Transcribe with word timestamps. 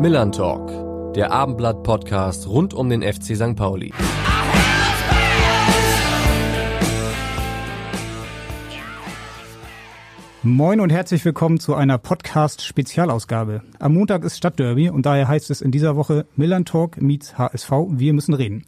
Millern 0.00 0.32
Talk, 0.32 1.12
der 1.12 1.30
Abendblatt-Podcast 1.30 2.48
rund 2.48 2.72
um 2.72 2.88
den 2.88 3.02
FC 3.02 3.36
St. 3.36 3.54
Pauli. 3.54 3.92
Moin 10.42 10.80
und 10.80 10.88
herzlich 10.88 11.22
willkommen 11.26 11.60
zu 11.60 11.74
einer 11.74 11.98
Podcast-Spezialausgabe. 11.98 13.60
Am 13.78 13.92
Montag 13.92 14.24
ist 14.24 14.38
Stadtderby 14.38 14.88
und 14.88 15.04
daher 15.04 15.28
heißt 15.28 15.50
es 15.50 15.60
in 15.60 15.70
dieser 15.70 15.96
Woche 15.96 16.24
Millern 16.34 16.64
Talk 16.64 17.02
meets 17.02 17.36
HSV. 17.36 17.70
Wir 17.90 18.14
müssen 18.14 18.32
reden. 18.32 18.64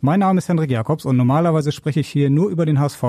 Mein 0.00 0.20
Name 0.20 0.38
ist 0.38 0.48
Hendrik 0.48 0.70
Jakobs 0.70 1.04
und 1.04 1.18
normalerweise 1.18 1.72
spreche 1.72 2.00
ich 2.00 2.08
hier 2.08 2.30
nur 2.30 2.48
über 2.48 2.64
den 2.64 2.80
HSV. 2.80 3.04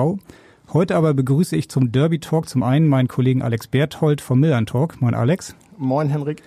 Heute 0.74 0.94
aber 0.94 1.14
begrüße 1.14 1.56
ich 1.56 1.70
zum 1.70 1.90
Derby 1.90 2.18
Talk 2.18 2.50
zum 2.50 2.64
einen 2.64 2.86
meinen 2.86 3.08
Kollegen 3.08 3.40
Alex 3.40 3.66
Berthold 3.66 4.20
vom 4.20 4.40
Millern 4.40 4.66
Talk. 4.66 5.00
Moin 5.00 5.14
Alex. 5.14 5.56
Moin 5.78 6.10
Henrik. 6.10 6.42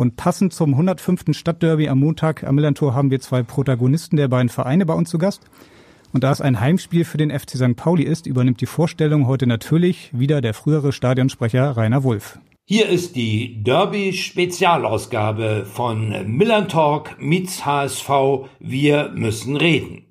Und 0.00 0.16
passend 0.16 0.52
zum 0.54 0.70
105. 0.70 1.36
Stadtderby 1.36 1.90
am 1.90 2.00
Montag 2.00 2.42
am 2.44 2.54
Millern 2.54 2.74
Tor 2.74 2.94
haben 2.94 3.10
wir 3.10 3.20
zwei 3.20 3.42
Protagonisten 3.42 4.16
der 4.16 4.28
beiden 4.28 4.48
Vereine 4.48 4.86
bei 4.86 4.94
uns 4.94 5.10
zu 5.10 5.18
Gast. 5.18 5.42
Und 6.14 6.24
da 6.24 6.32
es 6.32 6.40
ein 6.40 6.58
Heimspiel 6.58 7.04
für 7.04 7.18
den 7.18 7.30
FC 7.30 7.58
St. 7.58 7.76
Pauli 7.76 8.04
ist, 8.04 8.26
übernimmt 8.26 8.62
die 8.62 8.66
Vorstellung 8.66 9.26
heute 9.26 9.46
natürlich 9.46 10.08
wieder 10.18 10.40
der 10.40 10.54
frühere 10.54 10.94
Stadionsprecher 10.94 11.76
Rainer 11.76 12.02
Wulff. 12.02 12.38
Hier 12.64 12.88
ist 12.88 13.14
die 13.14 13.62
Derby-Spezialausgabe 13.62 15.66
von 15.70 16.34
Millern 16.34 16.68
Talk 16.68 17.20
meets 17.20 17.66
HSV. 17.66 18.08
Wir 18.58 19.10
müssen 19.14 19.58
reden. 19.58 20.06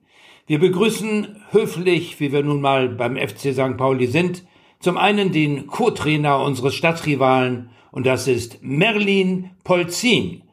Wir 0.45 0.59
begrüßen 0.59 1.35
höflich, 1.49 2.19
wie 2.19 2.31
wir 2.31 2.43
nun 2.43 2.61
mal 2.61 2.89
beim 2.89 3.17
FC 3.17 3.55
St. 3.55 3.75
Pauli 3.75 4.05
sind, 4.05 4.43
zum 4.79 4.97
einen 4.97 5.31
den 5.31 5.65
Co-Trainer 5.65 6.43
unseres 6.43 6.75
Stadtrivalen 6.75 7.71
und 7.91 8.05
das 8.05 8.27
ist 8.27 8.59
Merlin 8.61 9.51
Polzin. 9.63 10.43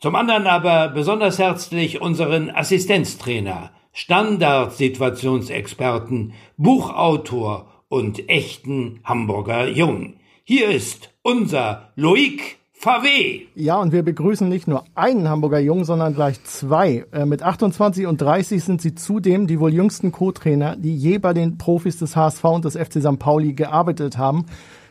Zum 0.00 0.14
anderen 0.14 0.46
aber 0.46 0.88
besonders 0.88 1.38
herzlich 1.38 2.00
unseren 2.00 2.50
Assistenztrainer 2.50 3.70
Standardsituationsexperten, 3.96 6.32
Buchautor 6.56 7.66
und 7.88 8.28
echten 8.28 8.98
Hamburger 9.04 9.68
Jung. 9.68 10.14
Hier 10.42 10.68
ist 10.68 11.10
unser 11.22 11.92
Loic 11.94 12.56
Favé. 12.76 13.42
Ja, 13.54 13.80
und 13.80 13.92
wir 13.92 14.02
begrüßen 14.02 14.48
nicht 14.48 14.66
nur 14.66 14.82
einen 14.94 15.28
Hamburger 15.28 15.60
Jung, 15.60 15.84
sondern 15.84 16.14
gleich 16.14 16.42
zwei. 16.42 17.04
Äh, 17.12 17.24
mit 17.24 17.40
28 17.42 18.06
und 18.06 18.20
30 18.20 18.62
sind 18.62 18.82
sie 18.82 18.96
zudem 18.96 19.46
die 19.46 19.60
wohl 19.60 19.72
jüngsten 19.72 20.12
Co-Trainer, 20.12 20.76
die 20.76 20.94
je 20.94 21.16
bei 21.18 21.32
den 21.32 21.56
Profis 21.56 21.96
des 21.96 22.14
HSV 22.16 22.44
und 22.44 22.66
des 22.66 22.76
FC 22.76 23.00
St. 23.00 23.18
Pauli 23.18 23.54
gearbeitet 23.54 24.18
haben. 24.18 24.44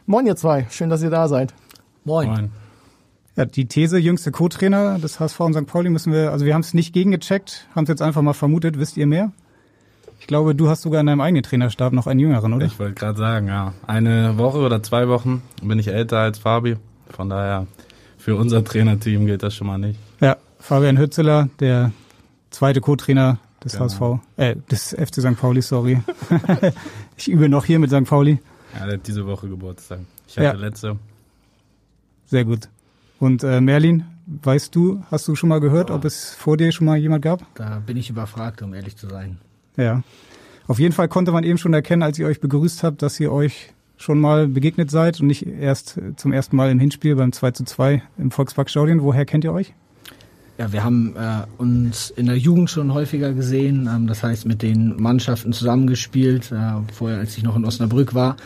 Moin 0.05 0.25
ihr 0.25 0.37
zwei, 0.37 0.65
schön, 0.71 0.89
dass 0.89 1.03
ihr 1.03 1.11
da 1.11 1.27
seid. 1.27 1.53
Moin. 2.05 2.27
Moin. 2.27 2.51
Ja, 3.35 3.45
die 3.45 3.65
These 3.65 3.97
jüngste 3.97 4.31
Co-Trainer 4.31 4.99
des 4.99 5.19
HSV 5.19 5.39
und 5.39 5.53
St. 5.53 5.65
Pauli 5.65 5.89
müssen 5.89 6.13
wir, 6.13 6.31
also 6.31 6.45
wir 6.45 6.53
haben 6.53 6.61
es 6.61 6.73
nicht 6.73 6.93
gegengecheckt, 6.93 7.67
haben 7.75 7.83
es 7.83 7.89
jetzt 7.89 8.01
einfach 8.01 8.21
mal 8.21 8.33
vermutet. 8.33 8.77
Wisst 8.77 8.95
ihr 8.97 9.07
mehr? 9.07 9.31
Ich 10.19 10.27
glaube, 10.27 10.53
du 10.53 10.69
hast 10.69 10.83
sogar 10.83 11.01
in 11.01 11.07
deinem 11.07 11.21
eigenen 11.21 11.43
Trainerstab 11.43 11.93
noch 11.93 12.05
einen 12.05 12.19
Jüngeren, 12.19 12.53
oder? 12.53 12.65
Ich 12.65 12.77
wollte 12.79 12.93
gerade 12.93 13.17
sagen, 13.17 13.47
ja. 13.47 13.73
Eine 13.87 14.37
Woche 14.37 14.59
oder 14.59 14.83
zwei 14.83 15.07
Wochen 15.07 15.41
bin 15.61 15.79
ich 15.79 15.87
älter 15.87 16.19
als 16.19 16.37
Fabi. 16.37 16.77
Von 17.09 17.29
daher, 17.29 17.67
für 18.17 18.35
unser 18.35 18.63
Trainerteam 18.63 19.25
gilt 19.25 19.43
das 19.43 19.55
schon 19.55 19.67
mal 19.67 19.77
nicht. 19.77 19.99
Ja, 20.21 20.37
Fabian 20.59 20.97
Hützeler, 20.97 21.49
der 21.59 21.91
zweite 22.51 22.81
Co-Trainer 22.81 23.39
des 23.63 23.73
genau. 23.73 23.85
HSV, 23.85 24.01
äh, 24.37 24.55
des 24.69 24.89
FC 24.91 25.21
St. 25.21 25.37
Pauli, 25.37 25.61
sorry. 25.61 26.01
ich 27.17 27.29
übe 27.29 27.49
noch 27.49 27.65
hier 27.65 27.79
mit 27.79 27.89
St. 27.89 28.05
Pauli. 28.05 28.39
Ja, 28.79 28.85
der 28.85 28.95
hat 28.95 29.07
diese 29.07 29.25
Woche 29.25 29.49
Geburtstag. 29.49 29.99
Ich 30.27 30.37
hatte 30.37 30.45
ja. 30.45 30.53
letzte. 30.53 30.97
Sehr 32.25 32.45
gut. 32.45 32.69
Und 33.19 33.43
äh, 33.43 33.61
Merlin, 33.61 34.05
weißt 34.25 34.75
du, 34.75 35.03
hast 35.11 35.27
du 35.27 35.35
schon 35.35 35.49
mal 35.49 35.59
gehört, 35.59 35.91
oh. 35.91 35.95
ob 35.95 36.05
es 36.05 36.33
vor 36.33 36.57
dir 36.57 36.71
schon 36.71 36.85
mal 36.85 36.97
jemand 36.97 37.23
gab? 37.23 37.45
Da 37.55 37.81
bin 37.85 37.97
ich 37.97 38.09
überfragt, 38.09 38.61
um 38.61 38.73
ehrlich 38.73 38.95
zu 38.97 39.07
sein. 39.07 39.37
Ja. 39.77 40.03
Auf 40.67 40.79
jeden 40.79 40.93
Fall 40.93 41.07
konnte 41.07 41.31
man 41.31 41.43
eben 41.43 41.57
schon 41.57 41.73
erkennen, 41.73 42.03
als 42.03 42.17
ihr 42.19 42.27
euch 42.27 42.39
begrüßt 42.39 42.83
habt, 42.83 43.01
dass 43.01 43.19
ihr 43.19 43.31
euch 43.31 43.73
schon 43.97 44.19
mal 44.19 44.47
begegnet 44.47 44.91
seid 44.91 45.19
und 45.21 45.27
nicht 45.27 45.45
erst 45.45 45.99
zum 46.15 46.33
ersten 46.33 46.55
Mal 46.55 46.71
im 46.71 46.79
Hinspiel 46.79 47.15
beim 47.15 47.31
2 47.31 47.51
zu 47.51 47.63
2 47.63 48.01
im 48.17 48.31
Volksparkstadion. 48.31 49.01
Woher 49.01 49.25
kennt 49.25 49.43
ihr 49.43 49.53
euch? 49.53 49.73
Ja, 50.57 50.71
wir 50.71 50.83
haben 50.83 51.15
äh, 51.15 51.45
uns 51.57 52.11
in 52.11 52.27
der 52.27 52.37
Jugend 52.37 52.69
schon 52.69 52.93
häufiger 52.93 53.33
gesehen, 53.33 53.89
ähm, 53.91 54.07
das 54.07 54.21
heißt 54.21 54.45
mit 54.45 54.61
den 54.61 55.01
Mannschaften 55.01 55.51
zusammengespielt, 55.51 56.51
äh, 56.51 56.73
vorher 56.93 57.19
als 57.19 57.35
ich 57.37 57.43
noch 57.43 57.55
in 57.55 57.65
Osnabrück 57.65 58.13
war. 58.13 58.37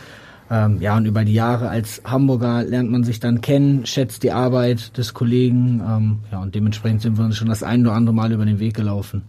Ähm, 0.50 0.80
ja, 0.80 0.96
und 0.96 1.04
über 1.04 1.24
die 1.24 1.34
Jahre 1.34 1.68
als 1.68 2.00
Hamburger 2.04 2.62
lernt 2.62 2.90
man 2.90 3.04
sich 3.04 3.20
dann 3.20 3.40
kennen, 3.40 3.84
schätzt 3.84 4.22
die 4.22 4.32
Arbeit 4.32 4.96
des 4.96 5.12
Kollegen. 5.12 5.82
Ähm, 5.86 6.18
ja, 6.32 6.40
und 6.40 6.54
dementsprechend 6.54 7.02
sind 7.02 7.18
wir 7.18 7.24
uns 7.24 7.36
schon 7.36 7.48
das 7.48 7.62
ein 7.62 7.86
oder 7.86 7.94
andere 7.94 8.14
Mal 8.14 8.32
über 8.32 8.46
den 8.46 8.58
Weg 8.58 8.74
gelaufen. 8.74 9.22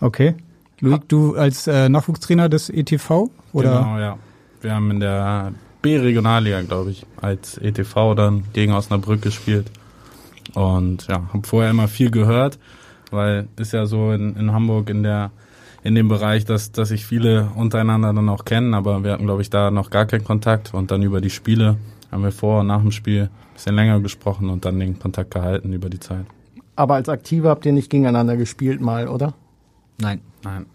Okay. 0.00 0.34
Luik, 0.80 1.08
du 1.08 1.36
als 1.36 1.66
äh, 1.66 1.88
Nachwuchstrainer 1.88 2.48
des 2.48 2.70
ETV? 2.70 3.30
Oder? 3.52 3.78
Genau, 3.78 3.98
ja. 3.98 4.18
Wir 4.62 4.74
haben 4.74 4.90
in 4.90 5.00
der 5.00 5.52
B-Regionalliga, 5.82 6.62
glaube 6.62 6.90
ich, 6.90 7.04
als 7.20 7.58
ETV 7.58 8.14
dann 8.14 8.44
gegen 8.52 8.72
Osnabrück 8.72 9.20
gespielt. 9.20 9.70
Und 10.54 11.06
ja, 11.08 11.28
habe 11.32 11.46
vorher 11.46 11.70
immer 11.70 11.88
viel 11.88 12.10
gehört, 12.10 12.58
weil 13.10 13.48
ist 13.56 13.72
ja 13.72 13.86
so 13.86 14.12
in, 14.12 14.34
in 14.36 14.52
Hamburg 14.52 14.90
in 14.90 15.02
der 15.02 15.30
in 15.82 15.94
dem 15.94 16.08
Bereich, 16.08 16.44
dass, 16.44 16.72
dass 16.72 16.88
sich 16.88 17.06
viele 17.06 17.50
untereinander 17.56 18.12
dann 18.12 18.28
auch 18.28 18.44
kennen, 18.44 18.74
aber 18.74 19.04
wir 19.04 19.12
hatten, 19.12 19.24
glaube 19.24 19.42
ich, 19.42 19.50
da 19.50 19.70
noch 19.70 19.90
gar 19.90 20.06
keinen 20.06 20.24
Kontakt 20.24 20.74
und 20.74 20.90
dann 20.90 21.02
über 21.02 21.20
die 21.20 21.30
Spiele 21.30 21.76
haben 22.10 22.22
wir 22.22 22.32
vor 22.32 22.60
und 22.60 22.68
nach 22.68 22.80
dem 22.80 22.92
Spiel 22.92 23.22
ein 23.22 23.54
bisschen 23.54 23.74
länger 23.74 24.00
gesprochen 24.00 24.50
und 24.50 24.64
dann 24.64 24.78
den 24.78 24.98
Kontakt 24.98 25.32
gehalten 25.32 25.72
über 25.72 25.88
die 25.88 25.98
Zeit. 25.98 26.26
Aber 26.76 26.94
als 26.94 27.08
Aktive 27.08 27.48
habt 27.48 27.66
ihr 27.66 27.72
nicht 27.72 27.90
gegeneinander 27.90 28.36
gespielt 28.36 28.80
mal, 28.80 29.08
oder? 29.08 29.34
Nein. 29.98 30.20
Nein. 30.44 30.66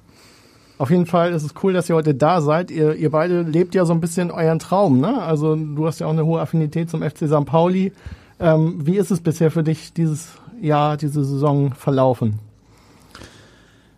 Auf 0.78 0.92
jeden 0.92 1.08
Fall 1.08 1.34
ist 1.34 1.44
es 1.44 1.56
cool, 1.64 1.74
dass 1.74 1.90
ihr 1.90 1.96
heute 1.96 2.14
da 2.14 2.40
seid. 2.42 2.70
Ihr, 2.70 2.94
ihr 2.96 3.10
beide 3.10 3.42
lebt 3.42 3.74
ja 3.74 3.86
so 3.86 3.94
ein 3.94 4.00
bisschen 4.00 4.30
euren 4.30 4.60
Traum, 4.60 5.00
ne? 5.00 5.22
Also 5.24 5.56
du 5.56 5.88
hast 5.88 6.00
ja 6.00 6.08
auch 6.08 6.12
eine 6.12 6.26
hohe 6.26 6.40
Affinität 6.40 6.90
zum 6.90 7.02
FC 7.02 7.28
St. 7.28 7.46
Pauli. 7.46 7.94
Ähm, 8.40 8.86
wie 8.86 8.98
ist 8.98 9.10
es 9.10 9.22
bisher 9.22 9.50
für 9.50 9.64
dich 9.64 9.94
dieses 9.94 10.30
Jahr, 10.62 10.98
diese 10.98 11.24
Saison 11.24 11.74
verlaufen? 11.74 12.40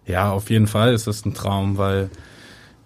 Ja, 0.09 0.31
auf 0.31 0.49
jeden 0.49 0.65
Fall 0.65 0.93
ist 0.95 1.05
das 1.05 1.23
ein 1.23 1.35
Traum, 1.35 1.77
weil 1.77 2.09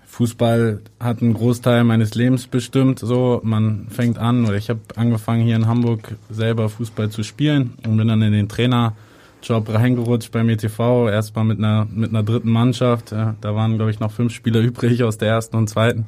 Fußball 0.08 0.82
hat 1.00 1.22
einen 1.22 1.34
Großteil 1.34 1.86
meines 1.86 2.16
Lebens 2.16 2.48
bestimmt. 2.48 3.00
So, 3.00 3.40
man 3.46 3.88
fängt 3.90 4.18
an, 4.18 4.46
oder 4.46 4.58
ich 4.58 4.70
habe 4.70 4.82
angefangen 4.98 5.42
hier 5.42 5.56
in 5.56 5.66
Hamburg 5.66 6.16
selber 6.30 6.68
Fußball 6.68 7.10
zu 7.12 7.24
spielen 7.24 7.76
und 7.88 7.96
bin 7.96 8.10
dann 8.10 8.22
in 8.22 8.34
den 8.34 8.50
Trainerjob 8.50 9.70
reingerutscht 9.70 10.34
beim 10.34 10.50
ETV. 10.50 11.08
Erstmal 11.08 11.46
mit 11.46 11.60
einer 11.60 11.88
mit 11.90 12.10
einer 12.10 12.24
dritten 12.24 12.52
Mannschaft. 12.52 13.14
Ja, 13.14 13.36
da 13.40 13.56
waren 13.56 13.78
glaube 13.78 13.92
ich 13.92 14.02
noch 14.02 14.12
fünf 14.12 14.34
Spieler 14.34 14.60
übrig 14.70 15.02
aus 15.02 15.18
der 15.18 15.30
ersten 15.30 15.56
und 15.56 15.70
zweiten, 15.70 16.06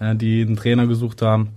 ja, 0.00 0.12
die 0.12 0.42
einen 0.42 0.56
Trainer 0.56 0.86
gesucht 0.86 1.22
haben. 1.22 1.48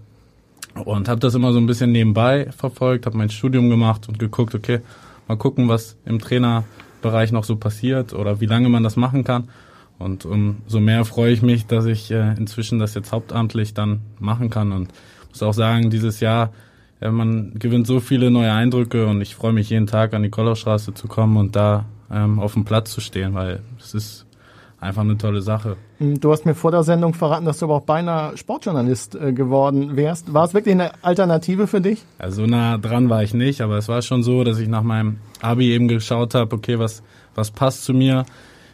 Und 0.85 1.09
habe 1.09 1.19
das 1.19 1.35
immer 1.35 1.51
so 1.51 1.59
ein 1.59 1.67
bisschen 1.67 1.91
nebenbei 1.91 2.49
verfolgt, 2.57 3.05
habe 3.05 3.17
mein 3.17 3.29
Studium 3.29 3.69
gemacht 3.69 4.07
und 4.07 4.19
geguckt, 4.19 4.55
okay, 4.55 4.79
mal 5.27 5.35
gucken, 5.35 5.67
was 5.67 5.97
im 6.05 6.19
Trainer 6.19 6.63
Bereich 7.01 7.31
noch 7.31 7.43
so 7.43 7.55
passiert 7.55 8.13
oder 8.13 8.41
wie 8.41 8.45
lange 8.45 8.69
man 8.69 8.83
das 8.83 8.95
machen 8.95 9.23
kann. 9.23 9.49
Und 9.99 10.25
umso 10.25 10.79
mehr 10.79 11.05
freue 11.05 11.31
ich 11.31 11.41
mich, 11.41 11.67
dass 11.67 11.85
ich 11.85 12.09
äh, 12.11 12.33
inzwischen 12.37 12.79
das 12.79 12.95
jetzt 12.95 13.11
hauptamtlich 13.11 13.73
dann 13.73 14.01
machen 14.19 14.49
kann. 14.49 14.71
Und 14.71 14.89
muss 15.29 15.43
auch 15.43 15.53
sagen, 15.53 15.89
dieses 15.89 16.19
Jahr, 16.19 16.51
ja, 16.99 17.11
man 17.11 17.53
gewinnt 17.55 17.87
so 17.87 17.99
viele 17.99 18.31
neue 18.31 18.51
Eindrücke 18.51 19.07
und 19.07 19.21
ich 19.21 19.35
freue 19.35 19.53
mich 19.53 19.69
jeden 19.69 19.87
Tag 19.87 20.13
an 20.13 20.23
die 20.23 20.29
Kollaustraße 20.29 20.93
zu 20.93 21.07
kommen 21.07 21.37
und 21.37 21.55
da 21.55 21.85
ähm, 22.11 22.39
auf 22.39 22.53
dem 22.53 22.65
Platz 22.65 22.91
zu 22.91 23.01
stehen, 23.01 23.33
weil 23.33 23.61
es 23.79 23.93
ist 23.93 24.25
einfach 24.81 25.03
eine 25.03 25.17
tolle 25.17 25.41
Sache. 25.41 25.77
Hm, 25.99 26.19
du 26.19 26.31
hast 26.31 26.45
mir 26.45 26.55
vor 26.55 26.71
der 26.71 26.83
Sendung 26.83 27.13
verraten, 27.13 27.45
dass 27.45 27.59
du 27.59 27.65
aber 27.65 27.75
auch 27.75 27.83
beinahe 27.83 28.35
Sportjournalist 28.35 29.15
äh, 29.15 29.31
geworden 29.31 29.95
wärst. 29.95 30.33
War 30.33 30.43
es 30.43 30.53
wirklich 30.53 30.73
eine 30.73 30.91
Alternative 31.03 31.67
für 31.67 31.79
dich? 31.79 32.03
Ja, 32.19 32.31
so 32.31 32.45
nah 32.47 32.77
dran 32.77 33.09
war 33.09 33.23
ich 33.23 33.33
nicht, 33.33 33.61
aber 33.61 33.77
es 33.77 33.87
war 33.87 34.01
schon 34.01 34.23
so, 34.23 34.43
dass 34.43 34.59
ich 34.59 34.67
nach 34.67 34.83
meinem 34.83 35.17
Abi 35.39 35.71
eben 35.71 35.87
geschaut 35.87 36.35
habe, 36.35 36.53
okay, 36.55 36.79
was, 36.79 37.03
was 37.35 37.51
passt 37.51 37.85
zu 37.85 37.93
mir. 37.93 38.25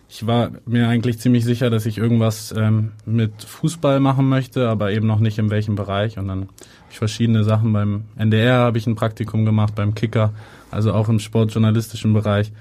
Ich 0.10 0.26
war 0.26 0.52
mir 0.66 0.88
eigentlich 0.88 1.20
ziemlich 1.20 1.44
sicher, 1.44 1.70
dass 1.70 1.86
ich 1.86 1.98
irgendwas 1.98 2.54
ähm, 2.58 2.94
mit 3.06 3.44
Fußball 3.44 4.00
machen 4.00 4.30
möchte, 4.30 4.70
aber 4.70 4.94
eben 4.94 5.06
noch 5.06 5.20
nicht 5.20 5.38
in 5.38 5.50
welchem 5.50 5.76
Bereich. 5.76 6.18
Und 6.18 6.30
dann 6.30 6.42
habe 6.44 6.52
ich 6.90 6.98
verschiedene 6.98 7.44
Sachen 7.44 7.74
beim 7.74 8.06
NDR 8.16 8.60
habe 8.60 8.78
ich 8.78 8.88
ein 8.88 8.96
Praktikum 8.96 9.44
gemacht, 9.44 9.76
beim 9.76 9.94
Kicker, 9.94 10.32
also 10.72 10.94
auch 10.94 11.10
im 11.10 11.20
sportjournalistischen 11.20 12.14
Bereich. 12.14 12.54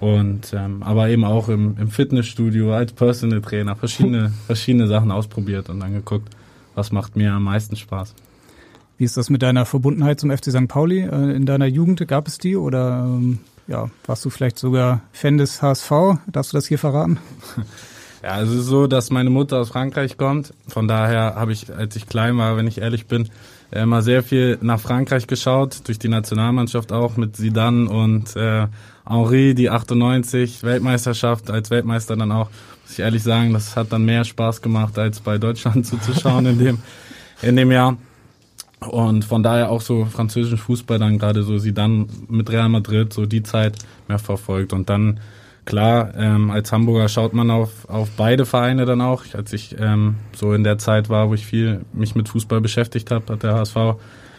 Und 0.00 0.54
ähm, 0.54 0.82
aber 0.82 1.10
eben 1.10 1.24
auch 1.24 1.48
im, 1.50 1.76
im 1.78 1.88
Fitnessstudio 1.88 2.72
als 2.72 2.92
Personal 2.92 3.42
Trainer 3.42 3.76
verschiedene, 3.76 4.32
verschiedene 4.46 4.86
Sachen 4.86 5.10
ausprobiert 5.10 5.68
und 5.68 5.80
dann 5.80 5.92
geguckt, 5.92 6.30
was 6.74 6.90
macht 6.90 7.16
mir 7.16 7.34
am 7.34 7.44
meisten 7.44 7.76
Spaß. 7.76 8.14
Wie 8.96 9.04
ist 9.04 9.16
das 9.16 9.28
mit 9.28 9.42
deiner 9.42 9.66
Verbundenheit 9.66 10.18
zum 10.18 10.30
FC 10.30 10.50
St. 10.50 10.68
Pauli? 10.68 11.00
Äh, 11.00 11.36
in 11.36 11.44
deiner 11.44 11.66
Jugend 11.66 12.06
gab 12.08 12.28
es 12.28 12.38
die 12.38 12.56
oder 12.56 13.04
ähm, 13.04 13.40
ja, 13.66 13.90
warst 14.06 14.24
du 14.24 14.30
vielleicht 14.30 14.58
sogar 14.58 15.02
Fan 15.12 15.36
des 15.36 15.60
HSV? 15.60 15.90
Darfst 16.26 16.52
du 16.52 16.56
das 16.56 16.66
hier 16.66 16.78
verraten? 16.78 17.18
Ja, 18.22 18.38
es 18.42 18.50
ist 18.50 18.66
so, 18.66 18.86
dass 18.86 19.10
meine 19.10 19.30
Mutter 19.30 19.58
aus 19.58 19.70
Frankreich 19.70 20.18
kommt. 20.18 20.52
Von 20.68 20.88
daher 20.88 21.36
habe 21.36 21.52
ich, 21.52 21.74
als 21.74 21.96
ich 21.96 22.06
klein 22.06 22.36
war, 22.36 22.56
wenn 22.56 22.66
ich 22.66 22.78
ehrlich 22.78 23.06
bin, 23.06 23.30
äh, 23.70 23.82
immer 23.82 24.02
sehr 24.02 24.22
viel 24.22 24.58
nach 24.60 24.78
Frankreich 24.78 25.26
geschaut, 25.26 25.88
durch 25.88 25.98
die 25.98 26.08
Nationalmannschaft 26.08 26.92
auch 26.92 27.16
mit 27.16 27.36
Zidane 27.36 27.88
und 27.88 28.36
äh, 28.36 28.66
Henri, 29.10 29.54
die 29.54 29.68
98 29.70 30.62
Weltmeisterschaft 30.62 31.50
als 31.50 31.70
Weltmeister 31.70 32.16
dann 32.16 32.30
auch. 32.30 32.48
Muss 32.82 32.92
ich 32.92 33.00
ehrlich 33.00 33.22
sagen, 33.22 33.52
das 33.52 33.76
hat 33.76 33.92
dann 33.92 34.04
mehr 34.04 34.24
Spaß 34.24 34.62
gemacht, 34.62 34.98
als 34.98 35.20
bei 35.20 35.36
Deutschland 35.36 35.84
zuzuschauen 35.86 36.46
in 36.46 36.58
dem, 36.58 36.78
in 37.42 37.56
dem 37.56 37.72
Jahr. 37.72 37.96
Und 38.80 39.24
von 39.24 39.42
daher 39.42 39.70
auch 39.70 39.82
so 39.82 40.06
französischen 40.06 40.58
Fußball 40.58 40.98
dann 40.98 41.18
gerade 41.18 41.42
so 41.42 41.58
sie 41.58 41.74
dann 41.74 42.08
mit 42.28 42.50
Real 42.50 42.68
Madrid 42.68 43.12
so 43.12 43.26
die 43.26 43.42
Zeit 43.42 43.76
mehr 44.08 44.18
verfolgt. 44.18 44.72
Und 44.72 44.88
dann 44.88 45.20
klar, 45.64 46.14
ähm, 46.16 46.50
als 46.50 46.72
Hamburger 46.72 47.08
schaut 47.08 47.34
man 47.34 47.50
auf, 47.50 47.88
auf 47.88 48.08
beide 48.16 48.46
Vereine 48.46 48.86
dann 48.86 49.00
auch. 49.00 49.24
Als 49.34 49.52
ich 49.52 49.76
ähm, 49.78 50.16
so 50.34 50.54
in 50.54 50.64
der 50.64 50.78
Zeit 50.78 51.08
war, 51.08 51.28
wo 51.28 51.34
ich 51.34 51.44
viel 51.44 51.80
mich 51.92 52.14
mit 52.14 52.28
Fußball 52.28 52.60
beschäftigt 52.60 53.10
habe, 53.10 53.32
hat 53.32 53.42
der 53.42 53.54
HSV, 53.54 53.74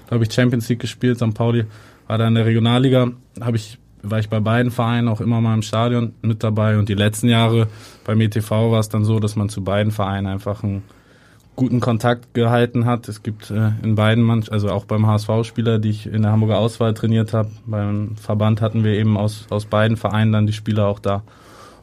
glaube 0.08 0.24
ich, 0.24 0.34
Champions 0.34 0.68
League 0.70 0.80
gespielt, 0.80 1.18
St. 1.18 1.34
Pauli 1.34 1.66
war 2.08 2.18
da 2.18 2.28
in 2.28 2.36
der 2.36 2.46
Regionalliga, 2.46 3.12
habe 3.40 3.58
ich 3.58 3.78
war 4.04 4.20
ich 4.20 4.30
bei 4.30 4.40
beiden 4.40 4.72
Vereinen 4.72 5.08
auch 5.08 5.22
immer 5.22 5.42
mal 5.42 5.54
im 5.54 5.62
Stadion 5.62 6.14
mit 6.22 6.44
dabei 6.44 6.78
und 6.78 6.90
die 6.90 6.94
letzten 6.94 7.28
Jahre 7.28 7.68
beim 8.06 8.20
ETV 8.22 8.50
war 8.72 8.80
es 8.80 8.90
dann 8.90 9.06
so, 9.06 9.20
dass 9.20 9.36
man 9.36 9.50
zu 9.50 9.64
beiden 9.64 9.92
Vereinen 9.92 10.28
einfach 10.28 10.64
einen 10.64 10.84
guten 11.56 11.80
Kontakt 11.80 12.34
gehalten 12.34 12.86
hat. 12.86 13.08
Es 13.08 13.24
gibt 13.24 13.52
äh, 13.52 13.72
in 13.84 13.96
beiden 13.96 14.24
Mann, 14.24 14.44
also 14.50 14.70
auch 14.70 14.86
beim 14.86 15.06
HSV-Spieler, 15.06 15.80
die 15.80 15.90
ich 15.90 16.08
in 16.08 16.24
der 16.24 16.32
Hamburger 16.32 16.58
Auswahl 16.58 16.94
trainiert 16.94 17.34
habe. 17.34 17.52
Beim 17.66 18.16
Verband 18.16 18.62
hatten 18.62 18.84
wir 18.84 18.94
eben 18.94 19.18
aus, 19.18 19.46
aus 19.50 19.66
beiden 19.66 19.98
Vereinen 19.98 20.32
dann 20.32 20.48
die 20.48 20.54
Spieler 20.54 20.88
auch 20.88 21.00
da. 21.00 21.24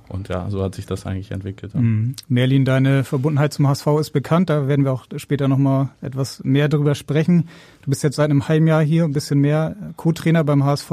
Und 0.08 0.28
ja, 0.28 0.48
so 0.48 0.62
hat 0.62 0.74
sich 0.74 0.86
das 0.86 1.04
eigentlich 1.04 1.30
entwickelt. 1.30 1.74
Ja. 1.74 1.80
Mhm. 1.80 2.16
Merlin, 2.28 2.64
deine 2.64 3.04
Verbundenheit 3.04 3.52
zum 3.52 3.68
HSV 3.68 3.86
ist 4.00 4.10
bekannt. 4.10 4.48
Da 4.48 4.66
werden 4.66 4.84
wir 4.84 4.92
auch 4.92 5.04
später 5.16 5.48
nochmal 5.48 5.90
etwas 6.00 6.42
mehr 6.44 6.68
drüber 6.68 6.94
sprechen. 6.94 7.48
Du 7.82 7.90
bist 7.90 8.02
jetzt 8.02 8.16
seit 8.16 8.30
einem 8.30 8.48
halben 8.48 8.66
Jahr 8.66 8.82
hier, 8.82 9.04
ein 9.04 9.12
bisschen 9.12 9.40
mehr 9.40 9.76
Co-Trainer 9.96 10.44
beim 10.44 10.64
HSV. 10.64 10.90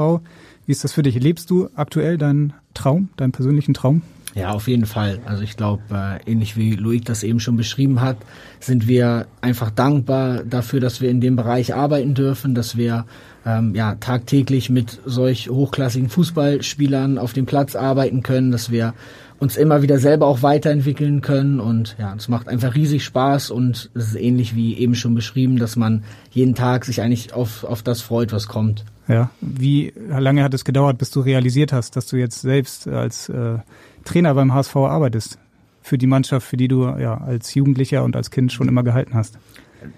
Wie 0.66 0.72
ist 0.72 0.82
das 0.82 0.92
für 0.92 1.02
dich? 1.02 1.14
Lebst 1.14 1.50
du 1.50 1.68
aktuell 1.76 2.18
deinen 2.18 2.52
Traum, 2.74 3.08
deinen 3.16 3.32
persönlichen 3.32 3.72
Traum? 3.72 4.02
Ja, 4.34 4.50
auf 4.50 4.68
jeden 4.68 4.84
Fall. 4.84 5.20
Also 5.24 5.42
ich 5.44 5.56
glaube, 5.56 5.82
äh, 5.90 6.30
ähnlich 6.30 6.58
wie 6.58 6.74
Loic 6.74 7.04
das 7.06 7.22
eben 7.22 7.40
schon 7.40 7.56
beschrieben 7.56 8.02
hat, 8.02 8.18
sind 8.60 8.86
wir 8.86 9.26
einfach 9.40 9.70
dankbar 9.70 10.42
dafür, 10.44 10.80
dass 10.80 11.00
wir 11.00 11.08
in 11.08 11.22
dem 11.22 11.36
Bereich 11.36 11.74
arbeiten 11.74 12.14
dürfen, 12.14 12.54
dass 12.54 12.76
wir 12.76 13.06
ähm, 13.46 13.74
ja 13.74 13.94
tagtäglich 13.94 14.68
mit 14.68 15.00
solch 15.06 15.48
hochklassigen 15.48 16.10
Fußballspielern 16.10 17.16
auf 17.16 17.32
dem 17.32 17.46
Platz 17.46 17.76
arbeiten 17.76 18.22
können, 18.22 18.50
dass 18.50 18.70
wir 18.70 18.92
uns 19.38 19.56
immer 19.56 19.82
wieder 19.82 19.98
selber 19.98 20.26
auch 20.26 20.42
weiterentwickeln 20.42 21.20
können 21.20 21.60
und 21.60 21.96
ja, 21.98 22.14
es 22.16 22.28
macht 22.28 22.48
einfach 22.48 22.74
riesig 22.74 23.04
Spaß 23.04 23.50
und 23.50 23.90
es 23.94 24.08
ist 24.08 24.16
ähnlich 24.16 24.54
wie 24.54 24.76
eben 24.78 24.94
schon 24.94 25.14
beschrieben, 25.14 25.58
dass 25.58 25.76
man 25.76 26.04
jeden 26.30 26.54
Tag 26.54 26.84
sich 26.84 27.02
eigentlich 27.02 27.34
auf, 27.34 27.64
auf 27.64 27.82
das 27.82 28.00
freut, 28.00 28.32
was 28.32 28.48
kommt. 28.48 28.84
Ja, 29.08 29.30
wie 29.40 29.92
lange 30.08 30.42
hat 30.42 30.54
es 30.54 30.64
gedauert, 30.64 30.98
bis 30.98 31.10
du 31.10 31.20
realisiert 31.20 31.72
hast, 31.72 31.96
dass 31.96 32.06
du 32.06 32.16
jetzt 32.16 32.40
selbst 32.40 32.88
als 32.88 33.28
äh, 33.28 33.58
Trainer 34.04 34.34
beim 34.34 34.52
HSV 34.52 34.76
arbeitest? 34.76 35.38
Für 35.82 35.98
die 35.98 36.08
Mannschaft, 36.08 36.46
für 36.46 36.56
die 36.56 36.66
du 36.66 36.84
ja 36.98 37.16
als 37.18 37.54
Jugendlicher 37.54 38.02
und 38.02 38.16
als 38.16 38.32
Kind 38.32 38.52
schon 38.52 38.66
immer 38.66 38.82
gehalten 38.82 39.14
hast? 39.14 39.38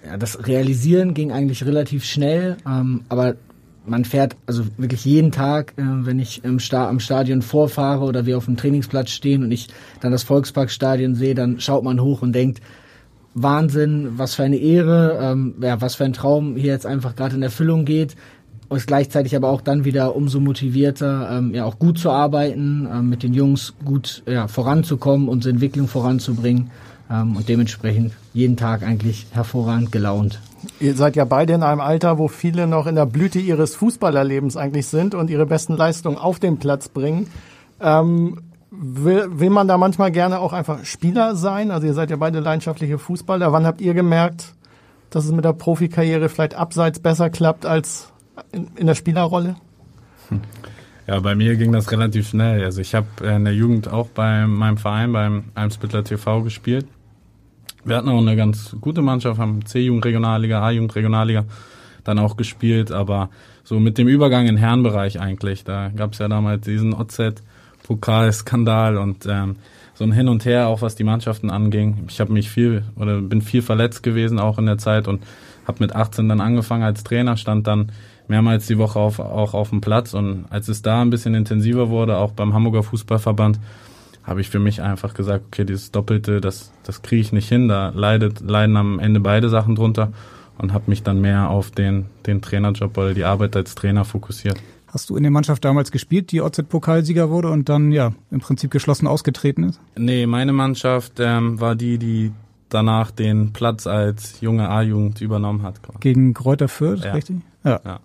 Ja, 0.05 0.19
das 0.19 0.47
Realisieren 0.47 1.15
ging 1.15 1.33
eigentlich 1.33 1.65
relativ 1.65 2.05
schnell, 2.05 2.59
ähm, 2.67 3.03
aber 3.09 3.37
man 3.89 4.05
fährt 4.05 4.37
also 4.47 4.65
wirklich 4.77 5.05
jeden 5.05 5.33
Tag, 5.33 5.75
äh, 5.77 5.83
wenn 5.83 6.19
ich 6.19 6.45
im 6.45 6.59
Sta 6.59 6.89
am 6.89 7.01
Stadion 7.01 7.43
vorfahre 7.43 8.05
oder 8.05 8.27
wir 8.27 8.37
auf 8.37 8.45
dem 8.45 8.57
Trainingsplatz 8.57 9.11
stehen 9.11 9.43
und 9.43 9.53
ich 9.53 9.69
dann 10.01 10.13
das 10.13 10.23
Volksparkstadion 10.23 11.15
sehe, 11.15 11.35
dann 11.35 11.61
schaut 11.61 11.85
man 11.85 12.01
hoch 12.01 12.23
und 12.23 12.33
denkt, 12.33 12.61
Wahnsinn, 13.35 14.19
was 14.19 14.35
für 14.35 14.43
eine 14.43 14.57
Ehre, 14.57 15.19
ähm, 15.21 15.55
ja, 15.61 15.81
was 15.81 15.95
für 15.95 16.05
ein 16.05 16.13
Traum 16.13 16.57
hier 16.57 16.73
jetzt 16.73 16.87
einfach 16.87 17.15
gerade 17.15 17.37
in 17.37 17.43
Erfüllung 17.43 17.85
geht. 17.85 18.17
Und 18.69 18.77
ist 18.77 18.87
gleichzeitig 18.87 19.35
aber 19.35 19.49
auch 19.49 19.63
dann 19.63 19.87
wieder 19.87 20.15
umso 20.15 20.41
motivierter, 20.41 21.31
ähm, 21.33 21.55
ja 21.55 21.65
auch 21.65 21.79
gut 21.79 21.99
zu 21.99 22.11
arbeiten, 22.11 22.87
ähm, 22.93 23.09
mit 23.09 23.23
den 23.23 23.33
Jungs 23.33 23.75
gut 23.85 24.23
ja, 24.27 24.47
voranzukommen, 24.47 25.29
unsere 25.29 25.55
Entwicklung 25.55 25.89
voranzubringen 25.89 26.71
ähm, 27.11 27.37
und 27.37 27.49
dementsprechend 27.49 28.13
jeden 28.35 28.57
Tag 28.57 28.83
eigentlich 28.83 29.27
hervorragend 29.33 29.93
gelaunt. 29.93 30.41
Ihr 30.81 30.95
seid 30.95 31.17
ja 31.17 31.25
beide 31.25 31.53
in 31.53 31.63
einem 31.63 31.81
Alter, 31.81 32.19
wo 32.19 32.29
viele 32.29 32.67
noch 32.67 32.87
in 32.87 32.95
der 32.95 33.07
Blüte 33.07 33.39
ihres 33.39 33.77
Fußballerlebens 33.77 34.57
eigentlich 34.57 34.87
sind 34.87 35.15
und 35.15 35.31
ihre 35.31 35.47
besten 35.47 35.77
Leistungen 35.77 36.19
auf 36.19 36.39
den 36.39 36.59
Platz 36.59 36.89
bringen. 36.89 37.29
Ähm, 37.81 38.41
will, 38.71 39.27
will 39.31 39.51
man 39.51 39.69
da 39.69 39.79
manchmal 39.79 40.11
gerne 40.11 40.41
auch 40.41 40.53
einfach 40.53 40.85
Spieler 40.85 41.37
sein? 41.37 41.71
Also 41.71 41.87
ihr 41.87 41.95
seid 41.95 42.11
ja 42.11 42.17
beide 42.17 42.41
leidenschaftliche 42.41 42.99
Fußballer. 42.99 43.53
Wann 43.53 43.67
habt 43.67 43.81
ihr 43.81 43.95
gemerkt, 43.95 44.55
dass 45.11 45.25
es 45.25 45.33
mit 45.33 45.45
der 45.45 45.53
Profikarriere 45.53 46.29
vielleicht 46.29 46.55
abseits 46.55 46.99
besser 46.99 47.31
klappt 47.31 47.65
als 47.65 48.13
in, 48.53 48.69
in 48.77 48.87
der 48.87 48.95
Spielerrolle? 48.95 49.57
Ja, 51.07 51.21
bei 51.21 51.35
mir 51.35 51.57
ging 51.57 51.73
das 51.73 51.91
relativ 51.91 52.29
schnell. 52.29 52.63
Also 52.63 52.83
ich 52.83 52.95
habe 52.95 53.07
in 53.23 53.47
der 53.47 53.55
Jugend 53.55 53.89
auch 53.91 54.09
bei 54.09 54.47
meinem 54.47 54.77
Verein, 54.77 55.11
beim 55.13 55.45
Eimsbittler 55.55 56.05
TV 56.05 56.43
gespielt. 56.43 56.87
Wir 57.89 57.97
hatten 57.97 58.11
auch 58.11 58.19
eine 58.19 58.37
ganz 58.37 58.77
gute 58.81 59.01
Mannschaft, 59.01 59.41
haben 59.41 59.65
C-Jugend 59.65 60.05
Regionalliga, 60.05 60.63
A-Jugend 60.63 60.95
Regionalliga 60.95 61.45
dann 62.05 62.19
auch 62.19 62.37
gespielt, 62.37 62.93
aber 62.93 63.31
so 63.65 63.81
mit 63.81 63.99
dem 63.99 64.09
Übergang 64.09 64.47
in 64.47 64.57
Herrenbereich 64.57 65.21
eigentlich, 65.21 65.65
da 65.65 65.89
gab 65.89 66.13
es 66.13 66.19
ja 66.19 66.29
damals 66.29 66.67
diesen 66.67 66.95
OZ-Pokalskandal 66.95 68.99
und 68.99 69.27
ähm, 69.27 69.57
so 69.95 70.05
ein 70.05 70.13
Hin 70.13 70.29
und 70.29 70.45
Her, 70.45 70.69
auch 70.69 70.83
was 70.83 70.97
die 70.97 71.05
Mannschaften 71.05 71.51
anging. 71.51 72.05
Ich 72.09 72.21
habe 72.21 72.33
mich 72.33 72.51
viel 72.51 72.85
oder 72.95 73.21
bin 73.21 73.43
viel 73.43 73.63
verletzt 73.63 74.03
gewesen 74.03 74.39
auch 74.39 74.59
in 74.59 74.67
der 74.67 74.79
Zeit 74.79 75.09
und 75.09 75.23
habe 75.67 75.79
mit 75.81 75.95
18 75.95 76.29
dann 76.29 76.41
angefangen 76.41 76.83
als 76.83 77.05
Trainer, 77.05 77.37
stand 77.37 77.67
dann 77.67 77.91
mehrmals 78.29 78.67
die 78.67 78.79
Woche 78.79 78.99
auf, 78.99 79.19
auch 79.19 79.55
auf 79.55 79.71
dem 79.71 79.81
Platz. 79.81 80.15
Und 80.15 80.47
als 80.51 80.69
es 80.69 80.83
da 80.83 81.03
ein 81.03 81.11
bisschen 81.11 81.35
intensiver 81.35 81.89
wurde, 81.89 82.19
auch 82.19 82.33
beim 82.33 82.55
Hamburger 82.55 82.83
Fußballverband, 82.83 83.59
habe 84.29 84.41
ich 84.41 84.51
für 84.51 84.59
mich 84.59 84.83
einfach 84.83 85.15
gesagt, 85.15 85.47
okay, 85.49 85.65
dieses 85.65 85.91
Doppelte, 85.91 86.41
das, 86.41 86.71
das 86.85 87.03
kriege 87.03 87.23
ich 87.23 87.33
nicht 87.33 87.49
hin. 87.49 87.69
Da 87.69 87.91
leidet, 87.95 88.41
leiden 88.41 88.77
am 88.77 88.99
Ende 88.99 89.21
beide 89.21 89.49
Sachen 89.49 89.75
drunter 89.75 90.13
und 90.59 90.73
habe 90.73 90.85
mich 90.89 91.03
dann 91.03 91.21
mehr 91.21 91.49
auf 91.49 91.71
den, 91.71 92.07
den 92.27 92.43
Trainerjob 92.43 92.97
oder 92.99 93.15
die 93.15 93.25
Arbeit 93.25 93.57
als 93.57 93.75
Trainer 93.75 94.05
fokussiert. 94.05 94.61
Hast 94.89 95.11
du 95.11 95.17
in 95.17 95.23
der 95.23 95.33
Mannschaft 95.33 95.65
damals 95.65 95.91
gespielt, 95.93 96.33
die 96.33 96.41
OZ-Pokalsieger 96.41 97.31
wurde 97.31 97.51
und 97.51 97.69
dann 97.69 97.93
ja 97.93 98.13
im 98.31 98.41
Prinzip 98.41 98.71
geschlossen 98.71 99.07
ausgetreten 99.07 99.65
ist? 99.65 99.81
Nee, 99.97 100.27
meine 100.27 100.53
Mannschaft 100.53 101.15
ähm, 101.19 101.61
war 101.61 101.75
die, 101.75 101.99
die 101.99 102.33
danach 102.69 103.11
den 103.11 103.53
Platz 103.53 103.87
als 103.87 104.41
junge 104.41 104.69
A-Jugend 104.69 105.21
übernommen 105.21 105.63
hat. 105.63 105.81
Gegen 106.01 106.35
Kräuter 106.35 106.69
Fürth, 106.69 107.05
ja. 107.05 107.13
richtig? 107.13 107.37
Ja. 107.65 107.81
ja. 107.85 108.01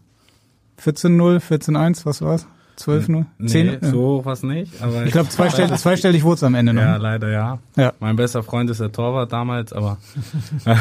14-0, 0.82 1.40
14-1, 1.40 2.06
was 2.06 2.22
war's? 2.22 2.48
12-0? 2.78 3.26
Nee, 3.38 3.48
10? 3.48 3.78
so 3.82 4.02
hoch 4.02 4.26
was 4.26 4.44
nicht. 4.44 4.82
Aber 4.82 5.06
ich 5.06 5.12
glaube, 5.12 5.30
zweistellig, 5.30 5.78
zweistellig 5.78 6.24
wurde 6.24 6.36
es 6.36 6.44
am 6.44 6.56
Ende 6.56 6.74
noch. 6.74 6.82
Ja, 6.82 6.98
leider 6.98 7.30
ja. 7.30 7.60
ja. 7.76 7.94
Mein 8.00 8.16
bester 8.16 8.44
Freund 8.44 8.70
ist 8.70 8.80
der 8.80 8.92
Torwart 8.92 9.32
damals, 9.32 9.74
aber 9.74 9.98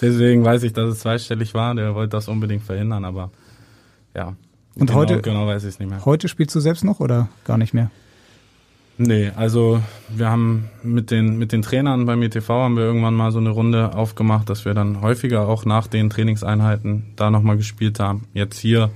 deswegen 0.00 0.44
weiß 0.44 0.62
ich, 0.64 0.72
dass 0.72 0.90
es 0.90 1.00
zweistellig 1.00 1.54
war. 1.54 1.74
Der 1.74 1.94
wollte 1.94 2.10
das 2.10 2.28
unbedingt 2.28 2.64
verhindern, 2.64 3.04
aber 3.04 3.30
ja. 4.14 4.34
Und 4.74 4.86
genau, 4.86 4.94
heute, 4.94 5.20
genau 5.20 5.46
weiß 5.46 5.62
ich 5.64 5.70
es 5.70 5.78
nicht 5.78 5.90
mehr. 5.90 6.04
Heute 6.04 6.28
spielst 6.28 6.54
du 6.54 6.60
selbst 6.60 6.82
noch 6.84 7.00
oder 7.00 7.28
gar 7.44 7.58
nicht 7.58 7.74
mehr? 7.74 7.90
Nee, 8.98 9.30
also 9.34 9.80
wir 10.08 10.28
haben 10.28 10.68
mit 10.82 11.10
den, 11.10 11.38
mit 11.38 11.52
den 11.52 11.62
Trainern 11.62 12.06
beim 12.06 12.22
ETV 12.22 12.48
haben 12.48 12.76
wir 12.76 12.84
irgendwann 12.84 13.14
mal 13.14 13.32
so 13.32 13.38
eine 13.38 13.50
Runde 13.50 13.94
aufgemacht, 13.94 14.48
dass 14.50 14.64
wir 14.64 14.74
dann 14.74 15.00
häufiger 15.00 15.48
auch 15.48 15.64
nach 15.64 15.86
den 15.86 16.10
Trainingseinheiten 16.10 17.04
da 17.16 17.30
nochmal 17.30 17.56
gespielt 17.56 18.00
haben. 18.00 18.28
Jetzt 18.34 18.58
hier 18.58 18.90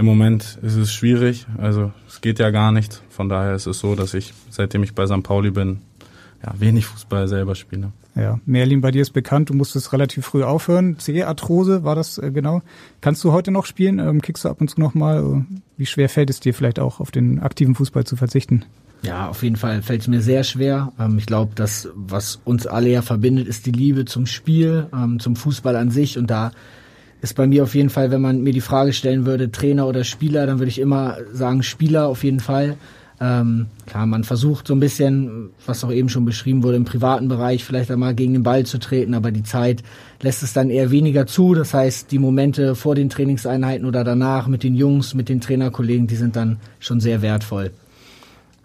im 0.00 0.06
Moment 0.06 0.58
ist 0.62 0.76
es 0.76 0.92
schwierig, 0.94 1.46
also 1.58 1.92
es 2.08 2.22
geht 2.22 2.38
ja 2.38 2.48
gar 2.48 2.72
nicht. 2.72 3.02
Von 3.10 3.28
daher 3.28 3.54
ist 3.54 3.66
es 3.66 3.80
so, 3.80 3.94
dass 3.94 4.14
ich, 4.14 4.32
seitdem 4.48 4.82
ich 4.82 4.94
bei 4.94 5.06
St. 5.06 5.22
Pauli 5.22 5.50
bin, 5.50 5.82
ja, 6.42 6.54
wenig 6.58 6.86
Fußball 6.86 7.28
selber 7.28 7.54
spiele. 7.54 7.92
Ja, 8.16 8.40
Merlin, 8.46 8.80
bei 8.80 8.92
dir 8.92 9.02
ist 9.02 9.10
bekannt, 9.10 9.50
du 9.50 9.54
musstest 9.54 9.92
relativ 9.92 10.24
früh 10.24 10.42
aufhören. 10.42 10.98
C-Arthrose 10.98 11.84
war 11.84 11.94
das 11.94 12.16
äh, 12.16 12.30
genau. 12.30 12.62
Kannst 13.02 13.22
du 13.24 13.32
heute 13.32 13.50
noch 13.50 13.66
spielen? 13.66 13.98
Ähm, 13.98 14.22
kickst 14.22 14.46
du 14.46 14.48
ab 14.48 14.62
und 14.62 14.70
zu 14.70 14.80
nochmal? 14.80 15.44
Wie 15.76 15.86
schwer 15.86 16.08
fällt 16.08 16.30
es 16.30 16.40
dir 16.40 16.54
vielleicht 16.54 16.78
auch, 16.78 17.00
auf 17.00 17.10
den 17.10 17.38
aktiven 17.38 17.74
Fußball 17.74 18.04
zu 18.04 18.16
verzichten? 18.16 18.64
Ja, 19.02 19.28
auf 19.28 19.42
jeden 19.42 19.56
Fall 19.56 19.82
fällt 19.82 20.00
es 20.00 20.08
mir 20.08 20.22
sehr 20.22 20.44
schwer. 20.44 20.94
Ähm, 20.98 21.18
ich 21.18 21.26
glaube, 21.26 21.52
das, 21.54 21.90
was 21.94 22.40
uns 22.44 22.66
alle 22.66 22.88
ja 22.88 23.02
verbindet, 23.02 23.46
ist 23.46 23.66
die 23.66 23.72
Liebe 23.72 24.06
zum 24.06 24.24
Spiel, 24.24 24.86
ähm, 24.94 25.20
zum 25.20 25.36
Fußball 25.36 25.76
an 25.76 25.90
sich. 25.90 26.16
Und 26.16 26.30
da 26.30 26.52
ist 27.20 27.34
bei 27.34 27.46
mir 27.46 27.62
auf 27.62 27.74
jeden 27.74 27.90
Fall, 27.90 28.10
wenn 28.10 28.20
man 28.20 28.42
mir 28.42 28.52
die 28.52 28.60
Frage 28.60 28.92
stellen 28.92 29.26
würde, 29.26 29.50
Trainer 29.50 29.86
oder 29.86 30.04
Spieler, 30.04 30.46
dann 30.46 30.58
würde 30.58 30.70
ich 30.70 30.78
immer 30.78 31.16
sagen 31.32 31.62
Spieler 31.62 32.08
auf 32.08 32.24
jeden 32.24 32.40
Fall. 32.40 32.76
Ähm, 33.22 33.66
klar, 33.84 34.06
man 34.06 34.24
versucht 34.24 34.66
so 34.66 34.74
ein 34.74 34.80
bisschen, 34.80 35.50
was 35.66 35.84
auch 35.84 35.92
eben 35.92 36.08
schon 36.08 36.24
beschrieben 36.24 36.62
wurde, 36.62 36.78
im 36.78 36.86
privaten 36.86 37.28
Bereich 37.28 37.64
vielleicht 37.64 37.90
einmal 37.90 38.14
gegen 38.14 38.32
den 38.32 38.42
Ball 38.42 38.64
zu 38.64 38.78
treten, 38.78 39.12
aber 39.12 39.30
die 39.30 39.42
Zeit 39.42 39.82
lässt 40.22 40.42
es 40.42 40.54
dann 40.54 40.70
eher 40.70 40.90
weniger 40.90 41.26
zu. 41.26 41.54
Das 41.54 41.74
heißt, 41.74 42.10
die 42.10 42.18
Momente 42.18 42.74
vor 42.74 42.94
den 42.94 43.10
Trainingseinheiten 43.10 43.86
oder 43.86 44.04
danach 44.04 44.46
mit 44.46 44.62
den 44.62 44.74
Jungs, 44.74 45.12
mit 45.12 45.28
den 45.28 45.42
Trainerkollegen, 45.42 46.06
die 46.06 46.16
sind 46.16 46.34
dann 46.34 46.60
schon 46.78 47.00
sehr 47.00 47.20
wertvoll. 47.20 47.72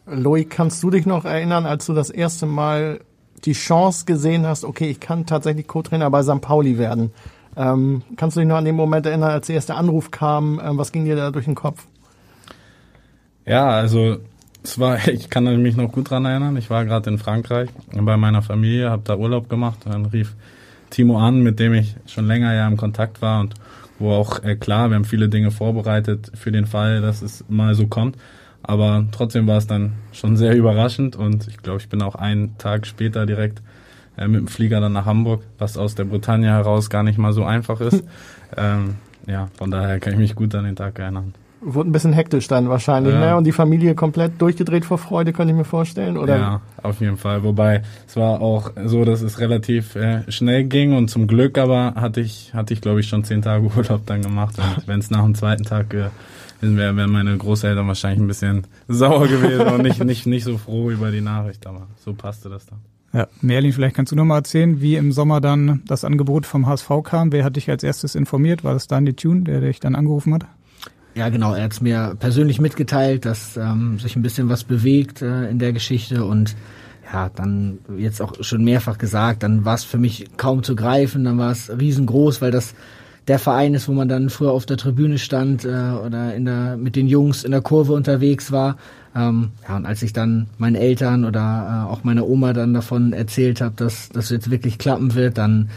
Loic, 0.07 0.49
kannst 0.49 0.81
du 0.83 0.89
dich 0.89 1.05
noch 1.05 1.25
erinnern, 1.25 1.65
als 1.65 1.87
du 1.87 1.93
das 1.93 2.09
erste 2.09 2.45
Mal 2.45 3.01
die 3.43 3.53
Chance 3.53 4.05
gesehen 4.05 4.45
hast, 4.45 4.63
okay, 4.63 4.89
ich 4.89 5.01
kann 5.01 5.25
tatsächlich 5.25 5.67
Co-Trainer 5.67 6.09
bei 6.09 6.23
St. 6.23 6.39
Pauli 6.39 6.77
werden? 6.77 7.11
Ähm, 7.57 8.01
kannst 8.17 8.35
du 8.35 8.41
dich 8.41 8.49
noch 8.49 8.57
an 8.57 8.65
den 8.65 8.75
Moment 8.75 9.05
erinnern, 9.05 9.31
als 9.31 9.47
der 9.47 9.55
erste 9.55 9.75
Anruf 9.75 10.11
kam? 10.11 10.61
Ähm, 10.63 10.77
was 10.77 10.91
ging 10.91 11.05
dir 11.05 11.15
da 11.15 11.31
durch 11.31 11.45
den 11.45 11.55
Kopf? 11.55 11.85
Ja, 13.45 13.69
also 13.69 14.17
es 14.63 14.79
war, 14.79 15.07
ich 15.07 15.29
kann 15.29 15.43
mich 15.61 15.77
noch 15.77 15.91
gut 15.91 16.09
dran 16.09 16.25
erinnern. 16.25 16.57
Ich 16.57 16.69
war 16.69 16.85
gerade 16.85 17.09
in 17.09 17.17
Frankreich 17.17 17.69
bei 17.93 18.17
meiner 18.17 18.41
Familie, 18.41 18.89
habe 18.89 19.03
da 19.05 19.15
Urlaub 19.15 19.49
gemacht. 19.49 19.79
Dann 19.85 20.05
rief 20.05 20.35
Timo 20.89 21.19
an, 21.19 21.41
mit 21.41 21.59
dem 21.59 21.73
ich 21.73 21.95
schon 22.07 22.27
länger 22.27 22.53
ja 22.53 22.67
im 22.67 22.77
Kontakt 22.77 23.21
war 23.21 23.39
und 23.41 23.55
wo 23.99 24.11
auch 24.11 24.43
äh, 24.43 24.55
klar, 24.55 24.89
wir 24.89 24.95
haben 24.95 25.05
viele 25.05 25.29
Dinge 25.29 25.51
vorbereitet 25.51 26.31
für 26.35 26.51
den 26.51 26.65
Fall, 26.65 27.01
dass 27.01 27.21
es 27.21 27.45
mal 27.47 27.75
so 27.75 27.87
kommt. 27.87 28.17
Aber 28.61 29.05
trotzdem 29.11 29.47
war 29.47 29.57
es 29.57 29.67
dann 29.67 29.93
schon 30.11 30.37
sehr 30.37 30.55
überraschend 30.55 31.15
und 31.15 31.47
ich 31.47 31.57
glaube, 31.57 31.79
ich 31.79 31.87
bin 31.87 32.01
auch 32.01 32.15
einen 32.15 32.57
Tag 32.57 32.87
später 32.87 33.25
direkt 33.25 33.61
äh, 34.17 34.27
mit 34.27 34.41
dem 34.41 34.47
Flieger 34.47 34.79
dann 34.79 34.93
nach 34.93 35.05
Hamburg, 35.05 35.43
was 35.57 35.77
aus 35.77 35.95
der 35.95 36.05
Bretagne 36.05 36.49
heraus 36.49 36.89
gar 36.89 37.03
nicht 37.03 37.17
mal 37.17 37.33
so 37.33 37.43
einfach 37.43 37.81
ist. 37.81 38.03
ähm, 38.57 38.95
ja, 39.27 39.47
von 39.57 39.71
daher 39.71 39.99
kann 39.99 40.13
ich 40.13 40.19
mich 40.19 40.35
gut 40.35 40.53
an 40.55 40.65
den 40.65 40.75
Tag 40.75 40.99
erinnern. 40.99 41.33
Wurde 41.61 41.89
ein 41.89 41.93
bisschen 41.93 42.13
hektisch 42.13 42.47
dann 42.47 42.69
wahrscheinlich, 42.69 43.13
ja. 43.13 43.19
ne? 43.19 43.35
Und 43.37 43.45
die 43.45 43.51
Familie 43.51 43.95
komplett 43.95 44.39
durchgedreht 44.39 44.85
vor 44.85 44.99
Freude, 44.99 45.33
könnte 45.33 45.51
ich 45.51 45.57
mir 45.57 45.65
vorstellen, 45.65 46.15
oder? 46.15 46.37
Ja, 46.37 46.61
auf 46.83 46.99
jeden 46.99 47.17
Fall. 47.17 47.41
Wobei 47.43 47.81
es 48.07 48.15
war 48.15 48.39
auch 48.39 48.71
so, 48.85 49.03
dass 49.03 49.21
es 49.21 49.39
relativ 49.39 49.95
äh, 49.95 50.29
schnell 50.31 50.65
ging 50.65 50.95
und 50.95 51.09
zum 51.09 51.25
Glück 51.25 51.57
aber 51.57 51.95
hatte 51.95 52.21
ich, 52.21 52.53
hatte 52.53 52.73
ich 52.73 52.81
glaube 52.81 52.99
ich 52.99 53.07
schon 53.07 53.23
zehn 53.23 53.41
Tage 53.41 53.65
Urlaub 53.75 54.05
dann 54.05 54.21
gemacht. 54.21 54.59
Und 54.59 54.87
wenn 54.87 54.99
es 54.99 55.09
nach 55.09 55.23
dem 55.23 55.33
zweiten 55.33 55.63
Tag 55.63 55.91
äh, 55.95 56.09
wäre, 56.61 56.95
wären 56.95 57.11
meine 57.11 57.35
Großeltern 57.35 57.87
wahrscheinlich 57.87 58.19
ein 58.19 58.27
bisschen 58.27 58.67
sauer 58.87 59.27
gewesen 59.27 59.65
und 59.67 59.81
nicht, 59.81 60.03
nicht, 60.03 60.27
nicht 60.27 60.43
so 60.43 60.59
froh 60.59 60.91
über 60.91 61.09
die 61.09 61.21
Nachricht, 61.21 61.65
aber 61.65 61.87
so 62.03 62.13
passte 62.13 62.49
das 62.49 62.67
dann. 62.67 62.79
Ja, 63.15 63.29
Merlin, 63.39 63.71
vielleicht 63.71 63.95
kannst 63.95 64.11
du 64.11 64.17
noch 64.17 64.25
mal 64.25 64.39
erzählen, 64.39 64.81
wie 64.81 64.97
im 64.97 65.13
Sommer 65.13 65.39
dann 65.39 65.81
das 65.87 66.03
Angebot 66.03 66.45
vom 66.45 66.67
HSV 66.67 66.89
kam. 67.01 67.31
Wer 67.31 67.45
hat 67.45 67.55
dich 67.55 67.69
als 67.69 67.81
erstes 67.81 68.13
informiert? 68.13 68.65
War 68.65 68.73
das 68.73 68.87
Daniel 68.87 69.13
Tune, 69.13 69.43
der 69.43 69.61
dich 69.61 69.79
dann 69.79 69.95
angerufen 69.95 70.33
hat? 70.33 70.45
Ja, 71.13 71.29
genau. 71.29 71.53
Er 71.53 71.63
hat 71.63 71.71
es 71.71 71.79
mir 71.79 72.17
persönlich 72.19 72.59
mitgeteilt, 72.59 73.23
dass 73.23 73.55
ähm, 73.55 73.99
sich 73.99 74.17
ein 74.17 74.21
bisschen 74.21 74.49
was 74.49 74.65
bewegt 74.65 75.21
äh, 75.21 75.49
in 75.49 75.59
der 75.59 75.71
Geschichte 75.71 76.25
und 76.25 76.57
ja, 77.09 77.29
dann 77.29 77.77
jetzt 77.97 78.21
auch 78.21 78.33
schon 78.43 78.65
mehrfach 78.65 78.97
gesagt, 78.97 79.43
dann 79.43 79.63
war 79.63 79.75
es 79.75 79.85
für 79.85 79.97
mich 79.97 80.35
kaum 80.35 80.63
zu 80.63 80.75
greifen, 80.75 81.23
dann 81.23 81.37
war 81.37 81.51
es 81.51 81.71
riesengroß, 81.71 82.41
weil 82.41 82.51
das 82.51 82.75
der 83.27 83.39
Verein 83.39 83.73
ist, 83.73 83.87
wo 83.87 83.93
man 83.93 84.07
dann 84.07 84.29
früher 84.29 84.51
auf 84.51 84.65
der 84.65 84.77
Tribüne 84.77 85.17
stand 85.17 85.65
äh, 85.65 85.67
oder 85.67 86.35
in 86.35 86.45
der 86.45 86.77
mit 86.77 86.95
den 86.95 87.07
Jungs 87.07 87.43
in 87.43 87.51
der 87.51 87.61
Kurve 87.61 87.93
unterwegs 87.93 88.51
war. 88.51 88.77
Ähm, 89.15 89.51
ja, 89.67 89.77
und 89.77 89.85
als 89.85 90.03
ich 90.03 90.13
dann 90.13 90.47
meinen 90.57 90.75
Eltern 90.75 91.25
oder 91.25 91.87
äh, 91.87 91.91
auch 91.91 92.03
meiner 92.03 92.27
Oma 92.27 92.53
dann 92.53 92.73
davon 92.73 93.13
erzählt 93.13 93.61
habe, 93.61 93.75
dass 93.77 94.09
das 94.09 94.29
jetzt 94.29 94.51
wirklich 94.51 94.77
klappen 94.77 95.15
wird, 95.15 95.37
dann 95.37 95.69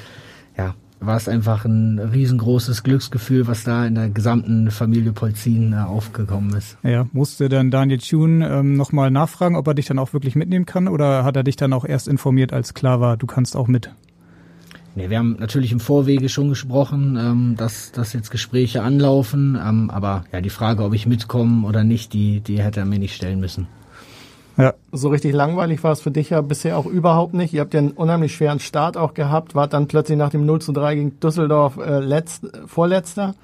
ja, 0.57 0.75
war 1.01 1.17
es 1.17 1.29
einfach 1.29 1.65
ein 1.65 1.99
riesengroßes 1.99 2.83
Glücksgefühl, 2.83 3.47
was 3.47 3.65
da 3.65 3.87
in 3.87 3.95
der 3.95 4.11
gesamten 4.11 4.71
Familie 4.71 5.13
Polzin 5.13 5.73
äh, 5.73 5.77
aufgekommen 5.77 6.55
ist. 6.55 6.77
Ja, 6.83 7.07
musste 7.13 7.49
dann 7.49 7.71
Daniel 7.71 7.99
Thune 7.99 8.47
ähm, 8.49 8.77
nochmal 8.77 9.11
nachfragen, 9.11 9.57
ob 9.57 9.67
er 9.69 9.75
dich 9.75 9.87
dann 9.87 9.99
auch 9.99 10.13
wirklich 10.13 10.35
mitnehmen 10.35 10.67
kann 10.67 10.89
oder 10.89 11.25
hat 11.25 11.37
er 11.37 11.45
dich 11.45 11.57
dann 11.57 11.73
auch 11.73 11.85
erst 11.85 12.09
informiert, 12.09 12.53
als 12.53 12.75
klar 12.75 13.01
war, 13.01 13.17
du 13.17 13.27
kannst 13.27 13.57
auch 13.57 13.69
mit? 13.69 13.91
Nee, 14.99 15.11
wir 15.11 15.19
haben 15.19 15.37
natürlich 15.39 15.71
im 15.71 15.79
Vorwege 15.79 16.29
schon 16.29 16.49
gesprochen, 16.49 17.17
ähm, 17.17 17.55
dass, 17.57 17.93
dass 17.93 18.13
jetzt 18.15 18.33
Gespräche 18.33 18.83
anlaufen, 18.83 19.57
ähm, 19.65 19.91
aber 19.91 20.25
ja, 20.33 20.41
die 20.41 20.51
Frage, 20.51 20.83
ob 20.83 20.93
ich 20.93 21.07
mitkomme 21.07 21.65
oder 21.69 21.85
nicht, 21.85 22.13
die, 22.13 22.41
die 22.41 22.61
hätte 22.61 22.81
er 22.81 22.87
mir 22.87 22.99
nicht 22.99 23.15
stellen 23.15 23.39
müssen. 23.39 23.69
Ja. 24.57 24.75
So 24.91 25.11
richtig 25.11 25.35
langweilig 25.35 25.85
war 25.85 25.93
es 25.93 26.01
für 26.01 26.11
dich 26.11 26.31
ja 26.31 26.41
bisher 26.41 26.77
auch 26.77 26.87
überhaupt 26.87 27.33
nicht. 27.33 27.55
Ihr 27.55 27.61
habt 27.61 27.75
ja 27.75 27.79
einen 27.79 27.93
unheimlich 27.93 28.35
schweren 28.35 28.59
Start 28.59 28.97
auch 28.97 29.15
gehabt, 29.15 29.55
wart 29.55 29.73
dann 29.73 29.87
plötzlich 29.87 30.19
nach 30.19 30.31
dem 30.31 30.45
0 30.45 30.63
zu 30.63 30.73
3 30.73 30.97
gegen 30.97 31.21
Düsseldorf 31.21 31.77
äh, 31.77 32.01
letzt, 32.01 32.49
vorletzter. 32.67 33.37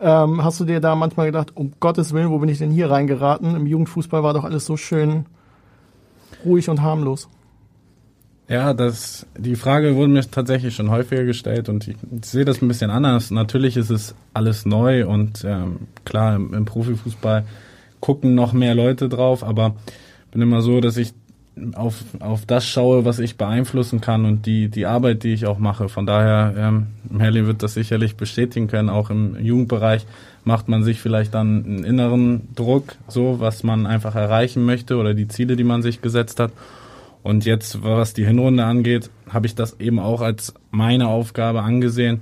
Ähm, 0.00 0.42
hast 0.42 0.60
du 0.60 0.64
dir 0.64 0.80
da 0.80 0.94
manchmal 0.94 1.26
gedacht, 1.26 1.54
um 1.54 1.74
Gottes 1.78 2.14
Willen, 2.14 2.30
wo 2.30 2.38
bin 2.38 2.48
ich 2.48 2.56
denn 2.56 2.70
hier 2.70 2.90
reingeraten? 2.90 3.54
Im 3.54 3.66
Jugendfußball 3.66 4.22
war 4.22 4.32
doch 4.32 4.44
alles 4.44 4.64
so 4.64 4.78
schön 4.78 5.26
ruhig 6.42 6.70
und 6.70 6.80
harmlos. 6.80 7.28
Ja, 8.48 8.74
das, 8.74 9.26
die 9.36 9.56
Frage 9.56 9.96
wurde 9.96 10.12
mir 10.12 10.22
tatsächlich 10.30 10.74
schon 10.74 10.90
häufiger 10.90 11.24
gestellt 11.24 11.68
und 11.68 11.88
ich, 11.88 11.96
sehe 12.22 12.44
das 12.44 12.62
ein 12.62 12.68
bisschen 12.68 12.90
anders. 12.90 13.32
Natürlich 13.32 13.76
ist 13.76 13.90
es 13.90 14.14
alles 14.34 14.64
neu 14.66 15.06
und 15.06 15.44
ähm, 15.44 15.80
klar, 16.04 16.36
im, 16.36 16.54
im 16.54 16.64
Profifußball 16.64 17.44
gucken 18.00 18.36
noch 18.36 18.52
mehr 18.52 18.76
Leute 18.76 19.08
drauf, 19.08 19.42
aber 19.42 19.74
bin 20.30 20.42
immer 20.42 20.62
so, 20.62 20.80
dass 20.80 20.96
ich 20.96 21.12
auf, 21.74 22.04
auf 22.20 22.44
das 22.46 22.66
schaue, 22.66 23.04
was 23.04 23.18
ich 23.18 23.36
beeinflussen 23.36 24.00
kann 24.00 24.26
und 24.26 24.46
die, 24.46 24.68
die 24.68 24.86
Arbeit, 24.86 25.24
die 25.24 25.32
ich 25.32 25.46
auch 25.46 25.58
mache. 25.58 25.88
Von 25.88 26.06
daher, 26.06 26.54
ähm, 26.56 26.88
Merlin 27.08 27.46
wird 27.46 27.62
das 27.62 27.74
sicherlich 27.74 28.16
bestätigen 28.16 28.68
können, 28.68 28.90
auch 28.90 29.10
im 29.10 29.36
Jugendbereich 29.40 30.06
macht 30.44 30.68
man 30.68 30.84
sich 30.84 31.00
vielleicht 31.00 31.34
dann 31.34 31.64
einen 31.64 31.84
inneren 31.84 32.54
Druck, 32.54 32.94
so 33.08 33.40
was 33.40 33.64
man 33.64 33.86
einfach 33.86 34.14
erreichen 34.14 34.64
möchte 34.64 34.96
oder 34.96 35.14
die 35.14 35.26
Ziele, 35.26 35.56
die 35.56 35.64
man 35.64 35.82
sich 35.82 36.02
gesetzt 36.02 36.38
hat. 36.38 36.52
Und 37.26 37.44
jetzt, 37.44 37.82
was 37.82 38.14
die 38.14 38.24
Hinrunde 38.24 38.64
angeht, 38.64 39.10
habe 39.28 39.48
ich 39.48 39.56
das 39.56 39.80
eben 39.80 39.98
auch 39.98 40.20
als 40.20 40.54
meine 40.70 41.08
Aufgabe 41.08 41.62
angesehen, 41.62 42.20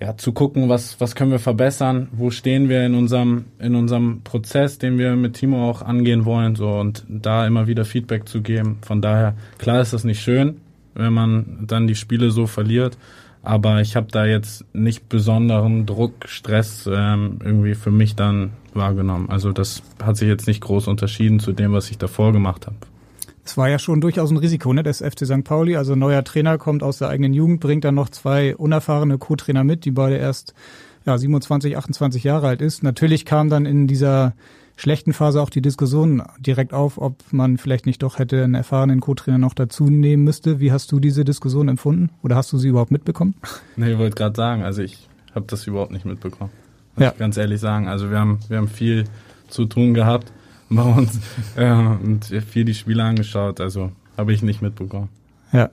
ja, 0.00 0.16
zu 0.16 0.32
gucken, 0.32 0.70
was, 0.70 0.98
was 1.02 1.14
können 1.14 1.32
wir 1.32 1.38
verbessern, 1.38 2.08
wo 2.12 2.30
stehen 2.30 2.70
wir 2.70 2.86
in 2.86 2.94
unserem, 2.94 3.44
in 3.58 3.74
unserem 3.74 4.22
Prozess, 4.22 4.78
den 4.78 4.96
wir 4.96 5.16
mit 5.16 5.34
Timo 5.34 5.68
auch 5.68 5.82
angehen 5.82 6.24
wollen, 6.24 6.56
so, 6.56 6.78
und 6.78 7.04
da 7.08 7.46
immer 7.46 7.66
wieder 7.66 7.84
Feedback 7.84 8.26
zu 8.26 8.40
geben. 8.40 8.78
Von 8.80 9.02
daher, 9.02 9.36
klar 9.58 9.82
ist 9.82 9.92
das 9.92 10.04
nicht 10.04 10.22
schön, 10.22 10.62
wenn 10.94 11.12
man 11.12 11.64
dann 11.66 11.86
die 11.86 11.94
Spiele 11.94 12.30
so 12.30 12.46
verliert, 12.46 12.96
aber 13.42 13.82
ich 13.82 13.96
habe 13.96 14.06
da 14.10 14.24
jetzt 14.24 14.64
nicht 14.74 15.10
besonderen 15.10 15.84
Druck, 15.84 16.26
Stress 16.26 16.88
ähm, 16.90 17.40
irgendwie 17.44 17.74
für 17.74 17.90
mich 17.90 18.16
dann 18.16 18.52
wahrgenommen. 18.72 19.28
Also 19.28 19.52
das 19.52 19.82
hat 20.02 20.16
sich 20.16 20.28
jetzt 20.28 20.46
nicht 20.46 20.62
groß 20.62 20.88
unterschieden 20.88 21.38
zu 21.38 21.52
dem, 21.52 21.74
was 21.74 21.90
ich 21.90 21.98
davor 21.98 22.32
gemacht 22.32 22.66
habe. 22.66 22.76
Es 23.46 23.56
war 23.56 23.68
ja 23.68 23.78
schon 23.78 24.00
durchaus 24.00 24.30
ein 24.30 24.36
Risiko, 24.36 24.72
ne, 24.72 24.82
des 24.82 24.98
FC 24.98 25.24
St. 25.24 25.44
Pauli. 25.44 25.76
Also 25.76 25.94
neuer 25.94 26.24
Trainer 26.24 26.58
kommt 26.58 26.82
aus 26.82 26.98
der 26.98 27.08
eigenen 27.08 27.32
Jugend, 27.32 27.60
bringt 27.60 27.84
dann 27.84 27.94
noch 27.94 28.08
zwei 28.08 28.56
unerfahrene 28.56 29.18
Co-Trainer 29.18 29.62
mit, 29.62 29.84
die 29.84 29.92
beide 29.92 30.16
erst 30.16 30.52
ja, 31.06 31.16
27, 31.16 31.76
28 31.76 32.24
Jahre 32.24 32.48
alt 32.48 32.60
ist. 32.60 32.82
Natürlich 32.82 33.24
kam 33.24 33.48
dann 33.48 33.64
in 33.64 33.86
dieser 33.86 34.34
schlechten 34.74 35.12
Phase 35.12 35.40
auch 35.40 35.48
die 35.48 35.62
Diskussion 35.62 36.22
direkt 36.38 36.74
auf, 36.74 36.98
ob 36.98 37.22
man 37.30 37.56
vielleicht 37.56 37.86
nicht 37.86 38.02
doch 38.02 38.18
hätte 38.18 38.42
einen 38.42 38.54
erfahrenen 38.54 39.00
Co-Trainer 39.00 39.38
noch 39.38 39.54
dazu 39.54 39.84
nehmen 39.84 40.24
müsste. 40.24 40.58
Wie 40.58 40.72
hast 40.72 40.90
du 40.90 40.98
diese 40.98 41.24
Diskussion 41.24 41.68
empfunden? 41.68 42.10
Oder 42.22 42.34
hast 42.34 42.52
du 42.52 42.58
sie 42.58 42.68
überhaupt 42.68 42.90
mitbekommen? 42.90 43.36
Nee, 43.76 43.92
ich 43.92 43.98
wollte 43.98 44.16
gerade 44.16 44.34
sagen, 44.34 44.64
also 44.64 44.82
ich 44.82 45.08
habe 45.34 45.46
das 45.48 45.66
überhaupt 45.66 45.92
nicht 45.92 46.04
mitbekommen. 46.04 46.50
Muss 46.96 47.04
ja. 47.04 47.12
ich 47.12 47.18
ganz 47.18 47.36
ehrlich 47.36 47.60
sagen. 47.60 47.86
Also 47.86 48.10
wir 48.10 48.18
haben, 48.18 48.40
wir 48.48 48.58
haben 48.58 48.68
viel 48.68 49.04
zu 49.48 49.66
tun 49.66 49.94
gehabt 49.94 50.32
bei 50.70 50.82
uns 50.82 51.20
äh, 51.56 51.70
und 51.70 52.24
viel 52.24 52.64
die 52.64 52.74
Spiele 52.74 53.02
angeschaut. 53.04 53.60
Also 53.60 53.92
habe 54.16 54.32
ich 54.32 54.42
nicht 54.42 54.62
mitbekommen. 54.62 55.08
Ja. 55.52 55.70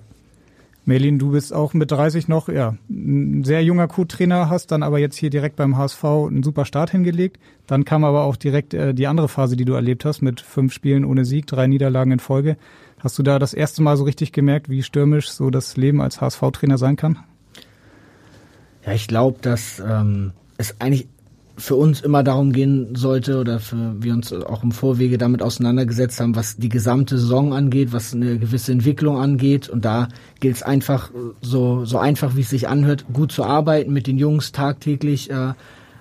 Merlin, 0.85 1.17
du 1.17 1.31
bist 1.31 1.53
auch 1.53 1.73
mit 1.73 1.91
30 1.91 2.27
noch, 2.27 2.49
ja, 2.49 2.75
ein 2.89 3.45
sehr 3.45 3.63
junger 3.63 3.87
Co-Trainer, 3.87 4.49
hast 4.49 4.69
dann 4.69 4.83
aber 4.83 4.99
jetzt 4.99 5.15
hier 5.15 5.29
direkt 5.29 5.55
beim 5.55 5.77
HSV 5.77 6.03
einen 6.03 6.43
super 6.43 6.65
Start 6.65 6.91
hingelegt. 6.91 7.39
Dann 7.67 7.85
kam 7.85 8.03
aber 8.03 8.23
auch 8.23 8.35
direkt 8.35 8.73
äh, 8.73 8.93
die 8.93 9.07
andere 9.07 9.29
Phase, 9.29 9.55
die 9.55 9.63
du 9.63 9.73
erlebt 9.73 10.03
hast, 10.03 10.21
mit 10.21 10.41
fünf 10.41 10.73
Spielen 10.73 11.05
ohne 11.05 11.23
Sieg, 11.23 11.47
drei 11.47 11.67
Niederlagen 11.67 12.11
in 12.11 12.19
Folge. 12.19 12.57
Hast 12.99 13.17
du 13.17 13.23
da 13.23 13.39
das 13.39 13.53
erste 13.53 13.81
Mal 13.81 13.95
so 13.95 14.03
richtig 14.03 14.33
gemerkt, 14.33 14.69
wie 14.69 14.83
stürmisch 14.83 15.29
so 15.29 15.49
das 15.49 15.77
Leben 15.77 16.01
als 16.01 16.19
HSV-Trainer 16.19 16.77
sein 16.77 16.97
kann? 16.97 17.19
Ja, 18.85 18.91
ich 18.91 19.07
glaube, 19.07 19.39
dass 19.41 19.81
ähm, 19.85 20.33
es 20.57 20.81
eigentlich 20.81 21.07
für 21.55 21.75
uns 21.75 22.01
immer 22.01 22.23
darum 22.23 22.51
gehen 22.51 22.95
sollte 22.95 23.39
oder 23.39 23.59
für 23.59 24.01
wir 24.01 24.13
uns 24.13 24.33
auch 24.33 24.63
im 24.63 24.71
Vorwege 24.71 25.17
damit 25.17 25.43
auseinandergesetzt 25.43 26.19
haben, 26.19 26.35
was 26.35 26.57
die 26.57 26.69
gesamte 26.69 27.17
Saison 27.17 27.53
angeht, 27.53 27.93
was 27.93 28.13
eine 28.13 28.39
gewisse 28.39 28.71
Entwicklung 28.71 29.17
angeht. 29.17 29.69
Und 29.69 29.85
da 29.85 30.07
gilt 30.39 30.55
es 30.55 30.63
einfach 30.63 31.11
so, 31.41 31.85
so 31.85 31.99
einfach, 31.99 32.35
wie 32.35 32.41
es 32.41 32.49
sich 32.49 32.67
anhört, 32.67 33.05
gut 33.13 33.31
zu 33.31 33.43
arbeiten, 33.43 33.93
mit 33.93 34.07
den 34.07 34.17
Jungs 34.17 34.51
tagtäglich 34.51 35.29
äh, 35.29 35.53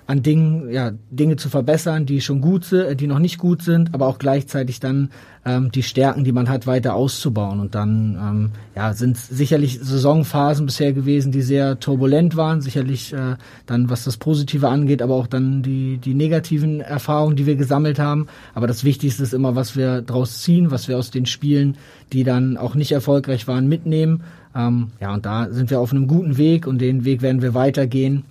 an 0.05 0.21
Dingen, 0.21 0.69
ja, 0.71 0.91
Dinge 1.11 1.37
zu 1.37 1.49
verbessern, 1.49 2.05
die 2.05 2.21
schon 2.21 2.41
gut 2.41 2.65
sind, 2.65 2.85
äh, 2.85 2.95
die 2.95 3.07
noch 3.07 3.19
nicht 3.19 3.37
gut 3.37 3.61
sind, 3.61 3.93
aber 3.93 4.07
auch 4.07 4.19
gleichzeitig 4.19 4.79
dann 4.79 5.09
ähm, 5.45 5.71
die 5.71 5.83
Stärken, 5.83 6.23
die 6.23 6.31
man 6.31 6.49
hat, 6.49 6.67
weiter 6.67 6.93
auszubauen. 6.95 7.59
Und 7.59 7.75
dann 7.75 8.17
ähm, 8.21 8.51
ja, 8.75 8.93
sind 8.93 9.17
sicherlich 9.17 9.79
Saisonphasen 9.79 10.65
bisher 10.65 10.93
gewesen, 10.93 11.31
die 11.31 11.41
sehr 11.41 11.79
turbulent 11.79 12.35
waren, 12.35 12.61
sicherlich 12.61 13.13
äh, 13.13 13.35
dann, 13.65 13.89
was 13.89 14.03
das 14.03 14.17
Positive 14.17 14.67
angeht, 14.67 15.01
aber 15.01 15.15
auch 15.15 15.27
dann 15.27 15.63
die, 15.63 15.97
die 15.97 16.13
negativen 16.13 16.81
Erfahrungen, 16.81 17.35
die 17.35 17.45
wir 17.45 17.55
gesammelt 17.55 17.99
haben. 17.99 18.27
Aber 18.53 18.67
das 18.67 18.83
Wichtigste 18.83 19.23
ist 19.23 19.33
immer, 19.33 19.55
was 19.55 19.75
wir 19.77 20.01
draus 20.01 20.41
ziehen, 20.41 20.71
was 20.71 20.87
wir 20.87 20.97
aus 20.97 21.11
den 21.11 21.25
Spielen, 21.25 21.77
die 22.11 22.23
dann 22.23 22.57
auch 22.57 22.75
nicht 22.75 22.91
erfolgreich 22.91 23.47
waren, 23.47 23.67
mitnehmen. 23.67 24.23
Ähm, 24.55 24.91
ja, 24.99 25.13
und 25.13 25.25
da 25.25 25.49
sind 25.49 25.69
wir 25.69 25.79
auf 25.79 25.91
einem 25.91 26.07
guten 26.07 26.37
Weg 26.37 26.67
und 26.67 26.79
den 26.79 27.05
Weg 27.05 27.21
werden 27.21 27.41
wir 27.41 27.53
weitergehen 27.53 28.25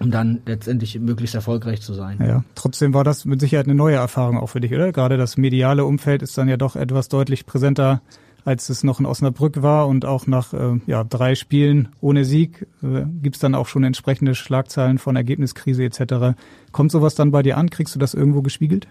um 0.00 0.10
dann 0.10 0.40
letztendlich 0.46 0.98
möglichst 0.98 1.34
erfolgreich 1.34 1.82
zu 1.82 1.94
sein. 1.94 2.18
Ja, 2.20 2.44
trotzdem 2.54 2.94
war 2.94 3.04
das 3.04 3.24
mit 3.24 3.40
Sicherheit 3.40 3.66
eine 3.66 3.74
neue 3.74 3.96
Erfahrung 3.96 4.38
auch 4.38 4.48
für 4.48 4.60
dich, 4.60 4.72
oder? 4.72 4.92
Gerade 4.92 5.16
das 5.16 5.36
mediale 5.36 5.84
Umfeld 5.84 6.22
ist 6.22 6.36
dann 6.36 6.48
ja 6.48 6.56
doch 6.56 6.74
etwas 6.74 7.08
deutlich 7.08 7.46
präsenter 7.46 8.00
als 8.44 8.68
es 8.68 8.84
noch 8.84 9.00
in 9.00 9.06
Osnabrück 9.06 9.62
war 9.62 9.86
und 9.88 10.04
auch 10.04 10.26
nach 10.26 10.52
äh, 10.52 10.80
ja, 10.86 11.04
drei 11.04 11.34
Spielen 11.34 11.88
ohne 12.00 12.24
Sieg 12.24 12.66
äh, 12.82 13.04
gibt 13.22 13.42
dann 13.42 13.54
auch 13.54 13.66
schon 13.66 13.84
entsprechende 13.84 14.34
Schlagzeilen 14.34 14.98
von 14.98 15.16
Ergebniskrise 15.16 15.84
etc. 15.84 16.38
Kommt 16.72 16.92
sowas 16.92 17.14
dann 17.14 17.30
bei 17.30 17.42
dir 17.42 17.56
an? 17.56 17.70
Kriegst 17.70 17.94
du 17.94 17.98
das 17.98 18.14
irgendwo 18.14 18.42
gespiegelt? 18.42 18.88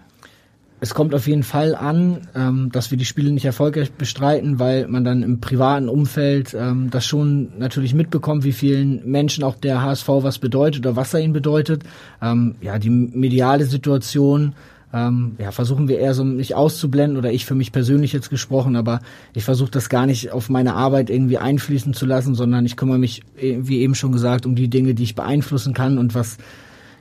Es 0.82 0.94
kommt 0.94 1.14
auf 1.14 1.26
jeden 1.26 1.42
Fall 1.42 1.74
an, 1.74 2.22
ähm, 2.34 2.70
dass 2.72 2.90
wir 2.90 2.96
die 2.96 3.04
Spiele 3.04 3.32
nicht 3.32 3.44
erfolgreich 3.44 3.92
bestreiten, 3.92 4.58
weil 4.58 4.88
man 4.88 5.04
dann 5.04 5.22
im 5.22 5.38
privaten 5.38 5.90
Umfeld 5.90 6.54
ähm, 6.58 6.88
das 6.90 7.04
schon 7.04 7.58
natürlich 7.58 7.92
mitbekommt, 7.92 8.44
wie 8.44 8.52
vielen 8.52 9.08
Menschen 9.08 9.44
auch 9.44 9.56
der 9.56 9.82
HSV 9.82 10.08
was 10.08 10.38
bedeutet 10.38 10.86
oder 10.86 10.96
was 10.96 11.12
er 11.12 11.20
ihnen 11.20 11.34
bedeutet. 11.34 11.82
Ähm, 12.22 12.54
ja, 12.62 12.78
die 12.78 12.88
mediale 12.88 13.66
Situation 13.66 14.54
ähm, 14.92 15.36
ja, 15.38 15.52
versuchen 15.52 15.86
wir 15.86 15.98
eher 15.98 16.14
so 16.14 16.24
nicht 16.24 16.54
auszublenden 16.54 17.18
oder 17.18 17.30
ich 17.30 17.44
für 17.44 17.54
mich 17.54 17.72
persönlich 17.72 18.12
jetzt 18.12 18.30
gesprochen, 18.30 18.74
aber 18.74 19.00
ich 19.34 19.44
versuche 19.44 19.70
das 19.70 19.88
gar 19.90 20.06
nicht 20.06 20.32
auf 20.32 20.48
meine 20.48 20.74
Arbeit 20.74 21.10
irgendwie 21.10 21.38
einfließen 21.38 21.92
zu 21.92 22.06
lassen, 22.06 22.34
sondern 22.34 22.64
ich 22.64 22.76
kümmere 22.76 22.98
mich, 22.98 23.22
äh, 23.38 23.58
wie 23.60 23.80
eben 23.80 23.94
schon 23.94 24.12
gesagt, 24.12 24.46
um 24.46 24.54
die 24.54 24.68
Dinge, 24.68 24.94
die 24.94 25.04
ich 25.04 25.14
beeinflussen 25.14 25.74
kann 25.74 25.98
und 25.98 26.14
was 26.14 26.38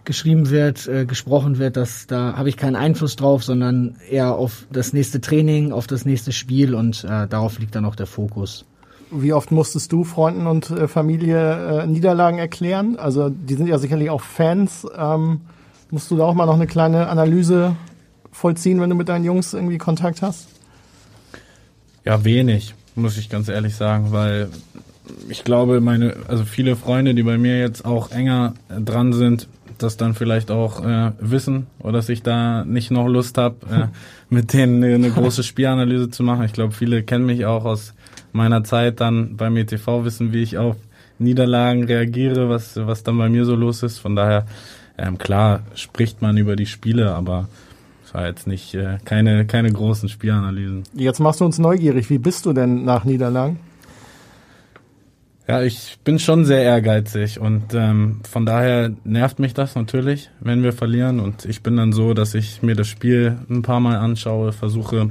geschrieben 0.10 0.50
wird, 0.50 0.88
äh, 0.88 1.06
gesprochen 1.06 1.58
wird, 1.58 1.78
dass 1.78 2.08
da 2.08 2.36
habe 2.36 2.50
ich 2.50 2.58
keinen 2.58 2.76
Einfluss 2.76 3.16
drauf, 3.16 3.44
sondern 3.44 3.96
eher 4.10 4.36
auf 4.36 4.66
das 4.72 4.92
nächste 4.92 5.22
Training, 5.22 5.72
auf 5.72 5.88
das 5.88 6.04
nächste 6.04 6.32
Spiel 6.32 6.76
und 6.76 7.06
äh, 7.06 7.28
darauf 7.28 7.60
liegt 7.60 7.76
dann 7.76 7.86
auch 7.86 7.96
der 7.96 8.08
Fokus. 8.08 8.66
Wie 9.12 9.34
oft 9.34 9.52
musstest 9.52 9.92
du 9.92 10.04
Freunden 10.04 10.48
und 10.48 10.70
äh, 10.70 10.88
Familie 10.88 11.82
äh, 11.82 11.88
Niederlagen 11.88 12.38
erklären? 12.38 12.98
Also 12.98 13.30
die 13.30 13.54
sind 13.54 13.68
ja 13.68 13.78
sicherlich 13.78 14.10
auch 14.10 14.22
Fans. 14.22 14.86
Ähm 14.98 15.42
Musst 15.92 16.12
du 16.12 16.18
da 16.18 16.26
auch 16.26 16.36
mal 16.36 16.46
noch 16.46 16.54
eine 16.54 16.68
kleine 16.68 17.08
Analyse 17.08 17.76
vollziehen, 18.32 18.80
wenn 18.80 18.92
du 18.92 18.96
mit 18.96 19.10
deinen 19.10 19.26
Jungs 19.26 19.54
irgendwie 19.54 19.80
Kontakt 19.80 20.22
hast? 20.22 20.48
Ja, 22.06 22.24
wenig, 22.24 22.76
muss 22.96 23.18
ich 23.18 23.30
ganz 23.30 23.50
ehrlich 23.50 23.76
sagen, 23.76 24.12
weil 24.12 24.50
ich 25.30 25.44
glaube, 25.44 25.82
meine, 25.82 26.16
also 26.28 26.46
viele 26.46 26.76
Freunde, 26.76 27.16
die 27.16 27.24
bei 27.24 27.40
mir 27.40 27.60
jetzt 27.60 27.86
auch 27.86 28.12
enger 28.12 28.54
dran 28.70 29.14
sind, 29.14 29.48
das 29.84 29.98
dann 29.98 30.14
vielleicht 30.14 30.52
auch 30.52 30.86
äh, 30.86 31.12
wissen 31.20 31.68
oder 31.80 31.94
dass 31.94 32.10
ich 32.10 32.24
da 32.24 32.64
nicht 32.66 32.92
noch 32.92 33.08
Lust 33.08 33.38
habe, 33.38 33.56
äh, 33.70 33.88
mit 34.30 34.54
denen 34.54 34.84
eine, 34.84 34.96
eine 34.96 35.12
große 35.12 35.44
Spielanalyse 35.44 36.10
zu 36.10 36.24
machen. 36.24 36.46
Ich 36.46 36.54
glaube, 36.54 36.74
viele 36.74 37.04
kennen 37.04 37.26
mich 37.26 37.46
auch 37.46 37.66
aus 37.66 37.94
meiner 38.32 38.64
Zeit 38.64 39.02
dann 39.02 39.38
beim 39.38 39.58
ETV, 39.58 40.04
wissen, 40.04 40.34
wie 40.34 40.44
ich 40.44 40.58
auf 40.58 40.76
Niederlagen 41.18 41.84
reagiere, 41.84 42.50
was, 42.50 42.78
was 42.78 43.04
dann 43.04 43.18
bei 43.18 43.30
mir 43.30 43.46
so 43.46 43.56
los 43.56 43.84
ist. 43.84 44.00
Von 44.00 44.16
daher 44.16 44.46
ähm, 44.98 45.18
klar 45.18 45.62
spricht 45.76 46.22
man 46.22 46.38
über 46.38 46.56
die 46.56 46.66
Spiele, 46.66 47.14
aber 47.14 47.48
es 48.06 48.14
war 48.14 48.28
jetzt 48.28 48.48
nicht 48.48 48.74
äh, 48.74 48.98
keine, 49.06 49.46
keine 49.46 49.72
großen 49.72 50.10
Spielanalysen. 50.10 50.84
Jetzt 50.94 51.20
machst 51.20 51.42
du 51.42 51.46
uns 51.46 51.60
neugierig. 51.60 52.10
Wie 52.10 52.18
bist 52.18 52.46
du 52.46 52.54
denn 52.54 52.84
nach 52.84 53.04
Niederlagen? 53.04 53.60
Ja, 55.50 55.64
ich 55.64 55.98
bin 56.04 56.20
schon 56.20 56.46
sehr 56.46 56.62
ehrgeizig 56.62 57.40
und 57.40 57.74
ähm, 57.74 58.22
von 58.30 58.46
daher 58.46 58.92
nervt 59.04 59.40
mich 59.40 59.56
das 59.56 59.74
natürlich, 59.74 60.30
wenn 60.40 60.62
wir 60.62 60.74
verlieren. 60.74 61.20
Und 61.20 61.46
ich 61.46 61.64
bin 61.64 61.76
dann 61.76 61.92
so, 61.92 62.14
dass 62.14 62.36
ich 62.36 62.62
mir 62.62 62.76
das 62.76 62.88
Spiel 62.88 63.36
ein 63.50 63.64
paar 63.64 63.80
Mal 63.80 63.98
anschaue, 63.98 64.52
versuche 64.52 65.10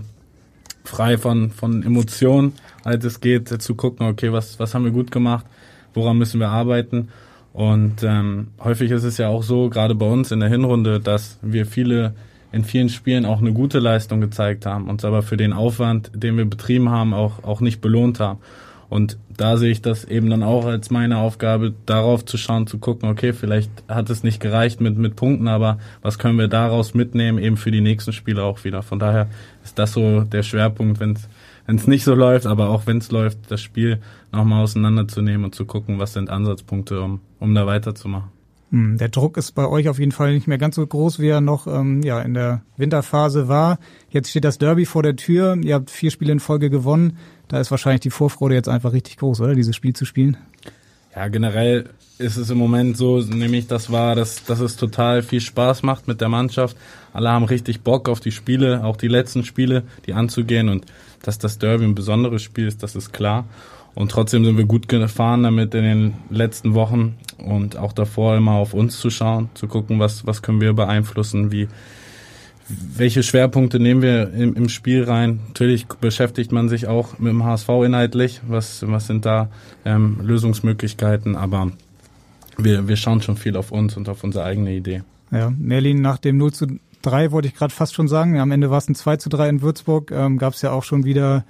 frei 0.85 1.18
von, 1.18 1.50
von 1.50 1.83
Emotionen, 1.83 2.52
als 2.85 3.04
es 3.04 3.21
geht, 3.21 3.49
zu 3.49 3.75
gucken, 3.75 4.07
okay, 4.07 4.33
was, 4.33 4.61
was 4.61 4.75
haben 4.75 4.85
wir 4.85 4.92
gut 4.92 5.11
gemacht, 5.11 5.45
woran 5.92 6.16
müssen 6.16 6.38
wir 6.38 6.50
arbeiten 6.50 7.09
und 7.52 8.04
ähm, 8.04 8.52
häufig 8.62 8.92
ist 8.92 9.02
es 9.02 9.18
ja 9.18 9.26
auch 9.26 9.42
so, 9.42 9.68
gerade 9.68 9.97
bei 9.97 10.07
uns 10.07 10.30
in 10.30 10.38
der 10.38 10.49
Hinrunde, 10.49 11.00
dass 11.00 11.40
wir 11.42 11.66
viele 11.66 12.14
in 12.52 12.62
vielen 12.62 12.90
Spielen 12.90 13.26
auch 13.26 13.40
eine 13.40 13.52
gute 13.52 13.80
Leistung 13.80 14.21
gezeigt 14.21 14.66
haben, 14.66 14.88
uns 14.88 15.04
aber 15.04 15.23
für 15.23 15.37
den 15.37 15.52
Aufwand, 15.52 16.12
den 16.14 16.37
wir 16.37 16.45
betrieben 16.45 16.90
haben, 16.90 17.12
auch, 17.12 17.42
auch 17.42 17.61
nicht 17.61 17.80
belohnt 17.80 18.21
haben. 18.21 18.38
Und 18.88 19.18
da 19.38 19.57
sehe 19.57 19.71
ich 19.71 19.80
das 19.80 20.04
eben 20.04 20.28
dann 20.28 20.42
auch 20.42 20.66
als 20.66 20.90
meine 20.90 21.16
Aufgabe, 21.18 21.73
darauf 21.87 22.24
zu 22.24 22.37
schauen, 22.37 22.66
zu 22.66 22.79
gucken, 22.79 23.09
okay, 23.09 23.33
vielleicht 23.33 23.70
hat 23.88 24.11
es 24.11 24.22
nicht 24.22 24.40
gereicht 24.40 24.81
mit, 24.81 24.98
mit 24.98 25.16
Punkten, 25.16 25.48
aber 25.48 25.79
was 26.03 26.18
können 26.18 26.38
wir 26.38 26.48
daraus 26.48 26.92
mitnehmen, 26.92 27.38
eben 27.38 27.57
für 27.57 27.70
die 27.70 27.81
nächsten 27.81 28.12
Spiele 28.12 28.42
auch 28.42 28.64
wieder. 28.64 28.83
Von 28.83 28.98
daher 28.98 29.29
ist 29.64 29.79
das 29.79 29.92
so 29.92 30.22
der 30.22 30.42
Schwerpunkt, 30.42 31.01
wenn 31.01 31.12
es 31.12 31.29
wenn 31.66 31.77
es 31.77 31.87
nicht 31.87 32.03
so 32.03 32.14
läuft, 32.14 32.46
aber 32.46 32.70
auch 32.70 32.87
wenn 32.87 32.96
es 32.96 33.11
läuft, 33.11 33.51
das 33.51 33.61
Spiel 33.61 34.01
nochmal 34.33 34.62
auseinanderzunehmen 34.62 35.44
und 35.44 35.55
zu 35.55 35.66
gucken, 35.66 35.98
was 35.98 36.14
sind 36.14 36.31
Ansatzpunkte, 36.31 36.98
um, 37.03 37.20
um 37.40 37.55
da 37.55 37.66
weiterzumachen. 37.66 38.38
Hm, 38.70 38.98
der 38.98 39.09
Druck 39.09 39.37
ist 39.38 39.52
bei 39.52 39.66
euch 39.66 39.88
auf 39.88 39.98
jeden 39.98 40.12
Fall 40.12 40.35
nicht 40.35 40.46
mehr 40.46 40.59
ganz 40.59 40.74
so 40.74 40.87
groß, 40.87 41.18
wie 41.20 41.28
er 41.28 41.40
noch 41.40 41.66
ähm, 41.66 42.02
ja, 42.02 42.20
in 42.20 42.35
der 42.35 42.62
Winterphase 42.76 43.48
war. 43.48 43.78
Jetzt 44.11 44.31
steht 44.31 44.44
das 44.44 44.59
Derby 44.59 44.85
vor 44.85 45.02
der 45.02 45.16
Tür. 45.16 45.57
Ihr 45.62 45.74
habt 45.74 45.90
vier 45.90 46.11
Spiele 46.11 46.33
in 46.33 46.40
Folge 46.40 46.68
gewonnen. 46.68 47.16
Da 47.48 47.61
ist 47.61 47.70
wahrscheinlich 47.70 48.00
die 48.00 48.11
Vorfreude 48.11 48.54
jetzt 48.54 48.68
einfach 48.68 48.92
richtig 48.92 49.16
groß, 49.16 49.40
oder? 49.40 49.54
Dieses 49.54 49.74
Spiel 49.74 49.94
zu 49.94 50.04
spielen. 50.04 50.37
Ja, 51.16 51.28
generell 51.28 51.88
ist 52.18 52.37
es 52.37 52.50
im 52.50 52.59
Moment 52.59 52.96
so, 52.96 53.20
nämlich 53.20 53.68
das 53.68 53.90
war, 53.90 54.14
dass, 54.14 54.44
dass 54.44 54.61
es 54.61 54.76
total 54.76 55.22
viel 55.22 55.40
Spaß 55.40 55.83
macht 55.83 56.07
mit 56.07 56.20
der 56.20 56.28
Mannschaft. 56.28 56.76
Alle 57.12 57.31
haben 57.31 57.44
richtig 57.44 57.81
Bock 57.81 58.09
auf 58.09 58.20
die 58.20 58.33
Spiele, 58.33 58.85
auch 58.85 58.96
die 58.96 59.09
letzten 59.09 59.44
Spiele, 59.44 59.85
die 60.07 60.12
anzugehen 60.12 60.68
und 60.68 60.87
dass 61.22 61.38
das 61.38 61.59
Derby 61.59 61.85
ein 61.85 61.94
besonderes 61.94 62.42
Spiel 62.42 62.66
ist, 62.66 62.83
das 62.83 62.96
ist 62.96 63.12
klar. 63.12 63.46
Und 63.94 64.11
trotzdem 64.11 64.44
sind 64.44 64.57
wir 64.57 64.64
gut 64.64 64.88
gefahren 64.88 65.42
damit 65.42 65.74
in 65.74 65.83
den 65.83 66.14
letzten 66.31 66.74
Wochen 66.74 67.16
und 67.38 67.77
auch 67.77 67.92
davor 67.92 68.37
immer 68.37 68.53
auf 68.53 68.74
uns 68.74 68.98
zu 68.98 69.11
schauen, 69.11 69.48
zu 69.55 69.68
gucken, 69.68 69.98
was, 69.98 70.27
was 70.27 70.42
können 70.42 70.61
wir 70.61 70.72
beeinflussen, 70.72 71.53
wie, 71.53 71.68
welche 72.68 73.22
Schwerpunkte 73.22 73.81
nehmen 73.81 74.03
wir 74.03 74.33
im, 74.33 74.55
im 74.55 74.68
Spiel 74.68 75.05
rein. 75.05 75.40
Natürlich 75.48 75.87
beschäftigt 75.87 76.53
man 76.53 76.68
sich 76.68 76.87
auch 76.87 77.18
mit 77.18 77.33
dem 77.33 77.44
HSV 77.44 77.68
inhaltlich, 77.85 78.40
was, 78.46 78.85
was 78.87 79.07
sind 79.07 79.24
da 79.24 79.48
ähm, 79.85 80.18
Lösungsmöglichkeiten, 80.22 81.37
aber 81.37 81.72
wir, 82.57 82.88
wir 82.88 82.96
schauen 82.96 83.22
schon 83.22 83.37
viel 83.37 83.57
auf 83.57 83.72
uns 83.72 83.96
und 83.96 84.09
auf 84.09 84.24
unsere 84.24 84.44
eigene 84.44 84.74
Idee. 84.74 85.03
Ja, 85.31 85.53
Merlin, 85.57 86.01
nach 86.01 86.18
dem 86.18 86.37
0 86.37 86.53
zu 86.53 86.66
3 87.03 87.31
wollte 87.31 87.48
ich 87.48 87.55
gerade 87.55 87.72
fast 87.72 87.94
schon 87.94 88.09
sagen. 88.09 88.38
Am 88.38 88.51
Ende 88.51 88.70
war 88.70 88.79
es 88.79 88.88
ein 88.88 88.94
2 88.94 89.16
zu 89.16 89.29
3 89.29 89.48
in 89.48 89.62
Würzburg. 89.62 90.11
Ähm, 90.11 90.38
Gab 90.38 90.55
es 90.55 90.62
ja 90.62 90.72
auch 90.72 90.83
schon 90.83 91.05
wieder 91.05 91.44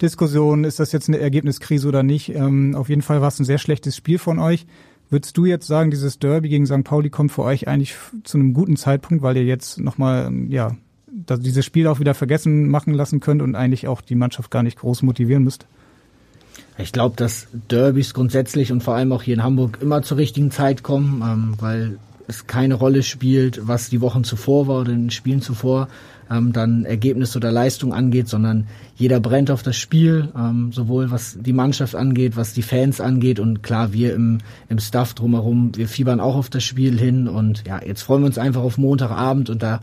Diskussionen, 0.00 0.64
ist 0.64 0.80
das 0.80 0.92
jetzt 0.92 1.08
eine 1.08 1.18
Ergebniskrise 1.18 1.88
oder 1.88 2.02
nicht. 2.02 2.28
Ähm, 2.34 2.74
auf 2.74 2.88
jeden 2.88 3.02
Fall 3.02 3.20
war 3.20 3.28
es 3.28 3.38
ein 3.38 3.44
sehr 3.44 3.58
schlechtes 3.58 3.96
Spiel 3.96 4.18
von 4.18 4.38
euch. 4.38 4.66
Würdest 5.10 5.36
du 5.36 5.44
jetzt 5.44 5.66
sagen, 5.66 5.90
dieses 5.90 6.18
Derby 6.18 6.48
gegen 6.48 6.66
St. 6.66 6.82
Pauli 6.84 7.10
kommt 7.10 7.32
für 7.32 7.42
euch 7.42 7.68
eigentlich 7.68 7.94
zu 8.24 8.38
einem 8.38 8.54
guten 8.54 8.76
Zeitpunkt, 8.76 9.22
weil 9.22 9.36
ihr 9.36 9.44
jetzt 9.44 9.78
nochmal, 9.78 10.32
ja, 10.48 10.76
dieses 11.06 11.64
Spiel 11.64 11.86
auch 11.86 12.00
wieder 12.00 12.14
vergessen 12.14 12.68
machen 12.68 12.94
lassen 12.94 13.20
könnt 13.20 13.42
und 13.42 13.54
eigentlich 13.54 13.86
auch 13.86 14.00
die 14.00 14.16
Mannschaft 14.16 14.50
gar 14.50 14.62
nicht 14.62 14.78
groß 14.78 15.02
motivieren 15.02 15.44
müsst? 15.44 15.66
Ich 16.78 16.92
glaube, 16.92 17.14
dass 17.16 17.46
Derbys 17.70 18.14
grundsätzlich 18.14 18.72
und 18.72 18.82
vor 18.82 18.94
allem 18.94 19.12
auch 19.12 19.22
hier 19.22 19.34
in 19.34 19.42
Hamburg 19.42 19.78
immer 19.80 20.02
zur 20.02 20.16
richtigen 20.16 20.50
Zeit 20.50 20.82
kommen, 20.82 21.22
ähm, 21.24 21.54
weil 21.60 21.98
es 22.26 22.46
keine 22.46 22.74
Rolle 22.74 23.02
spielt, 23.02 23.66
was 23.66 23.90
die 23.90 24.00
Wochen 24.00 24.24
zuvor 24.24 24.66
war 24.66 24.80
oder 24.80 24.92
in 24.92 25.04
den 25.04 25.10
Spielen 25.10 25.42
zuvor 25.42 25.88
ähm, 26.30 26.52
dann 26.52 26.84
Ergebnis 26.84 27.36
oder 27.36 27.52
Leistung 27.52 27.92
angeht, 27.92 28.28
sondern 28.28 28.66
jeder 28.96 29.20
brennt 29.20 29.50
auf 29.50 29.62
das 29.62 29.76
Spiel, 29.76 30.32
ähm, 30.36 30.72
sowohl 30.72 31.10
was 31.10 31.38
die 31.40 31.52
Mannschaft 31.52 31.94
angeht, 31.94 32.36
was 32.36 32.52
die 32.52 32.62
Fans 32.62 33.00
angeht 33.00 33.40
und 33.40 33.62
klar, 33.62 33.92
wir 33.92 34.14
im, 34.14 34.38
im 34.68 34.78
Staff 34.78 35.14
drumherum, 35.14 35.72
wir 35.76 35.88
fiebern 35.88 36.20
auch 36.20 36.36
auf 36.36 36.50
das 36.50 36.64
Spiel 36.64 36.98
hin 36.98 37.28
und 37.28 37.64
ja, 37.66 37.80
jetzt 37.84 38.02
freuen 38.02 38.22
wir 38.22 38.26
uns 38.26 38.38
einfach 38.38 38.62
auf 38.62 38.78
Montagabend 38.78 39.50
und 39.50 39.62
da 39.62 39.80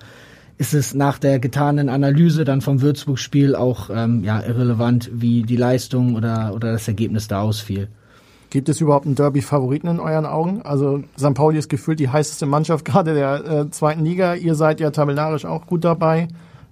ist 0.57 0.73
es 0.73 0.93
nach 0.93 1.17
der 1.17 1.39
getanen 1.39 1.89
Analyse 1.89 2.45
dann 2.45 2.61
vom 2.61 2.81
Würzburg-Spiel 2.81 3.55
auch 3.55 3.89
ähm, 3.91 4.23
ja, 4.23 4.43
irrelevant, 4.43 5.09
wie 5.11 5.41
die 5.41 5.55
Leistung 5.55 6.15
oder, 6.15 6.53
oder 6.53 6.71
das 6.71 6.87
Ergebnis 6.87 7.27
da 7.27 7.41
ausfiel. 7.41 7.87
Gibt 8.51 8.67
es 8.67 8.81
überhaupt 8.81 9.05
einen 9.05 9.15
Derby-Favoriten 9.15 9.87
in 9.87 10.01
euren 10.01 10.25
Augen? 10.25 10.61
Also 10.61 11.03
St. 11.17 11.33
Pauli 11.33 11.57
ist 11.57 11.69
gefühlt 11.69 12.01
die 12.01 12.09
heißeste 12.09 12.45
Mannschaft 12.45 12.83
gerade 12.85 13.13
der 13.13 13.45
äh, 13.45 13.71
zweiten 13.71 14.03
Liga. 14.03 14.35
Ihr 14.35 14.55
seid 14.55 14.81
ja 14.81 14.91
tabellarisch 14.91 15.45
auch 15.45 15.65
gut 15.65 15.85
dabei. 15.85 16.27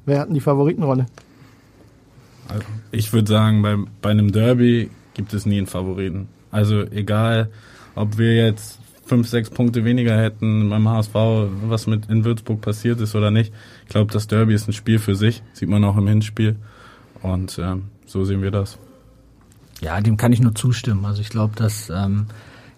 Wer 0.06 0.20
hat 0.20 0.28
denn 0.28 0.34
die 0.34 0.42
Favoritenrolle? 0.42 1.06
Also 2.50 2.66
ich 2.92 3.14
würde 3.14 3.30
sagen, 3.30 3.62
bei, 3.62 3.78
bei 4.02 4.10
einem 4.10 4.32
Derby 4.32 4.90
gibt 5.14 5.34
es 5.34 5.46
nie 5.46 5.58
einen 5.58 5.68
Favoriten. 5.68 6.28
Also 6.52 6.82
egal, 6.82 7.50
ob 7.96 8.18
wir 8.18 8.36
jetzt 8.36 8.80
fünf, 9.06 9.30
sechs 9.30 9.50
Punkte 9.50 9.86
weniger 9.86 10.18
hätten 10.22 10.70
beim 10.70 10.88
HSV, 10.90 11.14
was 11.14 11.88
mit 11.88 12.10
in 12.10 12.26
Würzburg 12.26 12.60
passiert 12.60 13.00
ist 13.00 13.16
oder 13.16 13.32
nicht. 13.32 13.54
Ich 13.84 13.90
glaube, 13.90 14.12
das 14.12 14.28
Derby 14.28 14.54
ist 14.54 14.68
ein 14.68 14.74
Spiel 14.74 15.00
für 15.00 15.16
sich, 15.16 15.44
sieht 15.54 15.70
man 15.70 15.86
auch 15.86 15.96
im 15.96 16.08
Hinspiel. 16.08 16.58
Und 17.22 17.58
ähm, 17.58 17.86
so 18.06 18.26
sehen 18.26 18.42
wir 18.42 18.52
das. 18.52 18.78
Ja, 19.82 20.02
dem 20.02 20.18
kann 20.18 20.34
ich 20.34 20.42
nur 20.42 20.56
zustimmen. 20.56 21.06
Also 21.06 21.22
ich 21.22 21.30
glaube, 21.30 21.56
dass 21.56 21.90
ähm, 21.90 22.28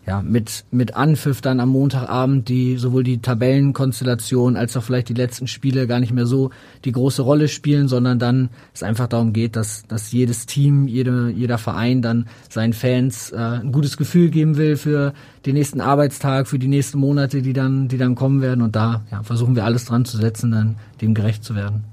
ja 0.06 0.22
mit 0.22 0.66
mit 0.72 0.96
Anpfiff 0.96 1.42
dann 1.42 1.60
am 1.60 1.70
Montagabend 1.70 2.50
die 2.50 2.78
sowohl 2.78 3.04
die 3.04 3.20
Tabellenkonstellation 3.20 4.56
als 4.56 4.76
auch 4.76 4.84
vielleicht 4.84 5.10
die 5.10 5.14
letzten 5.14 5.48
Spiele 5.48 5.88
gar 5.88 6.00
nicht 6.00 6.14
mehr 6.14 6.26
so 6.26 6.50
die 6.86 6.92
große 6.92 7.22
Rolle 7.22 7.48
spielen, 7.48 7.88
sondern 7.88 8.18
dann 8.18 8.50
es 8.74 8.84
einfach 8.84 9.08
darum 9.08 9.34
geht, 9.34 9.56
dass 9.56 9.84
dass 9.88 10.12
jedes 10.12 10.46
Team, 10.46 10.88
jede, 10.88 11.30
jeder 11.30 11.58
Verein 11.58 12.02
dann 12.02 12.28
seinen 12.50 12.74
Fans 12.74 13.32
äh, 13.32 13.38
ein 13.38 13.72
gutes 13.72 13.98
Gefühl 13.98 14.30
geben 14.30 14.58
will 14.58 14.76
für 14.76 15.14
den 15.46 15.56
nächsten 15.56 15.82
Arbeitstag, 15.82 16.48
für 16.48 16.60
die 16.60 16.68
nächsten 16.68 17.00
Monate, 17.00 17.42
die 17.42 17.54
dann 17.54 17.88
die 17.88 17.98
dann 17.98 18.16
kommen 18.16 18.42
werden 18.42 18.62
und 18.62 18.76
da 18.76 19.04
ja, 19.12 19.24
versuchen 19.24 19.56
wir 19.56 19.66
alles 19.66 19.86
dran 19.86 20.06
zu 20.06 20.18
setzen, 20.18 20.52
dann 20.52 20.76
dem 21.02 21.14
gerecht 21.14 21.44
zu 21.44 21.56
werden. 21.56 21.91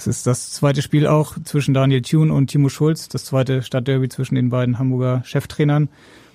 Es 0.00 0.06
ist 0.06 0.26
das 0.26 0.50
zweite 0.52 0.80
Spiel 0.80 1.06
auch 1.06 1.36
zwischen 1.44 1.74
Daniel 1.74 2.00
Thune 2.00 2.32
und 2.32 2.46
Timo 2.46 2.70
Schulz, 2.70 3.10
das 3.10 3.26
zweite 3.26 3.60
Stadtderby 3.60 4.08
zwischen 4.08 4.34
den 4.34 4.48
beiden 4.48 4.78
Hamburger 4.78 5.20
Cheftrainern. 5.26 5.90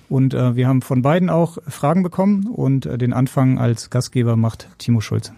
Und 0.08 0.34
äh, 0.34 0.54
wir 0.54 0.68
haben 0.68 0.82
von 0.82 1.02
beiden 1.02 1.28
auch 1.30 1.58
Fragen 1.66 2.04
bekommen 2.04 2.46
und 2.46 2.86
äh, 2.86 2.96
den 2.96 3.12
Anfang 3.12 3.58
als 3.58 3.90
Gastgeber 3.90 4.36
macht 4.36 4.68
Timo 4.78 5.00
Schulz. 5.00 5.32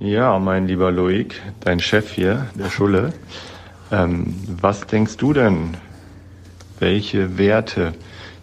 Ja, 0.00 0.36
mein 0.40 0.66
lieber 0.66 0.90
Loic, 0.90 1.40
dein 1.60 1.78
Chef 1.78 2.10
hier, 2.10 2.46
der 2.58 2.68
Schulle. 2.68 3.12
Ähm, 3.92 4.34
was 4.60 4.80
denkst 4.88 5.16
du 5.16 5.32
denn, 5.32 5.76
welche 6.80 7.38
Werte, 7.38 7.94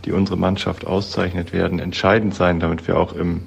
die 0.06 0.14
unsere 0.14 0.38
Mannschaft 0.38 0.88
auszeichnet 0.88 1.52
werden, 1.52 1.80
entscheidend 1.80 2.36
sein, 2.36 2.62
damit 2.62 2.88
wir 2.88 2.98
auch 2.98 3.12
im 3.12 3.42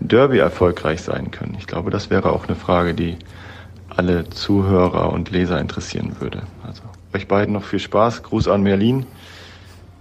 Derby 0.00 0.36
erfolgreich 0.36 1.00
sein 1.00 1.30
können? 1.30 1.56
Ich 1.58 1.66
glaube, 1.66 1.90
das 1.90 2.10
wäre 2.10 2.30
auch 2.30 2.46
eine 2.46 2.56
Frage, 2.56 2.92
die 2.92 3.16
alle 3.98 4.30
Zuhörer 4.30 5.12
und 5.12 5.30
Leser 5.30 5.60
interessieren 5.60 6.16
würde. 6.20 6.42
Also 6.62 6.82
euch 7.12 7.26
beiden 7.26 7.52
noch 7.52 7.64
viel 7.64 7.80
Spaß. 7.80 8.22
Gruß 8.22 8.46
an 8.46 8.62
Merlin. 8.62 9.06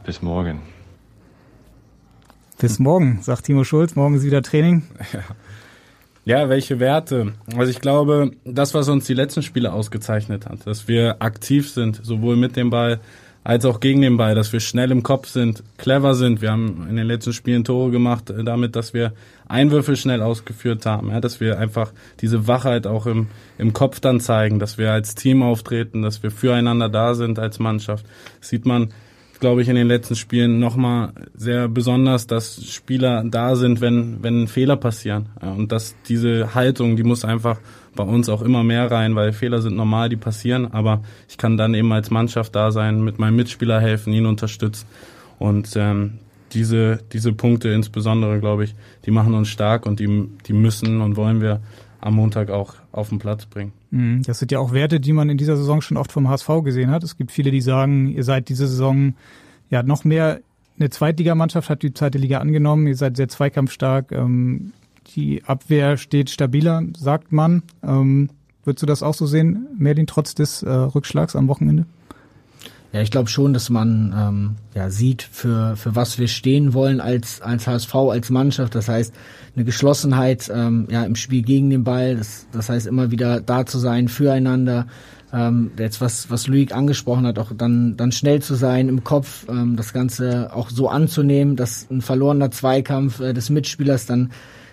Bis 0.06 0.22
morgen. 0.22 0.62
Bis 2.60 2.78
morgen, 2.78 3.20
sagt 3.24 3.46
Timo 3.46 3.64
Schulz. 3.64 3.96
Morgen 3.96 4.16
ist 4.16 4.24
wieder 4.24 4.44
Training. 4.44 4.84
Ja. 5.14 6.42
ja, 6.42 6.50
welche 6.50 6.80
Werte? 6.80 7.34
Also 7.56 7.72
ich 7.72 7.82
glaube, 7.82 8.32
das, 8.46 8.76
was 8.76 8.88
uns 8.88 9.06
die 9.06 9.16
letzten 9.16 9.42
Spiele 9.42 9.74
ausgezeichnet 9.74 10.46
hat, 10.46 10.68
dass 10.68 10.88
wir 10.88 11.18
aktiv 11.20 11.72
sind, 11.72 12.00
sowohl 12.04 12.36
mit 12.36 12.56
dem 12.56 12.70
Ball 12.70 13.00
als 13.48 13.64
auch 13.64 13.80
gegen 13.80 14.02
den 14.02 14.18
Ball, 14.18 14.36
dass 14.36 14.52
wir 14.52 14.60
schnell 14.60 14.92
im 14.92 15.04
Kopf 15.04 15.30
sind, 15.30 15.64
clever 15.78 16.16
sind. 16.16 16.42
Wir 16.42 16.52
haben 16.52 16.86
in 16.90 16.98
den 16.98 17.08
letzten 17.08 17.32
Spielen 17.32 17.64
Tore 17.64 17.92
gemacht, 17.92 18.30
äh, 18.30 18.44
damit, 18.44 18.76
dass 18.76 18.94
wir 18.94 19.14
Einwürfe 19.48 19.96
schnell 19.96 20.22
ausgeführt 20.22 20.86
haben, 20.86 21.12
ja, 21.12 21.22
dass 21.22 21.40
wir 21.40 21.58
einfach 21.58 21.94
diese 22.20 22.48
Wachheit 22.50 22.86
auch 22.86 23.06
im, 23.06 23.28
im 23.58 23.72
Kopf 23.72 24.02
dann 24.02 24.20
zeigen, 24.20 24.60
dass 24.60 24.78
wir 24.78 24.92
als 24.92 25.16
Team 25.16 25.44
auftreten, 25.44 26.02
dass 26.02 26.24
wir 26.24 26.32
füreinander 26.32 26.90
da 26.90 27.14
sind 27.14 27.40
als 27.40 27.58
Mannschaft. 27.58 28.06
Das 28.42 28.50
sieht 28.50 28.66
man, 28.66 28.90
glaube 29.40 29.62
ich, 29.62 29.70
in 29.70 29.76
den 29.76 29.88
letzten 29.88 30.18
Spielen 30.18 30.60
nochmal 30.60 31.14
sehr 31.34 31.70
besonders, 31.70 32.28
dass 32.28 32.62
Spieler 32.70 33.24
da 33.24 33.56
sind, 33.56 33.80
wenn, 33.80 34.22
wenn 34.24 34.50
Fehler 34.50 34.76
passieren. 34.76 35.30
Und 35.40 35.72
dass 35.72 35.96
diese 36.10 36.54
Haltung, 36.54 36.98
die 36.98 37.04
muss 37.04 37.24
einfach 37.24 37.62
bei 37.98 38.04
uns 38.04 38.30
auch 38.30 38.42
immer 38.42 38.64
mehr 38.64 38.90
rein, 38.90 39.16
weil 39.16 39.34
Fehler 39.34 39.62
sind 39.62 39.76
normal, 39.76 40.08
die 40.08 40.16
passieren, 40.16 40.72
aber 40.72 41.02
ich 41.28 41.38
kann 41.38 41.58
dann 41.58 41.74
eben 41.74 41.92
als 41.92 42.10
Mannschaft 42.10 42.56
da 42.56 42.72
sein, 42.72 43.04
mit 43.04 43.20
meinem 43.20 43.36
Mitspieler 43.36 43.82
helfen, 43.82 44.14
ihn 44.14 44.26
unterstützen. 44.26 44.86
Und 45.40 45.76
ähm, 45.76 46.20
diese, 46.54 47.00
diese 47.12 47.34
Punkte 47.34 47.70
insbesondere, 47.70 48.40
glaube 48.40 48.64
ich, 48.64 48.76
die 49.06 49.12
machen 49.12 49.34
uns 49.34 49.50
stark 49.50 49.86
und 49.86 50.00
die, 50.00 50.30
die 50.46 50.54
müssen 50.54 51.02
und 51.02 51.18
wollen 51.18 51.42
wir 51.42 51.60
am 52.00 52.16
Montag 52.16 52.50
auch 52.50 52.76
auf 52.92 53.10
den 53.10 53.20
Platz 53.20 53.46
bringen. 53.46 53.74
Mhm, 53.92 54.24
das 54.24 54.40
sind 54.40 54.52
ja 54.52 54.60
auch 54.60 54.72
Werte, 54.72 55.00
die 55.00 55.14
man 55.14 55.30
in 55.30 55.38
dieser 55.38 55.58
Saison 55.58 55.82
schon 55.82 55.98
oft 55.98 56.12
vom 56.12 56.30
HSV 56.30 56.50
gesehen 56.64 56.92
hat. 56.92 57.04
Es 57.04 57.18
gibt 57.18 57.32
viele, 57.32 57.52
die 57.52 57.62
sagen, 57.62 58.10
ihr 58.10 58.24
seid 58.24 58.50
diese 58.50 58.68
Saison 58.68 59.16
ja 59.70 59.84
noch 59.84 60.06
mehr 60.06 60.40
eine 60.80 60.90
Zweitligamannschaft, 60.90 61.70
hat 61.70 61.82
die 61.82 61.94
zweite 61.94 62.18
Liga 62.18 62.38
angenommen, 62.38 62.88
ihr 62.88 62.96
seid 62.96 63.18
sehr 63.18 63.28
zweikampfstark. 63.28 64.12
Ähm, 64.12 64.74
die 65.16 65.44
Abwehr 65.46 65.98
steht 65.98 66.30
stabiler, 66.30 66.84
sagt 66.98 67.32
man. 67.32 67.64
Ähm, 67.84 68.30
würdest 68.64 68.84
du 68.84 68.86
das 68.86 69.04
auch 69.04 69.14
so 69.14 69.26
sehen, 69.26 69.68
Merlin, 69.78 70.08
trotz 70.08 70.36
des 70.36 70.64
äh, 70.64 70.70
Rückschlags 70.70 71.36
am 71.36 71.48
Wochenende? 71.48 71.86
Ja, 72.94 73.02
ich 73.02 73.12
glaube 73.12 73.30
schon, 73.30 73.54
dass 73.54 73.70
man 73.70 74.16
ähm, 74.18 74.56
ja 74.74 74.90
sieht, 74.90 75.22
für 75.22 75.76
für 75.76 75.96
was 75.96 76.18
wir 76.20 76.28
stehen 76.28 76.74
wollen 76.74 77.02
als 77.02 77.42
als 77.42 77.68
HSV 77.68 77.94
als 77.94 78.30
Mannschaft. 78.30 78.76
Das 78.76 78.88
heißt 78.88 79.14
eine 79.56 79.66
Geschlossenheit 79.66 80.50
ähm, 80.54 80.88
ja 80.90 81.04
im 81.04 81.16
Spiel 81.16 81.42
gegen 81.44 81.70
den 81.70 81.84
Ball. 81.84 82.16
Das, 82.16 82.48
das 82.52 82.70
heißt 82.70 82.88
immer 82.88 83.12
wieder 83.12 83.42
da 83.42 83.66
zu 83.66 83.78
sein 83.78 84.08
füreinander. 84.08 84.88
Ähm, 85.34 85.72
jetzt 85.78 86.00
was 86.00 86.32
was 86.32 86.48
Luik 86.48 86.74
angesprochen 86.74 87.28
hat, 87.28 87.40
auch 87.40 87.52
dann 87.56 87.98
dann 87.98 88.14
schnell 88.14 88.42
zu 88.42 88.56
sein 88.56 88.88
im 88.88 89.04
Kopf, 89.04 89.46
ähm, 89.50 89.76
das 89.76 89.92
Ganze 89.92 90.52
auch 90.54 90.70
so 90.70 90.88
anzunehmen, 90.88 91.58
dass 91.58 91.88
ein 91.92 92.02
verlorener 92.02 92.52
Zweikampf 92.52 93.20
äh, 93.20 93.34
des 93.34 93.50
Mitspielers 93.50 94.06
dann 94.06 94.32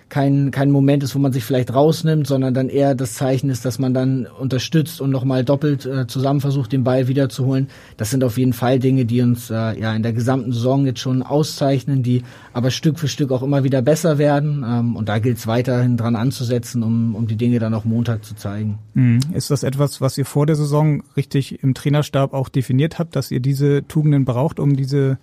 kein, 0.09 0.51
kein 0.51 0.71
Moment 0.71 1.03
ist, 1.03 1.15
wo 1.15 1.19
man 1.19 1.33
sich 1.33 1.43
vielleicht 1.43 1.73
rausnimmt, 1.73 2.27
sondern 2.27 2.53
dann 2.53 2.69
eher 2.69 2.93
das 2.93 3.15
Zeichen 3.15 3.49
ist, 3.49 3.65
dass 3.65 3.79
man 3.79 3.93
dann 3.93 4.27
unterstützt 4.27 5.01
und 5.01 5.09
nochmal 5.09 5.43
doppelt 5.43 5.85
äh, 5.85 6.05
zusammen 6.07 6.41
versucht, 6.41 6.71
den 6.71 6.83
Ball 6.83 7.07
wiederzuholen. 7.07 7.67
Das 7.97 8.11
sind 8.11 8.23
auf 8.23 8.37
jeden 8.37 8.53
Fall 8.53 8.79
Dinge, 8.79 9.05
die 9.05 9.21
uns 9.21 9.49
äh, 9.49 9.79
ja 9.79 9.95
in 9.95 10.03
der 10.03 10.13
gesamten 10.13 10.51
Saison 10.51 10.85
jetzt 10.85 10.99
schon 10.99 11.23
auszeichnen, 11.23 12.03
die 12.03 12.23
aber 12.53 12.69
Stück 12.71 12.99
für 12.99 13.07
Stück 13.07 13.31
auch 13.31 13.41
immer 13.41 13.63
wieder 13.63 13.81
besser 13.81 14.17
werden. 14.17 14.63
Ähm, 14.67 14.95
und 14.95 15.09
da 15.09 15.19
gilt 15.19 15.37
es 15.37 15.47
weiterhin 15.47 15.97
dran 15.97 16.15
anzusetzen, 16.15 16.83
um, 16.83 17.15
um 17.15 17.27
die 17.27 17.35
Dinge 17.35 17.59
dann 17.59 17.73
auch 17.73 17.85
Montag 17.85 18.23
zu 18.23 18.35
zeigen. 18.35 18.77
Mhm. 18.93 19.19
Ist 19.33 19.49
das 19.49 19.63
etwas, 19.63 20.01
was 20.01 20.17
ihr 20.17 20.25
vor 20.25 20.45
der 20.45 20.55
Saison 20.55 21.03
richtig 21.17 21.63
im 21.63 21.73
Trainerstab 21.73 22.33
auch 22.33 22.49
definiert 22.49 22.99
habt, 22.99 23.15
dass 23.15 23.31
ihr 23.31 23.39
diese 23.39 23.87
Tugenden 23.87 24.23
braucht, 24.23 24.59
um 24.59 24.75
diese 24.75 25.17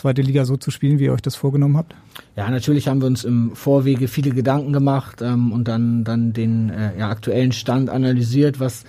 zweite 0.00 0.22
Liga 0.22 0.44
so 0.44 0.56
zu 0.56 0.70
spielen, 0.70 0.98
wie 0.98 1.04
ihr 1.04 1.12
euch 1.12 1.22
das 1.22 1.36
vorgenommen 1.36 1.76
habt? 1.76 1.94
Ja, 2.36 2.50
natürlich 2.50 2.88
haben 2.88 3.00
wir 3.00 3.06
uns 3.06 3.24
im 3.24 3.54
Vorwege 3.54 4.08
viele 4.08 4.30
Gedanken 4.30 4.72
gemacht 4.72 5.22
ähm, 5.22 5.52
und 5.52 5.68
dann, 5.68 6.04
dann 6.04 6.32
den 6.32 6.70
äh, 6.70 6.98
ja, 6.98 7.08
aktuellen 7.08 7.52
Stand 7.52 7.90
analysiert, 7.90 8.60
was 8.60 8.84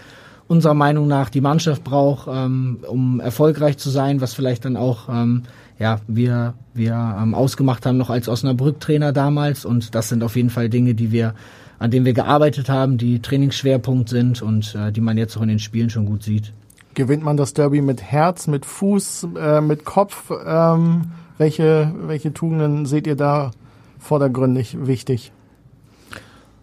unserer 0.47 0.73
Meinung 0.73 1.07
nach 1.07 1.29
die 1.29 1.41
Mannschaft 1.41 1.83
braucht, 1.83 2.27
ähm, 2.31 2.79
um 2.87 3.19
erfolgreich 3.19 3.77
zu 3.77 3.89
sein, 3.89 4.21
was 4.21 4.33
vielleicht 4.33 4.65
dann 4.65 4.77
auch 4.77 5.07
ähm, 5.09 5.43
ja, 5.79 5.99
wir, 6.07 6.53
wir 6.73 7.17
ähm, 7.21 7.33
ausgemacht 7.33 7.85
haben 7.85 7.97
noch 7.97 8.09
als 8.09 8.27
Osnabrück-Trainer 8.27 9.13
damals 9.13 9.65
und 9.65 9.95
das 9.95 10.09
sind 10.09 10.23
auf 10.23 10.35
jeden 10.35 10.49
Fall 10.49 10.69
Dinge, 10.69 10.93
die 10.93 11.11
wir 11.11 11.33
an 11.79 11.89
denen 11.89 12.05
wir 12.05 12.13
gearbeitet 12.13 12.69
haben, 12.69 12.99
die 12.99 13.23
Trainingsschwerpunkt 13.23 14.07
sind 14.07 14.43
und 14.43 14.75
äh, 14.75 14.91
die 14.91 15.01
man 15.01 15.17
jetzt 15.17 15.35
auch 15.35 15.41
in 15.41 15.47
den 15.47 15.57
Spielen 15.57 15.89
schon 15.89 16.05
gut 16.05 16.21
sieht. 16.21 16.53
Gewinnt 16.93 17.23
man 17.23 17.37
das 17.37 17.53
Derby 17.53 17.81
mit 17.81 18.01
Herz, 18.01 18.47
mit 18.47 18.65
Fuß, 18.65 19.27
äh, 19.37 19.61
mit 19.61 19.85
Kopf? 19.85 20.31
Ähm, 20.45 21.11
welche, 21.37 21.93
welche 22.05 22.33
Tugenden 22.33 22.85
seht 22.85 23.07
ihr 23.07 23.15
da 23.15 23.51
vordergründig 23.99 24.85
wichtig? 24.85 25.31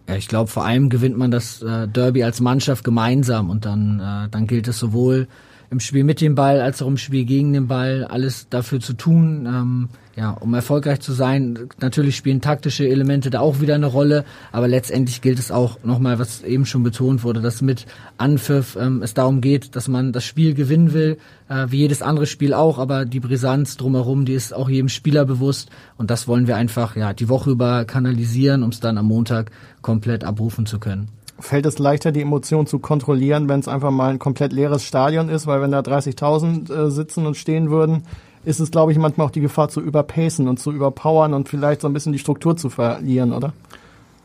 Ja, 0.07 0.15
ich 0.15 0.27
glaube, 0.27 0.49
vor 0.49 0.65
allem 0.65 0.89
gewinnt 0.89 1.17
man 1.17 1.31
das 1.31 1.61
äh, 1.61 1.87
Derby 1.87 2.23
als 2.23 2.41
Mannschaft 2.41 2.83
gemeinsam 2.83 3.49
und 3.49 3.65
dann, 3.65 3.99
äh, 3.99 4.29
dann 4.29 4.47
gilt 4.47 4.67
es 4.67 4.79
sowohl 4.79 5.27
im 5.71 5.79
Spiel 5.79 6.03
mit 6.03 6.21
dem 6.21 6.35
Ball 6.35 6.61
als 6.61 6.81
auch 6.81 6.87
im 6.87 6.97
Spiel 6.97 7.25
gegen 7.25 7.53
den 7.53 7.67
Ball 7.67 8.03
alles 8.03 8.49
dafür 8.49 8.79
zu 8.79 8.93
tun, 8.93 9.45
ähm, 9.45 9.89
ja, 10.15 10.31
um 10.31 10.53
erfolgreich 10.53 10.99
zu 10.99 11.13
sein. 11.13 11.69
Natürlich 11.79 12.17
spielen 12.17 12.41
taktische 12.41 12.87
Elemente 12.87 13.29
da 13.29 13.39
auch 13.39 13.61
wieder 13.61 13.75
eine 13.75 13.85
Rolle, 13.85 14.25
aber 14.51 14.67
letztendlich 14.67 15.21
gilt 15.21 15.39
es 15.39 15.51
auch 15.51 15.83
nochmal, 15.83 16.19
was 16.19 16.41
eben 16.41 16.65
schon 16.65 16.83
betont 16.83 17.23
wurde, 17.23 17.41
dass 17.41 17.61
mit 17.61 17.85
Anpfiff 18.17 18.77
ähm, 18.79 19.01
es 19.03 19.13
darum 19.13 19.41
geht, 19.41 19.75
dass 19.75 19.87
man 19.87 20.11
das 20.11 20.25
Spiel 20.25 20.55
gewinnen 20.55 20.93
will, 20.93 21.17
äh, 21.49 21.67
wie 21.69 21.77
jedes 21.77 22.01
andere 22.01 22.25
Spiel 22.25 22.53
auch, 22.53 22.79
aber 22.79 23.05
die 23.05 23.19
Brisanz 23.19 23.77
drumherum, 23.77 24.25
die 24.25 24.33
ist 24.33 24.53
auch 24.53 24.69
jedem 24.69 24.89
Spieler 24.89 25.25
bewusst 25.25 25.69
und 25.97 26.09
das 26.09 26.27
wollen 26.27 26.47
wir 26.47 26.55
einfach 26.55 26.95
ja 26.95 27.13
die 27.13 27.29
Woche 27.29 27.51
über 27.51 27.85
kanalisieren, 27.85 28.63
um 28.63 28.71
es 28.71 28.79
dann 28.79 28.97
am 28.97 29.05
Montag 29.05 29.51
komplett 29.81 30.23
abrufen 30.23 30.65
zu 30.65 30.79
können 30.79 31.18
fällt 31.39 31.65
es 31.65 31.79
leichter, 31.79 32.11
die 32.11 32.21
Emotionen 32.21 32.67
zu 32.67 32.79
kontrollieren, 32.79 33.49
wenn 33.49 33.59
es 33.59 33.67
einfach 33.67 33.91
mal 33.91 34.09
ein 34.09 34.19
komplett 34.19 34.53
leeres 34.53 34.83
Stadion 34.83 35.29
ist, 35.29 35.47
weil 35.47 35.61
wenn 35.61 35.71
da 35.71 35.79
30.000 35.79 36.71
äh, 36.71 36.91
sitzen 36.91 37.25
und 37.25 37.37
stehen 37.37 37.69
würden, 37.69 38.03
ist 38.45 38.59
es, 38.59 38.71
glaube 38.71 38.91
ich, 38.91 38.97
manchmal 38.97 39.27
auch 39.27 39.31
die 39.31 39.41
Gefahr 39.41 39.69
zu 39.69 39.81
überpacen 39.81 40.47
und 40.47 40.59
zu 40.59 40.71
überpowern 40.71 41.33
und 41.33 41.49
vielleicht 41.49 41.81
so 41.81 41.87
ein 41.87 41.93
bisschen 41.93 42.13
die 42.13 42.19
Struktur 42.19 42.55
zu 42.55 42.69
verlieren, 42.69 43.33
oder? 43.33 43.53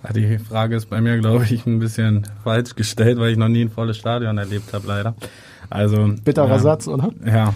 Ja, 0.04 0.12
die 0.12 0.38
Frage 0.38 0.76
ist 0.76 0.90
bei 0.90 1.00
mir, 1.00 1.18
glaube 1.18 1.44
ich, 1.48 1.66
ein 1.66 1.78
bisschen 1.78 2.26
falsch 2.42 2.74
gestellt, 2.74 3.18
weil 3.18 3.32
ich 3.32 3.38
noch 3.38 3.48
nie 3.48 3.62
ein 3.62 3.70
volles 3.70 3.96
Stadion 3.96 4.36
erlebt 4.38 4.72
habe, 4.72 4.86
leider. 4.86 5.14
Also 5.70 6.10
bitterer 6.22 6.48
ja, 6.48 6.58
Satz, 6.58 6.86
oder? 6.88 7.10
Ja, 7.26 7.54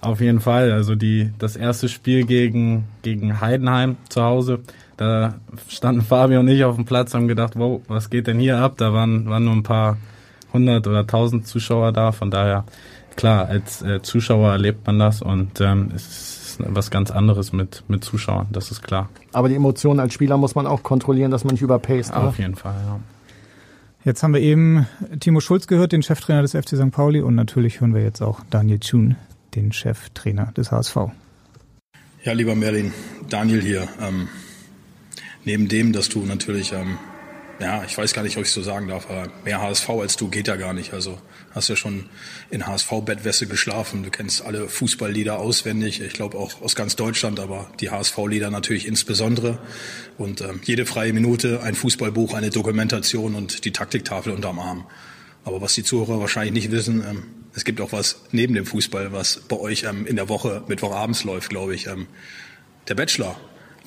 auf 0.00 0.20
jeden 0.20 0.40
Fall. 0.40 0.72
Also 0.72 0.94
die 0.94 1.30
das 1.38 1.56
erste 1.56 1.88
Spiel 1.88 2.24
gegen 2.24 2.84
gegen 3.02 3.40
Heidenheim 3.40 3.96
zu 4.08 4.22
Hause, 4.22 4.60
da 4.96 5.34
standen 5.68 6.02
Fabio 6.02 6.40
und 6.40 6.48
ich 6.48 6.64
auf 6.64 6.76
dem 6.76 6.84
Platz, 6.84 7.14
haben 7.14 7.28
gedacht, 7.28 7.54
wow, 7.56 7.80
was 7.88 8.10
geht 8.10 8.26
denn 8.26 8.38
hier 8.38 8.58
ab? 8.58 8.74
Da 8.76 8.92
waren, 8.92 9.28
waren 9.28 9.44
nur 9.44 9.54
ein 9.54 9.62
paar 9.62 9.96
hundert 10.52 10.86
oder 10.86 11.06
tausend 11.06 11.46
Zuschauer 11.46 11.92
da. 11.92 12.12
Von 12.12 12.30
daher, 12.30 12.64
klar, 13.16 13.46
als 13.46 13.82
äh, 13.82 14.02
Zuschauer 14.02 14.50
erlebt 14.52 14.86
man 14.86 14.98
das 14.98 15.22
und 15.22 15.60
ähm, 15.60 15.90
es 15.94 16.06
ist 16.06 16.38
was 16.60 16.90
ganz 16.90 17.10
anderes 17.10 17.52
mit, 17.52 17.84
mit 17.88 18.02
Zuschauern, 18.04 18.48
das 18.50 18.70
ist 18.70 18.82
klar. 18.82 19.08
Aber 19.32 19.48
die 19.48 19.54
Emotionen 19.54 20.00
als 20.00 20.14
Spieler 20.14 20.36
muss 20.36 20.54
man 20.54 20.66
auch 20.66 20.82
kontrollieren, 20.82 21.30
dass 21.30 21.44
man 21.44 21.54
nicht 21.54 21.62
überpaced. 21.62 22.12
Auf 22.12 22.38
jeden 22.38 22.56
Fall, 22.56 22.74
ja. 22.84 22.98
Jetzt 24.04 24.22
haben 24.22 24.32
wir 24.32 24.40
eben 24.40 24.86
Timo 25.20 25.40
Schulz 25.40 25.66
gehört, 25.66 25.92
den 25.92 26.02
Cheftrainer 26.02 26.42
des 26.42 26.52
FC 26.52 26.70
St. 26.76 26.90
Pauli 26.90 27.20
und 27.20 27.34
natürlich 27.34 27.80
hören 27.80 27.94
wir 27.94 28.02
jetzt 28.02 28.22
auch 28.22 28.40
Daniel 28.50 28.78
Thun, 28.78 29.16
den 29.58 29.72
Cheftrainer 29.72 30.52
des 30.56 30.70
HSV. 30.70 30.96
Ja, 32.24 32.32
lieber 32.32 32.54
Merlin, 32.54 32.92
Daniel 33.28 33.62
hier. 33.62 33.88
Ähm 34.00 34.28
neben 35.48 35.66
dem, 35.66 35.92
dass 35.92 36.10
du 36.10 36.26
natürlich, 36.26 36.72
ähm, 36.72 36.98
ja, 37.58 37.82
ich 37.84 37.96
weiß 37.96 38.12
gar 38.12 38.22
nicht, 38.22 38.36
ob 38.36 38.44
ich 38.44 38.50
so 38.50 38.62
sagen 38.62 38.86
darf, 38.86 39.10
aber 39.10 39.32
mehr 39.44 39.62
HSV 39.62 39.88
als 39.88 40.16
du 40.16 40.28
geht 40.28 40.46
ja 40.46 40.56
gar 40.56 40.74
nicht. 40.74 40.92
Also 40.92 41.18
hast 41.52 41.68
ja 41.68 41.74
schon 41.74 42.10
in 42.50 42.66
HSV-Bettwäsche 42.66 43.46
geschlafen. 43.46 44.02
Du 44.02 44.10
kennst 44.10 44.44
alle 44.44 44.68
Fußballlieder 44.68 45.38
auswendig. 45.38 46.02
Ich 46.02 46.12
glaube 46.12 46.36
auch 46.38 46.60
aus 46.60 46.76
ganz 46.76 46.96
Deutschland, 46.96 47.40
aber 47.40 47.70
die 47.80 47.90
HSV-Lieder 47.90 48.50
natürlich 48.50 48.86
insbesondere. 48.86 49.58
Und 50.18 50.42
ähm, 50.42 50.60
jede 50.64 50.84
freie 50.84 51.14
Minute 51.14 51.62
ein 51.62 51.74
Fußballbuch, 51.74 52.34
eine 52.34 52.50
Dokumentation 52.50 53.34
und 53.34 53.64
die 53.64 53.72
Taktiktafel 53.72 54.32
unterm 54.34 54.58
Arm. 54.58 54.86
Aber 55.44 55.62
was 55.62 55.74
die 55.74 55.82
Zuhörer 55.82 56.20
wahrscheinlich 56.20 56.52
nicht 56.52 56.70
wissen, 56.70 57.02
ähm, 57.08 57.22
es 57.58 57.64
gibt 57.64 57.80
auch 57.80 57.90
was 57.90 58.20
neben 58.30 58.54
dem 58.54 58.64
Fußball, 58.64 59.12
was 59.12 59.40
bei 59.48 59.56
euch 59.56 59.82
ähm, 59.82 60.06
in 60.06 60.14
der 60.14 60.28
Woche, 60.28 60.62
Mittwochabends 60.68 61.24
läuft, 61.24 61.50
glaube 61.50 61.74
ich. 61.74 61.88
Ähm, 61.88 62.06
der 62.86 62.94
Bachelor. 62.94 63.34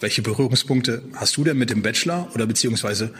Welche 0.01 0.21
Berührungspunkte 0.21 1.03
hast 1.15 1.37
du 1.37 1.45
denn 1.45 1.57
mit 1.57 1.69
dem 1.69 1.81
Bachelor 1.81 2.27
oder 2.35 2.45
beziehungsweise 2.47 3.13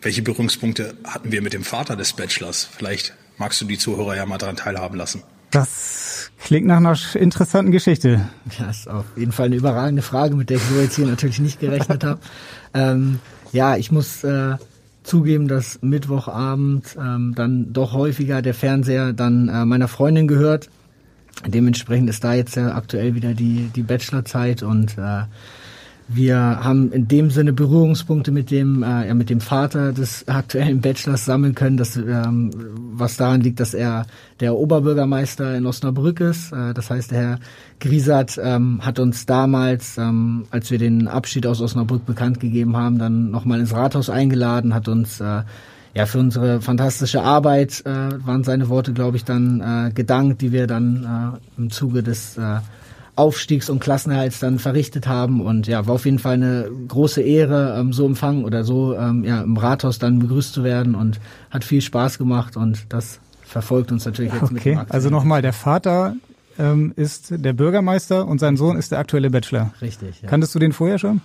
welche 0.00 0.22
Berührungspunkte 0.22 0.96
hatten 1.04 1.30
wir 1.30 1.40
mit 1.40 1.52
dem 1.52 1.62
Vater 1.62 1.94
des 1.94 2.14
Bachelors? 2.14 2.68
Vielleicht 2.76 3.14
magst 3.38 3.60
du 3.60 3.64
die 3.64 3.78
Zuhörer 3.78 4.16
ja 4.16 4.26
mal 4.26 4.38
daran 4.38 4.56
teilhaben 4.56 4.96
lassen. 4.96 5.22
Das 5.52 6.32
klingt 6.40 6.66
nach 6.66 6.78
einer 6.78 6.98
interessanten 7.14 7.70
Geschichte. 7.70 8.28
Das 8.58 8.78
ist 8.80 8.88
auf 8.88 9.04
jeden 9.14 9.30
Fall 9.30 9.46
eine 9.46 9.56
überragende 9.56 10.02
Frage, 10.02 10.34
mit 10.34 10.50
der 10.50 10.56
ich 10.56 10.64
so 10.64 10.80
jetzt 10.80 10.96
hier 10.96 11.06
natürlich 11.06 11.38
nicht 11.38 11.60
gerechnet 11.60 12.02
habe. 12.02 12.20
Ähm, 12.74 13.20
ja, 13.52 13.76
ich 13.76 13.92
muss 13.92 14.24
äh, 14.24 14.56
zugeben, 15.02 15.48
dass 15.48 15.80
Mittwochabend 15.82 16.96
ähm, 16.98 17.34
dann 17.34 17.72
doch 17.72 17.92
häufiger 17.92 18.42
der 18.42 18.54
Fernseher 18.54 19.12
dann 19.12 19.48
äh, 19.48 19.64
meiner 19.64 19.88
Freundin 19.88 20.28
gehört. 20.28 20.68
Dementsprechend 21.46 22.08
ist 22.10 22.22
da 22.24 22.34
jetzt 22.34 22.56
ja 22.56 22.74
aktuell 22.74 23.14
wieder 23.14 23.34
die, 23.34 23.70
die 23.74 23.82
Bachelorzeit 23.82 24.62
und 24.62 24.96
äh, 24.98 25.22
wir 26.14 26.36
haben 26.36 26.92
in 26.92 27.08
dem 27.08 27.30
Sinne 27.30 27.52
Berührungspunkte 27.52 28.30
mit 28.30 28.50
dem, 28.50 28.82
äh, 28.82 29.08
ja, 29.08 29.14
mit 29.14 29.30
dem 29.30 29.40
Vater 29.40 29.92
des 29.92 30.26
aktuellen 30.28 30.80
Bachelors 30.80 31.24
sammeln 31.24 31.54
können, 31.54 31.76
das, 31.76 31.96
ähm, 31.96 32.50
was 32.92 33.16
daran 33.16 33.40
liegt, 33.40 33.60
dass 33.60 33.74
er 33.74 34.06
der 34.40 34.54
Oberbürgermeister 34.54 35.56
in 35.56 35.66
Osnabrück 35.66 36.20
ist. 36.20 36.52
Äh, 36.52 36.74
das 36.74 36.90
heißt, 36.90 37.10
der 37.10 37.18
Herr 37.18 37.38
Griesert 37.80 38.38
ähm, 38.42 38.80
hat 38.84 38.98
uns 38.98 39.26
damals, 39.26 39.98
ähm, 39.98 40.44
als 40.50 40.70
wir 40.70 40.78
den 40.78 41.08
Abschied 41.08 41.46
aus 41.46 41.60
Osnabrück 41.60 42.06
bekannt 42.06 42.40
gegeben 42.40 42.76
haben, 42.76 42.98
dann 42.98 43.30
nochmal 43.30 43.60
ins 43.60 43.74
Rathaus 43.74 44.10
eingeladen, 44.10 44.74
hat 44.74 44.88
uns 44.88 45.20
äh, 45.20 45.42
ja 45.94 46.06
für 46.06 46.18
unsere 46.18 46.60
fantastische 46.60 47.22
Arbeit, 47.22 47.82
äh, 47.84 48.26
waren 48.26 48.44
seine 48.44 48.68
Worte, 48.68 48.92
glaube 48.92 49.16
ich, 49.16 49.24
dann 49.24 49.60
äh, 49.60 49.92
gedankt, 49.92 50.42
die 50.42 50.52
wir 50.52 50.66
dann 50.66 51.38
äh, 51.56 51.60
im 51.60 51.70
Zuge 51.70 52.02
des 52.02 52.38
äh, 52.38 52.58
Aufstiegs- 53.14 53.68
und 53.68 53.80
Klassenerhalts 53.80 54.40
dann 54.40 54.58
verrichtet 54.58 55.06
haben. 55.06 55.40
Und 55.40 55.66
ja, 55.66 55.86
war 55.86 55.94
auf 55.94 56.04
jeden 56.04 56.18
Fall 56.18 56.34
eine 56.34 56.70
große 56.88 57.20
Ehre, 57.20 57.78
ähm, 57.78 57.92
so 57.92 58.06
empfangen 58.06 58.44
oder 58.44 58.64
so 58.64 58.96
ähm, 58.96 59.24
ja, 59.24 59.42
im 59.42 59.56
Rathaus 59.56 59.98
dann 59.98 60.18
begrüßt 60.18 60.52
zu 60.54 60.64
werden 60.64 60.94
und 60.94 61.20
hat 61.50 61.64
viel 61.64 61.82
Spaß 61.82 62.18
gemacht 62.18 62.56
und 62.56 62.86
das 62.88 63.20
verfolgt 63.42 63.92
uns 63.92 64.06
natürlich 64.06 64.32
jetzt 64.32 64.44
okay. 64.44 64.54
mit 64.54 64.64
dem 64.64 64.80
also 64.88 65.10
nochmal, 65.10 65.42
der 65.42 65.52
Vater 65.52 66.16
ähm, 66.58 66.92
ist 66.96 67.34
der 67.36 67.52
Bürgermeister 67.52 68.26
und 68.26 68.38
sein 68.38 68.56
Sohn 68.56 68.76
ist 68.76 68.92
der 68.92 68.98
aktuelle 68.98 69.30
Bachelor. 69.30 69.72
Richtig, 69.82 70.22
ja. 70.22 70.28
Kanntest 70.28 70.54
du 70.54 70.58
den 70.58 70.72
vorher 70.72 70.98
schon? 70.98 71.20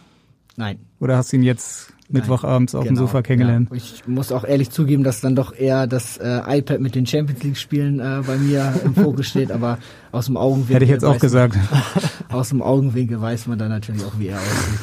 Nein. 0.57 0.79
Oder 0.99 1.17
hast 1.17 1.31
du 1.31 1.37
ihn 1.37 1.43
jetzt 1.43 1.93
Mittwochabends 2.09 2.73
auf 2.73 2.85
dem 2.85 2.95
Genau, 2.95 3.07
Sofa 3.07 3.21
kennengelernt? 3.21 3.69
Ja. 3.69 3.77
Ich 3.77 4.07
muss 4.07 4.31
auch 4.31 4.45
ehrlich 4.45 4.69
zugeben, 4.69 5.03
dass 5.03 5.19
dann 5.19 5.35
doch 5.35 5.53
eher 5.53 5.87
das 5.87 6.17
äh, 6.17 6.59
iPad 6.59 6.79
mit 6.79 6.95
den 6.95 7.05
Champions 7.05 7.43
League 7.43 7.57
Spielen 7.57 7.99
äh, 7.99 8.21
bei 8.25 8.37
mir 8.37 8.73
im 8.85 8.95
Fokus 8.95 9.27
steht, 9.27 9.51
aber 9.51 9.77
aus 10.11 10.27
dem 10.27 10.37
Augenwinkel 10.37 10.75
Hätte 10.75 10.85
ich 10.85 10.91
jetzt 10.91 11.03
auch 11.03 11.19
gesagt. 11.19 11.55
Man, 11.55 11.81
aus 12.39 12.49
dem 12.49 12.61
Augenwinkel 12.61 13.19
weiß 13.19 13.47
man 13.47 13.59
dann 13.59 13.69
natürlich 13.69 14.03
auch, 14.05 14.17
wie 14.17 14.27
er 14.27 14.37
aussieht. 14.37 14.79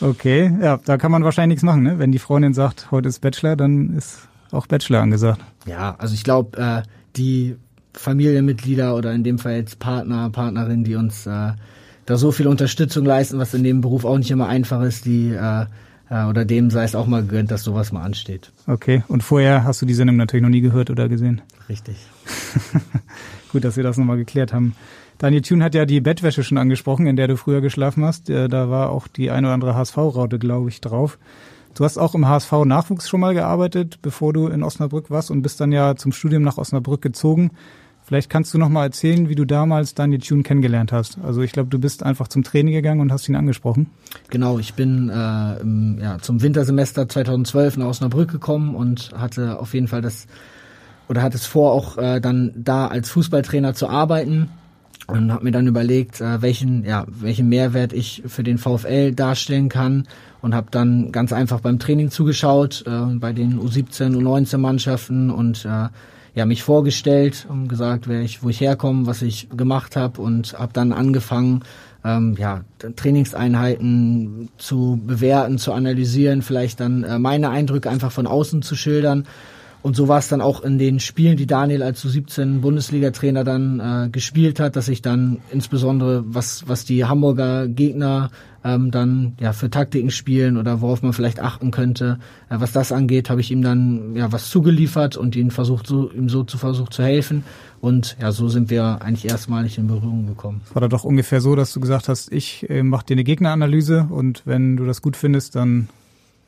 Okay, 0.00 0.52
ja, 0.60 0.78
da 0.84 0.98
kann 0.98 1.10
man 1.10 1.24
wahrscheinlich 1.24 1.56
nichts 1.56 1.64
machen, 1.64 1.82
ne? 1.82 1.98
Wenn 1.98 2.12
die 2.12 2.18
Freundin 2.18 2.54
sagt, 2.54 2.90
heute 2.90 3.08
ist 3.08 3.20
Bachelor, 3.20 3.56
dann 3.56 3.94
ist 3.94 4.28
auch 4.52 4.66
Bachelor 4.66 5.00
angesagt. 5.00 5.40
Ja, 5.66 5.96
also 5.98 6.14
ich 6.14 6.24
glaube, 6.24 6.58
äh, 6.58 6.82
die 7.16 7.56
Familienmitglieder 7.94 8.94
oder 8.94 9.12
in 9.12 9.24
dem 9.24 9.38
Fall 9.38 9.56
jetzt 9.56 9.78
Partner, 9.78 10.30
Partnerin, 10.30 10.84
die 10.84 10.96
uns 10.96 11.26
äh, 11.26 11.52
da 12.04 12.16
so 12.16 12.30
viel 12.30 12.46
Unterstützung 12.46 13.04
leisten, 13.04 13.38
was 13.38 13.54
in 13.54 13.64
dem 13.64 13.80
Beruf 13.80 14.04
auch 14.04 14.18
nicht 14.18 14.30
immer 14.30 14.48
einfach 14.48 14.82
ist, 14.82 15.06
die 15.06 15.30
äh, 15.30 15.66
oder 16.08 16.44
dem 16.44 16.70
sei 16.70 16.84
es 16.84 16.94
auch 16.94 17.06
mal 17.06 17.22
gegönnt, 17.22 17.50
dass 17.50 17.64
sowas 17.64 17.92
mal 17.92 18.02
ansteht. 18.02 18.52
Okay, 18.66 19.02
und 19.08 19.22
vorher 19.22 19.64
hast 19.64 19.82
du 19.82 19.86
die 19.86 19.94
Sendung 19.94 20.16
natürlich 20.16 20.42
noch 20.42 20.50
nie 20.50 20.60
gehört 20.60 20.90
oder 20.90 21.08
gesehen? 21.08 21.42
Richtig. 21.68 21.96
Gut, 23.52 23.64
dass 23.64 23.76
wir 23.76 23.82
das 23.82 23.96
nochmal 23.96 24.16
geklärt 24.16 24.52
haben. 24.52 24.74
Daniel 25.18 25.42
Thune 25.42 25.64
hat 25.64 25.74
ja 25.74 25.86
die 25.86 26.00
Bettwäsche 26.00 26.44
schon 26.44 26.58
angesprochen, 26.58 27.06
in 27.06 27.16
der 27.16 27.26
du 27.28 27.36
früher 27.36 27.60
geschlafen 27.60 28.04
hast. 28.04 28.28
Äh, 28.30 28.48
Da 28.48 28.70
war 28.70 28.90
auch 28.90 29.08
die 29.08 29.30
ein 29.30 29.44
oder 29.44 29.54
andere 29.54 29.74
HSV-Raute, 29.74 30.38
glaube 30.38 30.68
ich, 30.68 30.80
drauf. 30.80 31.18
Du 31.74 31.84
hast 31.84 31.98
auch 31.98 32.14
im 32.14 32.26
HSV-Nachwuchs 32.28 33.08
schon 33.08 33.20
mal 33.20 33.34
gearbeitet, 33.34 33.98
bevor 34.02 34.32
du 34.32 34.48
in 34.48 34.62
Osnabrück 34.62 35.10
warst 35.10 35.30
und 35.30 35.42
bist 35.42 35.60
dann 35.60 35.72
ja 35.72 35.94
zum 35.96 36.12
Studium 36.12 36.42
nach 36.42 36.58
Osnabrück 36.58 37.02
gezogen. 37.02 37.50
Vielleicht 38.06 38.30
kannst 38.30 38.54
du 38.54 38.58
noch 38.58 38.68
mal 38.68 38.84
erzählen, 38.84 39.28
wie 39.28 39.34
du 39.34 39.44
damals 39.44 39.94
Daniel 39.94 40.20
Thune 40.20 40.44
kennengelernt 40.44 40.92
hast. 40.92 41.18
Also 41.24 41.42
ich 41.42 41.50
glaube, 41.50 41.70
du 41.70 41.80
bist 41.80 42.04
einfach 42.04 42.28
zum 42.28 42.44
Training 42.44 42.72
gegangen 42.72 43.00
und 43.00 43.10
hast 43.10 43.28
ihn 43.28 43.34
angesprochen. 43.34 43.90
Genau, 44.30 44.60
ich 44.60 44.74
bin 44.74 45.08
äh, 45.08 45.56
im, 45.60 45.98
ja, 46.00 46.18
zum 46.20 46.40
Wintersemester 46.40 47.08
2012 47.08 47.78
nach 47.78 47.86
Osnabrück 47.86 48.30
gekommen 48.30 48.76
und 48.76 49.10
hatte 49.16 49.58
auf 49.58 49.74
jeden 49.74 49.88
Fall 49.88 50.02
das 50.02 50.28
oder 51.08 51.20
hatte 51.20 51.36
es 51.36 51.46
vor, 51.46 51.72
auch 51.72 51.98
äh, 51.98 52.20
dann 52.20 52.52
da 52.54 52.86
als 52.86 53.10
Fußballtrainer 53.10 53.74
zu 53.74 53.88
arbeiten 53.88 54.50
und 55.08 55.32
habe 55.32 55.42
mir 55.42 55.50
dann 55.50 55.66
überlegt, 55.66 56.20
äh, 56.20 56.40
welchen 56.40 56.84
ja 56.84 57.06
welchen 57.08 57.48
Mehrwert 57.48 57.92
ich 57.92 58.22
für 58.26 58.44
den 58.44 58.58
VfL 58.58 59.14
darstellen 59.14 59.68
kann 59.68 60.06
und 60.42 60.54
habe 60.54 60.68
dann 60.70 61.10
ganz 61.10 61.32
einfach 61.32 61.58
beim 61.58 61.80
Training 61.80 62.12
zugeschaut 62.12 62.84
äh, 62.86 63.16
bei 63.16 63.32
den 63.32 63.58
U17 63.58 64.16
U19 64.16 64.58
Mannschaften 64.58 65.30
und 65.30 65.64
äh, 65.64 65.88
ja 66.36 66.44
mich 66.44 66.62
vorgestellt 66.62 67.46
und 67.48 67.66
gesagt, 67.66 68.06
wer 68.06 68.20
ich 68.20 68.42
wo 68.44 68.50
ich 68.50 68.60
herkomme, 68.60 69.06
was 69.06 69.22
ich 69.22 69.48
gemacht 69.56 69.96
habe 69.96 70.20
und 70.20 70.56
habe 70.56 70.72
dann 70.72 70.92
angefangen 70.92 71.64
ähm, 72.04 72.36
ja 72.38 72.60
Trainingseinheiten 72.94 74.50
zu 74.58 75.00
bewerten, 75.04 75.58
zu 75.58 75.72
analysieren, 75.72 76.42
vielleicht 76.42 76.78
dann 76.78 77.02
äh, 77.02 77.18
meine 77.18 77.48
Eindrücke 77.48 77.90
einfach 77.90 78.12
von 78.12 78.26
außen 78.26 78.60
zu 78.62 78.76
schildern 78.76 79.26
und 79.82 79.94
so 79.94 80.08
war 80.08 80.18
es 80.18 80.28
dann 80.28 80.40
auch 80.40 80.62
in 80.62 80.78
den 80.78 80.98
Spielen, 81.00 81.36
die 81.36 81.46
Daniel 81.46 81.82
als 81.82 82.04
U17 82.04 82.60
Bundesliga-Trainer 82.60 83.44
dann 83.44 83.80
äh, 83.80 84.08
gespielt 84.10 84.58
hat, 84.58 84.76
dass 84.76 84.88
ich 84.88 85.02
dann 85.02 85.38
insbesondere, 85.52 86.24
was, 86.26 86.64
was 86.66 86.84
die 86.84 87.04
Hamburger 87.04 87.68
Gegner 87.68 88.30
ähm, 88.64 88.90
dann 88.90 89.36
ja 89.38 89.52
für 89.52 89.70
Taktiken 89.70 90.10
spielen 90.10 90.56
oder 90.56 90.80
worauf 90.80 91.02
man 91.02 91.12
vielleicht 91.12 91.40
achten 91.40 91.70
könnte, 91.70 92.18
äh, 92.48 92.56
was 92.58 92.72
das 92.72 92.90
angeht, 92.90 93.30
habe 93.30 93.40
ich 93.40 93.50
ihm 93.50 93.62
dann 93.62 94.16
ja 94.16 94.32
was 94.32 94.50
zugeliefert 94.50 95.16
und 95.16 95.36
ihn 95.36 95.50
versucht, 95.50 95.86
so, 95.86 96.10
ihm 96.10 96.28
so 96.28 96.42
zu 96.42 96.58
versucht 96.58 96.92
zu 96.92 97.04
helfen. 97.04 97.44
Und 97.80 98.16
ja, 98.20 98.32
so 98.32 98.48
sind 98.48 98.70
wir 98.70 99.02
eigentlich 99.02 99.30
erstmalig 99.30 99.78
in 99.78 99.86
Berührung 99.86 100.26
gekommen. 100.26 100.62
War 100.72 100.80
da 100.80 100.88
doch 100.88 101.04
ungefähr 101.04 101.40
so, 101.40 101.54
dass 101.54 101.72
du 101.72 101.78
gesagt 101.80 102.08
hast, 102.08 102.32
ich 102.32 102.68
äh, 102.68 102.82
mache 102.82 103.06
dir 103.06 103.14
eine 103.14 103.24
Gegneranalyse 103.24 104.08
und 104.10 104.42
wenn 104.46 104.76
du 104.76 104.84
das 104.84 105.02
gut 105.02 105.16
findest, 105.16 105.54
dann 105.54 105.88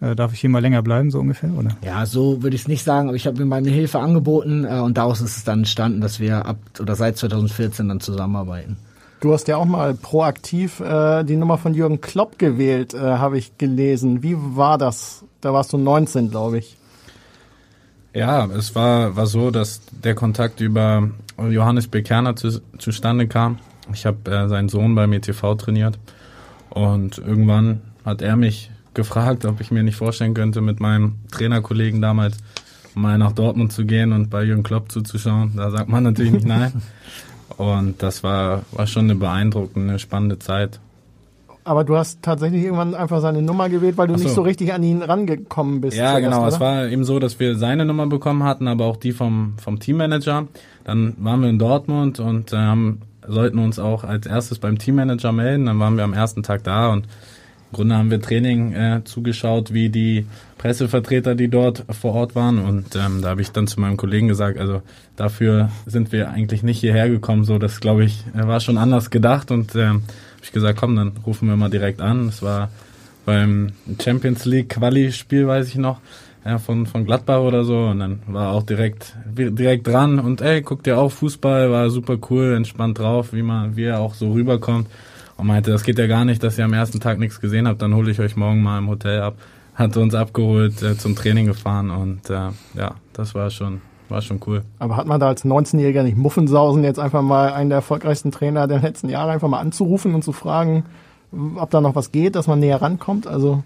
äh, 0.00 0.14
darf 0.14 0.32
ich 0.32 0.40
hier 0.40 0.50
mal 0.50 0.60
länger 0.60 0.82
bleiben, 0.82 1.10
so 1.10 1.18
ungefähr, 1.18 1.50
oder? 1.56 1.70
Ja, 1.84 2.06
so 2.06 2.42
würde 2.42 2.54
ich 2.54 2.62
es 2.62 2.68
nicht 2.68 2.84
sagen, 2.84 3.08
aber 3.08 3.16
ich 3.16 3.26
habe 3.26 3.42
ihm 3.42 3.48
meine 3.48 3.70
Hilfe 3.70 3.98
angeboten 3.98 4.64
äh, 4.64 4.80
und 4.80 4.96
daraus 4.96 5.20
ist 5.20 5.36
es 5.36 5.44
dann 5.44 5.60
entstanden, 5.60 6.00
dass 6.00 6.20
wir 6.20 6.46
ab 6.46 6.58
oder 6.80 6.94
seit 6.94 7.16
2014 7.16 7.88
dann 7.88 8.00
zusammenarbeiten. 8.00 8.76
Du 9.20 9.32
hast 9.32 9.48
ja 9.48 9.56
auch 9.56 9.64
mal 9.64 9.94
proaktiv 9.94 10.78
äh, 10.78 11.24
die 11.24 11.36
Nummer 11.36 11.58
von 11.58 11.74
Jürgen 11.74 12.00
Klopp 12.00 12.38
gewählt, 12.38 12.94
äh, 12.94 12.98
habe 12.98 13.36
ich 13.36 13.58
gelesen. 13.58 14.22
Wie 14.22 14.36
war 14.38 14.78
das? 14.78 15.24
Da 15.40 15.52
warst 15.52 15.72
du 15.72 15.78
19, 15.78 16.30
glaube 16.30 16.58
ich. 16.58 16.76
Ja, 18.14 18.46
es 18.46 18.74
war, 18.74 19.16
war 19.16 19.26
so, 19.26 19.50
dass 19.50 19.80
der 19.90 20.14
Kontakt 20.14 20.60
über 20.60 21.10
Johannes 21.36 21.88
Bekerner 21.88 22.36
zu, 22.36 22.60
zustande 22.78 23.26
kam. 23.26 23.58
Ich 23.92 24.06
habe 24.06 24.30
äh, 24.30 24.48
seinen 24.48 24.68
Sohn 24.68 24.94
beim 24.94 25.12
ETV 25.12 25.56
trainiert 25.56 25.98
und 26.70 27.18
irgendwann 27.18 27.80
hat 28.04 28.22
er 28.22 28.36
mich 28.36 28.70
gefragt, 28.98 29.44
ob 29.44 29.60
ich 29.60 29.70
mir 29.70 29.84
nicht 29.84 29.94
vorstellen 29.94 30.34
könnte, 30.34 30.60
mit 30.60 30.80
meinem 30.80 31.14
Trainerkollegen 31.30 32.02
damals 32.02 32.36
mal 32.94 33.16
nach 33.16 33.30
Dortmund 33.30 33.72
zu 33.72 33.86
gehen 33.86 34.12
und 34.12 34.28
bei 34.28 34.42
Jürgen 34.42 34.64
Klopp 34.64 34.90
zuzuschauen. 34.90 35.52
Da 35.56 35.70
sagt 35.70 35.88
man 35.88 36.02
natürlich 36.02 36.32
nicht 36.32 36.46
nein. 36.46 36.72
Und 37.56 38.02
das 38.02 38.22
war, 38.22 38.62
war 38.72 38.86
schon 38.86 39.04
eine 39.04 39.14
beeindruckende, 39.14 39.98
spannende 39.98 40.38
Zeit. 40.38 40.78
Aber 41.64 41.82
du 41.82 41.96
hast 41.96 42.22
tatsächlich 42.22 42.62
irgendwann 42.62 42.94
einfach 42.94 43.20
seine 43.20 43.42
Nummer 43.42 43.68
gewählt, 43.68 43.96
weil 43.96 44.06
du 44.06 44.16
so. 44.16 44.24
nicht 44.24 44.34
so 44.34 44.42
richtig 44.42 44.72
an 44.72 44.82
ihn 44.82 45.02
rangekommen 45.02 45.80
bist. 45.80 45.96
Ja, 45.96 46.18
genau. 46.18 46.40
oder? 46.40 46.48
Es 46.48 46.60
war 46.60 46.86
eben 46.88 47.04
so, 47.04 47.18
dass 47.18 47.40
wir 47.40 47.56
seine 47.56 47.84
Nummer 47.84 48.06
bekommen 48.06 48.44
hatten, 48.44 48.68
aber 48.68 48.84
auch 48.84 48.96
die 48.96 49.12
vom, 49.12 49.54
vom 49.58 49.80
Teammanager. 49.80 50.46
Dann 50.84 51.14
waren 51.18 51.40
wir 51.40 51.48
in 51.48 51.58
Dortmund 51.58 52.20
und 52.20 52.52
äh, 52.52 52.56
haben, 52.56 53.00
sollten 53.26 53.58
uns 53.58 53.78
auch 53.78 54.04
als 54.04 54.26
erstes 54.26 54.58
beim 54.58 54.78
Teammanager 54.78 55.32
melden. 55.32 55.66
Dann 55.66 55.78
waren 55.80 55.96
wir 55.96 56.04
am 56.04 56.12
ersten 56.12 56.42
Tag 56.42 56.64
da 56.64 56.90
und 56.90 57.06
im 57.70 57.76
Grunde 57.76 57.96
haben 57.96 58.10
wir 58.10 58.20
Training 58.20 58.72
äh, 58.72 59.02
zugeschaut, 59.04 59.74
wie 59.74 59.90
die 59.90 60.26
Pressevertreter, 60.56 61.34
die 61.34 61.48
dort 61.48 61.84
vor 61.90 62.14
Ort 62.14 62.34
waren. 62.34 62.58
Und 62.58 62.96
ähm, 62.96 63.20
da 63.20 63.28
habe 63.28 63.42
ich 63.42 63.52
dann 63.52 63.66
zu 63.66 63.78
meinem 63.78 63.98
Kollegen 63.98 64.26
gesagt, 64.26 64.58
also 64.58 64.80
dafür 65.16 65.70
sind 65.84 66.10
wir 66.10 66.30
eigentlich 66.30 66.62
nicht 66.62 66.80
hierher 66.80 67.10
gekommen. 67.10 67.44
So, 67.44 67.58
das 67.58 67.80
glaube 67.80 68.04
ich, 68.04 68.24
äh, 68.34 68.46
war 68.46 68.60
schon 68.60 68.78
anders 68.78 69.10
gedacht. 69.10 69.50
Und 69.50 69.74
ähm, 69.74 70.02
habe 70.36 70.44
ich 70.44 70.52
gesagt, 70.52 70.78
komm, 70.78 70.96
dann 70.96 71.12
rufen 71.26 71.48
wir 71.48 71.56
mal 71.56 71.68
direkt 71.68 72.00
an. 72.00 72.28
Es 72.28 72.42
war 72.42 72.70
beim 73.26 73.72
Champions 74.02 74.46
League 74.46 74.70
Quali-Spiel, 74.70 75.46
weiß 75.46 75.68
ich 75.68 75.76
noch, 75.76 76.00
ja, 76.46 76.56
von, 76.58 76.86
von 76.86 77.04
Gladbach 77.04 77.40
oder 77.40 77.64
so. 77.64 77.76
Und 77.88 77.98
dann 77.98 78.20
war 78.26 78.52
auch 78.52 78.62
direkt, 78.62 79.14
direkt 79.26 79.86
dran 79.86 80.18
und 80.18 80.40
ey, 80.40 80.62
guck 80.62 80.84
dir 80.84 80.96
auf, 80.98 81.12
Fußball 81.14 81.70
war 81.70 81.90
super 81.90 82.16
cool, 82.30 82.54
entspannt 82.54 82.98
drauf, 82.98 83.34
wie 83.34 83.42
man, 83.42 83.76
wie 83.76 83.84
er 83.84 84.00
auch 84.00 84.14
so 84.14 84.32
rüberkommt. 84.32 84.86
Und 85.38 85.46
meinte, 85.46 85.70
das 85.70 85.84
geht 85.84 85.98
ja 85.98 86.06
gar 86.06 86.24
nicht, 86.24 86.42
dass 86.42 86.58
ihr 86.58 86.64
am 86.64 86.72
ersten 86.74 87.00
Tag 87.00 87.18
nichts 87.18 87.40
gesehen 87.40 87.66
habt, 87.66 87.80
dann 87.80 87.94
hole 87.94 88.10
ich 88.10 88.20
euch 88.20 88.36
morgen 88.36 88.60
mal 88.60 88.78
im 88.78 88.88
Hotel 88.88 89.22
ab. 89.22 89.36
Hat 89.74 89.96
uns 89.96 90.14
abgeholt, 90.14 90.82
äh, 90.82 90.98
zum 90.98 91.14
Training 91.14 91.46
gefahren 91.46 91.90
und 91.90 92.28
äh, 92.28 92.50
ja, 92.74 92.96
das 93.12 93.34
war 93.34 93.48
schon 93.48 93.80
war 94.08 94.22
schon 94.22 94.40
cool. 94.46 94.62
Aber 94.78 94.96
hat 94.96 95.06
man 95.06 95.20
da 95.20 95.28
als 95.28 95.44
19-Jähriger 95.44 96.02
nicht 96.02 96.16
Muffensausen, 96.16 96.82
jetzt 96.82 96.98
einfach 96.98 97.22
mal 97.22 97.52
einen 97.52 97.70
der 97.70 97.76
erfolgreichsten 97.76 98.32
Trainer 98.32 98.66
der 98.66 98.80
letzten 98.80 99.08
Jahre 99.08 99.32
einfach 99.32 99.48
mal 99.48 99.60
anzurufen 99.60 100.14
und 100.14 100.24
zu 100.24 100.32
fragen, 100.32 100.84
ob 101.56 101.70
da 101.70 101.80
noch 101.80 101.94
was 101.94 102.10
geht, 102.10 102.34
dass 102.34 102.46
man 102.46 102.58
näher 102.58 102.80
rankommt? 102.80 103.26
Also 103.26 103.62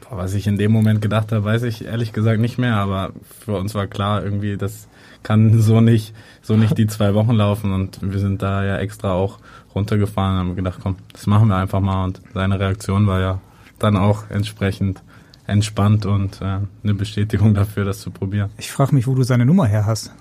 Boah, 0.00 0.18
was 0.18 0.34
ich 0.34 0.46
in 0.46 0.58
dem 0.58 0.72
Moment 0.72 1.00
gedacht 1.00 1.32
habe, 1.32 1.44
weiß 1.44 1.62
ich 1.62 1.84
ehrlich 1.84 2.12
gesagt 2.12 2.40
nicht 2.40 2.58
mehr, 2.58 2.74
aber 2.74 3.12
für 3.40 3.56
uns 3.56 3.74
war 3.74 3.86
klar, 3.86 4.22
irgendwie, 4.22 4.56
das 4.56 4.88
kann 5.24 5.60
so 5.60 5.80
nicht, 5.80 6.14
so 6.42 6.56
nicht 6.56 6.78
die 6.78 6.86
zwei 6.86 7.14
Wochen 7.14 7.32
laufen 7.32 7.72
und 7.72 7.98
wir 8.00 8.20
sind 8.20 8.40
da 8.42 8.64
ja 8.64 8.78
extra 8.78 9.12
auch 9.12 9.38
runtergefahren 9.74 10.34
und 10.38 10.48
haben 10.50 10.56
gedacht, 10.56 10.78
komm, 10.82 10.96
das 11.12 11.26
machen 11.26 11.48
wir 11.48 11.56
einfach 11.56 11.80
mal 11.80 12.04
und 12.04 12.20
seine 12.32 12.60
Reaktion 12.60 13.08
war 13.08 13.20
ja 13.20 13.40
dann 13.80 13.96
auch 13.96 14.30
entsprechend 14.30 15.02
entspannt 15.46 16.06
und 16.06 16.40
äh, 16.40 16.60
eine 16.84 16.94
Bestätigung 16.94 17.54
dafür, 17.54 17.84
das 17.84 18.00
zu 18.00 18.10
probieren. 18.12 18.50
Ich 18.56 18.70
frage 18.70 18.94
mich, 18.94 19.06
wo 19.06 19.14
du 19.14 19.24
seine 19.24 19.44
Nummer 19.44 19.66
her 19.66 19.84
hast. 19.84 20.12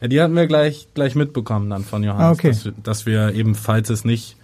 Ja, 0.00 0.08
die 0.08 0.20
hatten 0.20 0.36
wir 0.36 0.46
gleich, 0.46 0.88
gleich 0.94 1.14
mitbekommen 1.14 1.70
dann 1.70 1.82
von 1.82 2.04
Johannes, 2.04 2.26
Ah, 2.26 2.32
okay. 2.32 2.48
dass, 2.50 2.68
dass 2.82 3.06
wir 3.06 3.32
eben, 3.34 3.54
falls 3.54 3.88
es 3.90 4.04
nicht 4.04 4.36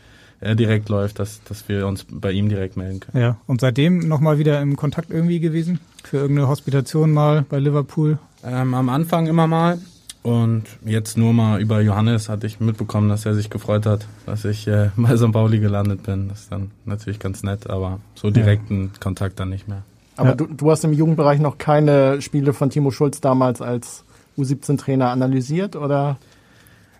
äh, 0.42 0.54
direkt 0.56 0.88
läuft, 0.88 1.18
dass, 1.18 1.42
dass 1.44 1.68
wir 1.68 1.86
uns 1.86 2.04
bei 2.10 2.32
ihm 2.32 2.48
direkt 2.48 2.76
melden 2.76 3.00
können. 3.00 3.22
Ja. 3.22 3.36
Und 3.46 3.60
seitdem 3.60 4.00
nochmal 4.00 4.38
wieder 4.38 4.60
im 4.60 4.76
Kontakt 4.76 5.10
irgendwie 5.10 5.40
gewesen? 5.40 5.80
Für 6.04 6.18
irgendeine 6.18 6.48
Hospitation 6.48 7.12
mal 7.12 7.44
bei 7.48 7.58
Liverpool? 7.58 8.18
Ähm, 8.44 8.74
am 8.74 8.88
Anfang 8.88 9.26
immer 9.26 9.46
mal 9.46 9.78
und 10.22 10.64
jetzt 10.84 11.18
nur 11.18 11.32
mal 11.32 11.60
über 11.60 11.80
Johannes 11.80 12.28
hatte 12.28 12.46
ich 12.46 12.60
mitbekommen, 12.60 13.08
dass 13.08 13.26
er 13.26 13.34
sich 13.34 13.50
gefreut 13.50 13.86
hat, 13.86 14.06
dass 14.24 14.44
ich 14.44 14.68
äh, 14.68 14.90
bei 14.96 15.16
St. 15.16 15.32
Pauli 15.32 15.58
gelandet 15.58 16.04
bin. 16.04 16.28
Das 16.28 16.42
ist 16.42 16.52
dann 16.52 16.70
natürlich 16.84 17.18
ganz 17.18 17.42
nett, 17.42 17.68
aber 17.68 17.98
so 18.14 18.30
direkten 18.30 18.92
Kontakt 19.00 19.40
dann 19.40 19.50
nicht 19.50 19.66
mehr. 19.68 19.82
Aber 20.16 20.30
Ja. 20.30 20.34
du, 20.36 20.46
du 20.46 20.70
hast 20.70 20.84
im 20.84 20.92
Jugendbereich 20.92 21.40
noch 21.40 21.58
keine 21.58 22.22
Spiele 22.22 22.52
von 22.52 22.70
Timo 22.70 22.90
Schulz 22.90 23.20
damals 23.20 23.60
als 23.60 24.04
U17-Trainer 24.38 25.10
analysiert 25.10 25.74
oder? 25.74 26.18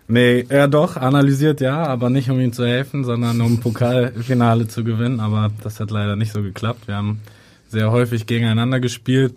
Nee, 0.07 0.45
ja 0.49 0.67
doch, 0.67 0.97
analysiert 0.97 1.61
ja, 1.61 1.85
aber 1.85 2.09
nicht 2.09 2.29
um 2.29 2.39
ihm 2.39 2.51
zu 2.53 2.65
helfen, 2.65 3.03
sondern 3.03 3.39
um 3.41 3.59
Pokalfinale 3.59 4.67
zu 4.67 4.83
gewinnen. 4.83 5.19
Aber 5.19 5.51
das 5.63 5.79
hat 5.79 5.91
leider 5.91 6.15
nicht 6.15 6.33
so 6.33 6.41
geklappt. 6.41 6.87
Wir 6.87 6.95
haben 6.95 7.21
sehr 7.69 7.91
häufig 7.91 8.25
gegeneinander 8.27 8.79
gespielt. 8.79 9.33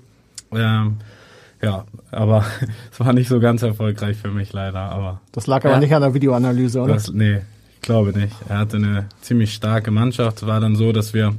Ähm, 0.52 0.96
ja, 1.62 1.84
aber 2.10 2.44
es 2.92 3.00
war 3.00 3.12
nicht 3.12 3.28
so 3.28 3.38
ganz 3.40 3.62
erfolgreich 3.62 4.16
für 4.16 4.30
mich 4.30 4.52
leider. 4.52 4.80
Aber 4.80 5.20
Das 5.32 5.46
lag 5.46 5.64
aber 5.64 5.74
Ja. 5.74 5.80
nicht 5.80 5.94
an 5.94 6.02
der 6.02 6.14
Videoanalyse, 6.14 6.80
oder? 6.80 6.94
das, 6.94 7.12
nee, 7.12 7.38
ich 7.76 7.80
glaube 7.82 8.10
nicht. 8.18 8.34
Er 8.48 8.58
hatte 8.58 8.76
eine 8.76 9.06
ziemlich 9.20 9.54
starke 9.54 9.90
Mannschaft. 9.92 10.38
Es 10.42 10.46
war 10.48 10.60
dann 10.60 10.74
so, 10.76 10.92
dass 10.92 11.14
wir 11.14 11.34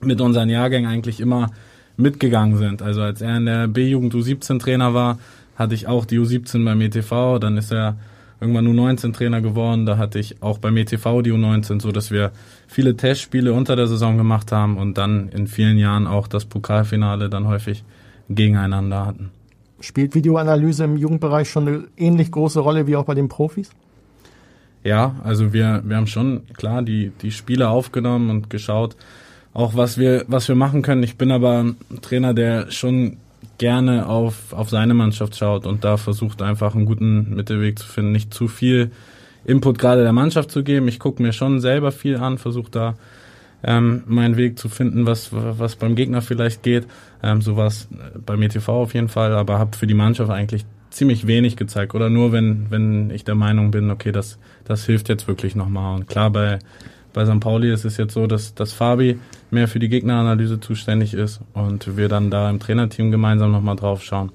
mit 0.00 0.20
unseren 0.20 0.50
Jahrgängen 0.50 0.90
eigentlich 0.90 1.20
immer 1.20 1.50
mitgegangen 1.96 2.56
sind. 2.58 2.82
Also 2.82 3.00
als 3.00 3.20
er 3.22 3.36
in 3.38 3.46
der 3.46 3.66
B-Jugend 3.68 4.14
U17 4.14 4.58
Trainer 4.60 4.92
war, 4.94 5.18
hatte 5.56 5.74
ich 5.74 5.86
auch 5.86 6.04
die 6.04 6.18
U17 6.18 6.64
beim 6.64 6.80
ETV. 6.80 7.38
Dann 7.38 7.56
ist 7.56 7.72
er 7.72 7.96
irgendwann 8.42 8.66
U19 8.66 9.14
Trainer 9.14 9.40
geworden. 9.40 9.86
Da 9.86 9.96
hatte 9.96 10.18
ich 10.18 10.42
auch 10.42 10.58
beim 10.58 10.76
ETV 10.76 11.22
die 11.22 11.32
U19, 11.32 11.80
so 11.80 11.92
dass 11.92 12.10
wir 12.10 12.32
viele 12.66 12.96
Testspiele 12.96 13.52
unter 13.52 13.76
der 13.76 13.86
Saison 13.86 14.18
gemacht 14.18 14.52
haben 14.52 14.76
und 14.76 14.98
dann 14.98 15.28
in 15.28 15.46
vielen 15.46 15.78
Jahren 15.78 16.06
auch 16.06 16.28
das 16.28 16.44
Pokalfinale 16.44 17.30
dann 17.30 17.46
häufig 17.46 17.84
gegeneinander 18.28 19.06
hatten. 19.06 19.30
Spielt 19.80 20.14
Videoanalyse 20.14 20.84
im 20.84 20.96
Jugendbereich 20.96 21.48
schon 21.48 21.68
eine 21.68 21.84
ähnlich 21.96 22.30
große 22.30 22.60
Rolle 22.60 22.86
wie 22.86 22.96
auch 22.96 23.04
bei 23.04 23.14
den 23.14 23.28
Profis? 23.28 23.70
Ja, 24.84 25.14
also 25.22 25.52
wir, 25.52 25.82
wir 25.84 25.96
haben 25.96 26.06
schon 26.08 26.42
klar 26.54 26.82
die, 26.82 27.12
die 27.22 27.30
Spiele 27.30 27.68
aufgenommen 27.68 28.30
und 28.30 28.50
geschaut, 28.50 28.96
auch 29.54 29.76
was 29.76 29.98
wir, 29.98 30.24
was 30.26 30.48
wir 30.48 30.56
machen 30.56 30.82
können. 30.82 31.02
Ich 31.02 31.16
bin 31.16 31.30
aber 31.30 31.62
ein 31.62 31.76
Trainer, 32.00 32.34
der 32.34 32.70
schon 32.70 33.18
gerne 33.62 34.08
auf, 34.08 34.52
auf 34.52 34.70
seine 34.70 34.92
Mannschaft 34.92 35.36
schaut 35.36 35.66
und 35.66 35.84
da 35.84 35.96
versucht 35.96 36.42
einfach 36.42 36.74
einen 36.74 36.84
guten 36.84 37.36
Mittelweg 37.36 37.78
zu 37.78 37.86
finden, 37.86 38.10
nicht 38.10 38.34
zu 38.34 38.48
viel 38.48 38.90
Input 39.44 39.78
gerade 39.78 40.02
der 40.02 40.12
Mannschaft 40.12 40.50
zu 40.50 40.64
geben. 40.64 40.88
Ich 40.88 40.98
gucke 40.98 41.22
mir 41.22 41.32
schon 41.32 41.60
selber 41.60 41.92
viel 41.92 42.16
an, 42.16 42.38
versuche 42.38 42.72
da 42.72 42.94
ähm, 43.62 44.02
meinen 44.06 44.36
Weg 44.36 44.58
zu 44.58 44.68
finden, 44.68 45.06
was, 45.06 45.28
was 45.32 45.76
beim 45.76 45.94
Gegner 45.94 46.22
vielleicht 46.22 46.64
geht. 46.64 46.88
Ähm, 47.22 47.40
sowas 47.40 47.86
beim 48.26 48.42
ETV 48.42 48.68
auf 48.68 48.94
jeden 48.94 49.08
Fall, 49.08 49.32
aber 49.32 49.60
habe 49.60 49.76
für 49.76 49.86
die 49.86 49.94
Mannschaft 49.94 50.32
eigentlich 50.32 50.64
ziemlich 50.90 51.28
wenig 51.28 51.56
gezeigt. 51.56 51.94
Oder 51.94 52.10
nur, 52.10 52.32
wenn, 52.32 52.66
wenn 52.68 53.10
ich 53.10 53.22
der 53.22 53.36
Meinung 53.36 53.70
bin, 53.70 53.92
okay, 53.92 54.10
das, 54.10 54.40
das 54.64 54.86
hilft 54.86 55.08
jetzt 55.08 55.28
wirklich 55.28 55.54
nochmal. 55.54 55.94
Und 55.94 56.08
klar, 56.08 56.30
bei, 56.30 56.58
bei 57.12 57.24
St. 57.26 57.40
Pauli 57.40 57.72
ist 57.72 57.84
es 57.84 57.96
jetzt 57.96 58.14
so, 58.14 58.26
dass, 58.26 58.54
dass 58.54 58.72
Fabi 58.72 59.18
mehr 59.50 59.68
für 59.68 59.78
die 59.78 59.88
Gegneranalyse 59.88 60.60
zuständig 60.60 61.14
ist 61.14 61.40
und 61.54 61.96
wir 61.96 62.08
dann 62.08 62.30
da 62.30 62.48
im 62.50 62.60
Trainerteam 62.60 63.10
gemeinsam 63.10 63.52
nochmal 63.52 63.76
drauf 63.76 64.02
schauen. 64.02 64.30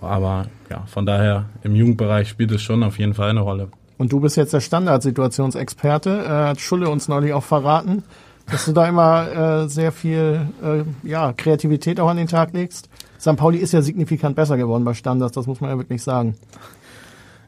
Aber 0.00 0.46
ja, 0.70 0.84
von 0.86 1.06
daher 1.06 1.46
im 1.62 1.74
Jugendbereich 1.74 2.28
spielt 2.28 2.52
es 2.52 2.62
schon 2.62 2.82
auf 2.82 2.98
jeden 2.98 3.14
Fall 3.14 3.30
eine 3.30 3.40
Rolle. 3.40 3.68
Und 3.96 4.12
du 4.12 4.20
bist 4.20 4.36
jetzt 4.36 4.52
der 4.52 4.60
Standardsituationsexperte, 4.60 6.24
äh, 6.24 6.28
hat 6.28 6.60
Schulle 6.60 6.88
uns 6.88 7.08
neulich 7.08 7.32
auch 7.32 7.42
verraten, 7.42 8.04
dass 8.50 8.64
du 8.64 8.72
da 8.72 8.86
immer 8.86 9.64
äh, 9.64 9.68
sehr 9.68 9.92
viel 9.92 10.46
äh, 10.62 11.08
ja, 11.08 11.32
Kreativität 11.32 11.98
auch 11.98 12.08
an 12.08 12.16
den 12.16 12.28
Tag 12.28 12.52
legst. 12.52 12.88
St. 13.20 13.36
Pauli 13.36 13.58
ist 13.58 13.72
ja 13.72 13.82
signifikant 13.82 14.36
besser 14.36 14.56
geworden 14.56 14.84
bei 14.84 14.94
Standards, 14.94 15.32
das 15.32 15.46
muss 15.46 15.60
man 15.60 15.70
ja 15.70 15.78
wirklich 15.78 16.02
sagen. 16.02 16.36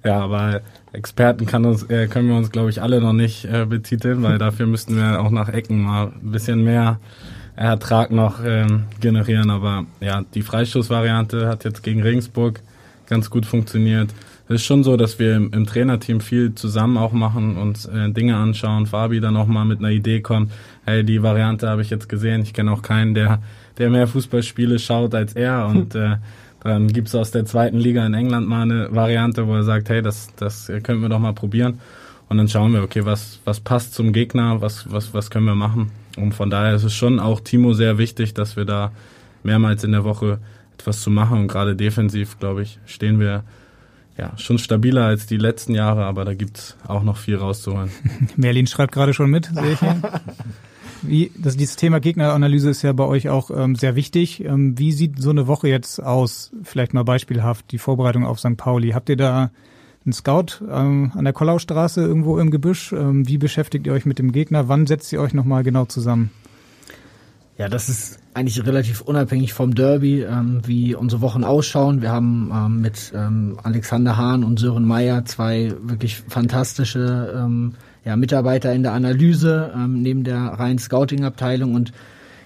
Ja, 0.05 0.21
aber 0.21 0.63
Experten 0.93 1.47
kann 1.47 1.65
uns, 1.65 1.85
äh, 1.85 2.09
können 2.09 2.29
wir 2.29 2.37
uns, 2.37 2.51
glaube 2.51 2.71
ich, 2.71 2.83
alle 2.83 3.01
noch 3.01 3.13
nicht 3.13 3.45
äh, 3.45 3.65
betiteln, 3.65 4.23
weil 4.23 4.39
dafür 4.39 4.67
müssten 4.67 4.97
wir 4.97 5.21
auch 5.21 5.31
nach 5.31 5.49
Ecken 5.49 5.83
mal 5.83 6.13
ein 6.23 6.33
bisschen 6.33 6.65
mehr 6.65 6.99
Ertrag 7.55 8.11
noch 8.11 8.41
ähm, 8.45 8.85
generieren. 9.01 9.51
Aber 9.51 9.85
ja, 10.01 10.25
die 10.35 10.43
Freistoßvariante 10.43 11.47
hat 11.47 11.65
jetzt 11.65 11.83
gegen 11.83 12.03
Regensburg 12.03 12.61
ganz 13.07 13.31
gut 13.31 13.47
funktioniert. 13.47 14.11
Es 14.49 14.57
ist 14.57 14.65
schon 14.65 14.83
so, 14.83 14.97
dass 14.97 15.21
wir 15.21 15.37
im, 15.37 15.53
im 15.53 15.65
Trainerteam 15.65 16.21
viel 16.21 16.55
zusammen 16.57 16.97
auch 16.97 17.13
machen, 17.13 17.57
uns 17.57 17.87
äh, 17.87 18.11
Dinge 18.11 18.37
anschauen. 18.37 18.87
Fabi 18.87 19.21
dann 19.21 19.37
auch 19.37 19.47
mal 19.47 19.65
mit 19.65 19.79
einer 19.79 19.91
Idee 19.91 20.23
kommt, 20.23 20.51
hey, 20.87 21.05
die 21.05 21.23
Variante 21.23 21.69
habe 21.69 21.83
ich 21.83 21.91
jetzt 21.91 22.09
gesehen. 22.09 22.43
Ich 22.43 22.53
kenne 22.53 22.73
auch 22.73 22.83
keinen, 22.83 23.15
der, 23.15 23.41
der 23.79 23.91
mehr 23.91 24.09
Fußballspiele 24.09 24.81
schaut 24.81 25.15
als 25.15 25.35
er. 25.35 25.67
Und 25.67 25.95
äh, 25.95 26.17
dann 26.63 26.89
gibt's 26.89 27.15
aus 27.15 27.31
der 27.31 27.45
zweiten 27.47 27.79
Liga 27.79 28.05
in 28.05 28.15
England 28.15 28.49
mal 28.49 28.63
eine 28.63 28.95
Variante, 28.95 29.47
wo 29.47 29.55
er 29.55 29.63
sagt, 29.63 29.89
hey, 29.89 30.03
das, 30.03 30.35
das 30.37 30.67
könnten 30.67 31.01
wir 31.01 31.09
doch 31.09 31.19
mal 31.19 31.33
probieren. 31.33 31.81
Und 32.29 32.37
dann 32.37 32.49
schauen 32.49 32.73
wir, 32.73 32.83
okay, 32.83 33.05
was, 33.05 33.41
was 33.45 33.61
passt 33.61 33.95
zum 33.95 34.13
Gegner, 34.13 34.61
was, 34.61 34.93
was, 34.93 35.15
was 35.15 35.31
können 35.31 35.47
wir 35.47 35.55
machen. 35.55 35.91
Und 36.17 36.33
von 36.33 36.51
daher 36.51 36.75
ist 36.75 36.85
es 36.85 36.95
schon 36.95 37.19
auch 37.19 37.41
Timo 37.41 37.73
sehr 37.73 37.99
wichtig, 37.99 38.35
dass 38.35 38.57
wir 38.57 38.65
da 38.65 38.93
mehrmals 39.43 39.85
in 39.85 39.93
der 39.93 40.05
Woche 40.05 40.39
etwas 40.79 41.01
zu 41.01 41.11
machen. 41.11 41.41
Und 41.41 41.49
gerade 41.49 41.75
defensiv, 41.75 42.39
glaube 42.39 42.63
ich, 42.63 42.79
stehen 42.87 43.19
wir 43.19 43.43
ja 44.17 44.37
schon 44.37 44.59
stabiler 44.59 45.07
als 45.07 45.27
die 45.27 45.39
letzten 45.39 45.75
Jahre, 45.75 46.05
aber 46.05 46.25
da 46.25 46.35
gibt's 46.35 46.77
auch 46.87 47.03
noch 47.03 47.17
viel 47.17 47.37
rauszuholen. 47.37 47.91
Merlin 48.37 48.67
schreibt 48.67 48.93
gerade 48.93 49.15
schon 49.15 49.31
mit, 49.31 49.47
sehe 49.47 49.73
ich 49.73 49.81
hier. 49.81 49.97
Wie, 51.03 51.31
das, 51.37 51.57
dieses 51.57 51.77
Thema 51.77 52.01
Gegneranalyse 52.01 52.71
ist 52.71 52.83
ja 52.83 52.93
bei 52.93 53.05
euch 53.05 53.29
auch 53.29 53.51
ähm, 53.51 53.75
sehr 53.75 53.97
wichtig. 53.97 54.45
Ähm, 54.45 54.79
wie 54.79 54.93
sieht 54.93 55.21
so 55.21 55.31
eine 55.31 55.47
Woche 55.47 55.69
jetzt 55.69 56.03
aus? 56.03 56.53
Vielleicht 56.63 56.95
mal 56.95 57.05
beispielhaft 57.05 57.73
die 57.73 57.79
Vorbereitung 57.79 58.25
auf 58.27 58.39
St. 58.39 58.57
Pauli. 58.57 58.91
Habt 58.91 59.09
ihr 59.09 59.17
da 59.17 59.51
einen 60.05 60.13
Scout 60.13 60.65
ähm, 60.71 61.13
an 61.15 61.25
der 61.25 61.33
Kollaustraße 61.33 62.03
irgendwo 62.03 62.39
im 62.39 62.51
Gebüsch? 62.51 62.93
Ähm, 62.93 63.27
wie 63.29 63.39
beschäftigt 63.39 63.87
ihr 63.87 63.93
euch 63.93 64.07
mit 64.07 64.19
dem 64.19 64.33
Gegner? 64.33 64.69
Wann 64.69 64.87
setzt 64.87 65.13
ihr 65.13 65.21
euch 65.21 65.35
nochmal 65.35 65.63
genau 65.63 65.85
zusammen? 65.87 66.31
Ja, 67.57 67.69
das 67.69 67.91
ist 67.91 68.19
eigentlich 68.33 68.65
relativ 68.65 69.03
unabhängig 69.03 69.53
vom 69.53 69.75
Derby, 69.75 70.23
ähm, 70.23 70.63
wie 70.65 70.95
unsere 70.95 71.21
Wochen 71.21 71.45
ausschauen. 71.45 72.01
Wir 72.01 72.11
haben 72.11 72.51
ähm, 72.55 72.81
mit 72.81 73.13
ähm, 73.15 73.59
Alexander 73.63 74.17
Hahn 74.17 74.45
und 74.45 74.59
Sören 74.59 74.87
Meyer 74.87 75.27
zwei 75.27 75.75
wirklich 75.83 76.17
fantastische 76.17 77.35
ähm, 77.37 77.75
ja, 78.05 78.17
Mitarbeiter 78.17 78.73
in 78.73 78.83
der 78.83 78.93
Analyse 78.93 79.73
ähm, 79.75 80.03
neben 80.03 80.25
der 80.25 80.39
reinen 80.39 80.79
Scouting-Abteilung 80.79 81.75
und 81.75 81.93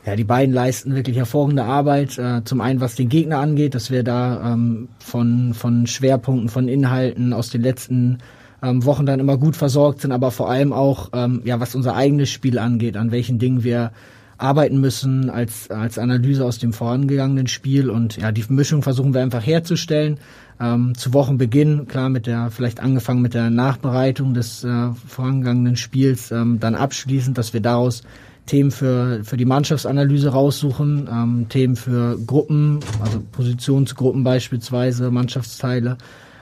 ja, 0.06 0.16
die 0.16 0.24
beiden 0.24 0.54
leisten 0.54 0.94
wirklich 0.94 1.16
hervorragende 1.16 1.64
Arbeit. 1.64 2.18
Äh, 2.18 2.44
zum 2.44 2.60
einen, 2.60 2.80
was 2.80 2.94
den 2.94 3.08
Gegner 3.08 3.38
angeht, 3.38 3.74
dass 3.74 3.90
wir 3.90 4.02
da 4.02 4.52
ähm, 4.52 4.88
von, 4.98 5.55
von 5.55 5.86
Schwerpunkten, 5.86 6.48
von 6.48 6.68
Inhalten 6.68 7.32
aus 7.32 7.48
den 7.48 7.62
letzten 7.62 8.18
ähm, 8.62 8.84
Wochen 8.84 9.07
dann 9.07 9.20
immer 9.20 9.38
gut 9.38 9.57
versorgt 9.57 10.00
sind, 10.02 10.12
aber 10.12 10.30
vor 10.30 10.50
allem 10.50 10.72
auch, 10.72 11.11
ähm, 11.14 11.40
ja, 11.44 11.59
was 11.61 11.74
unser 11.74 11.94
eigenes 11.94 12.30
Spiel 12.30 12.59
angeht, 12.59 12.96
an 12.96 13.12
welchen 13.12 13.38
Dingen 13.38 13.64
wir 13.64 13.92
arbeiten 14.36 14.80
müssen 14.80 15.30
als, 15.30 15.70
als 15.70 15.98
Analyse 15.98 16.44
aus 16.44 16.59
dem 16.59 16.72
vorangegangenen 16.72 17.46
Spiel 17.46 17.88
und 17.88 18.16
ja, 18.16 18.32
die 18.32 18.44
Mischung 18.48 18.82
versuchen 18.82 19.14
wir 19.14 19.22
einfach 19.22 19.44
herzustellen. 19.44 20.18
Ähm, 20.61 20.94
zu 20.96 21.12
Wochenbeginn, 21.12 21.88
klar, 21.88 22.09
mit 22.09 22.26
der, 22.26 22.50
vielleicht 22.50 22.80
angefangen 22.80 23.22
mit 23.22 23.34
der 23.34 23.50
Nachbereitung 23.50 24.34
des 24.34 24.62
äh, 24.62 24.90
vorangegangenen 25.07 25.76
Spiels, 25.76 26.30
ähm, 26.30 26.61
dann 26.61 26.74
abschließend, 26.74 27.36
dass 27.36 27.52
wir 27.52 27.61
daraus 27.61 28.02
Themen 28.46 28.70
für, 28.70 29.24
für 29.24 29.36
die 29.36 29.46
Mannschaftsanalyse 29.46 30.28
raussuchen, 30.28 31.09
ähm, 31.11 31.46
Themen 31.48 31.76
für 31.76 32.18
Gruppen, 32.18 32.80
also 33.00 33.20
Positionsgruppen 33.32 34.22
beispielsweise, 34.22 35.11
Mannschaftsteile, 35.11 35.96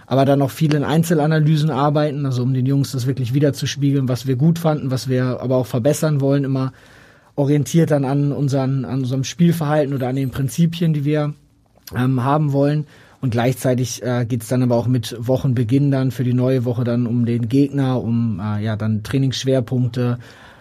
aber 0.07 0.25
dann 0.25 0.43
auch 0.43 0.51
viel 0.51 0.75
in 0.75 0.85
Einzelanalysen 0.85 1.71
arbeiten, 1.71 2.27
also 2.27 2.43
um 2.43 2.53
den 2.53 2.67
Jungs 2.67 2.93
das 2.93 3.07
wirklich 3.07 3.35
wiederzuspiegeln, 3.35 4.09
was 4.09 4.27
wir 4.27 4.37
gut 4.37 4.59
fanden, 4.59 4.91
was 4.91 5.09
wir 5.09 5.41
aber 5.41 5.57
auch 5.57 5.67
verbessern 5.67 6.21
wollen, 6.21 6.45
immer 6.45 6.73
orientiert 7.37 7.91
dann 7.91 8.05
an, 8.05 8.33
unseren, 8.33 8.85
an 8.85 9.01
unserem 9.01 9.25
Spielverhalten 9.25 9.95
oder 9.95 10.09
an 10.09 10.17
den 10.17 10.31
Prinzipien, 10.31 10.93
die 10.93 11.05
wir 11.05 11.35
ähm, 11.97 12.23
haben 12.23 12.53
wollen. 12.53 12.87
Und 13.23 13.31
gleichzeitig 13.31 14.03
äh, 14.03 14.27
geht 14.27 14.43
es 14.43 14.49
dann 14.49 14.65
aber 14.65 14.75
auch 14.75 14.89
mit 14.89 15.17
Wochenbeginn 15.17 15.93
dann 15.93 16.11
für 16.11 16.25
die 16.25 16.35
neue 16.35 16.65
Woche 16.65 16.83
dann 16.83 17.07
um 17.07 17.25
den 17.25 17.49
Gegner, 17.49 18.03
um 18.03 18.41
äh, 18.41 18.63
ja 18.63 18.75
dann 18.75 19.05
Trainingsschwerpunkte 19.05 20.19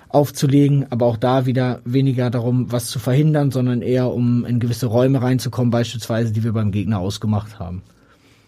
aufzulegen, 0.10 0.86
aber 0.92 1.08
auch 1.08 1.18
da 1.18 1.48
wieder 1.48 1.82
weniger 1.86 2.30
darum, 2.30 2.72
was 2.72 2.88
zu 2.88 3.00
verhindern, 3.00 3.50
sondern 3.50 3.82
eher 3.82 4.14
um 4.14 4.46
in 4.46 4.60
gewisse 4.60 4.86
Räume 4.86 5.24
reinzukommen, 5.24 5.72
beispielsweise, 5.72 6.32
die 6.32 6.44
wir 6.44 6.54
beim 6.54 6.72
Gegner 6.72 7.00
ausgemacht 7.00 7.58
haben. 7.58 7.82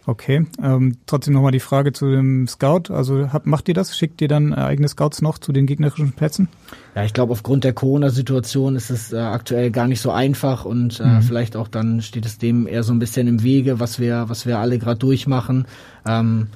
Okay, 0.06 0.46
ähm, 0.62 0.98
trotzdem 1.06 1.34
nochmal 1.34 1.54
die 1.54 1.62
Frage 1.62 1.94
zu 1.94 2.12
dem 2.12 2.46
Scout. 2.48 2.94
Also 2.94 3.32
habt, 3.32 3.46
macht 3.46 3.70
ihr 3.70 3.74
das? 3.74 3.98
Schickt 3.98 4.22
ihr 4.22 4.28
dann 4.28 4.52
äh, 4.52 4.56
eigene 4.56 4.88
Scouts 4.90 5.22
noch 5.22 5.38
zu 5.38 5.54
den 5.54 5.66
gegnerischen 5.66 6.12
Plätzen? 6.12 6.50
Ja, 6.94 7.06
ich 7.06 7.14
glaube, 7.14 7.32
aufgrund 7.32 7.64
der 7.64 7.72
Corona-Situation 7.72 8.76
ist 8.76 8.90
es 8.90 9.14
äh, 9.14 9.18
aktuell 9.18 9.72
gar 9.72 9.88
nicht 9.88 10.02
so 10.02 10.12
einfach 10.12 10.66
und 10.66 11.00
äh, 11.00 11.06
mhm. 11.06 11.22
vielleicht 11.22 11.56
auch 11.56 11.70
dann 11.70 12.02
steht 12.02 12.26
es 12.26 12.38
dem 12.38 12.68
eher 12.68 12.84
so 12.84 12.92
ein 12.92 13.00
bisschen 13.00 13.28
im 13.28 13.44
Wege, 13.44 13.80
was 13.80 13.98
wir, 13.98 14.26
was 14.28 14.46
wir 14.46 14.60
alle 14.60 14.78
gerade 14.78 15.00
durchmachen. 15.00 15.68
Ähm, 16.06 16.48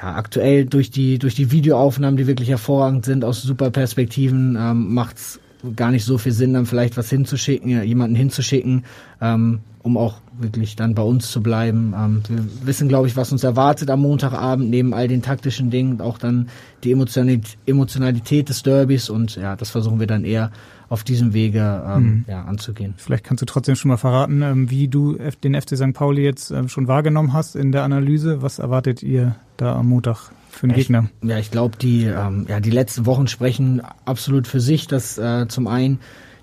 ja, 0.00 0.14
aktuell 0.14 0.64
durch 0.64 0.90
die, 0.90 1.18
durch 1.18 1.34
die 1.34 1.50
Videoaufnahmen, 1.50 2.16
die 2.16 2.28
wirklich 2.28 2.50
hervorragend 2.50 3.04
sind, 3.04 3.24
aus 3.24 3.42
super 3.42 3.70
Perspektiven, 3.70 4.56
ähm, 4.56 4.94
macht 4.94 5.16
es 5.16 5.40
gar 5.76 5.90
nicht 5.90 6.04
so 6.04 6.18
viel 6.18 6.32
Sinn, 6.32 6.54
dann 6.54 6.66
vielleicht 6.66 6.96
was 6.96 7.10
hinzuschicken, 7.10 7.68
ja, 7.68 7.82
jemanden 7.82 8.16
hinzuschicken, 8.16 8.84
ähm, 9.20 9.60
um 9.82 9.96
auch 9.96 10.21
wirklich 10.38 10.76
dann 10.76 10.94
bei 10.94 11.02
uns 11.02 11.30
zu 11.30 11.42
bleiben. 11.42 11.94
Ähm, 11.96 12.22
wir 12.28 12.66
wissen, 12.66 12.88
glaube 12.88 13.06
ich, 13.06 13.16
was 13.16 13.32
uns 13.32 13.44
erwartet 13.44 13.90
am 13.90 14.00
Montagabend, 14.00 14.70
neben 14.70 14.94
all 14.94 15.08
den 15.08 15.22
taktischen 15.22 15.70
Dingen, 15.70 16.00
auch 16.00 16.18
dann 16.18 16.48
die 16.84 16.92
Emotionalität, 16.92 17.58
Emotionalität 17.66 18.48
des 18.48 18.62
Derbys 18.62 19.10
und 19.10 19.36
ja, 19.36 19.56
das 19.56 19.70
versuchen 19.70 20.00
wir 20.00 20.06
dann 20.06 20.24
eher 20.24 20.50
auf 20.88 21.04
diesem 21.04 21.32
Wege 21.32 21.82
ähm, 21.86 22.02
mhm. 22.02 22.24
ja, 22.28 22.44
anzugehen. 22.44 22.92
Vielleicht 22.98 23.24
kannst 23.24 23.40
du 23.40 23.46
trotzdem 23.46 23.76
schon 23.76 23.88
mal 23.88 23.96
verraten, 23.96 24.42
ähm, 24.42 24.70
wie 24.70 24.88
du 24.88 25.16
den 25.42 25.58
FC 25.58 25.76
St. 25.76 25.94
Pauli 25.94 26.22
jetzt 26.22 26.50
ähm, 26.50 26.68
schon 26.68 26.86
wahrgenommen 26.86 27.32
hast 27.32 27.56
in 27.56 27.72
der 27.72 27.82
Analyse. 27.82 28.42
Was 28.42 28.58
erwartet 28.58 29.02
ihr 29.02 29.36
da 29.56 29.76
am 29.76 29.88
Montag 29.88 30.32
für 30.50 30.66
den 30.66 30.72
ja, 30.72 30.76
Gegner? 30.76 31.08
Ich, 31.22 31.28
ja, 31.30 31.38
ich 31.38 31.50
glaube, 31.50 31.78
die, 31.78 32.04
ähm, 32.04 32.44
ja, 32.46 32.60
die 32.60 32.70
letzten 32.70 33.06
Wochen 33.06 33.26
sprechen 33.26 33.80
absolut 34.04 34.46
für 34.46 34.60
sich, 34.60 34.86
dass 34.86 35.16
äh, 35.16 35.48
zum 35.48 35.66
einen 35.66 35.98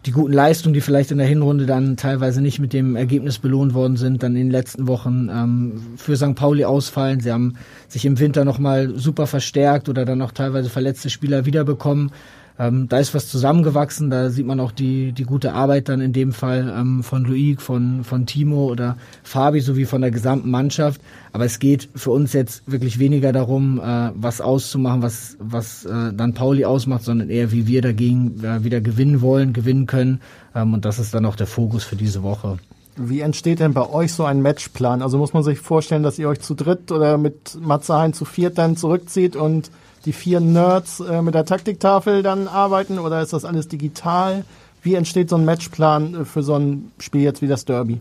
die 0.05 0.11
guten 0.11 0.33
Leistungen, 0.33 0.73
die 0.73 0.81
vielleicht 0.81 1.11
in 1.11 1.17
der 1.17 1.27
Hinrunde 1.27 1.65
dann 1.65 1.97
teilweise 1.97 2.41
nicht 2.41 2.59
mit 2.59 2.71
dem 2.71 2.95
Ergebnis 2.95 3.39
belohnt 3.39 3.73
worden 3.73 3.97
sind, 3.97 4.23
dann 4.23 4.35
in 4.35 4.45
den 4.45 4.51
letzten 4.51 4.87
Wochen 4.87 5.29
ähm, 5.31 5.81
für 5.97 6.15
St. 6.15 6.35
Pauli 6.35 6.63
ausfallen. 6.63 7.19
Sie 7.19 7.31
haben 7.31 7.55
sich 7.87 8.05
im 8.05 8.19
Winter 8.19 8.45
nochmal 8.45 8.93
super 8.95 9.27
verstärkt 9.27 9.89
oder 9.89 10.05
dann 10.05 10.21
auch 10.21 10.31
teilweise 10.31 10.69
verletzte 10.69 11.09
Spieler 11.09 11.45
wiederbekommen. 11.45 12.11
Ähm, 12.59 12.89
da 12.89 12.99
ist 12.99 13.15
was 13.15 13.29
zusammengewachsen, 13.29 14.09
da 14.09 14.29
sieht 14.29 14.45
man 14.45 14.59
auch 14.59 14.73
die, 14.73 15.13
die 15.13 15.23
gute 15.23 15.53
Arbeit 15.53 15.87
dann 15.87 16.01
in 16.01 16.11
dem 16.11 16.33
Fall 16.33 16.73
ähm, 16.77 17.03
von 17.03 17.23
Luik, 17.23 17.61
von, 17.61 18.03
von 18.03 18.25
Timo 18.25 18.65
oder 18.65 18.97
Fabi 19.23 19.61
sowie 19.61 19.85
von 19.85 20.01
der 20.01 20.11
gesamten 20.11 20.51
Mannschaft. 20.51 20.99
Aber 21.31 21.45
es 21.45 21.59
geht 21.59 21.87
für 21.95 22.11
uns 22.11 22.33
jetzt 22.33 22.69
wirklich 22.69 22.99
weniger 22.99 23.31
darum, 23.31 23.79
äh, 23.79 24.11
was 24.13 24.41
auszumachen, 24.41 25.01
was, 25.01 25.37
was 25.39 25.85
äh, 25.85 26.11
dann 26.13 26.33
Pauli 26.33 26.65
ausmacht, 26.65 27.03
sondern 27.03 27.29
eher, 27.29 27.53
wie 27.53 27.65
wir 27.65 27.81
dagegen 27.81 28.43
äh, 28.43 28.61
wieder 28.61 28.81
gewinnen 28.81 29.21
wollen, 29.21 29.53
gewinnen 29.53 29.85
können. 29.85 30.19
Ähm, 30.53 30.73
und 30.73 30.83
das 30.83 30.99
ist 30.99 31.13
dann 31.13 31.25
auch 31.25 31.37
der 31.37 31.47
Fokus 31.47 31.85
für 31.85 31.95
diese 31.95 32.23
Woche. 32.23 32.57
Wie 32.97 33.21
entsteht 33.21 33.61
denn 33.61 33.73
bei 33.73 33.87
euch 33.87 34.11
so 34.11 34.25
ein 34.25 34.41
Matchplan? 34.41 35.01
Also 35.01 35.17
muss 35.17 35.31
man 35.31 35.43
sich 35.43 35.59
vorstellen, 35.59 36.03
dass 36.03 36.19
ihr 36.19 36.27
euch 36.27 36.41
zu 36.41 36.55
dritt 36.55 36.91
oder 36.91 37.17
mit 37.17 37.57
Matze 37.61 37.93
Hein 37.93 38.11
zu 38.11 38.25
viert 38.25 38.57
dann 38.57 38.75
zurückzieht 38.75 39.37
und 39.37 39.71
die 40.05 40.13
vier 40.13 40.39
Nerds 40.39 40.99
äh, 40.99 41.21
mit 41.21 41.35
der 41.35 41.45
Taktiktafel 41.45 42.23
dann 42.23 42.47
arbeiten 42.47 42.99
oder 42.99 43.21
ist 43.21 43.33
das 43.33 43.45
alles 43.45 43.67
digital? 43.67 44.43
Wie 44.81 44.95
entsteht 44.95 45.29
so 45.29 45.35
ein 45.35 45.45
Matchplan 45.45 46.21
äh, 46.21 46.25
für 46.25 46.43
so 46.43 46.55
ein 46.55 46.91
Spiel 46.99 47.21
jetzt 47.21 47.41
wie 47.41 47.47
das 47.47 47.65
Derby? 47.65 47.99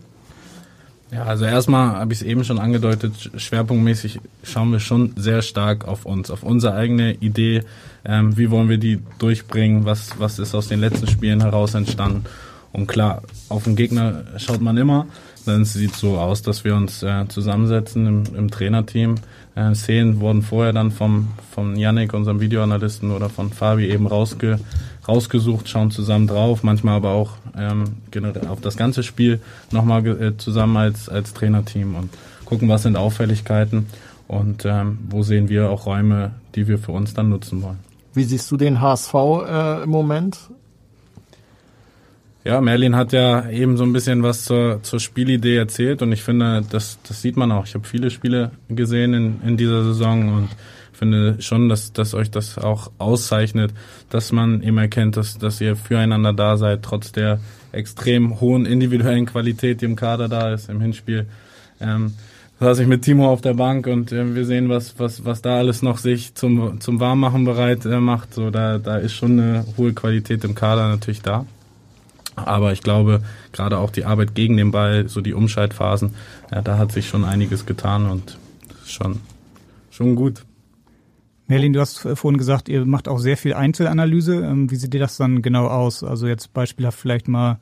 Ja, 1.11 1.23
also 1.23 1.45
erstmal 1.45 1.95
habe 1.95 2.13
ich 2.13 2.21
es 2.21 2.25
eben 2.25 2.43
schon 2.43 2.59
angedeutet, 2.59 3.31
schwerpunktmäßig 3.35 4.19
schauen 4.43 4.71
wir 4.71 4.79
schon 4.79 5.13
sehr 5.15 5.41
stark 5.41 5.87
auf 5.87 6.05
uns, 6.05 6.29
auf 6.29 6.43
unsere 6.43 6.75
eigene 6.75 7.13
Idee, 7.13 7.63
ähm, 8.05 8.37
wie 8.37 8.51
wollen 8.51 8.69
wir 8.69 8.77
die 8.77 8.99
durchbringen, 9.17 9.85
was, 9.85 10.19
was 10.19 10.37
ist 10.37 10.53
aus 10.53 10.67
den 10.67 10.79
letzten 10.79 11.07
Spielen 11.07 11.41
heraus 11.41 11.73
entstanden. 11.73 12.25
Und 12.71 12.85
klar, 12.85 13.23
auf 13.49 13.63
den 13.63 13.75
Gegner 13.75 14.23
schaut 14.37 14.61
man 14.61 14.77
immer, 14.77 15.07
dann 15.49 15.65
sieht 15.65 15.95
so 15.95 16.17
aus, 16.17 16.41
dass 16.41 16.63
wir 16.63 16.75
uns 16.75 17.03
äh, 17.03 17.27
zusammensetzen 17.27 18.05
im, 18.05 18.35
im 18.35 18.51
Trainerteam, 18.51 19.15
äh, 19.55 19.75
Szenen 19.75 20.19
wurden 20.19 20.41
vorher 20.41 20.73
dann 20.73 20.91
vom, 20.91 21.29
von 21.51 21.75
Yannick, 21.75 22.13
unserem 22.13 22.39
Videoanalysten, 22.39 23.11
oder 23.11 23.29
von 23.29 23.51
Fabi 23.51 23.89
eben 23.89 24.07
rausge, 24.07 24.59
rausgesucht, 25.07 25.67
schauen 25.67 25.91
zusammen 25.91 26.27
drauf, 26.27 26.63
manchmal 26.63 26.95
aber 26.95 27.11
auch 27.11 27.33
ähm, 27.57 27.97
auf 28.49 28.61
das 28.61 28.77
ganze 28.77 29.03
Spiel 29.03 29.41
nochmal 29.71 30.05
äh, 30.07 30.37
zusammen 30.37 30.77
als, 30.77 31.09
als 31.09 31.33
Trainerteam 31.33 31.95
und 31.95 32.09
gucken, 32.45 32.69
was 32.69 32.83
sind 32.83 32.95
Auffälligkeiten 32.95 33.87
und 34.27 34.65
ähm, 34.65 34.99
wo 35.09 35.23
sehen 35.23 35.49
wir 35.49 35.69
auch 35.69 35.85
Räume, 35.85 36.31
die 36.55 36.67
wir 36.67 36.77
für 36.77 36.91
uns 36.91 37.13
dann 37.13 37.29
nutzen 37.29 37.61
wollen. 37.61 37.79
Wie 38.13 38.23
siehst 38.23 38.49
du 38.51 38.57
den 38.57 38.81
HSV 38.81 39.13
äh, 39.13 39.83
im 39.83 39.89
Moment? 39.89 40.37
Ja, 42.49 42.61
Merlin 42.61 42.95
hat 42.95 43.13
ja 43.13 43.47
eben 43.51 43.77
so 43.77 43.83
ein 43.83 43.93
bisschen 43.93 44.23
was 44.23 44.43
zur, 44.43 44.81
zur 44.81 44.99
Spielidee 44.99 45.55
erzählt 45.55 46.01
und 46.01 46.11
ich 46.11 46.23
finde, 46.23 46.63
das, 46.67 46.97
das 47.07 47.21
sieht 47.21 47.37
man 47.37 47.51
auch. 47.51 47.67
Ich 47.67 47.75
habe 47.75 47.85
viele 47.85 48.09
Spiele 48.09 48.49
gesehen 48.69 49.13
in, 49.13 49.39
in 49.45 49.55
dieser 49.55 49.83
Saison 49.83 50.33
und 50.33 50.49
finde 50.91 51.39
schon, 51.43 51.69
dass, 51.69 51.93
dass 51.93 52.15
euch 52.15 52.31
das 52.31 52.57
auch 52.57 52.89
auszeichnet, 52.97 53.71
dass 54.09 54.31
man 54.31 54.63
eben 54.63 54.79
erkennt, 54.79 55.15
dass, 55.15 55.37
dass 55.37 55.61
ihr 55.61 55.75
füreinander 55.75 56.33
da 56.33 56.57
seid, 56.57 56.81
trotz 56.81 57.11
der 57.11 57.39
extrem 57.71 58.41
hohen 58.41 58.65
individuellen 58.65 59.27
Qualität, 59.27 59.81
die 59.81 59.85
im 59.85 59.95
Kader 59.95 60.27
da 60.27 60.51
ist, 60.51 60.69
im 60.69 60.81
Hinspiel. 60.81 61.27
Ähm, 61.79 62.15
saß 62.59 62.79
ich 62.79 62.87
mit 62.87 63.03
Timo 63.03 63.29
auf 63.29 63.41
der 63.41 63.53
Bank 63.53 63.85
und 63.85 64.11
äh, 64.11 64.33
wir 64.33 64.45
sehen, 64.45 64.69
was, 64.69 64.97
was, 64.97 65.23
was 65.23 65.43
da 65.43 65.59
alles 65.59 65.83
noch 65.83 65.99
sich 65.99 66.33
zum, 66.33 66.81
zum 66.81 66.99
Warmmachen 66.99 67.45
bereit 67.45 67.85
äh, 67.85 67.99
macht. 67.99 68.33
So, 68.33 68.49
da, 68.49 68.79
da 68.79 68.97
ist 68.97 69.13
schon 69.13 69.39
eine 69.39 69.65
hohe 69.77 69.93
Qualität 69.93 70.43
im 70.43 70.55
Kader 70.55 70.87
natürlich 70.87 71.21
da. 71.21 71.45
Aber 72.35 72.71
ich 72.71 72.81
glaube, 72.81 73.21
gerade 73.51 73.77
auch 73.77 73.91
die 73.91 74.05
Arbeit 74.05 74.35
gegen 74.35 74.57
den 74.57 74.71
Ball, 74.71 75.09
so 75.09 75.21
die 75.21 75.33
Umschaltphasen, 75.33 76.15
ja, 76.51 76.61
da 76.61 76.77
hat 76.77 76.91
sich 76.91 77.07
schon 77.07 77.25
einiges 77.25 77.65
getan 77.65 78.09
und 78.09 78.37
schon, 78.85 79.19
schon 79.89 80.15
gut. 80.15 80.43
Merlin, 81.47 81.73
du 81.73 81.79
hast 81.79 82.07
vorhin 82.13 82.37
gesagt, 82.37 82.69
ihr 82.69 82.85
macht 82.85 83.07
auch 83.07 83.17
sehr 83.17 83.35
viel 83.35 83.53
Einzelanalyse. 83.53 84.35
Ähm, 84.35 84.69
wie 84.69 84.75
sieht 84.75 84.93
dir 84.93 84.99
das 84.99 85.17
dann 85.17 85.41
genau 85.41 85.67
aus? 85.67 86.03
Also 86.03 86.27
jetzt 86.27 86.53
beispielhaft 86.53 86.99
vielleicht 86.99 87.27
mal 87.27 87.59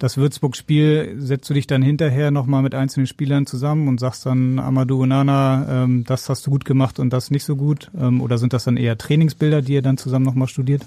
das 0.00 0.16
Würzburg-Spiel, 0.16 1.14
setzt 1.18 1.48
du 1.48 1.54
dich 1.54 1.68
dann 1.68 1.80
hinterher 1.80 2.32
nochmal 2.32 2.62
mit 2.62 2.74
einzelnen 2.74 3.06
Spielern 3.06 3.46
zusammen 3.46 3.86
und 3.86 4.00
sagst 4.00 4.26
dann, 4.26 4.58
Amadou 4.58 5.02
Onana, 5.02 5.84
ähm, 5.84 6.02
das 6.04 6.28
hast 6.28 6.44
du 6.44 6.50
gut 6.50 6.64
gemacht 6.64 6.98
und 6.98 7.12
das 7.12 7.30
nicht 7.30 7.44
so 7.44 7.54
gut? 7.54 7.92
Ähm, 7.96 8.20
oder 8.20 8.38
sind 8.38 8.52
das 8.52 8.64
dann 8.64 8.76
eher 8.76 8.98
Trainingsbilder, 8.98 9.62
die 9.62 9.74
ihr 9.74 9.82
dann 9.82 9.98
zusammen 9.98 10.24
nochmal 10.24 10.48
studiert? 10.48 10.82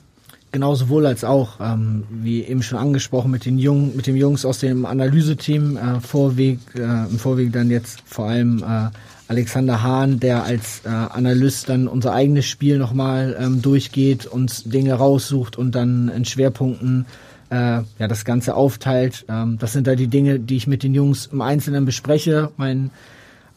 Genau 0.56 0.74
sowohl 0.74 1.06
als 1.06 1.26
auch, 1.26 1.60
ähm, 1.60 2.06
wie 2.10 2.42
eben 2.42 2.64
schon 2.64 2.80
angesprochen, 2.80 3.30
mit 3.30 3.44
den 3.44 3.58
Jungen, 3.58 3.94
mit 3.94 4.08
dem 4.08 4.16
Jungs 4.16 4.46
aus 4.46 4.60
dem 4.60 4.86
Analyseteam, 4.86 5.76
äh, 5.76 6.00
Vorweg, 6.00 6.60
äh, 6.76 6.80
im 6.80 7.20
Vorweg 7.20 7.52
dann 7.52 7.70
jetzt 7.70 8.02
vor 8.06 8.30
allem 8.30 8.64
äh, 8.64 8.88
Alexander 9.28 9.84
Hahn, 9.84 10.22
der 10.22 10.46
als 10.46 10.84
äh, 10.86 10.88
Analyst 10.88 11.68
dann 11.68 11.90
unser 11.90 12.14
eigenes 12.14 12.46
Spiel 12.46 12.78
nochmal 12.78 13.36
ähm, 13.38 13.62
durchgeht, 13.62 14.28
uns 14.28 14.64
Dinge 14.64 14.94
raussucht 14.94 15.58
und 15.58 15.76
dann 15.76 16.08
in 16.08 16.24
Schwerpunkten 16.24 17.06
äh, 17.50 17.56
ja 18.00 18.08
das 18.08 18.24
Ganze 18.24 18.56
aufteilt. 18.56 19.26
Ähm, 19.28 19.58
das 19.60 19.74
sind 19.74 19.88
da 19.88 19.96
die 19.96 20.08
Dinge, 20.08 20.40
die 20.40 20.56
ich 20.56 20.68
mit 20.68 20.84
den 20.84 20.94
Jungs 20.94 21.26
im 21.34 21.42
Einzelnen 21.42 21.84
bespreche. 21.84 22.52
Mein 22.56 22.92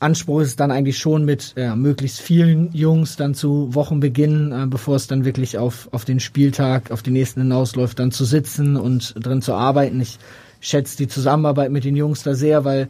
Anspruch 0.00 0.40
ist 0.42 0.60
dann 0.60 0.70
eigentlich 0.70 0.98
schon 0.98 1.24
mit 1.24 1.54
ja, 1.56 1.74
möglichst 1.74 2.20
vielen 2.20 2.72
Jungs 2.72 3.16
dann 3.16 3.34
zu 3.34 3.74
Wochenbeginn, 3.74 4.52
äh, 4.52 4.66
bevor 4.66 4.96
es 4.96 5.08
dann 5.08 5.24
wirklich 5.24 5.58
auf, 5.58 5.88
auf 5.92 6.04
den 6.04 6.20
Spieltag, 6.20 6.90
auf 6.90 7.02
den 7.02 7.14
nächsten 7.14 7.40
hinausläuft, 7.40 7.98
dann 7.98 8.12
zu 8.12 8.24
sitzen 8.24 8.76
und 8.76 9.14
drin 9.18 9.42
zu 9.42 9.54
arbeiten. 9.54 10.00
Ich 10.00 10.18
schätze 10.60 10.96
die 10.96 11.08
Zusammenarbeit 11.08 11.72
mit 11.72 11.84
den 11.84 11.96
Jungs 11.96 12.22
da 12.22 12.34
sehr, 12.34 12.64
weil 12.64 12.88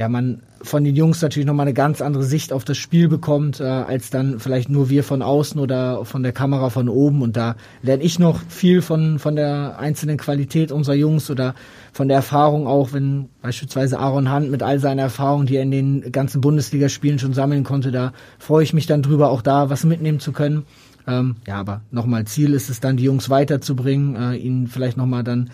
ja, 0.00 0.08
man 0.08 0.40
von 0.62 0.82
den 0.82 0.96
Jungs 0.96 1.20
natürlich 1.20 1.46
nochmal 1.46 1.66
eine 1.66 1.74
ganz 1.74 2.00
andere 2.00 2.22
Sicht 2.24 2.54
auf 2.54 2.64
das 2.64 2.78
Spiel 2.78 3.06
bekommt, 3.06 3.60
äh, 3.60 3.64
als 3.64 4.08
dann 4.08 4.40
vielleicht 4.40 4.70
nur 4.70 4.88
wir 4.88 5.04
von 5.04 5.20
außen 5.20 5.60
oder 5.60 6.06
von 6.06 6.22
der 6.22 6.32
Kamera 6.32 6.70
von 6.70 6.88
oben. 6.88 7.20
Und 7.20 7.36
da 7.36 7.54
lerne 7.82 8.02
ich 8.02 8.18
noch 8.18 8.40
viel 8.48 8.80
von, 8.80 9.18
von 9.18 9.36
der 9.36 9.78
einzelnen 9.78 10.16
Qualität 10.16 10.72
unserer 10.72 10.94
Jungs 10.94 11.30
oder 11.30 11.54
von 11.92 12.08
der 12.08 12.16
Erfahrung 12.16 12.66
auch, 12.66 12.94
wenn 12.94 13.28
beispielsweise 13.42 13.98
Aaron 13.98 14.32
Hunt 14.32 14.50
mit 14.50 14.62
all 14.62 14.78
seiner 14.78 15.02
Erfahrung, 15.02 15.44
die 15.44 15.56
er 15.56 15.64
in 15.64 15.70
den 15.70 16.12
ganzen 16.12 16.40
Bundesligaspielen 16.40 17.18
schon 17.18 17.34
sammeln 17.34 17.62
konnte, 17.62 17.92
da 17.92 18.14
freue 18.38 18.64
ich 18.64 18.72
mich 18.72 18.86
dann 18.86 19.02
drüber, 19.02 19.28
auch 19.28 19.42
da 19.42 19.68
was 19.68 19.84
mitnehmen 19.84 20.18
zu 20.18 20.32
können. 20.32 20.64
Ähm, 21.06 21.36
ja, 21.46 21.56
aber 21.56 21.82
nochmal, 21.90 22.24
Ziel 22.24 22.54
ist 22.54 22.70
es 22.70 22.80
dann, 22.80 22.96
die 22.96 23.04
Jungs 23.04 23.28
weiterzubringen, 23.28 24.16
äh, 24.16 24.36
ihnen 24.36 24.66
vielleicht 24.66 24.96
nochmal 24.96 25.24
dann 25.24 25.50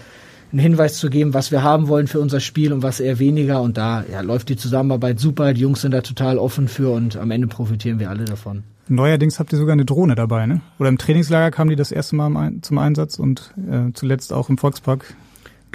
einen 0.52 0.60
Hinweis 0.60 0.98
zu 0.98 1.10
geben, 1.10 1.34
was 1.34 1.50
wir 1.50 1.62
haben 1.62 1.88
wollen 1.88 2.06
für 2.06 2.20
unser 2.20 2.40
Spiel 2.40 2.72
und 2.72 2.82
was 2.82 3.00
eher 3.00 3.18
weniger. 3.18 3.62
Und 3.62 3.76
da 3.76 4.04
ja, 4.10 4.20
läuft 4.20 4.48
die 4.48 4.56
Zusammenarbeit 4.56 5.20
super. 5.20 5.54
Die 5.54 5.60
Jungs 5.60 5.80
sind 5.80 5.92
da 5.92 6.00
total 6.00 6.38
offen 6.38 6.68
für 6.68 6.90
und 6.90 7.16
am 7.16 7.30
Ende 7.30 7.46
profitieren 7.46 7.98
wir 7.98 8.10
alle 8.10 8.24
davon. 8.24 8.64
Neuerdings 8.88 9.40
habt 9.40 9.52
ihr 9.52 9.58
sogar 9.58 9.72
eine 9.72 9.84
Drohne 9.84 10.14
dabei, 10.14 10.46
ne? 10.46 10.60
Oder 10.78 10.88
im 10.88 10.98
Trainingslager 10.98 11.50
kam 11.50 11.68
die 11.68 11.76
das 11.76 11.90
erste 11.90 12.14
Mal 12.14 12.52
zum 12.62 12.78
Einsatz 12.78 13.18
und 13.18 13.52
äh, 13.68 13.92
zuletzt 13.94 14.32
auch 14.32 14.48
im 14.48 14.58
Volkspark 14.58 15.16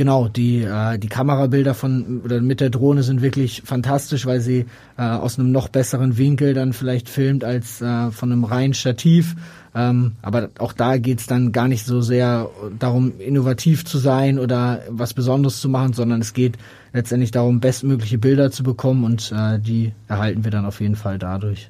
Genau, 0.02 0.30
die, 0.30 0.64
äh, 0.64 0.98
die 0.98 1.10
Kamerabilder 1.10 1.76
von 1.76 2.22
oder 2.24 2.42
mit 2.42 2.60
der 2.60 2.70
Drohne 2.72 3.04
sind 3.04 3.22
wirklich 3.22 3.62
fantastisch, 3.66 4.26
weil 4.26 4.40
sie 4.40 4.66
äh, 4.98 5.04
aus 5.04 5.38
einem 5.38 5.52
noch 5.52 5.68
besseren 5.68 6.18
Winkel 6.18 6.54
dann 6.56 6.74
vielleicht 6.74 7.08
filmt 7.08 7.44
als 7.44 7.82
äh, 7.82 8.10
von 8.10 8.32
einem 8.32 8.44
reinen 8.44 8.74
Stativ. 8.74 9.36
Ähm, 9.74 10.14
aber 10.22 10.50
auch 10.60 10.74
da 10.74 10.98
geht's 10.98 11.28
dann 11.28 11.52
gar 11.54 11.68
nicht 11.68 11.86
so 11.86 12.02
sehr 12.02 12.50
darum, 12.78 13.14
innovativ 13.20 13.86
zu 13.86 14.00
sein 14.00 14.38
oder 14.38 14.82
was 14.90 15.14
Besonderes 15.14 15.62
zu 15.62 15.70
machen, 15.70 15.94
sondern 15.94 16.20
es 16.20 16.34
geht 16.34 16.58
letztendlich 16.92 17.32
darum, 17.32 17.62
bestmögliche 17.62 18.18
Bilder 18.18 18.52
zu 18.52 18.64
bekommen 18.64 19.06
und 19.06 19.32
äh, 19.32 19.60
die 19.60 19.94
erhalten 20.08 20.44
wir 20.44 20.52
dann 20.52 20.66
auf 20.66 20.82
jeden 20.82 20.98
Fall 20.98 21.18
dadurch. 21.18 21.70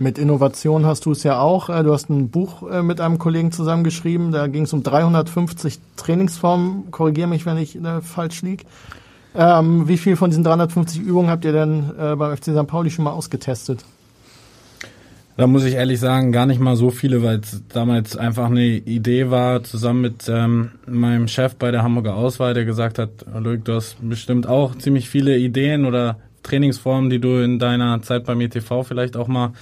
Mit 0.00 0.16
Innovation 0.16 0.86
hast 0.86 1.06
du 1.06 1.12
es 1.12 1.24
ja 1.24 1.40
auch. 1.40 1.70
Äh, 1.70 1.82
du 1.82 1.92
hast 1.92 2.08
ein 2.08 2.28
Buch 2.28 2.70
äh, 2.70 2.82
mit 2.82 3.00
einem 3.00 3.18
Kollegen 3.18 3.50
zusammengeschrieben. 3.50 4.30
Da 4.30 4.46
ging 4.46 4.62
es 4.62 4.72
um 4.72 4.82
350 4.84 5.80
Trainingsformen. 5.96 6.90
Korrigiere 6.92 7.26
mich, 7.26 7.46
wenn 7.46 7.56
ich 7.56 7.76
äh, 7.76 8.00
falsch 8.00 8.42
liege. 8.42 8.64
Ähm, 9.34 9.88
wie 9.88 9.98
viel 9.98 10.14
von 10.16 10.30
diesen 10.30 10.44
350 10.44 11.00
Übungen 11.00 11.30
habt 11.30 11.44
ihr 11.44 11.52
denn 11.52 11.92
beim 11.96 12.36
FC 12.36 12.44
St. 12.44 12.66
Pauli 12.66 12.90
schon 12.90 13.04
mal 13.04 13.12
ausgetestet? 13.12 13.84
Da 15.38 15.46
muss 15.46 15.62
ich 15.62 15.74
ehrlich 15.74 16.00
sagen, 16.00 16.32
gar 16.32 16.46
nicht 16.46 16.58
mal 16.58 16.74
so 16.74 16.90
viele, 16.90 17.22
weil 17.22 17.38
es 17.38 17.62
damals 17.68 18.16
einfach 18.16 18.46
eine 18.46 18.66
Idee 18.66 19.30
war, 19.30 19.62
zusammen 19.62 20.00
mit 20.00 20.28
ähm, 20.28 20.72
meinem 20.84 21.28
Chef 21.28 21.54
bei 21.54 21.70
der 21.70 21.84
Hamburger 21.84 22.16
Auswahl, 22.16 22.54
der 22.54 22.64
gesagt 22.64 22.98
hat, 22.98 23.10
Luke, 23.32 23.60
du 23.60 23.74
hast 23.74 23.98
bestimmt 24.00 24.48
auch 24.48 24.74
ziemlich 24.74 25.08
viele 25.08 25.38
Ideen 25.38 25.84
oder 25.84 26.18
Trainingsformen, 26.42 27.08
die 27.08 27.20
du 27.20 27.40
in 27.40 27.60
deiner 27.60 28.02
Zeit 28.02 28.24
beim 28.24 28.40
ETV 28.40 28.82
vielleicht 28.82 29.16
auch 29.16 29.28
mal 29.28 29.52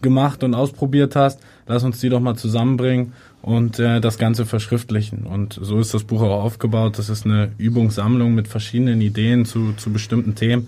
gemacht 0.00 0.42
und 0.42 0.56
ausprobiert 0.56 1.14
hast. 1.14 1.38
Lass 1.68 1.84
uns 1.84 2.00
die 2.00 2.08
doch 2.08 2.18
mal 2.18 2.34
zusammenbringen 2.34 3.12
und 3.42 3.78
äh, 3.78 4.00
das 4.00 4.18
Ganze 4.18 4.44
verschriftlichen. 4.44 5.22
Und 5.22 5.56
so 5.62 5.78
ist 5.78 5.94
das 5.94 6.02
Buch 6.02 6.20
auch 6.22 6.42
aufgebaut. 6.42 6.98
Das 6.98 7.08
ist 7.08 7.26
eine 7.26 7.52
Übungssammlung 7.58 8.34
mit 8.34 8.48
verschiedenen 8.48 9.00
Ideen 9.00 9.44
zu, 9.44 9.72
zu 9.74 9.92
bestimmten 9.92 10.34
Themen 10.34 10.66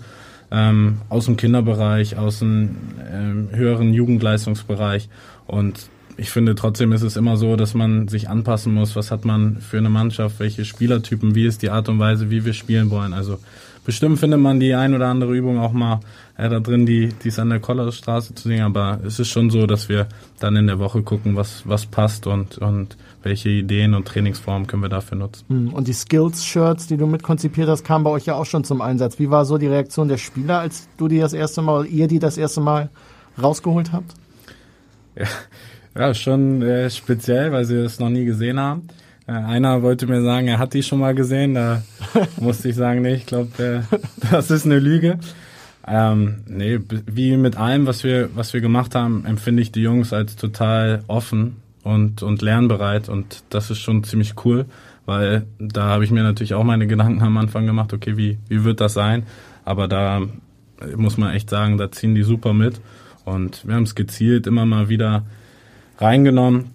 ähm, 0.55 1.01
aus 1.09 1.25
dem 1.25 1.35
Kinderbereich, 1.35 2.17
aus 2.17 2.39
dem 2.39 2.77
ähm, 3.11 3.49
höheren 3.51 3.93
Jugendleistungsbereich. 3.93 5.09
Und 5.47 5.89
ich 6.17 6.29
finde 6.29 6.55
trotzdem 6.55 6.93
ist 6.93 7.01
es 7.01 7.17
immer 7.17 7.35
so, 7.35 7.57
dass 7.57 7.73
man 7.73 8.07
sich 8.07 8.29
anpassen 8.29 8.73
muss. 8.73 8.95
Was 8.95 9.11
hat 9.11 9.25
man 9.25 9.57
für 9.57 9.77
eine 9.77 9.89
Mannschaft? 9.89 10.39
Welche 10.39 10.63
Spielertypen? 10.63 11.35
Wie 11.35 11.45
ist 11.45 11.61
die 11.61 11.69
Art 11.69 11.89
und 11.89 11.99
Weise, 11.99 12.29
wie 12.29 12.45
wir 12.45 12.53
spielen 12.53 12.89
wollen? 12.89 13.13
Also 13.13 13.39
bestimmt 13.83 14.17
findet 14.17 14.39
man 14.39 14.61
die 14.61 14.73
ein 14.73 14.93
oder 14.93 15.07
andere 15.07 15.35
Übung 15.35 15.59
auch 15.59 15.73
mal 15.73 15.99
äh, 16.37 16.47
da 16.47 16.61
drin, 16.61 16.85
die 16.85 17.09
die 17.09 17.27
es 17.27 17.37
an 17.37 17.49
der 17.49 17.59
Kollerstraße 17.59 18.33
zu 18.33 18.47
singen. 18.47 18.63
Aber 18.63 19.01
es 19.05 19.19
ist 19.19 19.27
schon 19.27 19.49
so, 19.49 19.67
dass 19.67 19.89
wir 19.89 20.07
dann 20.39 20.55
in 20.55 20.67
der 20.67 20.79
Woche 20.79 21.01
gucken, 21.03 21.35
was 21.35 21.63
was 21.65 21.85
passt 21.85 22.27
und 22.27 22.59
und 22.59 22.95
welche 23.25 23.49
Ideen 23.49 23.95
und 23.95 24.07
Trainingsformen 24.07 24.67
können 24.67 24.83
wir 24.83 24.89
dafür 24.89 25.17
nutzen. 25.17 25.45
Hm, 25.49 25.73
und 25.73 25.87
die 25.87 25.93
Skills-Shirts, 25.93 26.87
die 26.87 26.95
du 26.95 27.07
mitkonzipiert 27.07 27.67
hast, 27.67 27.83
kamen 27.83 28.03
bei 28.03 28.11
euch 28.11 28.27
ja 28.27 28.35
auch 28.35 28.45
schon 28.45 28.63
zum 28.63 28.81
Einsatz. 28.81 29.19
Wie 29.19 29.31
war 29.31 29.45
so 29.45 29.57
die 29.57 29.67
Reaktion 29.67 30.07
der 30.07 30.17
Spieler, 30.17 30.59
als 30.59 30.87
du 30.97 31.07
die 31.07 31.19
das 31.19 31.33
erste 31.33 31.63
Mal, 31.63 31.87
ihr 31.87 32.07
die 32.07 32.19
das 32.19 32.37
erste 32.37 32.61
Mal 32.61 32.89
rausgeholt 33.41 33.91
habt? 33.91 34.13
Ja, 35.15 35.25
ja 35.97 36.13
schon 36.13 36.61
äh, 36.61 36.89
speziell, 36.91 37.51
weil 37.51 37.65
sie 37.65 37.81
das 37.81 37.99
noch 37.99 38.09
nie 38.09 38.25
gesehen 38.25 38.59
haben. 38.59 38.87
Äh, 39.27 39.31
einer 39.31 39.81
wollte 39.81 40.05
mir 40.05 40.21
sagen, 40.21 40.47
er 40.47 40.59
hat 40.59 40.75
die 40.75 40.83
schon 40.83 40.99
mal 40.99 41.15
gesehen. 41.15 41.55
Da 41.55 41.81
musste 42.39 42.69
ich 42.69 42.75
sagen, 42.75 43.01
nee, 43.01 43.15
ich 43.15 43.25
glaube, 43.25 43.85
äh, 43.91 43.97
das 44.31 44.51
ist 44.51 44.65
eine 44.65 44.77
Lüge. 44.77 45.17
Ähm, 45.87 46.43
nee, 46.47 46.79
wie 47.07 47.37
mit 47.37 47.57
allem, 47.57 47.87
was 47.87 48.03
wir, 48.03 48.29
was 48.35 48.53
wir 48.53 48.61
gemacht 48.61 48.93
haben, 48.93 49.25
empfinde 49.25 49.63
ich 49.63 49.71
die 49.71 49.81
Jungs 49.81 50.13
als 50.13 50.35
total 50.35 51.03
offen 51.07 51.57
und, 51.85 52.23
und 52.23 52.41
lernbereit 52.41 53.09
und 53.09 53.43
das 53.49 53.69
ist 53.69 53.77
schon 53.77 54.03
ziemlich 54.03 54.33
cool, 54.43 54.65
weil 55.05 55.45
da 55.59 55.83
habe 55.83 56.03
ich 56.03 56.09
mir 56.09 56.23
natürlich 56.23 56.55
auch 56.55 56.63
meine 56.63 56.87
Gedanken 56.87 57.21
am 57.21 57.37
Anfang 57.37 57.67
gemacht, 57.67 57.93
okay, 57.93 58.17
wie, 58.17 58.39
wie 58.49 58.63
wird 58.63 58.81
das 58.81 58.95
sein? 58.95 59.23
Aber 59.65 59.87
da 59.87 60.23
muss 60.97 61.17
man 61.17 61.35
echt 61.35 61.49
sagen, 61.49 61.77
da 61.77 61.91
ziehen 61.91 62.15
die 62.15 62.23
super 62.23 62.53
mit 62.53 62.81
und 63.23 63.67
wir 63.67 63.75
haben 63.75 63.83
es 63.83 63.93
gezielt 63.93 64.47
immer 64.47 64.65
mal 64.65 64.89
wieder 64.89 65.27
reingenommen. 65.99 66.71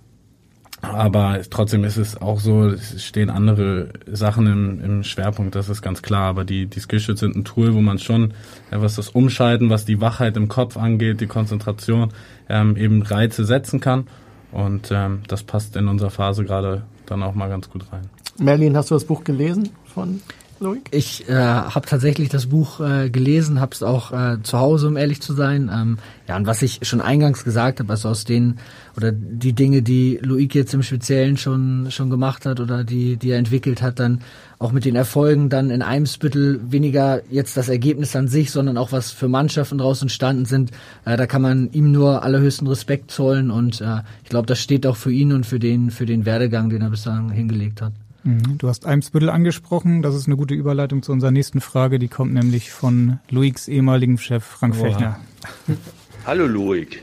Aber 0.81 1.41
trotzdem 1.51 1.85
ist 1.85 1.99
es 1.99 2.23
auch 2.23 2.39
so, 2.39 2.69
es 2.69 3.05
stehen 3.05 3.29
andere 3.31 3.91
Sachen 4.07 4.47
im, 4.47 4.81
im 4.83 5.05
Schwerpunkt, 5.05 5.55
das 5.55 5.69
ist 5.69 5.83
ganz 5.83 6.01
klar. 6.01 6.29
Aber 6.29 6.45
die, 6.45 6.67
die 6.67 6.81
Skillshots 6.81 7.21
sind 7.21 7.37
ein 7.37 7.45
Tool, 7.45 7.75
wo 7.75 7.81
man 7.81 7.99
schon, 7.99 8.33
ja, 8.71 8.81
was 8.81 8.95
das 8.95 9.11
Umschalten, 9.11 9.69
was 9.69 9.85
die 9.85 10.01
Wachheit 10.01 10.39
im 10.39 10.49
Kopf 10.49 10.79
angeht, 10.79 11.21
die 11.21 11.27
Konzentration, 11.27 12.13
ähm, 12.49 12.77
eben 12.77 13.03
Reize 13.03 13.45
setzen 13.45 13.81
kann. 13.81 14.07
Und 14.53 14.91
ähm, 14.91 15.23
das 15.29 15.43
passt 15.43 15.77
in 15.77 15.89
unserer 15.89 16.11
Phase 16.11 16.45
gerade 16.45 16.83
dann 17.07 17.23
auch 17.23 17.35
mal 17.35 17.49
ganz 17.49 17.71
gut 17.71 17.85
rein. 17.93 18.03
Merlin, 18.39 18.77
hast 18.77 18.91
du 18.91 18.95
das 18.95 19.05
Buch 19.05 19.25
gelesen 19.25 19.71
von 19.85 20.21
Loic? 20.61 20.83
Ich 20.91 21.29
äh, 21.29 21.35
habe 21.35 21.87
tatsächlich 21.87 22.29
das 22.29 22.47
Buch 22.47 22.81
äh, 22.81 23.11
gelesen, 23.11 23.61
habe 23.61 23.73
es 23.73 23.83
auch 23.83 24.13
äh, 24.13 24.43
zu 24.43 24.59
Hause, 24.59 24.89
um 24.89 24.97
ehrlich 24.97 25.21
zu 25.21 25.33
sein. 25.33 25.71
Ähm, 25.73 25.99
ja, 26.29 26.37
und 26.37 26.47
was 26.47 26.63
ich 26.63 26.81
schon 26.83 27.01
eingangs 27.01 27.45
gesagt 27.45 27.81
habe, 27.81 27.91
also 27.91 28.09
aus 28.09 28.25
den 28.25 28.59
oder 29.01 29.13
die 29.13 29.55
Dinge, 29.55 29.83
die 29.83 30.19
Loic 30.23 30.55
jetzt 30.55 30.75
im 30.75 30.83
Speziellen 30.83 31.37
schon 31.37 31.89
schon 31.91 32.11
gemacht 32.11 32.47
hat 32.47 32.61
oder 32.61 32.85
die 32.85 33.17
die 33.17 33.31
er 33.31 33.39
entwickelt 33.39 33.81
hat, 33.83 33.99
dann 33.99 34.21
auch 34.59 34.73
mit 34.73 34.85
den 34.85 34.95
Erfolgen 34.95 35.49
dann 35.49 35.71
in 35.71 35.81
Eimsbüttel 35.81 36.61
weniger 36.71 37.23
jetzt 37.31 37.57
das 37.57 37.69
Ergebnis 37.71 38.15
an 38.15 38.29
sich, 38.29 38.51
sondern 38.51 38.77
auch 38.77 38.93
was 38.93 39.11
für 39.11 39.29
Mannschaften 39.29 39.79
daraus 39.79 40.03
entstanden 40.03 40.45
sind. 40.45 40.71
Äh, 41.07 41.17
da 41.17 41.27
kann 41.27 41.41
man 41.41 41.73
ihm 41.73 41.93
nur 41.93 42.23
allerhöchsten 42.23 42.67
Respekt 42.67 43.11
zollen 43.11 43.51
und 43.51 43.81
äh, 43.81 44.01
ich 44.23 44.29
glaube, 44.29 44.47
das 44.47 44.61
steht 44.61 44.87
auch 44.87 44.97
für 44.97 45.11
ihn 45.11 45.33
und 45.33 45.47
für 45.47 45.59
den 45.59 45.91
für 45.91 46.07
den 46.07 46.27
Werdegang, 46.27 46.69
den 46.69 46.83
er 46.83 46.91
bislang 46.91 47.31
hingelegt 47.31 47.81
hat. 47.81 47.93
Mhm. 48.23 48.59
Du 48.59 48.69
hast 48.69 48.87
Eimsbüttel 48.87 49.31
angesprochen. 49.31 50.03
Das 50.03 50.15
ist 50.15 50.27
eine 50.27 50.37
gute 50.37 50.55
Überleitung 50.55 51.03
zu 51.03 51.13
unserer 51.13 51.31
nächsten 51.31 51.61
Frage. 51.61 51.99
Die 51.99 52.09
kommt 52.09 52.35
nämlich 52.35 52.71
von 52.71 53.19
Luiks 53.31 53.69
ehemaligen 53.69 54.19
Chef 54.19 54.45
Frank 54.45 54.75
Oha. 54.77 54.83
Fechner. 54.83 55.21
Hallo 56.27 56.47
Luik. 56.47 57.03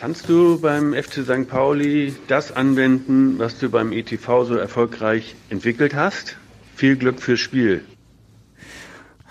Kannst 0.00 0.28
du 0.28 0.60
beim 0.60 0.94
FC 0.94 1.24
St. 1.24 1.48
Pauli 1.48 2.14
das 2.28 2.52
anwenden, 2.52 3.40
was 3.40 3.58
du 3.58 3.68
beim 3.68 3.90
ETV 3.90 4.44
so 4.44 4.54
erfolgreich 4.54 5.34
entwickelt 5.50 5.96
hast? 5.96 6.36
Viel 6.76 6.94
Glück 6.94 7.20
fürs 7.20 7.40
Spiel. 7.40 7.82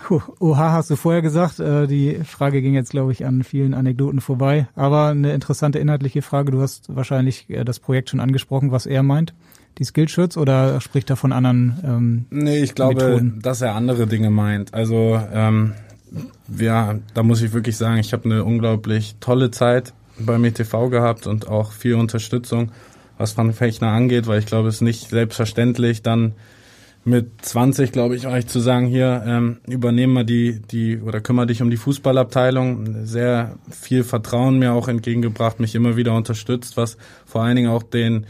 Puh, 0.04 0.20
oha, 0.40 0.72
hast 0.72 0.90
du 0.90 0.96
vorher 0.96 1.22
gesagt. 1.22 1.58
Äh, 1.58 1.86
die 1.86 2.20
Frage 2.22 2.60
ging 2.60 2.74
jetzt, 2.74 2.90
glaube 2.90 3.12
ich, 3.12 3.24
an 3.24 3.44
vielen 3.44 3.72
Anekdoten 3.72 4.20
vorbei. 4.20 4.68
Aber 4.74 5.06
eine 5.06 5.32
interessante 5.32 5.78
inhaltliche 5.78 6.20
Frage. 6.20 6.52
Du 6.52 6.60
hast 6.60 6.94
wahrscheinlich 6.94 7.48
äh, 7.48 7.64
das 7.64 7.80
Projekt 7.80 8.10
schon 8.10 8.20
angesprochen, 8.20 8.70
was 8.70 8.84
er 8.84 9.02
meint. 9.02 9.32
Die 9.78 9.84
Skillshirts 9.84 10.36
oder 10.36 10.82
spricht 10.82 11.08
er 11.08 11.16
von 11.16 11.32
anderen 11.32 11.78
ähm, 11.82 12.24
Nee, 12.28 12.62
ich 12.62 12.74
glaube, 12.74 13.06
Methoden? 13.06 13.38
dass 13.40 13.62
er 13.62 13.74
andere 13.74 14.06
Dinge 14.06 14.28
meint. 14.28 14.74
Also 14.74 15.18
ähm, 15.32 15.72
ja, 16.58 16.96
da 17.14 17.22
muss 17.22 17.40
ich 17.40 17.54
wirklich 17.54 17.78
sagen, 17.78 17.98
ich 17.98 18.12
habe 18.12 18.26
eine 18.26 18.44
unglaublich 18.44 19.16
tolle 19.20 19.50
Zeit 19.50 19.94
beim 20.18 20.44
ETV 20.44 20.90
gehabt 20.90 21.26
und 21.26 21.48
auch 21.48 21.72
viel 21.72 21.94
Unterstützung, 21.94 22.72
was 23.16 23.36
Van 23.36 23.52
Fechner 23.52 23.88
angeht, 23.88 24.26
weil 24.26 24.38
ich 24.38 24.46
glaube, 24.46 24.68
es 24.68 24.76
ist 24.76 24.80
nicht 24.82 25.10
selbstverständlich, 25.10 26.02
dann 26.02 26.34
mit 27.04 27.30
20, 27.42 27.92
glaube 27.92 28.16
ich, 28.16 28.26
euch 28.26 28.46
zu 28.46 28.60
sagen, 28.60 28.86
hier 28.86 29.22
ähm, 29.26 29.58
übernehmen 29.66 30.12
wir 30.12 30.24
die, 30.24 30.60
die 30.60 31.00
oder 31.00 31.20
kümmere 31.20 31.46
dich 31.46 31.62
um 31.62 31.70
die 31.70 31.76
Fußballabteilung. 31.76 33.06
Sehr 33.06 33.56
viel 33.70 34.04
Vertrauen 34.04 34.58
mir 34.58 34.72
auch 34.72 34.88
entgegengebracht, 34.88 35.58
mich 35.58 35.74
immer 35.74 35.96
wieder 35.96 36.14
unterstützt, 36.14 36.76
was 36.76 36.98
vor 37.24 37.42
allen 37.42 37.56
Dingen 37.56 37.70
auch 37.70 37.82
den 37.82 38.26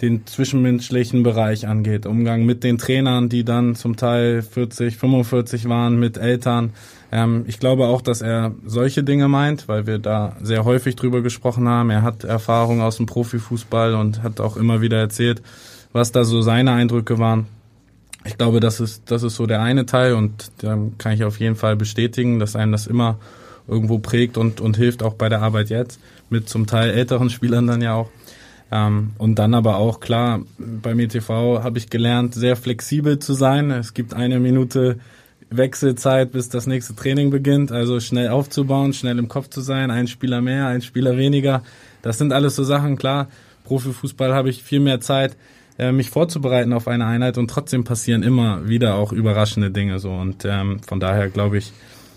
den 0.00 0.26
zwischenmenschlichen 0.26 1.22
Bereich 1.22 1.66
angeht. 1.68 2.04
Umgang 2.04 2.44
mit 2.44 2.64
den 2.64 2.78
Trainern, 2.78 3.28
die 3.28 3.44
dann 3.44 3.74
zum 3.74 3.96
Teil 3.96 4.42
40, 4.42 4.96
45 4.96 5.68
waren, 5.68 5.98
mit 5.98 6.18
Eltern. 6.18 6.72
Ähm, 7.14 7.44
ich 7.46 7.60
glaube 7.60 7.86
auch, 7.86 8.02
dass 8.02 8.22
er 8.22 8.52
solche 8.66 9.04
Dinge 9.04 9.28
meint, 9.28 9.68
weil 9.68 9.86
wir 9.86 10.00
da 10.00 10.34
sehr 10.42 10.64
häufig 10.64 10.96
drüber 10.96 11.22
gesprochen 11.22 11.68
haben. 11.68 11.90
Er 11.90 12.02
hat 12.02 12.24
Erfahrung 12.24 12.82
aus 12.82 12.96
dem 12.96 13.06
Profifußball 13.06 13.94
und 13.94 14.24
hat 14.24 14.40
auch 14.40 14.56
immer 14.56 14.80
wieder 14.80 14.98
erzählt, 14.98 15.40
was 15.92 16.10
da 16.10 16.24
so 16.24 16.42
seine 16.42 16.72
Eindrücke 16.72 17.20
waren. 17.20 17.46
Ich 18.24 18.36
glaube, 18.36 18.58
das 18.58 18.80
ist, 18.80 19.12
das 19.12 19.22
ist 19.22 19.36
so 19.36 19.46
der 19.46 19.62
eine 19.62 19.86
Teil 19.86 20.14
und 20.14 20.50
da 20.58 20.76
kann 20.98 21.12
ich 21.12 21.22
auf 21.22 21.38
jeden 21.38 21.54
Fall 21.54 21.76
bestätigen, 21.76 22.40
dass 22.40 22.56
einem 22.56 22.72
das 22.72 22.88
immer 22.88 23.18
irgendwo 23.68 23.98
prägt 24.00 24.36
und, 24.36 24.60
und 24.60 24.76
hilft 24.76 25.04
auch 25.04 25.14
bei 25.14 25.28
der 25.28 25.40
Arbeit 25.40 25.70
jetzt 25.70 26.00
mit 26.30 26.48
zum 26.48 26.66
Teil 26.66 26.90
älteren 26.90 27.30
Spielern 27.30 27.68
dann 27.68 27.80
ja 27.80 27.94
auch. 27.94 28.10
Ähm, 28.72 29.10
und 29.18 29.38
dann 29.38 29.54
aber 29.54 29.76
auch 29.76 30.00
klar, 30.00 30.40
beim 30.58 30.98
ETV 30.98 31.62
habe 31.62 31.78
ich 31.78 31.90
gelernt, 31.90 32.34
sehr 32.34 32.56
flexibel 32.56 33.20
zu 33.20 33.34
sein. 33.34 33.70
Es 33.70 33.94
gibt 33.94 34.14
eine 34.14 34.40
Minute 34.40 34.98
Wechselzeit, 35.50 36.32
bis 36.32 36.48
das 36.48 36.66
nächste 36.66 36.94
Training 36.94 37.30
beginnt. 37.30 37.72
Also 37.72 38.00
schnell 38.00 38.28
aufzubauen, 38.28 38.92
schnell 38.92 39.18
im 39.18 39.28
Kopf 39.28 39.48
zu 39.48 39.60
sein, 39.60 39.90
ein 39.90 40.08
Spieler 40.08 40.40
mehr, 40.40 40.66
ein 40.66 40.82
Spieler 40.82 41.16
weniger. 41.16 41.62
Das 42.02 42.18
sind 42.18 42.32
alles 42.32 42.56
so 42.56 42.64
Sachen, 42.64 42.96
klar. 42.96 43.28
Profifußball 43.64 44.34
habe 44.34 44.50
ich 44.50 44.62
viel 44.62 44.80
mehr 44.80 45.00
Zeit, 45.00 45.36
äh, 45.78 45.90
mich 45.90 46.10
vorzubereiten 46.10 46.72
auf 46.72 46.86
eine 46.86 47.06
Einheit 47.06 47.38
und 47.38 47.50
trotzdem 47.50 47.84
passieren 47.84 48.22
immer 48.22 48.68
wieder 48.68 48.94
auch 48.94 49.12
überraschende 49.12 49.70
Dinge 49.70 49.98
so 49.98 50.12
und 50.12 50.44
ähm, 50.44 50.80
von 50.80 51.00
daher 51.00 51.28
glaube 51.30 51.58
ich 51.58 51.72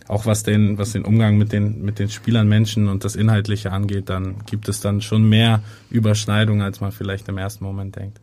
auch 0.07 0.25
was 0.25 0.43
den 0.43 0.78
was 0.78 0.91
den 0.91 1.05
Umgang 1.05 1.38
mit 1.38 1.51
den 1.51 1.82
mit 1.82 1.99
den 1.99 2.09
Spielern 2.09 2.47
Menschen 2.47 2.88
und 2.88 3.03
das 3.03 3.15
Inhaltliche 3.15 3.71
angeht, 3.71 4.09
dann 4.09 4.36
gibt 4.45 4.69
es 4.69 4.80
dann 4.80 5.01
schon 5.01 5.28
mehr 5.28 5.63
Überschneidungen, 5.89 6.61
als 6.61 6.82
man 6.82 6.91
vielleicht 6.91 7.30
im 7.30 7.38
ersten 7.38 7.63
Moment 7.63 7.95
denkt. 7.95 8.19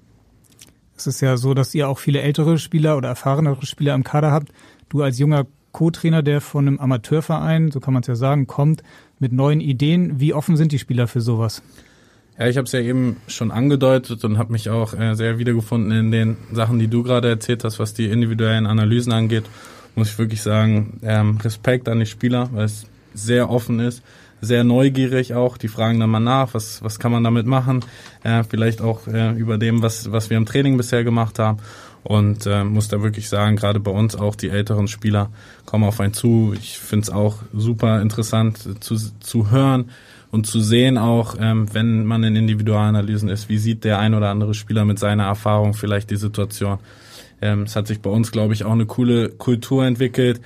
Es 0.97 1.09
ist 1.09 1.21
ja 1.21 1.37
so, 1.37 1.55
dass 1.55 1.75
ihr 1.75 1.89
auch 1.89 1.99
viele 1.99 2.21
ältere 2.21 2.57
Spieler 2.59 2.97
oder 2.97 3.09
erfahrenere 3.09 3.67
Spieler 3.67 3.95
im 3.95 4.05
Kader 4.05 4.31
habt. 4.31 4.53
Du 4.89 5.03
als 5.03 5.19
junger 5.19 5.47
Co-Trainer, 5.73 6.23
der 6.23 6.41
von 6.41 6.67
einem 6.67 6.79
Amateurverein, 6.79 7.71
so 7.71 7.81
kann 7.81 7.95
man 7.95 8.03
es 8.03 8.07
ja 8.07 8.15
sagen, 8.15 8.47
kommt, 8.47 8.83
mit 9.19 9.33
neuen 9.33 9.61
Ideen. 9.61 10.21
Wie 10.21 10.33
offen 10.33 10.57
sind 10.57 10.73
die 10.73 10.79
Spieler 10.79 11.09
für 11.09 11.21
sowas? 11.21 11.63
Ja, 12.39 12.49
ich 12.49 12.57
habe 12.57 12.67
es 12.67 12.73
ja 12.73 12.81
eben 12.81 13.19
schon 13.29 13.51
angedeutet 13.51 14.25
und 14.25 14.39
habe 14.39 14.53
mich 14.53 14.69
auch 14.69 14.95
äh, 14.95 15.15
sehr 15.15 15.39
wiedergefunden 15.39 15.93
in 15.93 16.11
den 16.11 16.37
Sachen, 16.53 16.79
die 16.79 16.89
du 16.89 17.03
gerade 17.03 17.29
erzählt 17.29 17.63
hast, 17.63 17.79
was 17.79 17.95
die 17.95 18.07
individuellen 18.07 18.67
Analysen 18.67 19.13
angeht. 19.13 19.45
Muss 19.95 20.11
ich 20.11 20.19
wirklich 20.19 20.43
sagen, 20.43 20.99
ähm, 21.03 21.39
Respekt 21.43 21.89
an 21.89 22.01
die 22.01 22.07
Spieler, 22.07 22.49
weil 22.53 22.65
es 22.65 22.87
sehr 23.15 23.51
offen 23.51 23.79
ist, 23.79 24.03
sehr 24.41 24.65
neugierig 24.65 25.35
auch. 25.35 25.57
Die 25.57 25.69
fragen 25.69 26.01
dann 26.01 26.11
mal 26.11 26.19
nach, 26.19 26.55
was, 26.55 26.83
was 26.83 26.99
kann 26.99 27.13
man 27.13 27.23
damit 27.23 27.47
machen. 27.47 27.85
Äh, 28.25 28.43
vielleicht 28.43 28.81
auch 28.81 29.07
äh, 29.07 29.33
über 29.33 29.57
dem, 29.57 29.83
was, 29.83 30.11
was 30.11 30.29
wir 30.29 30.37
im 30.37 30.47
Training 30.47 30.77
bisher 30.77 31.05
gemacht 31.05 31.39
haben. 31.39 31.59
Und 32.05 32.47
äh, 32.47 32.65
muss 32.65 32.89
da 32.89 33.03
wirklich 33.03 33.29
sagen, 33.29 33.57
gerade 33.57 33.81
bei 33.81 33.91
uns 33.91 34.15
auch 34.15 34.37
die 34.37 34.51
älteren 34.51 34.89
Spieler 34.89 35.31
kommen 35.65 35.85
auf 35.85 36.01
einen 36.01 36.13
zu. 36.13 36.55
Ich 36.57 36.79
finde 36.79 37.05
es 37.05 37.11
auch 37.11 37.39
super 37.53 38.03
interessant 38.03 38.83
zu, 38.85 38.97
zu 39.21 39.51
hören 39.51 39.91
und 40.31 40.47
zu 40.47 40.61
sehen 40.61 40.99
auch, 40.99 41.37
ähm, 41.41 41.73
wenn 41.73 42.05
man 42.05 42.23
in 42.23 42.37
Individualanalysen 42.37 43.31
ist, 43.31 43.49
wie 43.49 43.57
sieht 43.57 43.85
der 43.85 44.01
ein 44.01 44.15
oder 44.15 44.29
andere 44.29 44.53
Spieler 44.53 44.85
mit 44.85 44.99
seiner 44.99 45.25
Erfahrung 45.25 45.73
vielleicht 45.73 46.11
die 46.11 46.17
Situation. 46.17 46.79
Ähm, 47.41 47.63
es 47.63 47.75
hat 47.75 47.87
sich 47.87 48.01
bei 48.01 48.11
uns, 48.11 48.33
glaube 48.33 48.53
ich, 48.53 48.65
auch 48.65 48.73
eine 48.73 48.85
coole 48.85 49.31
Kultur 49.31 49.87
entwickelt, 49.87 50.43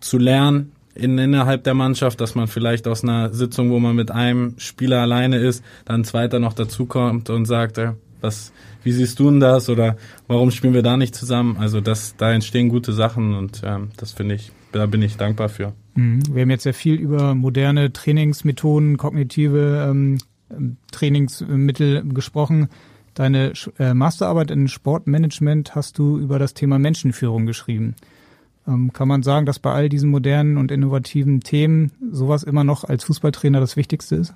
zu 0.00 0.18
lernen 0.18 0.72
in, 0.98 1.16
innerhalb 1.16 1.64
der 1.64 1.74
Mannschaft, 1.74 2.20
dass 2.20 2.34
man 2.34 2.48
vielleicht 2.48 2.88
aus 2.88 3.04
einer 3.04 3.32
Sitzung, 3.32 3.70
wo 3.70 3.78
man 3.78 3.94
mit 3.94 4.10
einem 4.10 4.54
Spieler 4.58 5.00
alleine 5.00 5.38
ist, 5.38 5.64
dann 5.84 6.00
ein 6.00 6.04
zweiter 6.04 6.40
noch 6.40 6.52
dazukommt 6.52 7.30
und 7.30 7.46
sagt, 7.46 7.78
äh, 7.78 7.92
was, 8.20 8.52
wie 8.82 8.92
siehst 8.92 9.18
du 9.18 9.30
denn 9.30 9.40
das 9.40 9.68
oder 9.68 9.96
warum 10.26 10.50
spielen 10.50 10.74
wir 10.74 10.82
da 10.82 10.96
nicht 10.96 11.14
zusammen? 11.14 11.56
Also 11.58 11.80
das, 11.80 12.16
da 12.16 12.32
entstehen 12.32 12.68
gute 12.68 12.92
Sachen 12.92 13.34
und 13.34 13.62
ähm, 13.64 13.90
das 13.96 14.12
finde 14.12 14.36
ich, 14.36 14.52
da 14.72 14.86
bin 14.86 15.02
ich 15.02 15.16
dankbar 15.16 15.48
für. 15.48 15.72
Mhm. 15.94 16.22
Wir 16.32 16.42
haben 16.42 16.50
jetzt 16.50 16.62
sehr 16.62 16.74
viel 16.74 16.94
über 16.94 17.34
moderne 17.34 17.92
Trainingsmethoden, 17.92 18.96
kognitive 18.96 19.88
ähm, 19.90 20.18
Trainingsmittel 20.90 22.04
gesprochen. 22.12 22.68
Deine 23.14 23.52
äh, 23.78 23.94
Masterarbeit 23.94 24.50
in 24.50 24.68
Sportmanagement 24.68 25.74
hast 25.74 25.98
du 25.98 26.18
über 26.18 26.38
das 26.38 26.54
Thema 26.54 26.78
Menschenführung 26.78 27.46
geschrieben. 27.46 27.96
Ähm, 28.66 28.92
kann 28.92 29.08
man 29.08 29.22
sagen, 29.22 29.44
dass 29.44 29.58
bei 29.58 29.72
all 29.72 29.88
diesen 29.88 30.10
modernen 30.10 30.56
und 30.56 30.70
innovativen 30.70 31.40
Themen 31.40 31.90
sowas 32.12 32.44
immer 32.44 32.64
noch 32.64 32.84
als 32.84 33.04
Fußballtrainer 33.04 33.60
das 33.60 33.76
Wichtigste 33.76 34.16
ist? 34.16 34.34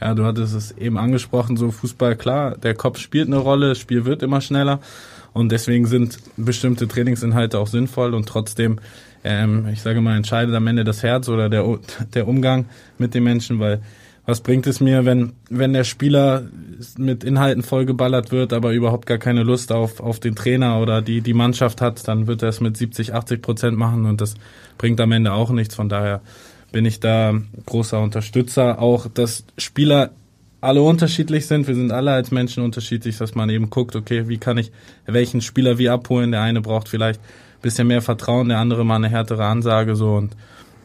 Ja, 0.00 0.14
du 0.14 0.24
hattest 0.24 0.54
es 0.54 0.72
eben 0.72 0.96
angesprochen, 0.96 1.56
so 1.56 1.70
Fußball, 1.70 2.16
klar, 2.16 2.56
der 2.56 2.74
Kopf 2.74 2.98
spielt 2.98 3.26
eine 3.26 3.36
Rolle, 3.36 3.70
das 3.70 3.78
Spiel 3.78 4.04
wird 4.04 4.22
immer 4.22 4.40
schneller 4.40 4.80
und 5.32 5.52
deswegen 5.52 5.86
sind 5.86 6.18
bestimmte 6.36 6.88
Trainingsinhalte 6.88 7.58
auch 7.58 7.66
sinnvoll 7.66 8.14
und 8.14 8.26
trotzdem, 8.26 8.78
ähm, 9.24 9.68
ich 9.72 9.82
sage 9.82 10.00
mal, 10.00 10.16
entscheidet 10.16 10.54
am 10.54 10.66
Ende 10.66 10.84
das 10.84 11.02
Herz 11.02 11.28
oder 11.28 11.50
der, 11.50 11.78
der 12.14 12.26
Umgang 12.26 12.64
mit 12.98 13.14
den 13.14 13.24
Menschen, 13.24 13.60
weil 13.60 13.82
was 14.26 14.42
bringt 14.42 14.66
es 14.66 14.80
mir, 14.80 15.04
wenn, 15.04 15.32
wenn 15.48 15.72
der 15.72 15.84
Spieler 15.84 16.44
mit 16.96 17.24
Inhalten 17.24 17.62
vollgeballert 17.62 18.30
wird, 18.30 18.52
aber 18.52 18.72
überhaupt 18.72 19.06
gar 19.06 19.18
keine 19.18 19.42
Lust 19.42 19.72
auf, 19.72 20.00
auf 20.00 20.20
den 20.20 20.36
Trainer 20.36 20.80
oder 20.80 21.02
die, 21.02 21.20
die 21.20 21.34
Mannschaft 21.34 21.80
hat, 21.80 22.06
dann 22.06 22.26
wird 22.26 22.42
er 22.42 22.50
es 22.50 22.60
mit 22.60 22.76
70, 22.76 23.12
80 23.12 23.42
Prozent 23.42 23.76
machen 23.76 24.06
und 24.06 24.20
das 24.20 24.34
bringt 24.78 25.00
am 25.00 25.12
Ende 25.12 25.32
auch 25.32 25.50
nichts. 25.50 25.74
Von 25.74 25.88
daher 25.88 26.20
bin 26.72 26.84
ich 26.84 27.00
da 27.00 27.34
großer 27.66 28.00
Unterstützer. 28.00 28.80
Auch, 28.80 29.06
dass 29.08 29.44
Spieler 29.58 30.10
alle 30.60 30.82
unterschiedlich 30.82 31.46
sind. 31.46 31.66
Wir 31.66 31.74
sind 31.74 31.92
alle 31.92 32.12
als 32.12 32.30
Menschen 32.30 32.62
unterschiedlich, 32.62 33.16
dass 33.18 33.34
man 33.34 33.48
eben 33.50 33.70
guckt, 33.70 33.96
okay, 33.96 34.28
wie 34.28 34.38
kann 34.38 34.58
ich 34.58 34.72
welchen 35.06 35.40
Spieler 35.40 35.78
wie 35.78 35.88
abholen? 35.88 36.32
Der 36.32 36.42
eine 36.42 36.60
braucht 36.60 36.88
vielleicht 36.88 37.20
ein 37.20 37.62
bisschen 37.62 37.86
mehr 37.86 38.02
Vertrauen, 38.02 38.48
der 38.48 38.58
andere 38.58 38.84
mal 38.84 38.96
eine 38.96 39.08
härtere 39.08 39.44
Ansage 39.44 39.96
so 39.96 40.14
und, 40.14 40.36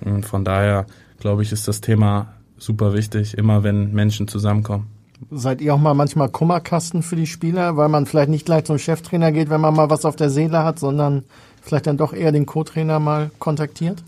und 0.02 0.26
von 0.26 0.46
daher 0.46 0.86
glaube 1.20 1.44
ich, 1.44 1.52
ist 1.52 1.68
das 1.68 1.82
Thema 1.82 2.34
super 2.58 2.94
wichtig, 2.94 3.38
immer 3.38 3.64
wenn 3.64 3.94
Menschen 3.94 4.28
zusammenkommen. 4.28 4.88
Seid 5.32 5.62
ihr 5.62 5.74
auch 5.74 5.80
mal 5.80 5.94
manchmal 5.94 6.30
Kummerkasten 6.30 7.02
für 7.02 7.16
die 7.16 7.28
Spieler, 7.28 7.78
weil 7.78 7.90
man 7.90 8.06
vielleicht 8.06 8.30
nicht 8.30 8.46
gleich 8.46 8.66
zum 8.66 8.78
Cheftrainer 8.78 9.32
geht, 9.32 9.50
wenn 9.50 9.62
man 9.62 9.74
mal 9.74 9.90
was 9.90 10.06
auf 10.06 10.16
der 10.16 10.30
Seele 10.30 10.64
hat, 10.64 10.78
sondern 10.78 11.24
vielleicht 11.62 11.88
dann 11.88 11.98
doch 11.98 12.14
eher 12.14 12.32
den 12.32 12.46
Co-Trainer 12.46 13.00
mal 13.00 13.32
kontaktiert? 13.40 14.04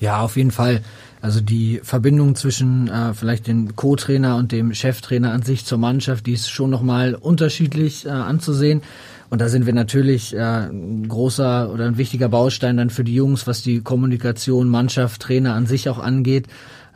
Ja, 0.00 0.20
auf 0.20 0.36
jeden 0.36 0.50
Fall. 0.50 0.82
Also 1.20 1.40
die 1.40 1.80
Verbindung 1.82 2.34
zwischen 2.34 2.88
äh, 2.88 3.12
vielleicht 3.14 3.46
dem 3.46 3.74
Co-Trainer 3.74 4.36
und 4.36 4.52
dem 4.52 4.72
Cheftrainer 4.72 5.32
an 5.32 5.42
sich 5.42 5.64
zur 5.64 5.78
Mannschaft, 5.78 6.26
die 6.26 6.32
ist 6.32 6.50
schon 6.50 6.70
nochmal 6.70 7.14
unterschiedlich 7.14 8.06
äh, 8.06 8.10
anzusehen. 8.10 8.82
Und 9.30 9.40
da 9.40 9.48
sind 9.48 9.66
wir 9.66 9.74
natürlich 9.74 10.34
äh, 10.34 10.38
ein 10.38 11.08
großer 11.08 11.70
oder 11.72 11.86
ein 11.86 11.98
wichtiger 11.98 12.28
Baustein 12.28 12.76
dann 12.76 12.90
für 12.90 13.04
die 13.04 13.14
Jungs, 13.14 13.46
was 13.46 13.62
die 13.62 13.80
Kommunikation, 13.80 14.68
Mannschaft, 14.68 15.20
Trainer 15.20 15.54
an 15.54 15.66
sich 15.66 15.88
auch 15.88 15.98
angeht. 15.98 16.46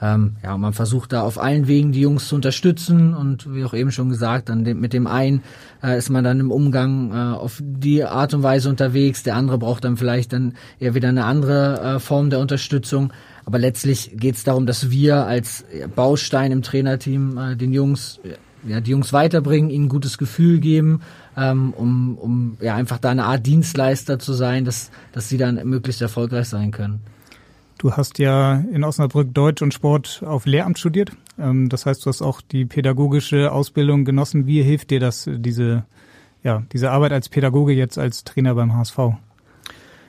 Ähm, 0.01 0.37
ja, 0.43 0.57
man 0.57 0.73
versucht 0.73 1.13
da 1.13 1.23
auf 1.23 1.39
allen 1.39 1.69
Wegen 1.69 1.93
die 1.93 2.01
Jungs 2.01 2.27
zu 2.27 2.35
unterstützen 2.35 3.15
und 3.15 3.55
wie 3.55 3.65
auch 3.65 3.73
eben 3.73 3.93
schon 3.93 4.09
gesagt, 4.09 4.49
dann 4.49 4.63
mit 4.63 4.93
dem 4.93 5.07
einen 5.07 5.43
äh, 5.83 5.97
ist 5.97 6.11
man 6.11 6.25
dann 6.25 6.41
im 6.41 6.51
Umgang 6.51 7.13
äh, 7.13 7.37
auf 7.37 7.63
die 7.63 8.03
Art 8.03 8.35
und 8.35 8.43
Weise 8.43 8.69
unterwegs, 8.69 9.23
der 9.23 9.37
andere 9.37 9.59
braucht 9.59 9.85
dann 9.85 9.97
vielleicht 9.97 10.33
dann 10.33 10.55
eher 10.81 10.95
wieder 10.95 11.09
eine 11.09 11.25
andere 11.25 11.81
äh, 11.81 11.99
Form 12.01 12.31
der 12.31 12.41
Unterstützung. 12.41 13.13
Aber 13.45 13.59
letztlich 13.59 14.13
geht 14.15 14.37
es 14.37 14.45
darum, 14.45 14.67
dass 14.67 14.91
wir 14.91 15.27
als 15.27 15.65
Baustein 15.95 16.53
im 16.53 16.63
Trainerteam 16.63 17.39
äh, 17.39 17.57
den 17.57 17.73
Jungs, 17.73 18.21
ja, 18.67 18.81
die 18.81 18.91
Jungs 18.91 19.13
weiterbringen, 19.13 19.71
ihnen 19.71 19.87
ein 19.87 19.89
gutes 19.89 20.19
Gefühl 20.19 20.61
geben, 20.61 21.03
ähm, 21.37 21.73
um, 21.77 22.17
um 22.19 22.57
ja 22.61 22.75
einfach 22.75 22.99
da 22.99 23.11
eine 23.11 23.25
Art 23.25 23.47
Dienstleister 23.47 24.19
zu 24.19 24.33
sein, 24.33 24.65
dass, 24.65 24.91
dass 25.13 25.29
sie 25.29 25.39
dann 25.39 25.57
möglichst 25.69 26.03
erfolgreich 26.03 26.49
sein 26.49 26.71
können. 26.71 27.01
Du 27.79 27.93
hast 27.93 28.21
ja 28.21 28.63
in 28.73 28.85
Osnabrück 28.85 29.35
Deutsch 29.35 29.61
und 29.61 29.75
Sport 29.75 30.23
auf 30.25 30.47
Lehramt 30.47 30.79
studiert. 30.79 31.11
Ähm, 31.37 31.69
das 31.69 31.85
heißt, 31.85 32.07
du 32.07 32.11
hast 32.11 32.23
auch 32.23 32.41
die 32.41 32.65
pädagogische 32.65 33.51
Ausbildung 33.51 34.05
genossen. 34.05 34.47
Wie 34.47 34.63
hilft 34.63 34.91
dir 34.91 35.01
das, 35.01 35.29
diese, 35.29 35.85
ja, 36.45 36.63
diese 36.73 36.93
Arbeit 36.93 37.13
als 37.13 37.29
Pädagoge 37.29 37.73
jetzt 37.73 37.99
als 37.99 38.23
Trainer 38.23 38.55
beim 38.55 38.75
HSV? 38.75 38.99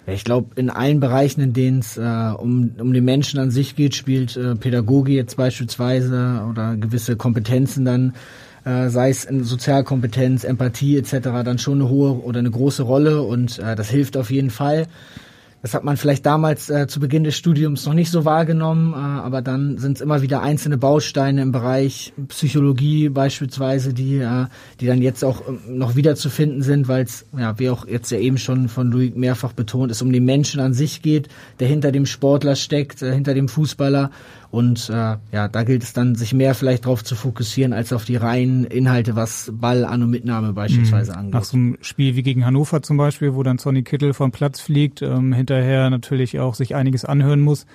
Ich 0.06 0.26
glaube, 0.26 0.49
in 0.56 0.70
allen 0.70 0.99
Bereichen, 0.99 1.39
in 1.39 1.54
denen 1.54 1.80
es 1.80 1.97
äh, 1.97 2.01
um, 2.01 2.72
um 2.78 2.91
den 2.91 3.06
Menschen 3.06 3.39
an 3.39 3.51
sich 3.51 3.76
geht, 3.76 3.95
spielt 3.95 4.36
äh, 4.36 4.56
Pädagoge 4.56 5.14
jetzt 5.14 5.38
beispielsweise 5.38 6.45
oder 6.49 6.76
gewisse 6.76 7.16
Kompetenzen 7.16 7.86
dann, 7.86 8.14
äh, 8.66 8.89
sei 8.89 9.10
es 9.10 9.24
in 9.24 9.45
Sozialkompetenz, 9.45 10.43
Empathie 10.43 10.97
etc., 10.97 11.20
dann 11.45 11.58
schon 11.58 11.80
eine 11.80 11.89
hohe 11.89 12.22
oder 12.22 12.39
eine 12.39 12.51
große 12.51 12.84
Rolle 12.84 13.22
und 13.22 13.60
äh, 13.60 13.76
das 13.76 13.89
hilft 13.89 14.18
auf 14.18 14.30
jeden 14.30 14.49
Fall. 14.49 14.88
Das 15.64 15.74
hat 15.74 15.86
man 15.86 15.95
vielleicht 15.95 16.26
damals 16.26 16.70
äh, 16.70 16.88
zu 16.88 16.99
Beginn 16.99 17.24
des 17.24 17.38
Studiums 17.38 17.86
noch 17.86 17.93
nicht 17.93 18.11
so 18.11 18.26
wahrgenommen, 18.26 18.91
äh, 18.91 18.97
aber 18.97 19.41
dann 19.41 19.78
sind 19.78 19.95
es 19.95 20.01
immer 20.01 20.22
wieder 20.22 20.41
einzelne 20.41 20.78
Bausteine 20.78 21.41
im 21.41 21.53
Bereich 21.53 22.11
Psychologie 22.28 23.07
beispielsweise, 23.07 23.93
die, 23.93 24.18
äh, 24.18 24.47
die 24.82 24.88
dann 24.88 25.01
jetzt 25.01 25.24
auch 25.24 25.39
äh, 25.39 25.53
noch 25.70 25.95
wiederzufinden 25.95 26.64
sind, 26.64 26.89
weil 26.89 27.05
es, 27.05 27.26
ja, 27.38 27.57
wie 27.59 27.70
auch 27.70 27.88
jetzt 27.88 28.11
ja 28.11 28.18
eben 28.18 28.38
schon 28.38 28.68
von 28.68 28.91
Louis 28.91 29.16
mehrfach 29.16 29.53
betont, 29.53 29.89
es 29.89 30.01
um 30.01 30.11
den 30.11 30.26
Menschen 30.26 30.59
an 30.59 30.74
sich 30.74 31.01
geht, 31.01 31.30
der 31.61 31.70
hinter 31.70 31.93
dem 31.93 32.05
Sportler 32.05 32.57
steckt, 32.57 33.01
äh, 33.01 33.14
hinter 33.14 33.34
dem 33.34 33.47
Fußballer 33.47 34.11
und 34.54 34.88
äh, 34.91 35.18
ja, 35.32 35.47
da 35.47 35.64
gilt 35.64 35.82
es 35.82 35.93
dann, 35.93 36.14
sich 36.14 36.32
mehr 36.32 36.54
vielleicht 36.54 36.86
darauf 36.86 37.04
zu 37.04 37.16
fokussieren, 37.16 37.74
als 37.74 37.91
auf 37.91 38.06
die 38.06 38.18
reinen 38.18 38.66
Inhalte, 38.66 39.16
was 39.16 39.51
Ball 39.51 39.84
an 39.84 40.04
und 40.04 40.12
Mitnahme 40.12 40.54
beispielsweise 40.54 41.14
mhm. 41.14 41.18
angeht. 41.18 41.34
Nach 41.34 41.43
so 41.43 41.58
einem 41.58 41.78
Spiel 41.82 42.16
wie 42.16 42.22
gegen 42.22 42.45
Hannover 42.45 42.84
zum 42.84 42.97
Beispiel, 42.97 43.34
wo 43.34 43.41
dann 43.41 43.58
Sonny 43.58 43.82
Kittel 43.82 44.14
vom 44.14 44.32
Platz 44.32 44.60
fliegt, 44.60 45.01
ähm, 45.01 45.34
hinterher 45.34 45.89
natürlich 45.89 46.39
auch 46.39 46.54
sich 46.54 46.76
einiges 46.76 47.04
anhören 47.04 47.41
muss. 47.41 47.66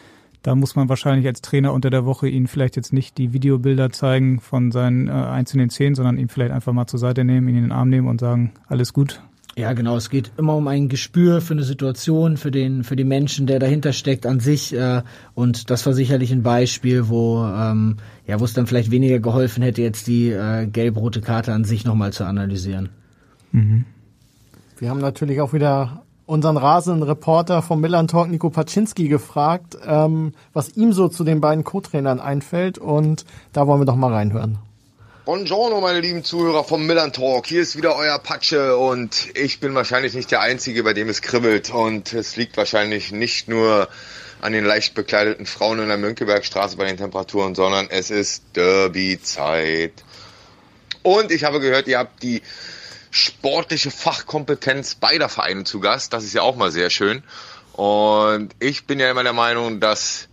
Da 0.43 0.55
muss 0.55 0.77
man 0.77 0.89
wahrscheinlich 0.89 1.27
als 1.27 1.43
Trainer 1.43 1.73
unter 1.73 1.91
der 1.91 2.05
Woche 2.05 2.29
ihn 2.29 2.47
vielleicht 2.47 2.77
jetzt 2.77 2.93
nicht 2.93 3.19
die 3.19 3.33
Videobilder 3.33 3.91
zeigen 3.91 4.39
von 4.39 4.71
seinen 4.71 5.09
äh, 5.09 5.11
einzelnen 5.11 5.71
Szenen, 5.71 5.97
sondern 5.97 6.17
ihn 6.17 6.29
vielleicht 6.29 6.53
einfach 6.53 6.73
mal 6.73 6.87
zur 6.87 7.01
Seite 7.01 7.25
nehmen, 7.25 7.49
ihn 7.49 7.57
in 7.57 7.63
den 7.63 7.73
Arm 7.73 7.89
nehmen 7.89 8.07
und 8.07 8.21
sagen, 8.21 8.53
alles 8.69 8.93
gut, 8.93 9.21
ja, 9.59 9.73
genau. 9.73 9.97
Es 9.97 10.09
geht 10.09 10.31
immer 10.37 10.55
um 10.55 10.69
ein 10.69 10.89
Gespür 10.89 11.41
für 11.41 11.55
eine 11.55 11.65
Situation, 11.65 12.37
für 12.37 12.53
den, 12.53 12.85
für 12.85 12.95
den 12.95 13.09
Menschen, 13.09 13.49
der 13.49 13.59
dahinter 13.59 13.93
steckt 13.93 14.25
an 14.25 14.39
sich. 14.39 14.73
Äh, 14.73 15.03
und 15.35 15.69
das 15.69 15.85
war 15.85 15.95
sicherlich 15.95 16.31
ein 16.31 16.45
Beispiel, 16.45 17.09
wo, 17.09 17.45
ähm, 17.45 17.97
ja, 18.25 18.39
wo 18.39 18.45
es 18.45 18.53
dann 18.53 18.69
vielleicht 18.69 18.93
weniger 18.93 19.19
geholfen 19.19 19.65
hätte, 19.65 19.83
jetzt 19.83 20.07
die 20.07 20.31
äh, 20.31 20.67
gelb-rote 20.67 21.21
Karte 21.21 21.53
an 21.53 21.65
sich 21.65 21.85
nochmal 21.85 22.13
zu 22.13 22.25
analysieren. 22.25 22.91
Mhm. 23.51 23.85
Wir 24.79 24.91
haben 24.91 25.01
natürlich 25.01 25.41
auch 25.41 25.53
wieder 25.53 26.05
unseren 26.25 26.57
rasenden 26.57 27.03
Reporter 27.03 27.61
vom 27.61 27.81
Milan 27.81 28.07
Talk, 28.07 28.31
Nico 28.31 28.51
Paczynski, 28.51 29.09
gefragt, 29.09 29.77
ähm, 29.85 30.35
was 30.53 30.77
ihm 30.77 30.93
so 30.93 31.09
zu 31.09 31.25
den 31.25 31.41
beiden 31.41 31.65
Co-Trainern 31.65 32.21
einfällt. 32.21 32.79
Und 32.79 33.25
da 33.53 33.67
wollen 33.67 33.81
wir 33.81 33.87
doch 33.87 33.97
mal 33.97 34.13
reinhören. 34.13 34.59
Buongiorno, 35.29 35.83
meine 35.83 36.01
lieben 36.01 36.25
Zuhörer 36.25 36.65
vom 36.65 36.87
Millern 36.87 37.13
Talk. 37.13 37.47
Hier 37.47 37.61
ist 37.61 37.77
wieder 37.77 37.95
euer 37.97 38.19
Patsche 38.19 38.79
und 38.79 39.29
ich 39.37 39.61
bin 39.61 39.75
wahrscheinlich 39.75 40.15
nicht 40.15 40.31
der 40.31 40.41
Einzige, 40.41 40.83
bei 40.83 40.95
dem 40.95 41.11
es 41.11 41.21
kribbelt. 41.21 41.69
Und 41.69 42.15
es 42.15 42.37
liegt 42.37 42.57
wahrscheinlich 42.57 43.13
nicht 43.13 43.47
nur 43.47 43.91
an 44.41 44.55
den 44.55 44.65
leicht 44.65 44.95
bekleideten 44.95 45.45
Frauen 45.45 45.81
in 45.81 45.89
der 45.89 45.99
Mönckebergstraße 45.99 46.79
bei 46.79 46.87
den 46.87 46.97
Temperaturen, 46.97 47.55
sondern 47.55 47.91
es 47.91 48.11
ist 48.11 48.43
Derby-Zeit. 48.57 49.93
Und 51.03 51.31
ich 51.31 51.45
habe 51.45 51.61
gehört, 51.61 51.89
ihr 51.89 51.99
habt 51.99 52.23
die 52.23 52.41
sportliche 53.11 53.91
Fachkompetenz 53.91 54.95
beider 54.95 55.29
Vereine 55.29 55.65
zu 55.65 55.79
Gast. 55.81 56.15
Das 56.15 56.25
ist 56.25 56.33
ja 56.33 56.41
auch 56.41 56.57
mal 56.57 56.71
sehr 56.71 56.89
schön. 56.89 57.23
Und 57.75 58.57
ich 58.61 58.87
bin 58.87 58.99
ja 58.99 59.11
immer 59.11 59.25
der 59.25 59.35
Meinung, 59.35 59.79
dass 59.79 60.29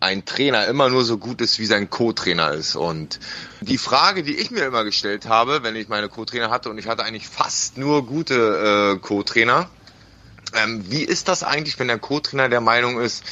ein 0.00 0.24
Trainer 0.24 0.66
immer 0.66 0.88
nur 0.88 1.04
so 1.04 1.18
gut 1.18 1.40
ist, 1.40 1.58
wie 1.58 1.66
sein 1.66 1.88
Co-Trainer 1.88 2.52
ist. 2.52 2.76
Und 2.76 3.18
die 3.60 3.78
Frage, 3.78 4.22
die 4.22 4.36
ich 4.36 4.50
mir 4.50 4.64
immer 4.66 4.84
gestellt 4.84 5.26
habe, 5.26 5.62
wenn 5.62 5.76
ich 5.76 5.88
meine 5.88 6.08
Co-Trainer 6.08 6.50
hatte, 6.50 6.70
und 6.70 6.78
ich 6.78 6.86
hatte 6.86 7.04
eigentlich 7.04 7.26
fast 7.26 7.78
nur 7.78 8.06
gute 8.06 8.96
äh, 8.96 8.98
Co-Trainer, 8.98 9.70
ähm, 10.54 10.84
wie 10.90 11.02
ist 11.02 11.28
das 11.28 11.42
eigentlich, 11.42 11.78
wenn 11.78 11.88
der 11.88 11.98
Co-Trainer 11.98 12.48
der 12.48 12.60
Meinung 12.60 13.00
ist, 13.00 13.24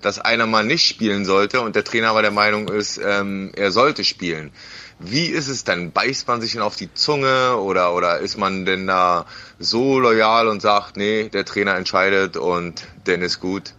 dass 0.00 0.18
einer 0.18 0.46
mal 0.46 0.64
nicht 0.64 0.86
spielen 0.86 1.24
sollte 1.24 1.60
und 1.60 1.76
der 1.76 1.84
Trainer 1.84 2.10
aber 2.10 2.22
der 2.22 2.30
Meinung 2.30 2.68
ist, 2.68 3.00
ähm, 3.02 3.52
er 3.56 3.72
sollte 3.72 4.04
spielen? 4.04 4.52
Wie 5.00 5.26
ist 5.26 5.48
es 5.48 5.64
denn? 5.64 5.92
Beißt 5.92 6.28
man 6.28 6.40
sich 6.40 6.52
denn 6.52 6.62
auf 6.62 6.76
die 6.76 6.92
Zunge 6.94 7.56
oder, 7.56 7.94
oder 7.94 8.18
ist 8.20 8.38
man 8.38 8.64
denn 8.64 8.86
da 8.86 9.26
so 9.58 9.98
loyal 9.98 10.46
und 10.46 10.62
sagt, 10.62 10.96
nee, 10.96 11.28
der 11.28 11.44
Trainer 11.44 11.74
entscheidet 11.74 12.36
und 12.36 12.84
denn 13.06 13.20
ist 13.20 13.40
gut? 13.40 13.74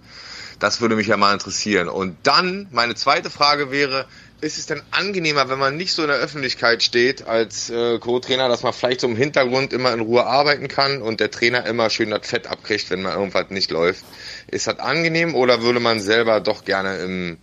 Das 0.60 0.82
würde 0.82 0.96
mich 0.96 1.08
ja 1.08 1.18
mal 1.18 1.34
interessieren. 1.34 1.90
Und 1.90 2.18
dann, 2.24 2.68
meine 2.72 2.96
zweite 2.96 3.30
Frage 3.30 3.72
wäre, 3.72 4.08
ist 4.42 4.58
es 4.58 4.66
denn 4.66 4.82
angenehmer, 4.92 5.50
wenn 5.50 5.60
man 5.60 5.78
nicht 5.78 5.94
so 5.94 6.02
in 6.02 6.10
der 6.10 6.18
Öffentlichkeit 6.18 6.84
steht 6.84 7.28
als 7.28 7.70
äh, 7.70 8.00
Co-Trainer, 8.00 8.48
dass 8.48 8.64
man 8.64 8.74
vielleicht 8.74 9.02
so 9.02 9.08
im 9.08 9.16
Hintergrund 9.16 9.74
immer 9.74 9.94
in 9.94 10.02
Ruhe 10.02 10.26
arbeiten 10.26 10.68
kann 10.68 11.02
und 11.02 11.20
der 11.20 11.32
Trainer 11.32 11.66
immer 11.66 11.90
schön 11.90 12.10
das 12.10 12.28
Fett 12.28 12.48
abkriegt, 12.48 12.90
wenn 12.90 13.02
man 13.02 13.14
irgendwas 13.14 13.50
nicht 13.50 13.72
läuft? 13.72 14.04
Ist 14.48 14.68
das 14.68 14.80
angenehm 14.80 15.36
oder 15.36 15.62
würde 15.62 15.80
man 15.80 16.00
selber 16.00 16.42
doch 16.42 16.66
gerne 16.66 16.98
im, 16.98 17.38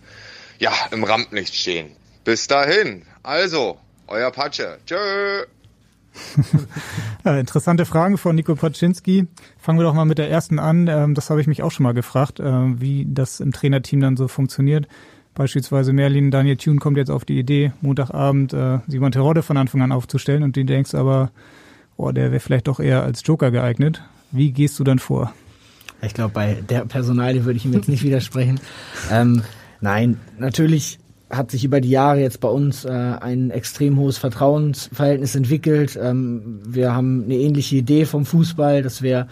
ja, 0.59 0.71
im 0.91 1.03
Rampenlicht 1.03 1.55
stehen? 1.55 1.95
Bis 2.23 2.47
dahin. 2.47 3.05
Also, 3.21 3.79
euer 4.07 4.31
Patsche. 4.31 4.77
Tschö. 4.85 5.45
Ja, 7.25 7.37
interessante 7.39 7.85
Fragen 7.85 8.17
von 8.17 8.35
Nico 8.35 8.55
Paczynski. 8.55 9.27
Fangen 9.57 9.79
wir 9.79 9.83
doch 9.83 9.93
mal 9.93 10.05
mit 10.05 10.17
der 10.17 10.29
ersten 10.29 10.59
an. 10.59 10.87
Ähm, 10.87 11.13
das 11.13 11.29
habe 11.29 11.41
ich 11.41 11.47
mich 11.47 11.63
auch 11.63 11.71
schon 11.71 11.83
mal 11.83 11.93
gefragt, 11.93 12.39
äh, 12.39 12.79
wie 12.79 13.07
das 13.09 13.39
im 13.39 13.51
Trainerteam 13.51 13.99
dann 13.99 14.17
so 14.17 14.27
funktioniert. 14.27 14.87
Beispielsweise 15.35 15.93
Merlin, 15.93 16.29
Daniel 16.29 16.57
Thune 16.57 16.79
kommt 16.79 16.97
jetzt 16.97 17.09
auf 17.09 17.25
die 17.25 17.39
Idee, 17.39 17.73
Montagabend 17.81 18.53
äh, 18.53 18.79
Simon 18.87 19.11
Terodde 19.11 19.41
von 19.41 19.57
Anfang 19.57 19.81
an 19.81 19.91
aufzustellen 19.91 20.43
und 20.43 20.55
du 20.55 20.63
denkst 20.63 20.93
aber, 20.93 21.31
oh, 21.97 22.11
der 22.11 22.31
wäre 22.31 22.39
vielleicht 22.39 22.67
doch 22.67 22.79
eher 22.79 23.03
als 23.03 23.23
Joker 23.25 23.49
geeignet. 23.49 24.03
Wie 24.31 24.51
gehst 24.51 24.77
du 24.79 24.83
dann 24.83 24.99
vor? 24.99 25.33
Ich 26.03 26.13
glaube, 26.13 26.33
bei 26.33 26.61
der 26.69 26.85
Personalie 26.85 27.45
würde 27.45 27.57
ich 27.57 27.65
ihm 27.65 27.73
jetzt 27.73 27.87
nicht 27.87 28.03
widersprechen. 28.03 28.59
Ähm, 29.09 29.41
nein, 29.81 30.19
natürlich 30.37 30.99
hat 31.35 31.51
sich 31.51 31.63
über 31.63 31.81
die 31.81 31.89
Jahre 31.89 32.19
jetzt 32.19 32.39
bei 32.39 32.47
uns 32.47 32.85
äh, 32.85 32.89
ein 32.89 33.49
extrem 33.49 33.97
hohes 33.97 34.17
Vertrauensverhältnis 34.17 35.35
entwickelt. 35.35 35.97
Ähm, 36.01 36.59
wir 36.67 36.95
haben 36.95 37.23
eine 37.25 37.35
ähnliche 37.35 37.77
Idee 37.77 38.05
vom 38.05 38.25
Fußball, 38.25 38.81
dass 38.81 39.01
wir, 39.01 39.27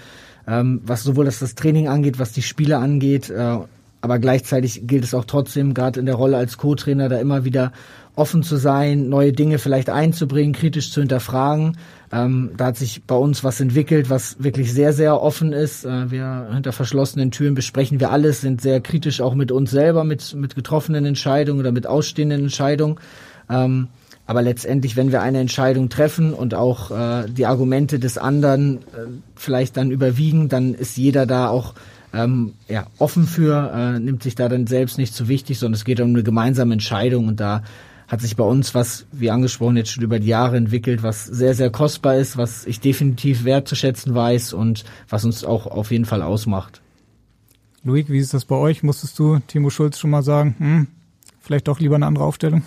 ähm, 0.48 0.82
was 0.84 1.04
sowohl 1.04 1.26
das, 1.26 1.40
das 1.40 1.56
Training 1.56 1.88
angeht, 1.88 2.20
was 2.20 2.32
die 2.32 2.42
Spiele 2.42 2.78
angeht, 2.78 3.30
äh, 3.30 3.58
aber 4.02 4.18
gleichzeitig 4.18 4.88
gilt 4.88 5.04
es 5.04 5.14
auch 5.14 5.26
trotzdem, 5.26 5.74
gerade 5.76 6.00
in 6.00 6.08
der 6.08 6.16
Rolle 6.16 6.38
als 6.38 6.58
Co-Trainer, 6.58 7.08
da 7.08 7.20
immer 7.20 7.46
wieder 7.46 7.72
offen 8.16 8.44
zu 8.44 8.58
sein, 8.58 9.10
neue 9.10 9.32
Dinge 9.32 9.60
vielleicht 9.60 9.90
einzubringen, 9.90 10.54
kritisch 10.54 10.92
zu 10.92 11.02
hinterfragen. 11.02 11.78
Ähm, 12.14 12.52
da 12.58 12.66
hat 12.68 12.78
sich 12.78 13.04
bei 13.06 13.16
uns 13.16 13.44
was 13.44 13.62
entwickelt, 13.62 14.10
was 14.10 14.44
wirklich 14.44 14.74
sehr, 14.74 14.92
sehr 14.92 15.22
offen 15.22 15.54
ist. 15.54 15.86
Äh, 15.86 16.12
wir 16.12 16.50
hinter 16.54 16.74
verschlossenen 16.74 17.32
Türen 17.32 17.56
besprechen 17.56 18.00
wir 18.00 18.12
alles, 18.12 18.42
sind 18.42 18.62
sehr 18.62 18.82
kritisch 18.82 19.22
auch 19.22 19.34
mit 19.34 19.52
uns 19.52 19.72
selber, 19.72 20.04
mit, 20.04 20.34
mit 20.36 20.56
getroffenen 20.56 21.06
Entscheidungen 21.06 21.62
oder 21.62 21.72
mit 21.72 21.88
ausstehenden 21.88 22.42
Entscheidungen. 22.42 22.98
Ähm, 23.50 23.88
aber 24.26 24.42
letztendlich, 24.42 24.96
wenn 24.96 25.12
wir 25.12 25.22
eine 25.22 25.40
Entscheidung 25.40 25.90
treffen 25.90 26.34
und 26.34 26.54
auch 26.54 26.92
äh, 26.92 27.30
die 27.30 27.46
Argumente 27.46 27.98
des 27.98 28.18
anderen 28.18 28.78
äh, 28.78 29.08
vielleicht 29.36 29.78
dann 29.78 29.90
überwiegen, 29.92 30.50
dann 30.50 30.74
ist 30.74 30.98
jeder 30.98 31.26
da 31.26 31.50
auch 31.50 31.74
ähm, 32.14 32.54
ja, 32.68 32.88
offen 32.98 33.26
für, 33.26 33.72
äh, 33.74 34.00
nimmt 34.00 34.24
sich 34.24 34.36
da 34.36 34.50
dann 34.50 34.68
selbst 34.68 34.98
nicht 34.98 35.14
zu 35.14 35.28
wichtig, 35.28 35.60
sondern 35.60 35.76
es 35.76 35.86
geht 35.86 36.02
um 36.02 36.10
eine 36.10 36.24
gemeinsame 36.24 36.74
Entscheidung 36.74 37.30
und 37.30 37.40
da 37.40 37.64
hat 38.12 38.20
sich 38.20 38.36
bei 38.36 38.44
uns 38.44 38.76
was, 38.76 39.06
wie 39.14 39.32
angesprochen, 39.32 39.78
jetzt 39.78 39.92
schon 39.92 40.04
über 40.04 40.20
die 40.20 40.28
Jahre 40.28 40.58
entwickelt, 40.58 41.02
was 41.02 41.24
sehr, 41.26 41.54
sehr 41.54 41.70
kostbar 41.70 42.18
ist, 42.18 42.36
was 42.36 42.66
ich 42.66 42.82
definitiv 42.82 43.46
wertzuschätzen 43.46 44.14
weiß 44.14 44.52
und 44.52 44.84
was 45.08 45.24
uns 45.24 45.46
auch 45.46 45.66
auf 45.66 45.92
jeden 45.92 46.04
Fall 46.04 46.22
ausmacht. 46.22 46.82
Luik, 47.86 48.10
wie 48.10 48.20
ist 48.20 48.34
das 48.34 48.44
bei 48.44 48.58
euch? 48.58 48.84
Musstest 48.84 49.18
du 49.18 49.40
Timo 49.48 49.70
Schulz 49.70 49.98
schon 49.98 50.10
mal 50.10 50.24
sagen, 50.24 50.56
hm, 50.58 50.88
vielleicht 51.40 51.70
doch 51.70 51.80
lieber 51.80 51.96
eine 51.96 52.06
andere 52.06 52.26
Aufstellung? 52.26 52.64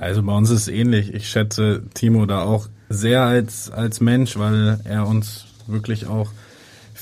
Also 0.00 0.22
bei 0.22 0.32
uns 0.32 0.48
ist 0.50 0.60
es 0.60 0.68
ähnlich. 0.68 1.12
Ich 1.12 1.28
schätze 1.28 1.82
Timo 1.92 2.24
da 2.24 2.42
auch 2.42 2.68
sehr 2.88 3.24
als, 3.24 3.68
als 3.68 4.00
Mensch, 4.00 4.38
weil 4.38 4.78
er 4.84 5.08
uns 5.08 5.46
wirklich 5.66 6.06
auch 6.06 6.30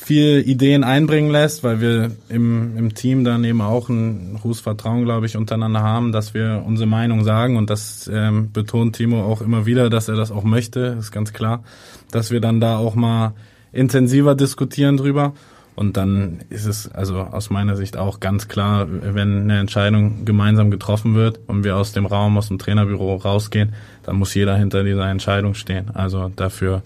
viel 0.06 0.48
Ideen 0.48 0.84
einbringen 0.84 1.32
lässt, 1.32 1.64
weil 1.64 1.80
wir 1.80 2.12
im, 2.28 2.76
im 2.76 2.94
Team 2.94 3.24
dann 3.24 3.42
eben 3.42 3.60
auch 3.60 3.88
ein 3.88 4.38
hohes 4.44 4.60
Vertrauen, 4.60 5.04
glaube 5.04 5.26
ich, 5.26 5.36
untereinander 5.36 5.82
haben, 5.82 6.12
dass 6.12 6.32
wir 6.32 6.62
unsere 6.64 6.88
Meinung 6.88 7.24
sagen. 7.24 7.56
Und 7.56 7.70
das 7.70 8.08
ähm, 8.14 8.52
betont 8.52 8.94
Timo 8.94 9.24
auch 9.24 9.40
immer 9.40 9.66
wieder, 9.66 9.90
dass 9.90 10.08
er 10.08 10.14
das 10.14 10.30
auch 10.30 10.44
möchte, 10.44 10.96
ist 10.96 11.10
ganz 11.10 11.32
klar, 11.32 11.64
dass 12.12 12.30
wir 12.30 12.40
dann 12.40 12.60
da 12.60 12.76
auch 12.76 12.94
mal 12.94 13.34
intensiver 13.72 14.36
diskutieren 14.36 14.96
drüber. 14.96 15.32
Und 15.74 15.96
dann 15.96 16.38
ist 16.50 16.66
es 16.66 16.88
also 16.88 17.18
aus 17.18 17.50
meiner 17.50 17.74
Sicht 17.74 17.96
auch 17.96 18.20
ganz 18.20 18.46
klar, 18.46 18.86
wenn 18.88 19.42
eine 19.42 19.58
Entscheidung 19.58 20.24
gemeinsam 20.24 20.70
getroffen 20.70 21.16
wird 21.16 21.40
und 21.48 21.64
wir 21.64 21.74
aus 21.74 21.90
dem 21.90 22.06
Raum, 22.06 22.38
aus 22.38 22.46
dem 22.46 22.60
Trainerbüro 22.60 23.16
rausgehen, 23.16 23.72
dann 24.04 24.14
muss 24.14 24.32
jeder 24.34 24.56
hinter 24.56 24.84
dieser 24.84 25.10
Entscheidung 25.10 25.54
stehen. 25.54 25.90
Also 25.94 26.30
dafür 26.36 26.82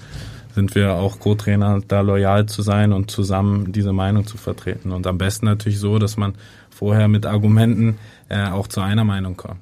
sind 0.54 0.74
wir 0.74 0.94
auch 0.94 1.18
Co-Trainer, 1.18 1.80
da 1.86 2.00
loyal 2.00 2.46
zu 2.46 2.62
sein 2.62 2.92
und 2.92 3.10
zusammen 3.10 3.72
diese 3.72 3.92
Meinung 3.92 4.26
zu 4.26 4.36
vertreten. 4.36 4.92
Und 4.92 5.06
am 5.06 5.18
besten 5.18 5.46
natürlich 5.46 5.78
so, 5.78 5.98
dass 5.98 6.16
man 6.16 6.34
vorher 6.70 7.08
mit 7.08 7.26
Argumenten 7.26 7.98
äh, 8.28 8.48
auch 8.48 8.66
zu 8.68 8.80
einer 8.80 9.04
Meinung 9.04 9.36
kommt. 9.36 9.60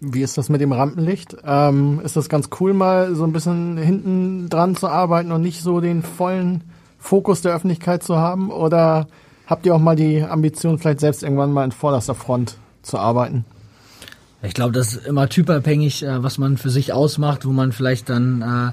Wie 0.00 0.22
ist 0.22 0.36
das 0.36 0.48
mit 0.48 0.60
dem 0.60 0.72
Rampenlicht? 0.72 1.36
Ähm, 1.44 2.00
ist 2.04 2.16
das 2.16 2.28
ganz 2.28 2.50
cool, 2.60 2.74
mal 2.74 3.14
so 3.14 3.24
ein 3.24 3.32
bisschen 3.32 3.78
hinten 3.78 4.48
dran 4.48 4.76
zu 4.76 4.88
arbeiten 4.88 5.32
und 5.32 5.40
nicht 5.40 5.62
so 5.62 5.80
den 5.80 6.02
vollen 6.02 6.64
Fokus 6.98 7.42
der 7.42 7.54
Öffentlichkeit 7.54 8.02
zu 8.02 8.16
haben? 8.16 8.50
Oder 8.50 9.06
habt 9.46 9.64
ihr 9.66 9.74
auch 9.74 9.80
mal 9.80 9.96
die 9.96 10.22
Ambition, 10.22 10.78
vielleicht 10.78 11.00
selbst 11.00 11.22
irgendwann 11.22 11.52
mal 11.52 11.64
in 11.64 11.72
vorderster 11.72 12.14
Front 12.14 12.56
zu 12.82 12.98
arbeiten? 12.98 13.44
Ich 14.42 14.52
glaube, 14.52 14.72
das 14.72 14.94
ist 14.94 15.06
immer 15.06 15.28
typabhängig, 15.28 16.02
äh, 16.02 16.22
was 16.22 16.38
man 16.38 16.58
für 16.58 16.70
sich 16.70 16.92
ausmacht, 16.92 17.46
wo 17.46 17.52
man 17.52 17.72
vielleicht 17.72 18.10
dann 18.10 18.42
äh, 18.42 18.72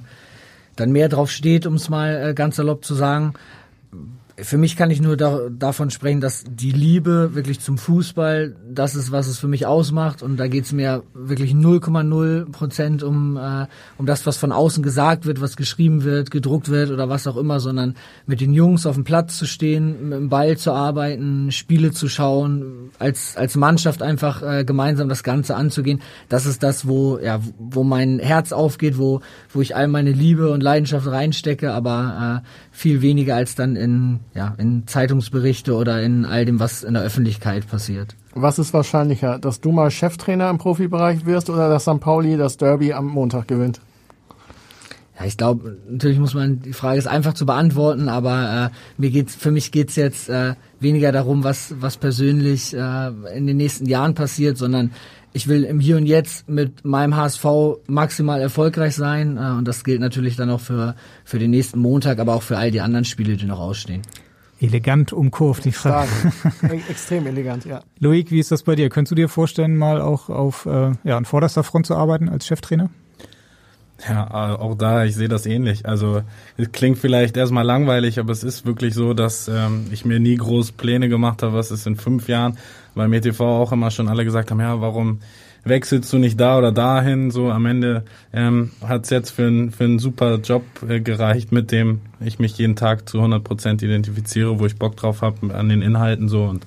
dann 0.82 0.91
mehr 0.91 1.09
drauf 1.09 1.32
steht, 1.32 1.65
um 1.65 1.75
es 1.75 1.89
mal 1.89 2.29
äh, 2.29 2.34
ganz 2.34 2.55
salopp 2.55 2.84
zu 2.84 2.95
sagen 2.95 3.34
für 4.38 4.57
mich 4.57 4.75
kann 4.75 4.91
ich 4.91 5.01
nur 5.01 5.17
da, 5.17 5.49
davon 5.49 5.89
sprechen, 5.89 6.21
dass 6.21 6.43
die 6.47 6.71
Liebe 6.71 7.32
wirklich 7.34 7.59
zum 7.59 7.77
Fußball, 7.77 8.55
das 8.69 8.95
ist, 8.95 9.11
was 9.11 9.27
es 9.27 9.38
für 9.38 9.47
mich 9.47 9.65
ausmacht. 9.65 10.23
Und 10.23 10.38
da 10.38 10.47
geht's 10.47 10.71
mir 10.71 11.03
wirklich 11.13 11.51
0,0 11.53 12.51
Prozent 12.51 13.03
um, 13.03 13.38
äh, 13.38 13.67
um 13.97 14.05
das, 14.05 14.25
was 14.25 14.38
von 14.38 14.51
außen 14.51 14.84
gesagt 14.84 15.25
wird, 15.25 15.41
was 15.41 15.57
geschrieben 15.57 16.03
wird, 16.03 16.32
gedruckt 16.32 16.69
wird 16.69 16.91
oder 16.91 17.09
was 17.09 17.27
auch 17.27 17.38
immer, 17.38 17.59
sondern 17.59 17.95
mit 18.25 18.41
den 18.41 18.53
Jungs 18.53 18.86
auf 18.86 18.95
dem 18.95 19.03
Platz 19.03 19.38
zu 19.38 19.45
stehen, 19.45 20.09
mit 20.09 20.17
dem 20.17 20.29
Ball 20.29 20.57
zu 20.57 20.71
arbeiten, 20.71 21.51
Spiele 21.51 21.91
zu 21.91 22.07
schauen, 22.07 22.91
als, 22.99 23.36
als 23.36 23.55
Mannschaft 23.55 24.01
einfach 24.01 24.41
äh, 24.41 24.63
gemeinsam 24.63 25.09
das 25.09 25.23
Ganze 25.23 25.55
anzugehen. 25.55 26.01
Das 26.29 26.45
ist 26.45 26.63
das, 26.63 26.88
wo, 26.88 27.19
ja, 27.19 27.39
wo 27.57 27.84
mein 27.84 28.19
Herz 28.19 28.51
aufgeht, 28.51 28.97
wo, 28.97 29.21
wo 29.53 29.61
ich 29.61 29.75
all 29.75 29.88
meine 29.88 30.11
Liebe 30.11 30.51
und 30.51 30.61
Leidenschaft 30.61 31.07
reinstecke, 31.07 31.73
aber 31.73 32.41
äh, 32.43 32.70
viel 32.82 33.01
weniger 33.01 33.36
als 33.36 33.55
dann 33.55 33.75
in, 33.75 34.19
ja, 34.34 34.55
in 34.57 34.88
Zeitungsberichte 34.88 35.75
oder 35.75 36.01
in 36.01 36.25
all 36.25 36.45
dem, 36.45 36.59
was 36.59 36.84
in 36.84 36.95
der 36.95 37.03
Öffentlichkeit 37.03 37.67
passiert. 37.67 38.15
Was 38.34 38.57
ist 38.57 38.73
wahrscheinlicher, 38.73 39.38
dass 39.38 39.61
du 39.61 39.71
mal 39.71 39.91
Cheftrainer 39.91 40.49
im 40.49 40.57
Profibereich 40.57 41.25
wirst 41.25 41.49
oder 41.49 41.69
dass 41.69 41.84
St. 41.84 41.99
Pauli 41.99 42.38
das 42.38 42.57
Derby 42.57 42.93
am 42.93 43.07
Montag 43.07 43.47
gewinnt? 43.47 43.79
Ja, 45.19 45.25
ich 45.25 45.38
glaube, 45.38 45.77
natürlich 45.88 46.17
muss 46.17 46.34
man, 46.34 46.61
die 46.61 46.73
Frage 46.73 46.97
ist 46.97 47.07
einfach 47.07 47.36
zu 47.36 47.45
beantworten, 47.45 48.09
aber 48.09 48.71
äh, 48.71 48.75
mir 48.97 49.11
geht's, 49.11 49.36
für 49.36 49.51
mich 49.51 49.71
geht's 49.71 49.95
jetzt 49.95 50.29
äh, 50.29 50.55
weniger 50.79 51.11
darum, 51.11 51.43
was, 51.43 51.75
was 51.79 51.97
persönlich 51.97 52.73
äh, 52.73 53.11
in 53.36 53.45
den 53.45 53.57
nächsten 53.57 53.86
Jahren 53.86 54.15
passiert, 54.15 54.57
sondern 54.57 54.91
ich 55.34 55.47
will 55.47 55.63
im 55.63 55.79
Hier 55.79 55.97
und 55.97 56.05
Jetzt 56.05 56.49
mit 56.49 56.84
meinem 56.84 57.15
HSV 57.15 57.45
maximal 57.88 58.41
erfolgreich 58.41 58.95
sein 58.95 59.38
äh, 59.38 59.57
und 59.57 59.67
das 59.67 59.84
gilt 59.84 60.01
natürlich 60.01 60.36
dann 60.36 60.49
auch 60.49 60.59
für, 60.59 60.95
für 61.23 61.39
den 61.39 61.51
nächsten 61.51 61.79
Montag, 61.79 62.19
aber 62.19 62.36
auch 62.36 62.43
für 62.43 62.57
all 62.57 62.71
die 62.71 62.82
anderen 62.82 63.05
Spiele, 63.05 63.38
die 63.38 63.45
noch 63.45 63.59
ausstehen. 63.59 64.01
Elegant 64.59 65.11
umkurvt 65.11 65.65
die 65.65 65.71
Frage. 65.71 66.09
Extrem 66.89 67.25
elegant, 67.27 67.65
ja. 67.65 67.82
Loic, 67.99 68.29
wie 68.29 68.39
ist 68.39 68.51
das 68.51 68.63
bei 68.63 68.75
dir? 68.75 68.89
Könntest 68.89 69.11
du 69.11 69.15
dir 69.15 69.29
vorstellen, 69.29 69.75
mal 69.75 70.01
auch 70.01 70.29
auf 70.29 70.65
äh, 70.65 70.91
ja, 71.03 71.17
an 71.17 71.25
vorderster 71.25 71.63
Front 71.63 71.88
zu 71.88 71.95
arbeiten 71.95 72.29
als 72.29 72.45
Cheftrainer? 72.45 72.89
Ja, 74.07 74.57
auch 74.57 74.75
da, 74.75 75.05
ich 75.05 75.15
sehe 75.15 75.27
das 75.27 75.45
ähnlich. 75.45 75.86
Also 75.86 76.23
es 76.57 76.71
klingt 76.71 76.97
vielleicht 76.97 77.38
erstmal 77.38 77.65
langweilig, 77.65 78.19
aber 78.19 78.32
es 78.32 78.43
ist 78.43 78.65
wirklich 78.65 78.93
so, 78.93 79.13
dass 79.13 79.47
ähm, 79.47 79.88
ich 79.91 80.05
mir 80.05 80.19
nie 80.19 80.38
groß 80.38 80.71
Pläne 80.71 81.07
gemacht 81.07 81.43
habe, 81.43 81.53
was 81.53 81.71
ist 81.71 81.86
in 81.86 81.95
fünf 81.95 82.27
Jahren, 82.27 82.57
weil 82.95 83.07
mir 83.07 83.21
TV 83.21 83.45
auch 83.45 83.71
immer 83.71 83.91
schon 83.91 84.07
alle 84.07 84.25
gesagt 84.25 84.51
haben, 84.51 84.59
ja, 84.59 84.81
warum 84.81 85.19
wechselst 85.63 86.11
du 86.11 86.17
nicht 86.17 86.39
da 86.39 86.57
oder 86.57 86.71
dahin. 86.71 87.31
So 87.31 87.49
am 87.49 87.65
Ende 87.65 88.03
ähm, 88.33 88.71
hat 88.85 89.03
es 89.03 89.09
jetzt 89.09 89.31
für, 89.31 89.47
ein, 89.47 89.71
für 89.71 89.83
einen 89.83 89.99
super 89.99 90.37
Job 90.37 90.63
äh, 90.87 90.99
gereicht, 90.99 91.51
mit 91.51 91.71
dem 91.71 92.01
ich 92.19 92.39
mich 92.39 92.57
jeden 92.57 92.75
Tag 92.75 93.07
zu 93.07 93.17
100 93.17 93.43
Prozent 93.43 93.83
identifiziere, 93.83 94.59
wo 94.59 94.65
ich 94.65 94.77
Bock 94.77 94.95
drauf 94.95 95.21
habe 95.21 95.53
an 95.53 95.69
den 95.69 95.81
Inhalten 95.81 96.29
so 96.29 96.45
und 96.45 96.65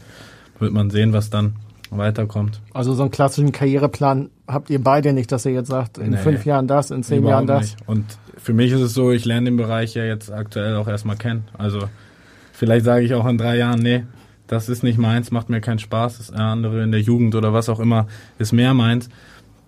wird 0.58 0.72
man 0.72 0.90
sehen, 0.90 1.12
was 1.12 1.30
dann 1.30 1.56
weiterkommt. 1.90 2.60
Also 2.72 2.94
so 2.94 3.02
einen 3.02 3.10
klassischen 3.10 3.52
Karriereplan 3.52 4.30
habt 4.46 4.70
ihr 4.70 4.82
beide 4.82 5.12
nicht, 5.12 5.30
dass 5.32 5.46
ihr 5.46 5.52
jetzt 5.52 5.68
sagt, 5.68 5.98
in 5.98 6.10
nee, 6.10 6.16
fünf 6.16 6.44
Jahren 6.44 6.66
das, 6.66 6.90
in 6.90 7.02
zehn 7.02 7.24
Jahren 7.24 7.46
das. 7.46 7.62
Nicht. 7.62 7.76
Und 7.86 8.04
für 8.36 8.52
mich 8.52 8.72
ist 8.72 8.80
es 8.80 8.94
so, 8.94 9.12
ich 9.12 9.24
lerne 9.24 9.46
den 9.46 9.56
Bereich 9.56 9.94
ja 9.94 10.04
jetzt 10.04 10.32
aktuell 10.32 10.76
auch 10.76 10.88
erstmal 10.88 11.16
kennen. 11.16 11.44
Also 11.56 11.88
vielleicht 12.52 12.84
sage 12.84 13.04
ich 13.04 13.14
auch 13.14 13.26
in 13.26 13.38
drei 13.38 13.56
Jahren, 13.56 13.80
nee, 13.80 14.04
das 14.46 14.68
ist 14.68 14.82
nicht 14.82 14.98
meins, 14.98 15.30
macht 15.30 15.48
mir 15.48 15.60
keinen 15.60 15.78
Spaß. 15.78 16.18
Das 16.18 16.30
andere 16.30 16.82
in 16.82 16.92
der 16.92 17.00
Jugend 17.00 17.34
oder 17.34 17.52
was 17.52 17.68
auch 17.68 17.80
immer 17.80 18.06
ist 18.38 18.52
mehr 18.52 18.74
meins. 18.74 19.08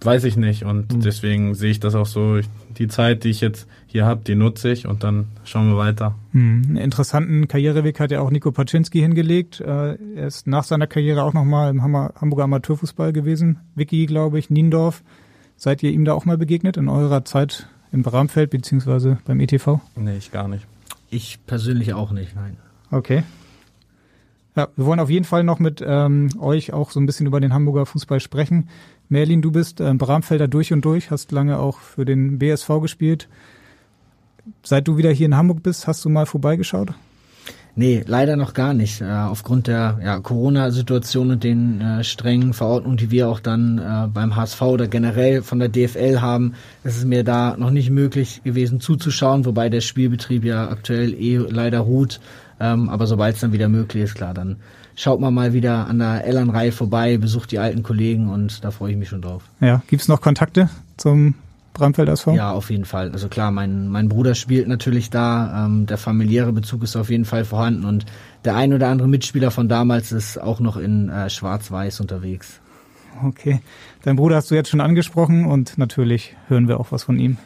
Weiß 0.03 0.25
ich 0.25 0.37
nicht. 0.37 0.65
Und 0.65 0.93
mhm. 0.93 1.01
deswegen 1.01 1.55
sehe 1.55 1.71
ich 1.71 1.81
das 1.81 1.95
auch 1.95 2.07
so. 2.07 2.41
Die 2.77 2.89
Zeit, 2.89 3.25
die 3.25 3.31
ich 3.31 3.41
jetzt 3.41 3.67
hier 3.87 4.05
habe, 4.05 4.21
die 4.27 4.35
nutze 4.35 4.71
ich 4.71 4.87
und 4.87 5.03
dann 5.03 5.29
schauen 5.45 5.71
wir 5.71 5.79
weiter. 5.79 6.15
Mhm. 6.33 6.65
Einen 6.69 6.77
interessanten 6.77 7.49
Karriereweg 7.49 7.99
hat 7.99 8.11
ja 8.11 8.21
auch 8.21 8.31
Nico 8.31 8.53
Paczynski 8.53 9.01
hingelegt. 9.01 9.61
Äh, 9.61 9.95
er 9.95 10.27
ist 10.27 10.47
nach 10.47 10.65
seiner 10.65 10.87
Karriere 10.87 11.23
auch 11.23 11.33
nochmal 11.33 11.71
im 11.71 11.83
Hamburger 11.83 12.45
Amateurfußball 12.45 13.15
gewesen. 13.15 13.61
Vicky, 13.75 14.05
glaube 14.05 14.39
ich, 14.39 14.51
Niendorf. 14.51 15.03
Seid 15.57 15.83
ihr 15.83 15.91
ihm 15.91 16.05
da 16.05 16.13
auch 16.13 16.27
mal 16.27 16.37
begegnet 16.37 16.77
in 16.77 16.91
eurer 16.91 17.25
Zeit 17.25 17.67
im 17.91 18.03
Bramfeld 18.03 18.51
beziehungsweise 18.51 19.19
beim 19.25 19.41
ETV? 19.41 19.81
Nee, 19.97 20.19
ich 20.19 20.31
gar 20.31 20.49
nicht. 20.49 20.67
Ich 21.09 21.39
persönlich 21.47 21.95
auch 21.95 22.13
nicht, 22.13 22.37
nein. 22.37 22.59
Okay. 22.91 23.23
Ja, 24.57 24.69
wir 24.75 24.87
wollen 24.87 25.01
auf 25.01 25.11
jeden 25.11 25.27
Fall 25.27 25.45
noch 25.45 25.59
mit 25.59 25.85
ähm, 25.87 26.31
euch 26.41 26.73
auch 26.73 26.91
so 26.91 26.99
ein 26.99 27.05
bisschen 27.05 27.27
über 27.27 27.41
den 27.41 27.53
Hamburger 27.53 27.85
Fußball 27.85 28.21
sprechen. 28.21 28.71
Merlin, 29.11 29.43
du 29.43 29.53
bist 29.53 29.81
äh, 29.81 29.93
Bramfelder 29.93 30.49
durch 30.49 30.73
und 30.73 30.83
durch, 30.85 31.11
hast 31.11 31.31
lange 31.31 31.59
auch 31.59 31.79
für 31.79 32.07
den 32.07 32.39
BSV 32.39 32.81
gespielt. 32.81 33.29
Seit 34.63 34.89
du 34.89 34.97
wieder 34.97 35.11
hier 35.11 35.27
in 35.27 35.37
Hamburg 35.37 35.63
bist, 35.63 35.87
hast 35.87 36.05
du 36.05 36.09
mal 36.09 36.25
vorbeigeschaut? 36.25 36.95
Nee, 37.79 38.03
leider 38.07 38.37
noch 38.37 38.55
gar 38.55 38.73
nicht. 38.73 39.03
Äh, 39.03 39.11
aufgrund 39.11 39.67
der 39.67 40.01
ja, 40.03 40.19
Corona-Situation 40.19 41.33
und 41.33 41.45
den 41.45 41.83
äh, 41.83 42.03
strengen 42.05 42.55
Verordnungen, 42.55 42.97
die 42.97 43.11
wir 43.11 43.29
auch 43.29 43.41
dann 43.41 43.77
äh, 43.77 44.09
beim 44.09 44.35
HSV 44.35 44.63
oder 44.63 44.89
generell 44.89 45.43
von 45.43 45.59
der 45.59 45.69
DFL 45.69 46.23
haben, 46.23 46.55
ist 46.85 46.97
es 46.97 47.05
mir 47.05 47.23
da 47.23 47.59
noch 47.59 47.71
nicht 47.71 47.91
möglich 47.91 48.41
gewesen 48.45 48.81
zuzuschauen, 48.81 49.45
wobei 49.45 49.69
der 49.69 49.83
Spielbetrieb 49.83 50.45
ja 50.45 50.71
aktuell 50.71 51.13
eh 51.13 51.37
leider 51.37 51.81
ruht. 51.81 52.21
Ähm, 52.59 52.89
aber 52.89 53.07
sobald 53.07 53.35
es 53.35 53.41
dann 53.41 53.53
wieder 53.53 53.69
möglich 53.69 54.05
ist, 54.05 54.15
klar, 54.15 54.35
dann 54.35 54.57
schaut 54.95 55.21
man 55.21 55.35
mal 55.35 55.53
wieder 55.53 55.87
an 55.87 55.99
der 55.99 56.25
Ellernreihe 56.25 56.73
vorbei, 56.73 57.19
besucht 57.19 57.53
die 57.53 57.59
alten 57.59 57.83
Kollegen 57.83 58.29
und 58.31 58.65
da 58.65 58.71
freue 58.71 58.93
ich 58.93 58.97
mich 58.97 59.09
schon 59.09 59.23
drauf. 59.23 59.45
Ja, 59.61 59.83
gibt's 59.89 60.09
noch 60.09 60.21
Kontakte 60.21 60.71
zum 60.97 61.35
Bramfeld 61.75 62.09
SV? 62.09 62.35
Ja, 62.35 62.53
auf 62.53 62.71
jeden 62.71 62.87
Fall. 62.87 63.13
Also 63.13 63.29
klar, 63.29 63.51
mein, 63.51 63.89
mein 63.89 64.09
Bruder 64.09 64.35
spielt 64.35 64.67
natürlich 64.67 65.11
da. 65.11 65.67
Ähm, 65.67 65.85
der 65.87 65.99
familiäre 65.99 66.53
Bezug 66.53 66.83
ist 66.83 66.97
auf 66.97 67.11
jeden 67.11 67.27
Fall 67.27 67.45
vorhanden 67.45 67.85
und 67.85 68.07
der 68.45 68.57
ein 68.57 68.73
oder 68.73 68.89
andere 68.89 69.09
Mitspieler 69.09 69.51
von 69.51 69.69
damals 69.69 70.13
ist 70.13 70.41
auch 70.41 70.61
noch 70.61 70.79
in 70.79 71.11
äh, 71.11 71.29
Schwarz-Weiß 71.29 72.01
unterwegs. 72.01 72.61
Okay. 73.23 73.61
Dein 74.03 74.17
Bruder 74.17 74.37
hast 74.37 74.51
du 74.51 74.55
jetzt 74.55 74.71
schon 74.71 74.81
angesprochen 74.81 75.47
und 75.47 75.79
natürlich 75.79 76.35
hören 76.49 76.69
wir 76.69 76.81
auch 76.81 76.93
was 76.93 77.05
von 77.05 77.19
ihm. 77.19 77.37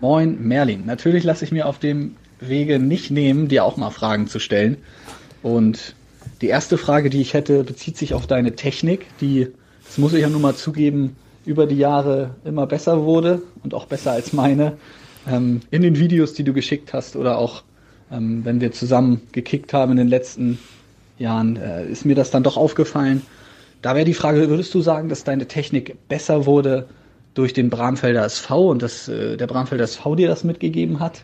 Moin, 0.00 0.46
Merlin. 0.46 0.84
Natürlich 0.86 1.24
lasse 1.24 1.44
ich 1.44 1.52
mir 1.52 1.66
auf 1.66 1.78
dem 1.78 2.16
Wege 2.40 2.78
nicht 2.78 3.10
nehmen, 3.10 3.48
dir 3.48 3.64
auch 3.64 3.76
mal 3.76 3.90
Fragen 3.90 4.26
zu 4.26 4.38
stellen. 4.38 4.76
Und 5.42 5.94
die 6.40 6.48
erste 6.48 6.78
Frage, 6.78 7.10
die 7.10 7.20
ich 7.20 7.34
hätte, 7.34 7.64
bezieht 7.64 7.96
sich 7.96 8.14
auf 8.14 8.26
deine 8.26 8.56
Technik, 8.56 9.06
die, 9.20 9.48
das 9.86 9.98
muss 9.98 10.12
ich 10.14 10.22
ja 10.22 10.28
nun 10.28 10.42
mal 10.42 10.54
zugeben, 10.54 11.16
über 11.46 11.66
die 11.66 11.76
Jahre 11.76 12.34
immer 12.44 12.66
besser 12.66 13.04
wurde 13.04 13.42
und 13.62 13.74
auch 13.74 13.86
besser 13.86 14.12
als 14.12 14.32
meine. 14.32 14.78
Ähm, 15.26 15.60
in 15.70 15.82
den 15.82 15.98
Videos, 15.98 16.32
die 16.32 16.44
du 16.44 16.52
geschickt 16.52 16.92
hast 16.92 17.16
oder 17.16 17.38
auch 17.38 17.62
ähm, 18.10 18.44
wenn 18.44 18.60
wir 18.60 18.72
zusammen 18.72 19.22
gekickt 19.32 19.72
haben 19.72 19.92
in 19.92 19.98
den 19.98 20.08
letzten 20.08 20.58
Jahren, 21.18 21.56
äh, 21.56 21.86
ist 21.86 22.04
mir 22.04 22.14
das 22.14 22.30
dann 22.30 22.42
doch 22.42 22.56
aufgefallen. 22.56 23.22
Da 23.82 23.94
wäre 23.94 24.04
die 24.04 24.14
Frage, 24.14 24.48
würdest 24.48 24.72
du 24.74 24.80
sagen, 24.80 25.08
dass 25.08 25.24
deine 25.24 25.46
Technik 25.46 25.96
besser 26.08 26.46
wurde 26.46 26.88
durch 27.34 27.52
den 27.52 27.70
Bramfelder 27.70 28.24
SV 28.24 28.70
und 28.70 28.82
dass 28.82 29.08
äh, 29.08 29.36
der 29.36 29.46
Bramfelder 29.46 29.84
SV 29.84 30.14
dir 30.16 30.28
das 30.28 30.44
mitgegeben 30.44 31.00
hat? 31.00 31.22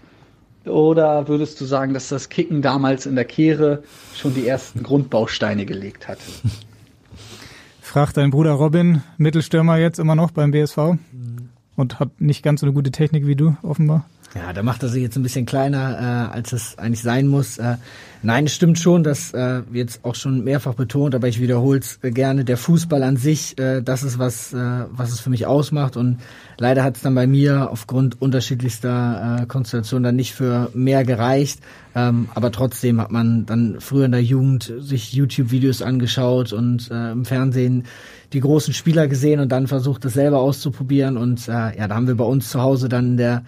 Oder 0.65 1.29
würdest 1.29 1.61
du 1.61 1.65
sagen, 1.65 1.95
dass 1.95 2.09
das 2.09 2.29
Kicken 2.29 2.61
damals 2.61 3.07
in 3.07 3.15
der 3.15 3.25
Kehre 3.25 3.83
schon 4.15 4.35
die 4.35 4.47
ersten 4.47 4.83
Grundbausteine 4.83 5.65
gelegt 5.65 6.09
hat? 6.09 6.19
Fragt 7.81 8.17
dein 8.17 8.31
Bruder 8.31 8.53
Robin, 8.53 9.03
Mittelstürmer 9.17 9.77
jetzt 9.79 9.99
immer 9.99 10.15
noch 10.15 10.31
beim 10.31 10.53
BSV 10.53 10.77
mhm. 10.77 11.49
und 11.77 11.99
hat 11.99 12.21
nicht 12.21 12.43
ganz 12.43 12.61
so 12.61 12.67
eine 12.67 12.75
gute 12.75 12.93
Technik 12.93 13.27
wie 13.27 13.37
du, 13.37 13.57
offenbar. 13.63 14.05
Ja, 14.35 14.53
da 14.53 14.62
macht 14.62 14.85
er 14.85 14.89
sich 14.89 15.03
jetzt 15.03 15.16
ein 15.16 15.24
bisschen 15.24 15.45
kleiner, 15.45 16.31
äh, 16.31 16.37
als 16.37 16.53
es 16.53 16.78
eigentlich 16.78 17.03
sein 17.03 17.26
muss. 17.26 17.59
Äh, 17.59 17.78
nein, 18.22 18.47
es 18.47 18.55
stimmt 18.55 18.78
schon, 18.78 19.03
das 19.03 19.35
äh, 19.35 19.62
jetzt 19.72 20.05
auch 20.05 20.14
schon 20.14 20.45
mehrfach 20.45 20.74
betont, 20.74 21.16
aber 21.16 21.26
ich 21.26 21.41
wiederhole 21.41 21.81
es 21.81 21.99
äh, 22.03 22.12
gerne. 22.12 22.45
Der 22.45 22.57
Fußball 22.57 23.03
an 23.03 23.16
sich, 23.16 23.59
äh, 23.59 23.83
das 23.83 24.05
ist 24.05 24.20
was, 24.20 24.53
äh, 24.53 24.85
was 24.93 25.11
es 25.11 25.18
für 25.18 25.31
mich 25.31 25.47
ausmacht. 25.47 25.97
Und 25.97 26.18
leider 26.59 26.85
hat 26.85 26.95
es 26.95 27.03
dann 27.03 27.16
bei 27.16 27.26
mir 27.26 27.72
aufgrund 27.72 28.22
unterschiedlichster 28.22 29.41
äh, 29.41 29.47
Konstellationen 29.47 30.05
dann 30.05 30.16
nicht 30.16 30.33
für 30.33 30.70
mehr 30.74 31.03
gereicht. 31.03 31.59
Ähm, 31.97 32.28
aber 32.33 32.53
trotzdem 32.53 33.01
hat 33.01 33.11
man 33.11 33.47
dann 33.47 33.81
früher 33.81 34.05
in 34.05 34.12
der 34.12 34.22
Jugend 34.22 34.72
sich 34.78 35.12
YouTube-Videos 35.12 35.83
angeschaut 35.83 36.53
und 36.53 36.89
äh, 36.93 37.11
im 37.11 37.24
Fernsehen 37.24 37.85
die 38.33 38.39
großen 38.39 38.74
Spieler 38.74 39.09
gesehen 39.09 39.41
und 39.41 39.51
dann 39.51 39.66
versucht, 39.66 40.05
das 40.05 40.12
selber 40.12 40.39
auszuprobieren. 40.39 41.16
Und 41.16 41.49
äh, 41.49 41.76
ja, 41.76 41.89
da 41.89 41.97
haben 41.97 42.07
wir 42.07 42.14
bei 42.14 42.24
uns 42.24 42.49
zu 42.49 42.62
Hause 42.62 42.89
dann 42.89 43.16
der 43.16 43.43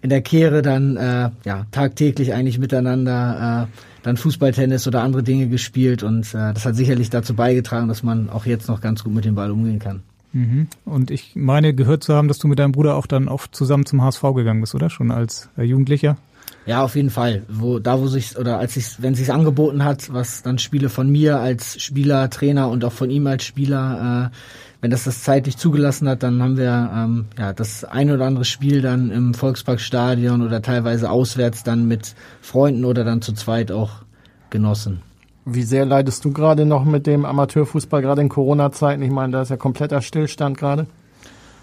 in 0.00 0.10
der 0.10 0.22
Kehre 0.22 0.62
dann 0.62 0.96
äh, 0.96 1.30
ja 1.44 1.66
tagtäglich 1.70 2.32
eigentlich 2.32 2.58
miteinander 2.58 3.68
äh, 3.68 3.78
dann 4.02 4.16
Fußballtennis 4.16 4.86
oder 4.86 5.02
andere 5.02 5.22
Dinge 5.22 5.48
gespielt 5.48 6.02
und 6.02 6.34
äh, 6.34 6.52
das 6.54 6.64
hat 6.64 6.76
sicherlich 6.76 7.10
dazu 7.10 7.34
beigetragen, 7.34 7.88
dass 7.88 8.02
man 8.02 8.30
auch 8.30 8.46
jetzt 8.46 8.68
noch 8.68 8.80
ganz 8.80 9.04
gut 9.04 9.14
mit 9.14 9.24
dem 9.24 9.34
Ball 9.34 9.50
umgehen 9.50 9.78
kann. 9.78 10.02
Mhm. 10.32 10.68
Und 10.84 11.10
ich 11.10 11.32
meine 11.34 11.74
gehört 11.74 12.04
zu 12.04 12.14
haben, 12.14 12.28
dass 12.28 12.38
du 12.38 12.48
mit 12.48 12.58
deinem 12.58 12.72
Bruder 12.72 12.96
auch 12.96 13.06
dann 13.06 13.28
oft 13.28 13.54
zusammen 13.54 13.86
zum 13.86 14.02
HSV 14.02 14.22
gegangen 14.34 14.60
bist, 14.60 14.74
oder 14.74 14.90
schon 14.90 15.10
als 15.10 15.48
äh, 15.56 15.62
Jugendlicher? 15.62 16.16
Ja, 16.66 16.82
auf 16.82 16.96
jeden 16.96 17.10
Fall. 17.10 17.42
Wo 17.48 17.78
da, 17.78 17.98
wo 17.98 18.08
sich 18.08 18.36
oder 18.36 18.58
als 18.58 18.76
ich, 18.76 19.00
wenn 19.02 19.14
sich 19.14 19.32
angeboten 19.32 19.84
hat, 19.84 20.12
was 20.12 20.42
dann 20.42 20.58
Spiele 20.58 20.90
von 20.90 21.10
mir 21.10 21.40
als 21.40 21.80
Spieler, 21.82 22.28
Trainer 22.28 22.68
und 22.68 22.84
auch 22.84 22.92
von 22.92 23.10
ihm 23.10 23.26
als 23.26 23.44
Spieler 23.44 24.30
äh, 24.30 24.36
wenn 24.80 24.90
das 24.90 25.04
das 25.04 25.22
zeitlich 25.22 25.56
zugelassen 25.56 26.08
hat, 26.08 26.22
dann 26.22 26.42
haben 26.42 26.56
wir 26.56 26.90
ähm, 26.94 27.26
ja 27.36 27.52
das 27.52 27.84
ein 27.84 28.10
oder 28.10 28.26
andere 28.26 28.44
Spiel 28.44 28.80
dann 28.80 29.10
im 29.10 29.34
Volksparkstadion 29.34 30.42
oder 30.42 30.62
teilweise 30.62 31.10
auswärts 31.10 31.64
dann 31.64 31.88
mit 31.88 32.14
Freunden 32.40 32.84
oder 32.84 33.04
dann 33.04 33.20
zu 33.20 33.32
zweit 33.32 33.72
auch 33.72 34.02
genossen. 34.50 35.02
Wie 35.44 35.62
sehr 35.62 35.84
leidest 35.84 36.24
du 36.24 36.32
gerade 36.32 36.64
noch 36.66 36.84
mit 36.84 37.06
dem 37.06 37.24
Amateurfußball, 37.24 38.02
gerade 38.02 38.20
in 38.20 38.28
Corona-Zeiten? 38.28 39.02
Ich 39.02 39.10
meine, 39.10 39.32
da 39.32 39.42
ist 39.42 39.48
ja 39.48 39.56
kompletter 39.56 40.02
Stillstand 40.02 40.58
gerade. 40.58 40.86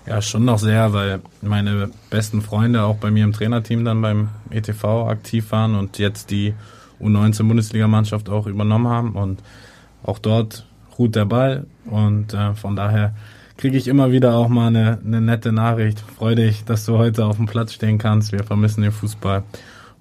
Ja, 0.08 0.22
schon 0.22 0.46
noch 0.46 0.60
sehr, 0.60 0.92
weil 0.94 1.22
meine 1.42 1.90
besten 2.10 2.42
Freunde 2.42 2.84
auch 2.84 2.98
bei 2.98 3.12
mir 3.12 3.24
im 3.24 3.34
Trainerteam 3.34 3.86
dann 3.86 4.02
beim 4.02 4.30
ETV 4.50 5.08
aktiv 5.08 5.52
waren 5.52 5.76
und 5.76 5.98
jetzt 6.00 6.32
die 6.32 6.54
U19-Bundesligamannschaft 7.02 8.30
auch 8.30 8.46
übernommen 8.46 8.88
haben 8.88 9.14
und 9.14 9.42
auch 10.04 10.20
dort 10.20 10.66
ruht 10.98 11.16
der 11.16 11.26
Ball 11.26 11.66
und 11.90 12.34
äh, 12.34 12.54
von 12.54 12.76
daher 12.76 13.14
kriege 13.58 13.78
ich 13.78 13.88
immer 13.88 14.12
wieder 14.12 14.36
auch 14.36 14.50
mal 14.50 14.68
eine, 14.68 15.00
eine 15.06 15.22
nette 15.22 15.52
Nachricht. 15.52 16.00
Freu 16.00 16.36
dich, 16.36 16.66
dass 16.66 16.86
du 16.86 16.98
heute 16.98 17.26
auf 17.26 17.38
dem 17.38 17.46
Platz 17.46 17.74
stehen 17.74 17.98
kannst. 17.98 18.32
Wir 18.32 18.44
vermissen 18.44 18.82
den 18.82 18.92
Fußball 18.92 19.44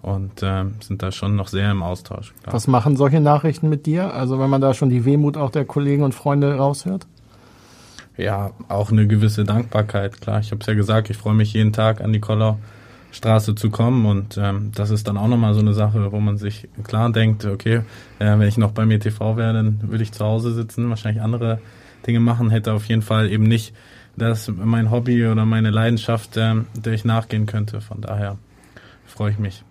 und 0.03 0.43
äh, 0.43 0.65
sind 0.81 1.03
da 1.03 1.13
schon 1.13 1.37
noch 1.37 1.49
sehr 1.49 1.71
im 1.71 1.83
Austausch. 1.83 2.35
Klar. 2.43 2.55
Was 2.55 2.67
machen 2.67 2.97
solche 2.97 3.21
Nachrichten 3.21 3.69
mit 3.69 3.87
dir? 3.87 4.13
Also 4.13 4.39
wenn 4.39 4.51
man 4.51 4.61
da 4.61 4.75
schon 4.75 4.91
die 4.91 5.05
Wehmut 5.05 5.37
auch 5.37 5.51
der 5.51 5.65
Kollegen 5.65 6.03
und 6.03 6.15
Freunde 6.15 6.57
raushört? 6.57 7.07
Ja, 8.17 8.51
auch 8.69 8.93
eine 8.93 9.07
gewisse 9.07 9.45
Dankbarkeit. 9.45 10.21
Klar, 10.21 10.41
ich 10.41 10.51
habe 10.51 10.61
es 10.61 10.67
ja 10.67 10.75
gesagt, 10.75 11.11
ich 11.11 11.17
freue 11.17 11.35
mich 11.35 11.53
jeden 11.53 11.73
Tag 11.73 12.01
an 12.01 12.13
die 12.13 12.21
Kollau 12.21 12.59
Straße 13.15 13.55
zu 13.55 13.71
kommen. 13.71 14.07
Und 14.07 14.37
ähm, 14.37 14.73
das 14.75 14.91
ist 14.91 15.07
dann 15.07 15.17
auch 15.17 15.29
nochmal 15.29 15.55
so 15.55 15.61
eine 15.61 15.73
Sache, 15.73 16.13
wo 16.13 16.21
man 16.21 16.37
sich 16.37 16.69
klar 16.83 17.11
denkt, 17.13 17.45
okay, 17.45 17.83
äh, 18.19 18.39
wenn 18.39 18.49
ich 18.49 18.59
noch 18.59 18.73
beim 18.73 18.91
ETV 18.91 19.37
wäre, 19.37 19.53
dann 19.53 19.81
würde 19.83 20.03
ich 20.03 20.13
zu 20.13 20.25
Hause 20.25 20.53
sitzen, 20.53 20.91
wahrscheinlich 20.91 21.23
andere 21.23 21.61
Dinge 22.07 22.21
machen, 22.21 22.51
hätte 22.51 22.73
auf 22.73 22.87
jeden 22.87 23.03
Fall 23.03 23.31
eben 23.31 23.45
nicht 23.45 23.75
das 24.17 24.49
mein 24.49 24.91
Hobby 24.91 25.27
oder 25.27 25.45
meine 25.45 25.71
Leidenschaft, 25.71 26.37
äh, 26.37 26.55
der 26.75 26.93
ich 26.93 27.05
nachgehen 27.05 27.47
könnte. 27.47 27.81
Von 27.81 28.01
daher 28.01 28.37
freue 29.07 29.31
ich 29.31 29.39
mich. 29.39 29.65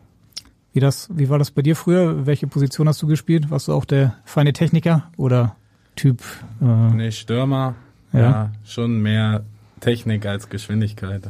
Wie, 0.71 0.79
das, 0.79 1.09
wie 1.13 1.29
war 1.29 1.37
das 1.37 1.51
bei 1.51 1.61
dir 1.61 1.75
früher? 1.75 2.25
Welche 2.25 2.47
Position 2.47 2.87
hast 2.87 3.01
du 3.01 3.07
gespielt? 3.07 3.51
Warst 3.51 3.67
du 3.67 3.73
auch 3.73 3.85
der 3.85 4.15
feine 4.25 4.53
Techniker 4.53 5.11
oder 5.17 5.55
Typ? 5.95 6.21
Äh 6.61 6.65
nee, 6.65 7.11
Stürmer. 7.11 7.75
Ja. 8.11 8.19
ja, 8.19 8.51
schon 8.63 9.01
mehr 9.01 9.43
Technik 9.83 10.25
als 10.25 10.47
Geschwindigkeit. 10.47 11.23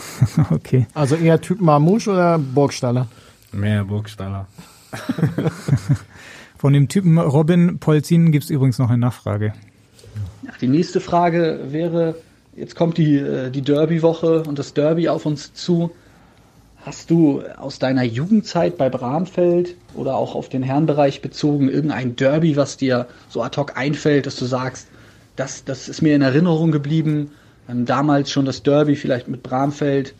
okay. 0.50 0.86
Also 0.92 1.16
eher 1.16 1.40
Typ 1.40 1.60
Marmouche 1.60 2.10
oder 2.10 2.38
Burgstaller? 2.38 3.08
Mehr 3.50 3.84
Burgstaller. 3.84 4.46
Von 6.58 6.74
dem 6.74 6.88
Typen 6.88 7.18
Robin 7.18 7.78
Polzin 7.78 8.30
gibt 8.30 8.44
es 8.44 8.50
übrigens 8.50 8.78
noch 8.78 8.90
eine 8.90 8.98
Nachfrage. 8.98 9.54
Die 10.60 10.68
nächste 10.68 11.00
Frage 11.00 11.60
wäre, 11.70 12.16
jetzt 12.54 12.76
kommt 12.76 12.98
die, 12.98 13.16
äh, 13.16 13.50
die 13.50 13.62
Derby-Woche 13.62 14.42
und 14.42 14.58
das 14.58 14.74
Derby 14.74 15.08
auf 15.08 15.24
uns 15.24 15.54
zu. 15.54 15.90
Hast 16.84 17.10
du 17.10 17.42
aus 17.56 17.78
deiner 17.78 18.02
Jugendzeit 18.02 18.76
bei 18.76 18.90
Bramfeld 18.90 19.76
oder 19.94 20.16
auch 20.16 20.34
auf 20.34 20.50
den 20.50 20.62
Herrenbereich 20.62 21.22
bezogen 21.22 21.70
irgendein 21.70 22.16
Derby, 22.16 22.56
was 22.56 22.76
dir 22.76 23.08
so 23.30 23.42
ad 23.42 23.58
hoc 23.58 23.78
einfällt, 23.78 24.26
dass 24.26 24.36
du 24.36 24.44
sagst, 24.44 24.88
das, 25.36 25.64
das 25.64 25.88
ist 25.88 26.02
mir 26.02 26.14
in 26.14 26.20
Erinnerung 26.20 26.70
geblieben, 26.70 27.30
ähm, 27.68 27.86
damals 27.86 28.30
schon 28.30 28.44
das 28.44 28.62
Derby 28.62 28.96
vielleicht 28.96 29.28
mit 29.28 29.42
Bramfeld, 29.42 30.14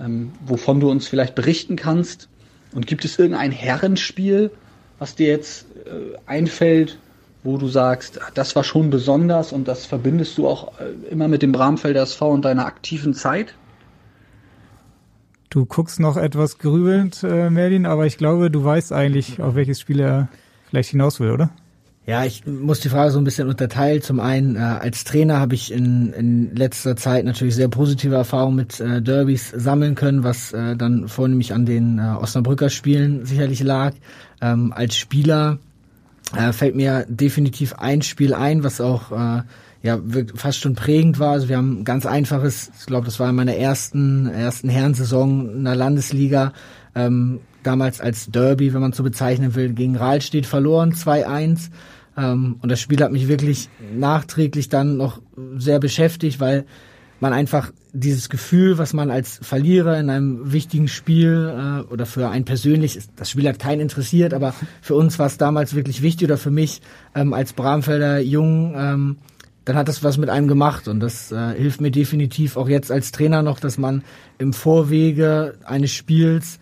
ähm, 0.00 0.32
wovon 0.44 0.80
du 0.80 0.90
uns 0.90 1.06
vielleicht 1.06 1.34
berichten 1.34 1.76
kannst? 1.76 2.28
Und 2.72 2.86
gibt 2.86 3.04
es 3.04 3.18
irgendein 3.18 3.50
Herrenspiel, 3.50 4.50
was 4.98 5.14
dir 5.14 5.28
jetzt 5.28 5.66
äh, 5.86 6.16
einfällt, 6.26 6.98
wo 7.42 7.56
du 7.56 7.68
sagst, 7.68 8.20
das 8.34 8.54
war 8.54 8.64
schon 8.64 8.90
besonders 8.90 9.52
und 9.52 9.66
das 9.66 9.86
verbindest 9.86 10.36
du 10.38 10.46
auch 10.46 10.78
äh, 10.78 11.10
immer 11.10 11.26
mit 11.26 11.42
dem 11.42 11.52
Bramfelder 11.52 12.02
SV 12.02 12.30
und 12.30 12.44
deiner 12.44 12.66
aktiven 12.66 13.14
Zeit? 13.14 13.54
Du 15.48 15.64
guckst 15.64 15.98
noch 15.98 16.16
etwas 16.16 16.58
grübelnd, 16.58 17.24
äh, 17.24 17.50
Merlin, 17.50 17.86
aber 17.86 18.06
ich 18.06 18.18
glaube, 18.18 18.50
du 18.50 18.62
weißt 18.62 18.92
eigentlich, 18.92 19.40
auf 19.40 19.54
welches 19.56 19.80
Spiel 19.80 19.98
er 20.00 20.28
vielleicht 20.68 20.90
hinaus 20.90 21.18
will, 21.18 21.30
oder? 21.30 21.50
Ja, 22.06 22.24
ich 22.24 22.46
muss 22.46 22.80
die 22.80 22.88
Frage 22.88 23.12
so 23.12 23.18
ein 23.18 23.24
bisschen 23.24 23.48
unterteilen. 23.48 24.00
Zum 24.02 24.20
einen, 24.20 24.56
äh, 24.56 24.58
als 24.58 25.04
Trainer 25.04 25.38
habe 25.38 25.54
ich 25.54 25.70
in, 25.70 26.12
in 26.12 26.56
letzter 26.56 26.96
Zeit 26.96 27.24
natürlich 27.24 27.54
sehr 27.54 27.68
positive 27.68 28.14
Erfahrungen 28.14 28.56
mit 28.56 28.80
äh, 28.80 29.02
Derbys 29.02 29.50
sammeln 29.50 29.94
können, 29.94 30.24
was 30.24 30.52
äh, 30.52 30.76
dann 30.76 31.08
vornehmlich 31.08 31.52
an 31.52 31.66
den 31.66 31.98
äh, 31.98 32.02
Osnabrücker 32.02 32.70
Spielen 32.70 33.26
sicherlich 33.26 33.62
lag. 33.62 33.92
Ähm, 34.40 34.72
als 34.74 34.96
Spieler 34.96 35.58
äh, 36.34 36.52
fällt 36.52 36.74
mir 36.74 37.04
definitiv 37.08 37.74
ein 37.74 38.02
Spiel 38.02 38.32
ein, 38.32 38.64
was 38.64 38.80
auch 38.80 39.12
äh, 39.12 39.42
ja 39.82 39.98
fast 40.34 40.60
schon 40.60 40.74
prägend 40.74 41.18
war. 41.18 41.32
Also 41.32 41.48
wir 41.48 41.58
haben 41.58 41.84
ganz 41.84 42.06
einfaches, 42.06 42.70
ich 42.78 42.86
glaube, 42.86 43.04
das 43.04 43.20
war 43.20 43.28
in 43.28 43.36
meiner 43.36 43.56
ersten 43.56 44.26
ersten 44.26 44.70
Herrensaison 44.70 45.50
in 45.58 45.64
der 45.64 45.76
Landesliga. 45.76 46.54
Ähm, 46.94 47.40
damals 47.62 48.00
als 48.00 48.30
Derby, 48.30 48.72
wenn 48.72 48.80
man 48.80 48.92
so 48.92 49.02
bezeichnen 49.02 49.54
will, 49.54 49.72
gegen 49.72 49.96
Rahlstedt 49.96 50.46
verloren, 50.46 50.92
2-1. 50.92 51.70
Ähm, 52.16 52.56
und 52.60 52.70
das 52.70 52.80
Spiel 52.80 53.00
hat 53.02 53.12
mich 53.12 53.28
wirklich 53.28 53.68
nachträglich 53.94 54.68
dann 54.68 54.96
noch 54.96 55.20
sehr 55.56 55.78
beschäftigt, 55.78 56.40
weil 56.40 56.64
man 57.20 57.32
einfach 57.32 57.70
dieses 57.92 58.28
Gefühl, 58.28 58.78
was 58.78 58.92
man 58.92 59.10
als 59.10 59.38
Verlierer 59.42 59.98
in 59.98 60.10
einem 60.10 60.52
wichtigen 60.52 60.88
Spiel 60.88 61.52
äh, 61.54 61.92
oder 61.92 62.06
für 62.06 62.28
einen 62.30 62.44
persönlich, 62.44 62.98
das 63.16 63.30
Spiel 63.30 63.48
hat 63.48 63.58
keinen 63.58 63.80
interessiert, 63.80 64.32
aber 64.32 64.54
für 64.80 64.94
uns 64.94 65.18
war 65.18 65.26
es 65.26 65.36
damals 65.36 65.74
wirklich 65.74 66.02
wichtig 66.02 66.28
oder 66.28 66.38
für 66.38 66.50
mich 66.50 66.80
ähm, 67.14 67.34
als 67.34 67.52
Bramfelder 67.52 68.20
Jung, 68.20 68.74
ähm, 68.76 69.16
dann 69.64 69.76
hat 69.76 69.88
das 69.88 70.02
was 70.02 70.16
mit 70.16 70.30
einem 70.30 70.48
gemacht 70.48 70.88
und 70.88 71.00
das 71.00 71.30
äh, 71.30 71.54
hilft 71.54 71.80
mir 71.80 71.90
definitiv 71.90 72.56
auch 72.56 72.68
jetzt 72.68 72.90
als 72.90 73.12
Trainer 73.12 73.42
noch, 73.42 73.60
dass 73.60 73.76
man 73.76 74.02
im 74.38 74.52
Vorwege 74.52 75.54
eines 75.64 75.92
Spiels 75.92 76.58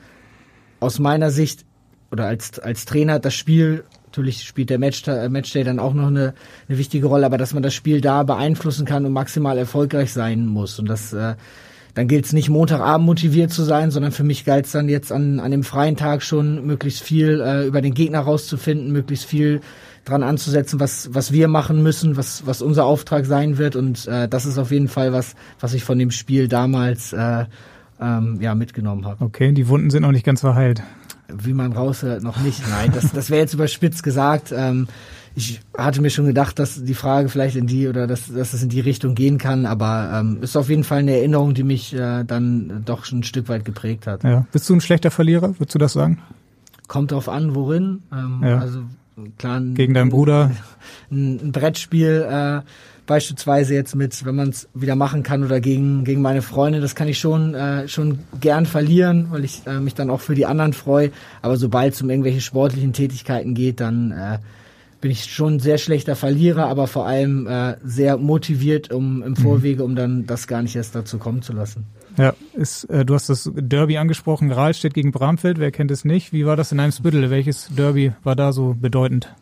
aus 0.81 0.99
meiner 0.99 1.31
Sicht 1.31 1.65
oder 2.11 2.27
als, 2.27 2.59
als 2.59 2.85
Trainer 2.85 3.19
das 3.19 3.35
Spiel, 3.35 3.85
natürlich 4.07 4.45
spielt 4.45 4.71
der 4.71 4.79
Match, 4.79 5.07
äh, 5.07 5.29
Matchday 5.29 5.65
dann 5.65 5.79
auch 5.79 5.95
noch 5.95 6.07
eine, 6.07 6.35
eine 6.69 6.79
wichtige 6.79 7.07
Rolle, 7.07 7.27
aber 7.27 7.39
dass 7.39 7.55
man 7.55 7.63
das 7.63 7.75
Spiel 7.75 8.01
da 8.01 8.23
beeinflussen 8.23 8.87
kann 8.87 9.05
und 9.05 9.13
maximal 9.13 9.59
erfolgreich 9.59 10.13
sein 10.13 10.47
muss. 10.47 10.79
Und 10.79 10.89
das 10.89 11.13
äh, 11.13 11.35
dann 11.99 12.07
gilt 12.07 12.27
es 12.27 12.33
nicht 12.33 12.49
Montagabend 12.49 13.07
motiviert 13.07 13.51
zu 13.51 13.65
sein, 13.65 13.91
sondern 13.91 14.13
für 14.13 14.23
mich 14.23 14.45
galt 14.45 14.67
es 14.67 14.73
dann 14.73 14.89
jetzt 14.89 15.11
an, 15.11 15.41
an 15.41 15.51
dem 15.51 15.65
freien 15.65 15.97
Tag 15.97 16.23
schon 16.23 16.65
möglichst 16.65 17.03
viel 17.03 17.41
äh, 17.41 17.67
über 17.67 17.81
den 17.81 17.93
Gegner 17.93 18.21
rauszufinden, 18.21 18.93
möglichst 18.93 19.25
viel 19.25 19.61
dran 20.05 20.23
anzusetzen, 20.23 20.79
was, 20.79 21.13
was 21.13 21.33
wir 21.33 21.49
machen 21.49 21.83
müssen, 21.83 22.17
was, 22.17 22.47
was 22.47 22.63
unser 22.63 22.85
Auftrag 22.85 23.27
sein 23.27 23.59
wird. 23.59 23.75
Und 23.75 24.07
äh, 24.07 24.29
das 24.29 24.47
ist 24.47 24.59
auf 24.59 24.71
jeden 24.71 24.87
Fall 24.87 25.13
was, 25.13 25.35
was 25.59 25.75
ich 25.75 25.83
von 25.83 25.99
dem 25.99 26.13
Spiel 26.13 26.47
damals 26.47 27.13
äh, 27.13 27.47
ähm, 28.01 28.39
ja, 28.41 28.55
mitgenommen 28.55 29.07
habe. 29.07 29.25
Okay, 29.25 29.53
die 29.53 29.69
Wunden 29.69 29.91
sind 29.91 30.03
noch 30.03 30.13
nicht 30.13 30.25
ganz 30.25 30.41
verheilt. 30.41 30.83
Wie 31.29 31.53
man 31.53 31.73
raushört, 31.73 32.23
noch 32.23 32.41
nicht. 32.41 32.63
Nein, 32.71 32.91
das, 32.95 33.13
das 33.13 33.29
wäre 33.31 33.41
jetzt 33.41 33.55
überspitzt 33.55 34.03
gesagt. 34.03 34.53
Ähm, 34.57 34.89
ich 35.35 35.61
hatte 35.77 36.01
mir 36.01 36.11
schon 36.11 36.27
gedacht, 36.27 36.59
dass 36.59 36.83
die 36.83 36.95
Frage 36.95 37.29
vielleicht 37.29 37.55
in 37.55 37.67
die 37.67 37.87
oder 37.87 38.07
dass, 38.07 38.33
dass 38.33 38.55
es 38.55 38.63
in 38.63 38.71
die 38.71 38.81
Richtung 38.81 39.15
gehen 39.15 39.39
kann, 39.39 39.67
aber 39.67 40.11
ähm, 40.15 40.39
ist 40.41 40.57
auf 40.57 40.69
jeden 40.69 40.85
Fall 40.85 40.99
eine 40.99 41.17
Erinnerung, 41.17 41.55
die 41.55 41.63
mich 41.63 41.95
äh, 41.95 42.25
dann 42.25 42.83
doch 42.85 43.05
schon 43.05 43.21
ein 43.21 43.23
Stück 43.25 43.49
weit 43.49 43.65
geprägt 43.65 44.07
hat. 44.07 44.25
Ja. 44.25 44.47
Bist 44.51 44.69
du 44.69 44.75
ein 44.75 44.81
schlechter 44.81 45.11
Verlierer? 45.11 45.59
Würdest 45.59 45.75
du 45.75 45.79
das 45.79 45.93
sagen? 45.93 46.19
Kommt 46.89 47.13
drauf 47.13 47.29
an, 47.29 47.55
worin. 47.55 48.03
Ähm, 48.13 48.41
ja. 48.43 48.59
Also 48.59 48.81
klar. 49.37 49.61
Gegen 49.61 49.95
deinen 49.95 50.11
Bruder. 50.11 50.51
Ein, 51.11 51.41
ein 51.41 51.53
Brettspiel. 51.53 52.27
Äh, 52.29 52.61
beispielsweise 53.09 53.75
jetzt 53.75 53.97
mit, 53.97 54.25
wenn 54.25 54.37
man 54.37 54.51
es 54.51 54.69
wieder 54.75 54.95
machen 54.95 55.25
kann 55.25 55.43
oder 55.43 55.61
gegen, 55.61 56.05
gegen 56.05 56.23
meine 56.23 56.43
Freunde, 56.43 56.81
das 56.81 56.95
kann 56.95 57.09
ich 57.09 57.19
schon, 57.19 57.55
äh, 57.55 57.89
schon 57.89 58.21
gern 58.41 58.67
verlieren, 58.67 59.29
weil 59.31 59.45
ich 59.45 59.63
äh, 59.67 59.81
mich 59.81 59.95
dann 59.95 60.11
auch 60.11 60.21
für 60.21 60.37
die 60.37 60.47
anderen 60.47 60.75
freue. 60.75 61.11
Aber 61.43 61.57
sobald 61.57 61.95
es 61.95 62.03
um 62.03 62.11
irgendwelche 62.11 62.41
sportlichen 62.41 62.93
Tätigkeiten 62.93 63.55
geht, 63.55 63.81
dann 63.81 64.13
äh, 64.13 64.39
bin 65.01 65.11
ich 65.11 65.25
schon 65.25 65.55
ein 65.55 65.61
sehr 65.61 65.79
schlechter 65.79 66.17
Verlierer, 66.17 66.67
aber 66.67 66.87
vor 66.87 67.07
allem 67.07 67.47
äh, 67.47 67.77
sehr 67.83 68.17
motiviert 68.17 68.93
um 68.93 69.23
im 69.23 69.37
Vorwege, 69.37 69.85
um 69.85 69.97
dann 69.97 70.27
das 70.27 70.47
gar 70.47 70.63
nicht 70.63 70.77
erst 70.77 70.95
dazu 70.95 71.19
kommen 71.19 71.43
zu 71.43 71.53
lassen. 71.53 71.87
Ja, 72.19 72.35
ist, 72.55 72.85
äh, 72.85 73.05
du 73.05 73.15
hast 73.15 73.29
das 73.31 73.51
Derby 73.55 73.97
angesprochen, 73.97 74.53
Rahlstedt 74.53 74.93
gegen 74.93 75.13
Bramfeld, 75.13 75.59
wer 75.59 75.71
kennt 75.71 75.91
es 75.91 76.05
nicht? 76.05 76.33
Wie 76.33 76.47
war 76.47 76.57
das 76.57 76.73
in 76.73 76.81
Eimsbüttel? 76.81 77.31
Welches 77.31 77.69
Derby 77.75 78.13
war 78.23 78.37
da 78.37 78.53
so 78.53 78.77
bedeutend? 78.79 79.35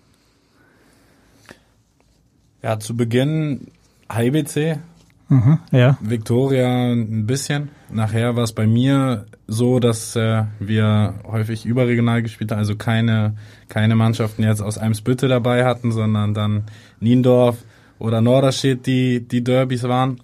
Ja, 2.67 2.81
zu 2.81 2.97
Beginn 2.97 3.69
HBC. 4.09 4.81
Mhm, 5.29 5.59
ja. 5.71 5.97
Victoria 6.01 6.91
ein 6.91 7.25
bisschen. 7.25 7.69
Nachher 7.93 8.35
war 8.35 8.43
es 8.43 8.53
bei 8.53 8.67
mir 8.67 9.27
so, 9.47 9.79
dass 9.79 10.17
äh, 10.17 10.43
wir 10.59 11.14
häufig 11.23 11.64
überregional 11.64 12.23
gespielt 12.23 12.51
haben, 12.51 12.59
also 12.59 12.75
keine, 12.75 13.37
keine 13.69 13.95
Mannschaften 13.95 14.43
jetzt 14.43 14.62
aus 14.62 14.79
Eimsbütte 14.79 15.29
dabei 15.29 15.64
hatten, 15.64 15.93
sondern 15.93 16.35
dann 16.35 16.64
Niendorf 16.99 17.59
oder 18.01 18.21
Norderstedt, 18.21 18.85
die 18.85 19.21
die 19.21 19.45
Derbys 19.45 19.85
waren. 19.85 20.19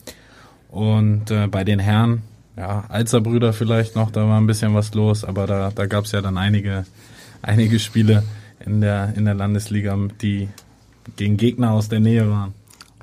Und 0.69 1.31
äh, 1.31 1.47
bei 1.47 1.63
den 1.63 1.79
Herren, 1.79 2.23
ja, 2.57 2.87
Alzerbrüder 2.89 3.53
vielleicht 3.53 3.95
noch, 3.95 4.11
da 4.11 4.27
war 4.27 4.41
ein 4.41 4.49
bisschen 4.49 4.75
was 4.75 4.95
los, 4.95 5.25
aber 5.25 5.47
da, 5.47 5.71
da 5.73 5.87
gab 5.87 6.07
es 6.07 6.11
ja 6.11 6.21
dann 6.21 6.39
einige, 6.39 6.87
einige 7.41 7.79
Spiele 7.79 8.25
in 8.67 8.81
der, 8.81 9.15
in 9.15 9.27
der 9.27 9.35
Landesliga, 9.35 9.97
die 10.21 10.49
gegen 11.17 11.37
Gegner 11.37 11.73
aus 11.73 11.89
der 11.89 12.01
Nähe 12.01 12.31
waren. 12.31 12.55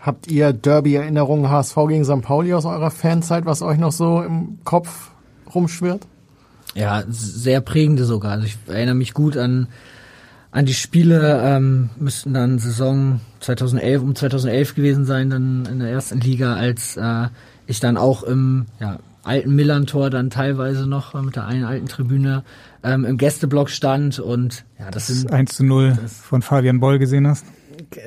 Habt 0.02 0.28
ihr 0.28 0.54
Derby-Erinnerungen 0.54 1.50
HSV 1.50 1.76
gegen 1.88 2.06
St. 2.06 2.22
Pauli 2.22 2.54
aus 2.54 2.66
eurer 2.66 2.92
Fanzeit, 2.92 3.46
was 3.46 3.62
euch 3.62 3.78
noch 3.78 3.92
so 3.92 4.22
im 4.22 4.60
Kopf 4.64 5.12
rumschwirrt? 5.54 6.08
Ja, 6.74 7.04
sehr 7.10 7.62
prägende 7.62 8.06
sogar. 8.06 8.34
Also 8.34 8.46
ich 8.46 8.58
erinnere 8.68 8.96
mich 8.96 9.14
gut 9.14 9.36
an 9.36 9.68
an 10.52 10.66
die 10.66 10.74
Spiele 10.74 11.42
ähm, 11.44 11.90
müssten 12.00 12.34
dann 12.34 12.60
Saison 12.60 13.22
2011 13.40 14.02
um 14.02 14.16
2011 14.16 14.76
gewesen 14.76 15.06
sein, 15.06 15.30
dann 15.30 15.66
in 15.66 15.80
der 15.80 15.90
ersten 15.90 16.20
Liga, 16.20 16.56
als 16.56 16.98
äh, 16.98 17.28
ich 17.68 17.80
dann 17.80 17.98
auch 17.98 18.24
im 18.24 18.66
ja, 18.80 18.98
alten 19.24 19.56
Millantor 19.56 20.10
dann 20.10 20.32
teilweise 20.32 20.88
noch 20.88 21.14
mit 21.22 21.36
der 21.36 21.46
einen 21.46 21.66
alten 21.66 21.86
Tribüne 21.86 22.44
ähm, 22.84 23.06
im 23.06 23.18
Gästeblock 23.18 23.70
stand 23.70 24.20
und 24.20 24.66
ja, 24.80 24.90
das, 24.90 25.08
das 25.08 25.20
sind 25.20 25.32
1 25.32 25.56
zu 25.56 25.64
0 25.64 25.98
von 26.08 26.42
Fabian 26.42 26.80
Boll 26.80 26.98
gesehen 26.98 27.28
hast. 27.28 27.46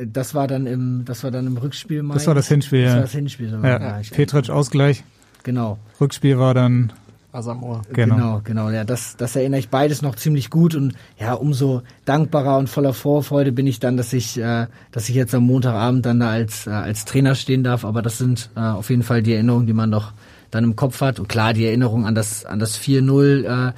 Das 0.06 0.34
war 0.34 0.46
dann 0.46 0.66
im, 0.66 1.04
das 1.04 1.24
war 1.24 1.30
dann 1.30 1.46
im 1.46 1.56
Rückspiel. 1.56 2.02
Das 2.12 2.26
war 2.26 2.34
das 2.34 2.48
Hinspiel. 2.48 2.82
Das 2.82 2.90
ja. 2.90 2.96
war 2.96 3.02
das 3.02 3.12
Hinspiel. 3.12 3.60
Ja. 3.62 3.80
ja 3.80 4.00
Petric 4.10 4.50
Ausgleich. 4.50 5.04
Genau. 5.42 5.78
Rückspiel 6.00 6.38
war 6.38 6.54
dann 6.54 6.92
Asamoah. 7.32 7.82
Genau. 7.92 8.14
genau, 8.14 8.40
genau. 8.44 8.70
Ja, 8.70 8.84
das, 8.84 9.16
das 9.16 9.34
erinnere 9.36 9.58
ich 9.58 9.70
beides 9.70 10.02
noch 10.02 10.16
ziemlich 10.16 10.50
gut 10.50 10.74
und 10.74 10.94
ja, 11.18 11.32
umso 11.32 11.82
dankbarer 12.04 12.58
und 12.58 12.68
voller 12.68 12.92
Vorfreude 12.92 13.52
bin 13.52 13.66
ich 13.66 13.80
dann, 13.80 13.96
dass 13.96 14.12
ich, 14.12 14.38
äh, 14.38 14.66
dass 14.92 15.08
ich 15.08 15.14
jetzt 15.14 15.34
am 15.34 15.44
Montagabend 15.44 16.04
dann 16.04 16.20
da 16.20 16.28
als, 16.28 16.66
äh, 16.66 16.70
als 16.70 17.06
Trainer 17.06 17.34
stehen 17.34 17.64
darf. 17.64 17.84
Aber 17.84 18.02
das 18.02 18.18
sind 18.18 18.50
äh, 18.54 18.60
auf 18.60 18.90
jeden 18.90 19.02
Fall 19.02 19.22
die 19.22 19.32
Erinnerungen, 19.32 19.66
die 19.66 19.72
man 19.72 19.90
noch 19.90 20.12
dann 20.50 20.64
im 20.64 20.76
Kopf 20.76 21.00
hat. 21.00 21.18
Und 21.18 21.28
klar, 21.28 21.54
die 21.54 21.64
Erinnerung 21.64 22.06
an 22.06 22.14
das, 22.14 22.44
an 22.44 22.58
das 22.58 22.78
4-0, 22.78 23.68
äh, 23.68 23.72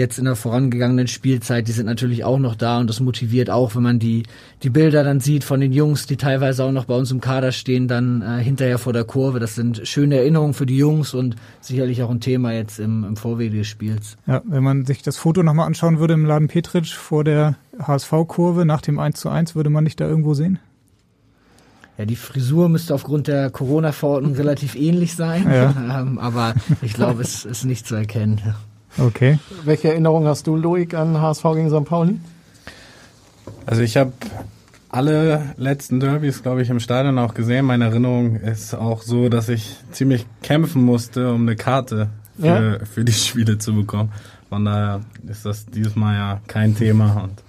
jetzt 0.00 0.18
in 0.18 0.24
der 0.24 0.34
vorangegangenen 0.34 1.06
Spielzeit, 1.06 1.68
die 1.68 1.72
sind 1.72 1.86
natürlich 1.86 2.24
auch 2.24 2.38
noch 2.40 2.56
da 2.56 2.80
und 2.80 2.90
das 2.90 2.98
motiviert 2.98 3.50
auch, 3.50 3.76
wenn 3.76 3.82
man 3.84 3.98
die, 4.00 4.24
die 4.64 4.70
Bilder 4.70 5.04
dann 5.04 5.20
sieht 5.20 5.44
von 5.44 5.60
den 5.60 5.72
Jungs, 5.72 6.06
die 6.06 6.16
teilweise 6.16 6.64
auch 6.64 6.72
noch 6.72 6.86
bei 6.86 6.96
uns 6.96 7.12
im 7.12 7.20
Kader 7.20 7.52
stehen, 7.52 7.86
dann 7.86 8.22
äh, 8.22 8.42
hinterher 8.42 8.78
vor 8.78 8.92
der 8.92 9.04
Kurve. 9.04 9.38
Das 9.38 9.54
sind 9.54 9.86
schöne 9.86 10.16
Erinnerungen 10.16 10.54
für 10.54 10.66
die 10.66 10.76
Jungs 10.76 11.14
und 11.14 11.36
sicherlich 11.60 12.02
auch 12.02 12.10
ein 12.10 12.20
Thema 12.20 12.52
jetzt 12.52 12.80
im, 12.80 13.04
im 13.04 13.16
Vorwege 13.16 13.58
des 13.58 13.68
Spiels. 13.68 14.16
Ja, 14.26 14.42
wenn 14.44 14.64
man 14.64 14.84
sich 14.84 15.02
das 15.02 15.16
Foto 15.16 15.44
nochmal 15.44 15.66
anschauen 15.66 16.00
würde 16.00 16.14
im 16.14 16.24
Laden 16.24 16.48
Petritsch 16.48 16.94
vor 16.94 17.22
der 17.22 17.54
HSV-Kurve 17.80 18.64
nach 18.64 18.80
dem 18.80 18.98
1 18.98 19.20
zu 19.20 19.28
1, 19.28 19.54
würde 19.54 19.70
man 19.70 19.84
nicht 19.84 20.00
da 20.00 20.08
irgendwo 20.08 20.34
sehen? 20.34 20.58
Ja, 21.98 22.06
die 22.06 22.16
Frisur 22.16 22.70
müsste 22.70 22.94
aufgrund 22.94 23.28
der 23.28 23.50
Corona-Verordnung 23.50 24.34
relativ 24.34 24.74
ähnlich 24.74 25.14
sein, 25.14 25.44
ja. 25.52 26.00
ähm, 26.00 26.18
aber 26.18 26.54
ich 26.80 26.94
glaube, 26.94 27.20
es 27.20 27.44
ist 27.44 27.64
nicht 27.64 27.86
zu 27.86 27.94
erkennen. 27.94 28.40
Okay. 28.98 29.38
Welche 29.64 29.88
Erinnerung 29.88 30.26
hast 30.26 30.46
du, 30.46 30.56
Loik, 30.56 30.94
an 30.94 31.20
HSV 31.20 31.42
gegen 31.54 31.70
St. 31.70 31.84
Pauli? 31.84 32.18
Also 33.66 33.82
ich 33.82 33.96
habe 33.96 34.12
alle 34.88 35.54
letzten 35.56 36.00
Derbys, 36.00 36.42
glaube 36.42 36.62
ich, 36.62 36.70
im 36.70 36.80
Stadion 36.80 37.18
auch 37.18 37.34
gesehen. 37.34 37.66
Meine 37.66 37.84
Erinnerung 37.84 38.36
ist 38.36 38.74
auch 38.74 39.02
so, 39.02 39.28
dass 39.28 39.48
ich 39.48 39.76
ziemlich 39.92 40.26
kämpfen 40.42 40.82
musste, 40.82 41.32
um 41.32 41.42
eine 41.42 41.56
Karte 41.56 42.08
für, 42.38 42.46
ja. 42.46 42.84
für 42.84 43.04
die 43.04 43.12
Spiele 43.12 43.58
zu 43.58 43.74
bekommen. 43.74 44.12
Von 44.48 44.64
daher 44.64 45.00
ist 45.28 45.46
das 45.46 45.66
dieses 45.66 45.94
Mal 45.94 46.14
ja 46.16 46.40
kein 46.48 46.74
Thema 46.74 47.22
und 47.22 47.42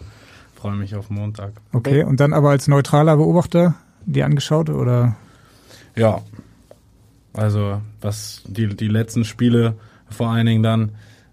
freue 0.55 0.75
mich 0.75 0.95
auf 0.95 1.09
Montag. 1.09 1.53
Okay, 1.73 2.03
und 2.03 2.19
dann 2.19 2.33
aber 2.33 2.51
als 2.51 2.67
neutraler 2.67 3.17
Beobachter 3.17 3.73
die 4.05 4.23
angeschaut 4.23 4.69
oder? 4.69 5.15
Ja, 5.95 6.21
also 7.33 7.81
was 8.01 8.43
die, 8.45 8.67
die 8.67 8.87
letzten 8.87 9.25
Spiele 9.25 9.75
vor 10.09 10.29
allen 10.29 10.45
Dingen 10.45 10.63
dann 10.63 10.91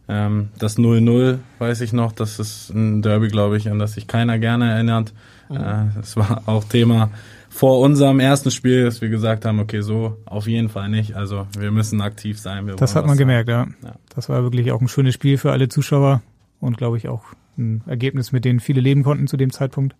ähm, 0.08 0.48
das 0.58 0.78
0-0, 0.78 1.38
weiß 1.58 1.80
ich 1.82 1.92
noch, 1.92 2.12
das 2.12 2.38
ist 2.38 2.70
ein 2.70 3.02
Derby, 3.02 3.28
glaube 3.28 3.56
ich, 3.56 3.70
an 3.70 3.78
das 3.78 3.92
sich 3.92 4.06
keiner 4.06 4.38
gerne 4.38 4.70
erinnert. 4.70 5.12
Mhm. 5.48 5.56
Äh, 5.56 5.86
das 5.96 6.16
war 6.16 6.42
auch 6.46 6.64
Thema 6.64 7.10
vor 7.50 7.80
unserem 7.80 8.20
ersten 8.20 8.50
Spiel, 8.50 8.84
dass 8.84 9.00
wir 9.00 9.08
gesagt 9.08 9.44
haben, 9.44 9.58
okay, 9.58 9.80
so 9.80 10.16
auf 10.26 10.46
jeden 10.46 10.68
Fall 10.68 10.88
nicht. 10.88 11.16
Also 11.16 11.46
wir 11.58 11.70
müssen 11.70 12.00
aktiv 12.00 12.38
sein. 12.38 12.70
das 12.76 12.94
hat 12.94 13.06
man 13.06 13.16
gemerkt, 13.16 13.48
ja. 13.48 13.66
ja. 13.82 13.96
Das 14.14 14.28
war 14.28 14.42
wirklich 14.42 14.70
auch 14.70 14.80
ein 14.80 14.88
schönes 14.88 15.14
Spiel 15.14 15.38
für 15.38 15.50
alle 15.52 15.68
Zuschauer 15.68 16.22
und 16.60 16.76
glaube 16.76 16.98
ich 16.98 17.08
auch 17.08 17.24
ein 17.56 17.82
Ergebnis, 17.86 18.32
mit 18.32 18.44
dem 18.44 18.60
viele 18.60 18.80
leben 18.80 19.02
konnten 19.02 19.26
zu 19.26 19.36
dem 19.36 19.50
Zeitpunkt. 19.52 19.96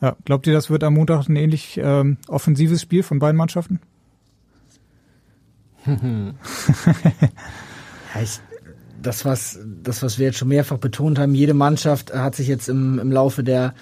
Ja, 0.00 0.16
glaubt 0.24 0.46
ihr, 0.48 0.52
das 0.52 0.70
wird 0.70 0.82
am 0.82 0.94
Montag 0.94 1.28
ein 1.28 1.36
ähnlich 1.36 1.78
ähm, 1.80 2.16
offensives 2.26 2.82
Spiel 2.82 3.04
von 3.04 3.20
beiden 3.20 3.36
Mannschaften? 3.36 3.78
ja, 5.86 6.34
ich, 8.20 8.40
das, 9.02 9.24
was, 9.24 9.58
das, 9.82 10.02
was 10.02 10.18
wir 10.18 10.26
jetzt 10.26 10.38
schon 10.38 10.48
mehrfach 10.48 10.78
betont 10.78 11.18
haben, 11.18 11.34
jede 11.34 11.54
Mannschaft 11.54 12.14
hat 12.14 12.34
sich 12.34 12.48
jetzt 12.48 12.68
im, 12.68 12.98
im 12.98 13.12
Laufe 13.12 13.42
der 13.42 13.74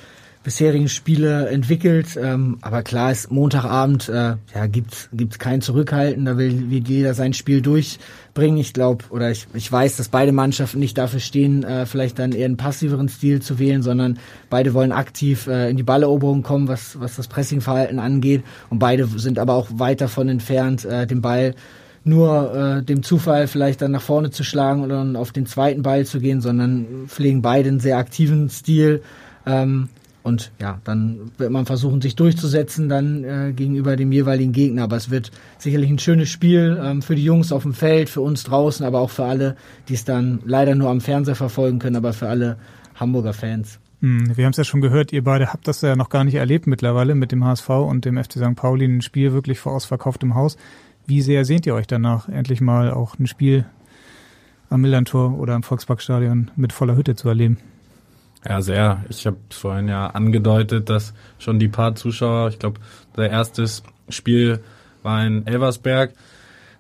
bisherigen 0.43 0.89
Spiele 0.89 1.49
entwickelt. 1.49 2.19
Ähm, 2.21 2.59
aber 2.63 2.83
klar 2.83 3.13
ist, 3.13 3.31
Montagabend 3.31 4.09
äh, 4.09 4.37
ja, 4.55 4.67
gibt 4.67 5.11
es 5.15 5.39
kein 5.39 5.61
Zurückhalten. 5.61 6.25
Da 6.25 6.39
will, 6.39 6.71
will 6.71 6.83
jeder 6.87 7.13
sein 7.15 7.35
Spiel 7.35 7.61
durchbringen. 7.61 8.59
Ich 8.59 8.73
glaube, 8.73 9.05
oder 9.11 9.31
ich, 9.31 9.47
ich 9.53 9.71
weiß, 9.71 9.99
dass 9.99 10.09
beide 10.09 10.33
Mannschaften 10.33 10.79
nicht 10.79 10.97
dafür 10.97 11.21
stehen, 11.21 11.63
äh, 11.63 11.85
vielleicht 11.85 12.19
dann 12.19 12.33
eher 12.33 12.47
einen 12.47 12.57
passiveren 12.57 13.09
Stil 13.09 13.43
zu 13.43 13.59
wählen, 13.59 13.83
sondern 13.83 14.19
beide 14.49 14.73
wollen 14.73 14.93
aktiv 14.93 15.47
äh, 15.47 15.69
in 15.69 15.77
die 15.77 15.83
Balleroberung 15.83 16.43
kommen, 16.43 16.69
was, 16.69 16.99
was 16.99 17.17
das 17.17 17.29
Pressingverhalten 17.29 17.99
angeht. 17.99 18.43
Und 18.71 18.79
beide 18.79 19.07
sind 19.07 19.39
aber 19.39 19.55
auch 19.55 19.69
weit 19.73 20.01
davon 20.01 20.29
entfernt, 20.31 20.87
äh, 20.87 21.07
den 21.07 21.21
Ball 21.21 21.55
nur 22.05 22.55
äh, 22.55 22.83
dem 22.83 23.03
Zufall 23.03 23.47
vielleicht 23.47 23.83
dann 23.83 23.91
nach 23.93 24.03
vorne 24.03 24.31
zu 24.31 24.45
schlagen 24.45 24.83
oder 24.83 25.05
auf 25.19 25.33
den 25.33 25.47
zweiten 25.47 25.83
Ball 25.83 26.07
zu 26.07 26.21
gehen, 26.21 26.41
sondern 26.41 27.07
pflegen 27.07 27.43
beide 27.43 27.69
einen 27.69 27.81
sehr 27.81 27.99
aktiven 27.99 28.49
Stil. 28.49 29.03
Ähm, 29.47 29.89
und 30.23 30.53
ja, 30.61 30.81
dann 30.85 31.31
wird 31.39 31.51
man 31.51 31.65
versuchen, 31.65 32.03
sich 32.03 32.15
durchzusetzen 32.15 32.89
dann 32.89 33.25
äh, 33.25 33.53
gegenüber 33.53 33.97
dem 33.97 34.13
jeweiligen 34.13 34.53
Gegner. 34.53 34.85
Aber 34.85 34.97
es 34.97 35.11
wird 35.11 35.31
sicherlich 35.59 35.89
ein 35.91 35.99
schönes 35.99 36.29
Spiel 36.29 36.79
ähm, 36.83 37.01
für 37.01 37.15
die 37.15 37.25
Jungs 37.25 37.53
auf 37.53 37.63
dem 37.63 37.73
Feld, 37.73 38.11
für 38.11 38.21
uns 38.21 38.45
draußen, 38.45 38.85
aber 38.85 39.01
auch 39.01 39.11
für 39.11 39.25
alle, 39.25 39.57
die 39.89 39.95
es 39.95 40.05
dann 40.05 40.41
leider 40.45 40.75
nur 40.75 40.91
am 40.91 41.01
Fernseher 41.01 41.37
verfolgen 41.37 41.79
können, 41.79 41.97
aber 41.97 42.13
für 42.13 42.29
alle 42.29 42.59
Hamburger 42.97 43.33
Fans. 43.33 43.79
Hm, 44.01 44.37
wir 44.37 44.45
haben 44.45 44.53
es 44.53 44.57
ja 44.57 44.65
schon 44.65 44.81
gehört, 44.81 45.13
ihr 45.13 45.25
beide 45.25 45.53
habt 45.53 45.69
das 45.69 45.81
ja 45.83 45.97
noch 45.97 46.09
gar 46.09 46.25
nicht 46.25 46.35
erlebt 46.35 46.67
mittlerweile 46.67 47.15
mit 47.15 47.33
dem 47.33 47.45
HSV 47.45 47.69
und 47.69 48.05
dem 48.05 48.23
FC 48.23 48.33
St. 48.33 48.57
Pauli, 48.57 48.87
ein 48.87 49.03
Spiel 49.03 49.33
wirklich 49.33 49.59
vor 49.59 49.73
ausverkauftem 49.73 50.35
Haus. 50.35 50.57
Wie 51.07 51.23
sehr 51.23 51.45
sehnt 51.45 51.67
ihr 51.67 51.75
euch 51.75 51.87
danach, 51.87 52.29
endlich 52.29 52.61
mal 52.61 52.93
auch 52.93 53.19
ein 53.19 53.27
Spiel 53.27 53.65
am 54.69 54.83
Millantor 54.83 55.39
oder 55.39 55.55
am 55.55 55.63
Volksparkstadion 55.63 56.51
mit 56.57 56.73
voller 56.73 56.97
Hütte 56.97 57.17
zu 57.17 57.29
erleben? 57.29 57.59
Ja, 58.49 58.63
sehr. 58.63 59.05
Ich 59.09 59.27
habe 59.27 59.37
vorhin 59.51 59.89
ja 59.89 60.07
angedeutet, 60.07 60.89
dass 60.89 61.13
schon 61.39 61.59
die 61.59 61.69
paar 61.69 61.95
Zuschauer, 61.95 62.49
ich 62.49 62.59
glaube, 62.59 62.81
der 63.17 63.31
erste 63.31 63.67
Spiel 64.09 64.61
war 65.03 65.27
in 65.27 65.47
Elversberg. 65.47 66.15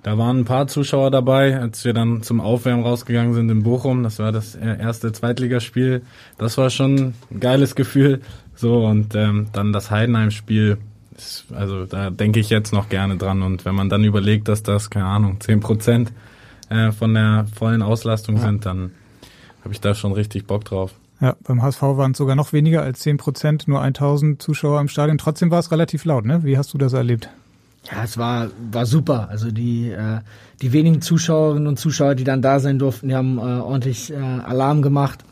Da 0.02 0.16
waren 0.16 0.38
ein 0.38 0.44
paar 0.46 0.66
Zuschauer 0.66 1.10
dabei, 1.10 1.60
als 1.60 1.84
wir 1.84 1.92
dann 1.92 2.22
zum 2.22 2.40
Aufwärmen 2.40 2.84
rausgegangen 2.84 3.34
sind 3.34 3.50
in 3.50 3.62
Bochum. 3.62 4.02
Das 4.02 4.18
war 4.18 4.32
das 4.32 4.54
erste 4.54 5.12
Zweitligaspiel. 5.12 6.00
Das 6.38 6.56
war 6.56 6.70
schon 6.70 7.14
ein 7.30 7.40
geiles 7.40 7.74
Gefühl. 7.74 8.22
So, 8.54 8.86
und 8.86 9.14
ähm, 9.14 9.48
dann 9.52 9.74
das 9.74 9.90
Heidenheim-Spiel. 9.90 10.78
Also 11.54 11.86
da 11.86 12.10
denke 12.10 12.40
ich 12.40 12.50
jetzt 12.50 12.72
noch 12.72 12.88
gerne 12.88 13.16
dran. 13.16 13.42
Und 13.42 13.64
wenn 13.64 13.74
man 13.74 13.88
dann 13.88 14.04
überlegt, 14.04 14.48
dass 14.48 14.62
das, 14.62 14.90
keine 14.90 15.06
Ahnung, 15.06 15.40
zehn 15.40 15.60
Prozent 15.60 16.12
äh, 16.68 16.92
von 16.92 17.14
der 17.14 17.46
vollen 17.54 17.82
Auslastung 17.82 18.36
ja. 18.36 18.42
sind, 18.42 18.66
dann 18.66 18.92
habe 19.62 19.72
ich 19.72 19.80
da 19.80 19.94
schon 19.94 20.12
richtig 20.12 20.46
Bock 20.46 20.64
drauf. 20.64 20.94
Ja, 21.20 21.36
beim 21.44 21.62
HSV 21.62 21.82
waren 21.82 22.12
es 22.12 22.18
sogar 22.18 22.34
noch 22.34 22.54
weniger 22.54 22.82
als 22.82 23.00
10 23.00 23.18
Prozent, 23.18 23.68
nur 23.68 23.82
1000 23.82 24.40
Zuschauer 24.40 24.80
im 24.80 24.88
Stadion. 24.88 25.18
Trotzdem 25.18 25.50
war 25.50 25.58
es 25.58 25.70
relativ 25.70 26.06
laut, 26.06 26.24
ne? 26.24 26.44
Wie 26.44 26.56
hast 26.56 26.72
du 26.72 26.78
das 26.78 26.94
erlebt? 26.94 27.28
Ja, 27.90 28.04
es 28.04 28.16
war, 28.16 28.48
war 28.72 28.86
super. 28.86 29.28
Also 29.28 29.50
die, 29.50 29.90
äh, 29.90 30.20
die 30.62 30.72
wenigen 30.72 31.02
Zuschauerinnen 31.02 31.66
und 31.66 31.78
Zuschauer, 31.78 32.14
die 32.14 32.24
dann 32.24 32.40
da 32.40 32.58
sein 32.58 32.78
durften, 32.78 33.08
die 33.08 33.14
haben 33.14 33.38
äh, 33.38 33.42
ordentlich 33.42 34.12
äh, 34.12 34.16
Alarm 34.16 34.80
gemacht. 34.80 35.24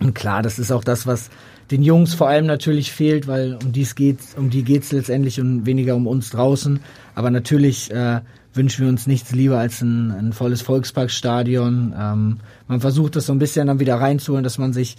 Und 0.00 0.14
klar, 0.14 0.42
das 0.42 0.58
ist 0.58 0.72
auch 0.72 0.84
das, 0.84 1.06
was 1.06 1.30
den 1.70 1.82
Jungs 1.82 2.14
vor 2.14 2.28
allem 2.28 2.46
natürlich 2.46 2.92
fehlt, 2.92 3.26
weil 3.26 3.58
um 3.62 3.72
dies 3.72 3.94
geht, 3.94 4.18
um 4.36 4.50
die 4.50 4.62
geht's 4.62 4.92
letztendlich 4.92 5.40
und 5.40 5.66
weniger 5.66 5.96
um 5.96 6.06
uns 6.06 6.30
draußen. 6.30 6.80
Aber 7.14 7.30
natürlich 7.30 7.90
äh, 7.90 8.20
wünschen 8.54 8.84
wir 8.84 8.88
uns 8.88 9.06
nichts 9.06 9.32
lieber 9.32 9.58
als 9.58 9.82
ein, 9.82 10.10
ein 10.10 10.32
volles 10.32 10.62
Volksparkstadion. 10.62 11.94
Ähm, 11.98 12.36
man 12.68 12.80
versucht 12.80 13.16
das 13.16 13.26
so 13.26 13.32
ein 13.32 13.38
bisschen 13.38 13.66
dann 13.66 13.80
wieder 13.80 13.96
reinzuholen, 13.96 14.44
dass 14.44 14.58
man 14.58 14.72
sich 14.72 14.96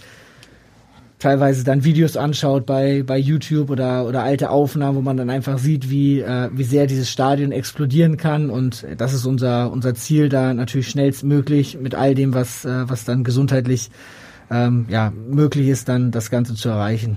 teilweise 1.18 1.64
dann 1.64 1.84
Videos 1.84 2.16
anschaut 2.16 2.64
bei, 2.64 3.02
bei 3.02 3.18
YouTube 3.18 3.70
oder, 3.70 4.06
oder 4.06 4.22
alte 4.22 4.50
Aufnahmen, 4.50 4.96
wo 4.96 5.00
man 5.00 5.16
dann 5.16 5.30
einfach 5.30 5.58
sieht, 5.58 5.90
wie, 5.90 6.20
äh, 6.20 6.50
wie 6.52 6.64
sehr 6.64 6.86
dieses 6.86 7.10
Stadion 7.10 7.50
explodieren 7.50 8.16
kann. 8.16 8.50
Und 8.50 8.86
das 8.96 9.12
ist 9.12 9.26
unser, 9.26 9.72
unser 9.72 9.94
Ziel, 9.94 10.28
da 10.28 10.54
natürlich 10.54 10.88
schnellstmöglich 10.88 11.78
mit 11.80 11.94
all 11.94 12.14
dem, 12.14 12.34
was, 12.34 12.64
äh, 12.64 12.88
was 12.88 13.04
dann 13.04 13.24
gesundheitlich 13.24 13.90
ähm, 14.50 14.86
ja, 14.88 15.10
möglich 15.10 15.68
ist, 15.68 15.88
dann 15.88 16.10
das 16.10 16.30
Ganze 16.30 16.54
zu 16.54 16.68
erreichen. 16.68 17.16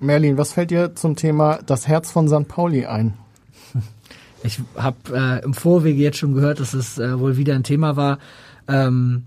Merlin, 0.00 0.38
was 0.38 0.52
fällt 0.52 0.70
dir 0.70 0.94
zum 0.94 1.16
Thema 1.16 1.60
das 1.64 1.86
Herz 1.86 2.10
von 2.10 2.28
St. 2.28 2.48
Pauli 2.48 2.86
ein? 2.86 3.14
Ich 4.44 4.60
habe 4.76 4.96
äh, 5.12 5.44
im 5.44 5.52
Vorwege 5.52 6.00
jetzt 6.00 6.18
schon 6.18 6.32
gehört, 6.32 6.60
dass 6.60 6.72
es 6.72 6.96
äh, 6.96 7.18
wohl 7.18 7.36
wieder 7.36 7.56
ein 7.56 7.64
Thema 7.64 7.96
war. 7.96 8.20
Ähm, 8.68 9.24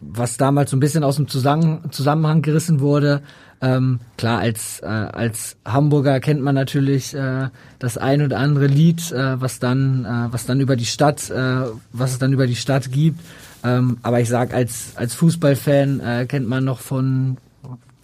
was 0.00 0.36
damals 0.36 0.70
so 0.70 0.76
ein 0.76 0.80
bisschen 0.80 1.04
aus 1.04 1.16
dem 1.16 1.28
Zusammenhang 1.28 2.42
gerissen 2.42 2.80
wurde. 2.80 3.22
Ähm, 3.60 4.00
klar, 4.18 4.40
als, 4.40 4.80
äh, 4.80 4.86
als 4.86 5.56
Hamburger 5.64 6.20
kennt 6.20 6.42
man 6.42 6.54
natürlich 6.54 7.14
äh, 7.14 7.48
das 7.78 7.96
ein 7.96 8.22
oder 8.22 8.38
andere 8.38 8.66
Lied, 8.66 9.10
äh, 9.12 9.40
was 9.40 9.58
dann, 9.58 10.04
äh, 10.04 10.32
was 10.32 10.46
dann 10.46 10.60
über 10.60 10.76
die 10.76 10.84
Stadt, 10.84 11.30
äh, 11.30 11.66
was 11.92 12.12
es 12.12 12.18
dann 12.18 12.32
über 12.32 12.46
die 12.46 12.56
Stadt 12.56 12.90
gibt. 12.92 13.20
Ähm, 13.64 13.96
aber 14.02 14.20
ich 14.20 14.28
sag, 14.28 14.52
als, 14.52 14.92
als 14.96 15.14
Fußballfan 15.14 16.00
äh, 16.00 16.26
kennt 16.26 16.46
man 16.46 16.64
noch 16.64 16.80
von, 16.80 17.38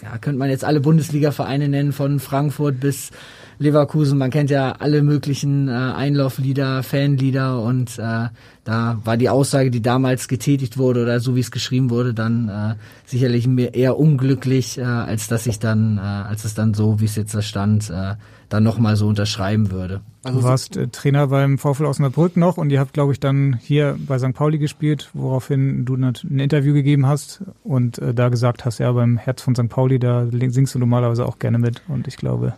ja, 0.02 0.16
könnte 0.18 0.38
man 0.38 0.48
jetzt 0.48 0.64
alle 0.64 0.80
Bundesliga-Vereine 0.80 1.68
nennen, 1.68 1.92
von 1.92 2.18
Frankfurt 2.18 2.80
bis 2.80 3.10
Leverkusen, 3.58 4.16
man 4.16 4.30
kennt 4.30 4.48
ja 4.48 4.72
alle 4.78 5.02
möglichen 5.02 5.68
äh, 5.68 5.72
Einlauflieder, 5.72 6.82
Fanlieder 6.82 7.62
und 7.62 7.98
äh, 7.98 8.28
da 8.64 8.98
war 9.04 9.18
die 9.18 9.28
Aussage, 9.28 9.70
die 9.70 9.82
damals 9.82 10.28
getätigt 10.28 10.78
wurde 10.78 11.02
oder 11.02 11.20
so 11.20 11.36
wie 11.36 11.40
es 11.40 11.50
geschrieben 11.50 11.90
wurde, 11.90 12.14
dann 12.14 12.48
äh, 12.48 12.74
sicherlich 13.04 13.46
eher 13.74 13.98
unglücklich, 13.98 14.78
äh, 14.78 14.84
als 14.84 15.28
dass 15.28 15.46
ich 15.46 15.58
dann, 15.58 15.98
äh, 15.98 16.00
als 16.00 16.46
es 16.46 16.54
dann 16.54 16.72
so, 16.72 17.00
wie 17.00 17.04
es 17.04 17.16
jetzt 17.16 17.34
da 17.34 17.42
stand, 17.42 17.90
äh, 17.90 18.14
dann 18.50 18.64
nochmal 18.64 18.96
so 18.96 19.08
unterschreiben 19.08 19.70
würde. 19.70 20.02
Also 20.22 20.40
du 20.40 20.44
warst 20.44 20.76
äh, 20.76 20.88
Trainer 20.88 21.28
beim 21.28 21.56
VfL 21.56 21.86
Osnabrück 21.86 22.36
noch 22.36 22.58
und 22.58 22.70
ihr 22.70 22.80
habt, 22.80 22.92
glaube 22.92 23.12
ich, 23.12 23.20
dann 23.20 23.58
hier 23.62 23.96
bei 24.06 24.18
St. 24.18 24.34
Pauli 24.34 24.58
gespielt, 24.58 25.08
woraufhin 25.14 25.86
du 25.86 25.94
ein 25.94 26.38
Interview 26.38 26.74
gegeben 26.74 27.06
hast 27.06 27.42
und 27.64 27.98
äh, 27.98 28.12
da 28.12 28.28
gesagt 28.28 28.64
hast, 28.64 28.78
ja, 28.78 28.92
beim 28.92 29.16
Herz 29.16 29.40
von 29.40 29.54
St. 29.54 29.68
Pauli, 29.68 29.98
da 29.98 30.26
singst 30.30 30.74
du 30.74 30.78
normalerweise 30.78 31.24
auch 31.24 31.38
gerne 31.38 31.58
mit 31.58 31.82
und 31.88 32.06
ich 32.06 32.16
glaube, 32.16 32.54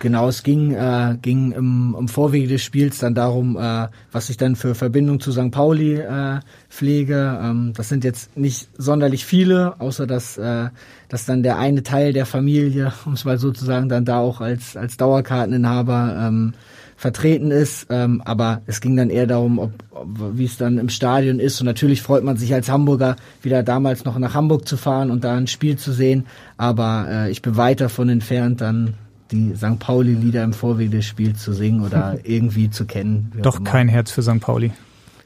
Genau, 0.00 0.28
es 0.28 0.42
ging, 0.42 0.72
äh, 0.72 1.16
ging 1.22 1.52
im, 1.52 1.94
im 1.98 2.08
Vorwege 2.08 2.48
des 2.48 2.62
Spiels 2.62 2.98
dann 2.98 3.14
darum, 3.14 3.56
äh, 3.56 3.86
was 4.10 4.30
ich 4.30 4.36
dann 4.36 4.56
für 4.56 4.74
Verbindung 4.74 5.20
zu 5.20 5.30
St. 5.30 5.52
Pauli 5.52 5.94
äh, 5.94 6.40
pflege. 6.68 7.38
Ähm, 7.40 7.72
das 7.76 7.88
sind 7.88 8.02
jetzt 8.02 8.36
nicht 8.36 8.68
sonderlich 8.76 9.24
viele, 9.24 9.80
außer 9.80 10.06
dass, 10.06 10.38
äh, 10.38 10.70
dass 11.08 11.24
dann 11.24 11.44
der 11.44 11.58
eine 11.58 11.84
Teil 11.84 12.12
der 12.12 12.26
Familie, 12.26 12.92
um 13.06 13.12
es 13.12 13.24
mal 13.24 13.38
sozusagen, 13.38 13.88
dann 13.88 14.04
da 14.04 14.18
auch 14.18 14.40
als, 14.40 14.76
als 14.76 14.96
Dauerkarteninhaber 14.96 16.16
ähm, 16.20 16.54
vertreten 16.96 17.52
ist. 17.52 17.86
Ähm, 17.88 18.22
aber 18.24 18.62
es 18.66 18.80
ging 18.80 18.96
dann 18.96 19.10
eher 19.10 19.28
darum, 19.28 19.60
ob, 19.60 19.72
ob, 19.92 20.08
wie 20.32 20.46
es 20.46 20.56
dann 20.56 20.78
im 20.78 20.88
Stadion 20.88 21.38
ist. 21.38 21.60
Und 21.60 21.66
natürlich 21.66 22.02
freut 22.02 22.24
man 22.24 22.36
sich 22.36 22.52
als 22.52 22.68
Hamburger, 22.68 23.14
wieder 23.42 23.62
damals 23.62 24.04
noch 24.04 24.18
nach 24.18 24.34
Hamburg 24.34 24.66
zu 24.66 24.76
fahren 24.76 25.12
und 25.12 25.22
da 25.22 25.36
ein 25.36 25.46
Spiel 25.46 25.76
zu 25.76 25.92
sehen. 25.92 26.26
Aber 26.56 27.06
äh, 27.08 27.30
ich 27.30 27.40
bin 27.40 27.56
weit 27.56 27.80
davon 27.80 28.08
entfernt, 28.08 28.60
dann 28.60 28.94
die 29.30 29.54
St. 29.56 29.78
Pauli-Lieder 29.78 30.44
im 30.44 30.52
Vorwege 30.52 30.98
des 30.98 31.06
Spiels 31.06 31.42
zu 31.42 31.52
singen 31.52 31.84
oder 31.84 32.18
irgendwie 32.24 32.70
zu 32.70 32.84
kennen. 32.86 33.32
Doch 33.42 33.62
kein 33.64 33.88
Herz 33.88 34.10
für 34.10 34.22
St. 34.22 34.40
Pauli. 34.40 34.72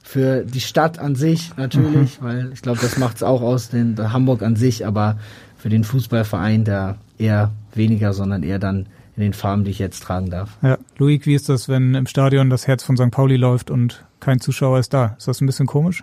Für 0.03 0.45
die 0.45 0.61
Stadt 0.61 0.99
an 0.99 1.15
sich 1.15 1.53
natürlich, 1.57 2.21
mhm. 2.21 2.25
weil 2.25 2.51
ich 2.53 2.63
glaube, 2.63 2.81
das 2.81 2.99
macht 2.99 3.17
es 3.17 3.23
auch 3.23 3.43
aus, 3.43 3.69
den, 3.69 3.97
Hamburg 4.13 4.43
an 4.43 4.57
sich, 4.57 4.87
aber 4.87 5.19
für 5.57 5.69
den 5.69 5.85
Fußballverein 5.85 6.65
da 6.65 6.97
eher 7.19 7.53
weniger, 7.75 8.13
sondern 8.13 8.43
eher 8.43 8.59
dann 8.59 8.87
in 9.17 9.23
den 9.23 9.33
Farben, 9.35 9.65
die 9.65 9.71
ich 9.71 9.79
jetzt 9.79 10.03
tragen 10.03 10.31
darf. 10.31 10.57
Ja, 10.63 10.79
Luik, 10.97 11.27
wie 11.27 11.35
ist 11.35 11.49
das, 11.49 11.69
wenn 11.69 11.95
im 11.95 12.07
Stadion 12.07 12.49
das 12.49 12.67
Herz 12.67 12.83
von 12.83 12.97
St. 12.97 13.11
Pauli 13.11 13.37
läuft 13.37 13.71
und 13.71 14.05
kein 14.19 14.41
Zuschauer 14.41 14.79
ist 14.79 14.95
da? 14.95 15.15
Ist 15.19 15.29
das 15.29 15.41
ein 15.41 15.47
bisschen 15.47 15.67
komisch? 15.67 16.03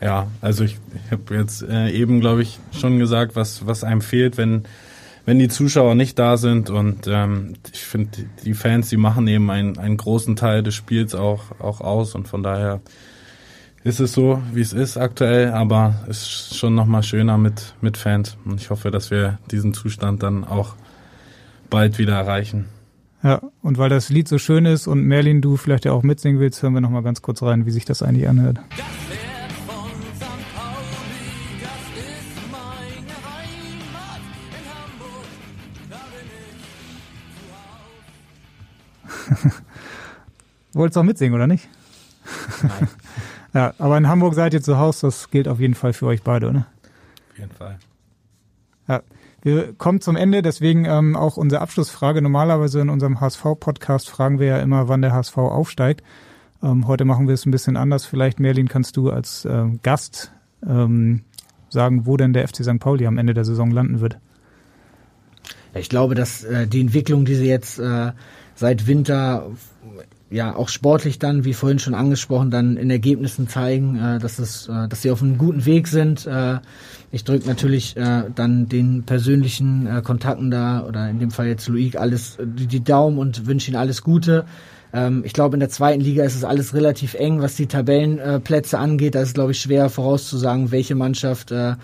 Ja, 0.00 0.28
also 0.40 0.64
ich, 0.64 0.78
ich 1.06 1.12
habe 1.12 1.34
jetzt 1.34 1.62
äh, 1.62 1.90
eben, 1.90 2.20
glaube 2.20 2.42
ich, 2.42 2.58
schon 2.72 2.98
gesagt, 2.98 3.36
was, 3.36 3.66
was 3.66 3.84
einem 3.84 4.00
fehlt, 4.00 4.36
wenn, 4.36 4.64
wenn 5.26 5.38
die 5.38 5.48
Zuschauer 5.48 5.94
nicht 5.94 6.18
da 6.18 6.36
sind. 6.36 6.70
Und 6.70 7.06
ähm, 7.06 7.54
ich 7.72 7.80
finde, 7.80 8.10
die 8.44 8.54
Fans, 8.54 8.88
die 8.88 8.96
machen 8.96 9.26
eben 9.26 9.50
einen, 9.50 9.78
einen 9.78 9.96
großen 9.96 10.36
Teil 10.36 10.62
des 10.62 10.74
Spiels 10.74 11.14
auch, 11.14 11.60
auch 11.60 11.80
aus. 11.80 12.14
Und 12.14 12.28
von 12.28 12.42
daher 12.42 12.80
ist 13.82 14.00
es 14.00 14.12
so, 14.12 14.42
wie 14.52 14.60
es 14.60 14.72
ist 14.72 14.96
aktuell, 14.96 15.52
aber 15.52 16.04
es 16.08 16.22
ist 16.22 16.56
schon 16.56 16.74
nochmal 16.74 17.02
schöner 17.02 17.38
mit, 17.38 17.74
mit 17.80 17.96
Fans. 17.96 18.36
Und 18.44 18.60
ich 18.60 18.70
hoffe, 18.70 18.90
dass 18.90 19.10
wir 19.10 19.38
diesen 19.50 19.74
Zustand 19.74 20.22
dann 20.22 20.44
auch 20.44 20.74
bald 21.70 21.98
wieder 21.98 22.14
erreichen. 22.14 22.66
Ja, 23.22 23.40
und 23.62 23.78
weil 23.78 23.88
das 23.88 24.10
Lied 24.10 24.28
so 24.28 24.36
schön 24.36 24.66
ist 24.66 24.86
und 24.86 25.02
Merlin, 25.02 25.40
du 25.40 25.56
vielleicht 25.56 25.86
ja 25.86 25.92
auch 25.92 26.02
mitsingen 26.02 26.40
willst, 26.40 26.62
hören 26.62 26.74
wir 26.74 26.82
nochmal 26.82 27.02
ganz 27.02 27.22
kurz 27.22 27.42
rein, 27.42 27.64
wie 27.64 27.70
sich 27.70 27.86
das 27.86 28.02
eigentlich 28.02 28.28
anhört. 28.28 28.60
Wolltest 40.72 40.96
du 40.96 41.00
auch 41.00 41.04
mitsingen, 41.04 41.34
oder 41.34 41.46
nicht? 41.46 41.68
Nein. 42.62 42.88
ja, 43.54 43.74
aber 43.78 43.96
in 43.98 44.08
Hamburg 44.08 44.34
seid 44.34 44.54
ihr 44.54 44.62
zu 44.62 44.78
Hause, 44.78 45.06
das 45.06 45.30
gilt 45.30 45.48
auf 45.48 45.60
jeden 45.60 45.74
Fall 45.74 45.92
für 45.92 46.06
euch 46.06 46.22
beide, 46.22 46.48
oder? 46.48 46.66
Auf 47.32 47.38
jeden 47.38 47.52
Fall. 47.52 47.78
Ja, 48.88 49.02
wir 49.42 49.72
kommen 49.74 50.00
zum 50.00 50.16
Ende, 50.16 50.42
deswegen 50.42 50.84
ähm, 50.84 51.16
auch 51.16 51.36
unsere 51.36 51.60
Abschlussfrage. 51.60 52.22
Normalerweise 52.22 52.80
in 52.80 52.88
unserem 52.88 53.20
HSV-Podcast 53.20 54.08
fragen 54.08 54.38
wir 54.38 54.46
ja 54.46 54.58
immer, 54.58 54.88
wann 54.88 55.02
der 55.02 55.12
HSV 55.12 55.36
aufsteigt. 55.36 56.02
Ähm, 56.62 56.86
heute 56.86 57.04
machen 57.04 57.26
wir 57.26 57.34
es 57.34 57.44
ein 57.44 57.50
bisschen 57.50 57.76
anders. 57.76 58.06
Vielleicht, 58.06 58.40
Merlin, 58.40 58.68
kannst 58.68 58.96
du 58.96 59.10
als 59.10 59.44
ähm, 59.44 59.80
Gast 59.82 60.32
ähm, 60.66 61.24
sagen, 61.68 62.06
wo 62.06 62.16
denn 62.16 62.32
der 62.32 62.48
FC 62.48 62.64
St. 62.64 62.78
Pauli 62.80 63.06
am 63.06 63.18
Ende 63.18 63.34
der 63.34 63.44
Saison 63.44 63.70
landen 63.70 64.00
wird. 64.00 64.18
Ich 65.74 65.88
glaube, 65.88 66.14
dass 66.14 66.44
äh, 66.44 66.66
die 66.66 66.80
Entwicklung, 66.80 67.24
die 67.24 67.34
sie 67.34 67.48
jetzt 67.48 67.78
äh, 67.78 68.12
seit 68.64 68.86
Winter 68.86 69.50
ja 70.30 70.56
auch 70.56 70.70
sportlich 70.70 71.18
dann, 71.18 71.44
wie 71.44 71.52
vorhin 71.52 71.78
schon 71.78 71.92
angesprochen, 71.94 72.50
dann 72.50 72.78
in 72.78 72.88
Ergebnissen 72.88 73.46
zeigen, 73.46 73.96
äh, 73.96 74.18
dass 74.18 74.38
es, 74.38 74.68
äh, 74.68 74.88
dass 74.88 75.02
sie 75.02 75.10
auf 75.10 75.22
einem 75.22 75.36
guten 75.36 75.66
Weg 75.66 75.86
sind. 75.86 76.26
Äh, 76.26 76.60
ich 77.12 77.24
drücke 77.24 77.46
natürlich 77.46 77.94
äh, 77.98 78.22
dann 78.34 78.66
den 78.70 79.02
persönlichen 79.02 79.86
äh, 79.86 80.00
Kontakten 80.00 80.50
da 80.50 80.82
oder 80.82 81.10
in 81.10 81.18
dem 81.18 81.30
Fall 81.30 81.46
jetzt 81.46 81.68
Luik 81.68 81.96
alles 81.96 82.36
äh, 82.38 82.46
die, 82.46 82.66
die 82.66 82.82
Daumen 82.82 83.18
und 83.18 83.46
wünsche 83.46 83.70
ihnen 83.70 83.76
alles 83.76 84.00
Gute. 84.02 84.46
Ähm, 84.94 85.24
ich 85.26 85.34
glaube, 85.34 85.56
in 85.56 85.60
der 85.60 85.68
zweiten 85.68 86.00
Liga 86.00 86.24
ist 86.24 86.34
es 86.34 86.42
alles 86.42 86.72
relativ 86.72 87.12
eng, 87.12 87.42
was 87.42 87.56
die 87.56 87.66
Tabellenplätze 87.66 88.78
angeht. 88.78 89.14
Da 89.14 89.20
ist 89.20 89.28
es, 89.28 89.34
glaube 89.34 89.52
ich, 89.52 89.60
schwer 89.60 89.90
vorauszusagen, 89.90 90.70
welche 90.70 90.94
Mannschaft 90.94 91.52
äh, 91.52 91.74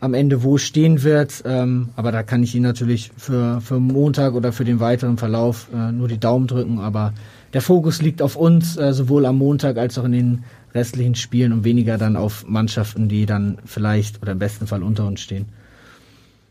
am 0.00 0.14
Ende 0.14 0.42
wo 0.42 0.58
stehen 0.58 1.02
wird. 1.02 1.42
Ähm, 1.44 1.90
aber 1.96 2.12
da 2.12 2.22
kann 2.22 2.42
ich 2.42 2.54
Ihnen 2.54 2.64
natürlich 2.64 3.10
für, 3.16 3.60
für 3.60 3.80
Montag 3.80 4.34
oder 4.34 4.52
für 4.52 4.64
den 4.64 4.80
weiteren 4.80 5.18
Verlauf 5.18 5.68
äh, 5.74 5.92
nur 5.92 6.08
die 6.08 6.18
Daumen 6.18 6.46
drücken. 6.46 6.80
Aber 6.80 7.12
der 7.52 7.62
Fokus 7.62 8.02
liegt 8.02 8.22
auf 8.22 8.36
uns, 8.36 8.76
äh, 8.76 8.92
sowohl 8.92 9.26
am 9.26 9.38
Montag 9.38 9.76
als 9.78 9.98
auch 9.98 10.04
in 10.04 10.12
den 10.12 10.44
restlichen 10.74 11.14
Spielen 11.14 11.52
und 11.52 11.64
weniger 11.64 11.98
dann 11.98 12.16
auf 12.16 12.46
Mannschaften, 12.46 13.08
die 13.08 13.26
dann 13.26 13.58
vielleicht 13.64 14.22
oder 14.22 14.32
im 14.32 14.38
besten 14.38 14.66
Fall 14.66 14.82
unter 14.82 15.06
uns 15.06 15.20
stehen. 15.20 15.46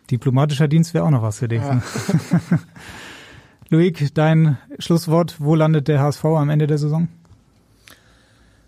Diplomatischer 0.10 0.68
Dienst 0.68 0.94
wäre 0.94 1.04
auch 1.04 1.12
noch 1.12 1.22
was 1.22 1.40
für 1.40 1.48
dich. 1.48 1.62
Ja. 1.62 1.76
Ne? 1.76 1.82
Luik, 3.70 4.14
dein 4.14 4.58
Schlusswort, 4.80 5.36
wo 5.40 5.54
landet 5.54 5.88
der 5.88 6.00
HSV 6.00 6.24
am 6.26 6.50
Ende 6.50 6.68
der 6.68 6.78
Saison? 6.78 7.10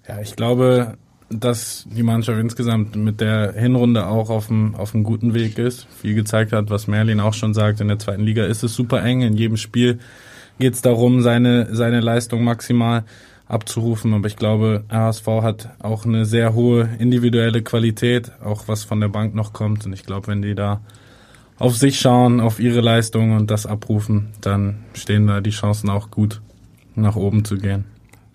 Ja, 0.07 0.19
ich 0.19 0.35
glaube, 0.35 0.97
dass 1.29 1.85
die 1.89 2.03
Mannschaft 2.03 2.39
insgesamt 2.39 2.95
mit 2.95 3.21
der 3.21 3.53
Hinrunde 3.53 4.07
auch 4.07 4.29
auf 4.29 4.49
einem, 4.49 4.75
auf 4.75 4.93
einem 4.93 5.03
guten 5.03 5.33
Weg 5.33 5.57
ist. 5.57 5.87
Viel 6.01 6.15
gezeigt 6.15 6.51
hat, 6.51 6.69
was 6.69 6.87
Merlin 6.87 7.19
auch 7.19 7.33
schon 7.33 7.53
sagt, 7.53 7.81
in 7.81 7.87
der 7.87 7.99
zweiten 7.99 8.23
Liga 8.23 8.45
ist 8.45 8.63
es 8.63 8.73
super 8.73 9.03
eng. 9.03 9.21
In 9.21 9.37
jedem 9.37 9.57
Spiel 9.57 9.99
geht 10.59 10.73
es 10.73 10.81
darum, 10.81 11.21
seine, 11.21 11.73
seine 11.75 11.99
Leistung 11.99 12.43
maximal 12.43 13.03
abzurufen. 13.47 14.13
Aber 14.13 14.27
ich 14.27 14.37
glaube, 14.37 14.83
HSV 14.89 15.27
hat 15.41 15.69
auch 15.79 16.05
eine 16.05 16.25
sehr 16.25 16.53
hohe 16.53 16.89
individuelle 16.99 17.61
Qualität, 17.61 18.31
auch 18.43 18.67
was 18.67 18.83
von 18.83 18.99
der 18.99 19.09
Bank 19.09 19.35
noch 19.35 19.53
kommt. 19.53 19.85
Und 19.85 19.93
ich 19.93 20.05
glaube, 20.05 20.27
wenn 20.27 20.41
die 20.41 20.55
da 20.55 20.81
auf 21.59 21.75
sich 21.75 21.99
schauen, 21.99 22.39
auf 22.39 22.59
ihre 22.59 22.81
Leistung 22.81 23.35
und 23.35 23.51
das 23.51 23.65
abrufen, 23.65 24.29
dann 24.41 24.85
stehen 24.93 25.27
da 25.27 25.41
die 25.41 25.49
Chancen 25.49 25.89
auch 25.89 26.09
gut, 26.09 26.41
nach 26.95 27.15
oben 27.15 27.45
zu 27.45 27.57
gehen. 27.57 27.85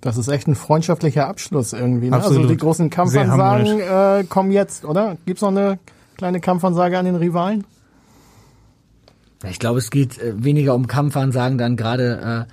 Das 0.04 0.18
ist 0.18 0.28
echt 0.28 0.46
ein 0.46 0.54
freundschaftlicher 0.54 1.26
Abschluss 1.26 1.72
irgendwie. 1.72 2.10
Ne? 2.10 2.22
Also 2.22 2.46
die 2.46 2.58
großen 2.58 2.90
Kampfansagen 2.90 3.80
äh, 3.80 4.24
kommen 4.28 4.52
jetzt, 4.52 4.84
oder? 4.84 5.16
Gibt's 5.24 5.40
noch 5.40 5.48
eine 5.48 5.78
kleine 6.18 6.40
Kampfansage 6.40 6.98
an 6.98 7.06
den 7.06 7.14
Rivalen? 7.14 7.64
Ich 9.48 9.58
glaube, 9.58 9.78
es 9.78 9.90
geht 9.90 10.18
äh, 10.18 10.34
weniger 10.36 10.74
um 10.74 10.88
Kampfansagen 10.88 11.56
dann 11.56 11.78
gerade, 11.78 12.46
äh, 12.46 12.52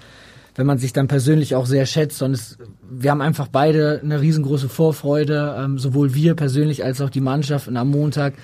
wenn 0.55 0.65
man 0.65 0.77
sich 0.77 0.93
dann 0.93 1.09
persönlich 1.09 1.53
auch 1.53 1.65
sehr 1.65 1.85
schätzt. 1.85 2.19
sondern 2.19 2.39
es, 2.39 2.57
wir 2.89 3.11
haben 3.11 3.21
einfach 3.21 3.49
beide 3.49 3.99
eine 4.01 4.21
riesengroße 4.21 4.69
Vorfreude, 4.69 5.57
ähm, 5.59 5.77
sowohl 5.77 6.13
wir 6.15 6.35
persönlich 6.35 6.85
als 6.85 7.01
auch 7.01 7.09
die 7.09 7.19
Mannschaft 7.19 7.67
und 7.67 7.75
am 7.75 7.89
Montag 7.89 8.35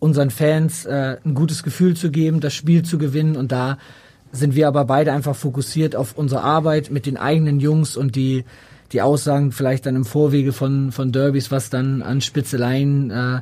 unseren 0.00 0.28
Fans 0.28 0.84
äh, 0.84 1.16
ein 1.24 1.32
gutes 1.32 1.62
Gefühl 1.62 1.96
zu 1.96 2.10
geben, 2.10 2.40
das 2.40 2.52
Spiel 2.52 2.82
zu 2.82 2.98
gewinnen 2.98 3.36
und 3.36 3.52
da 3.52 3.78
sind 4.32 4.54
wir 4.54 4.68
aber 4.68 4.84
beide 4.84 5.12
einfach 5.12 5.34
fokussiert 5.34 5.96
auf 5.96 6.16
unsere 6.16 6.42
Arbeit 6.42 6.90
mit 6.90 7.06
den 7.06 7.16
eigenen 7.16 7.60
Jungs 7.60 7.96
und 7.96 8.16
die 8.16 8.44
die 8.92 9.02
Aussagen 9.02 9.52
vielleicht 9.52 9.86
dann 9.86 9.96
im 9.96 10.04
Vorwege 10.04 10.52
von 10.52 10.92
von 10.92 11.12
Derbys, 11.12 11.50
was 11.50 11.70
dann 11.70 12.02
an 12.02 12.20
Spitzeleien 12.20 13.10
äh, 13.10 13.40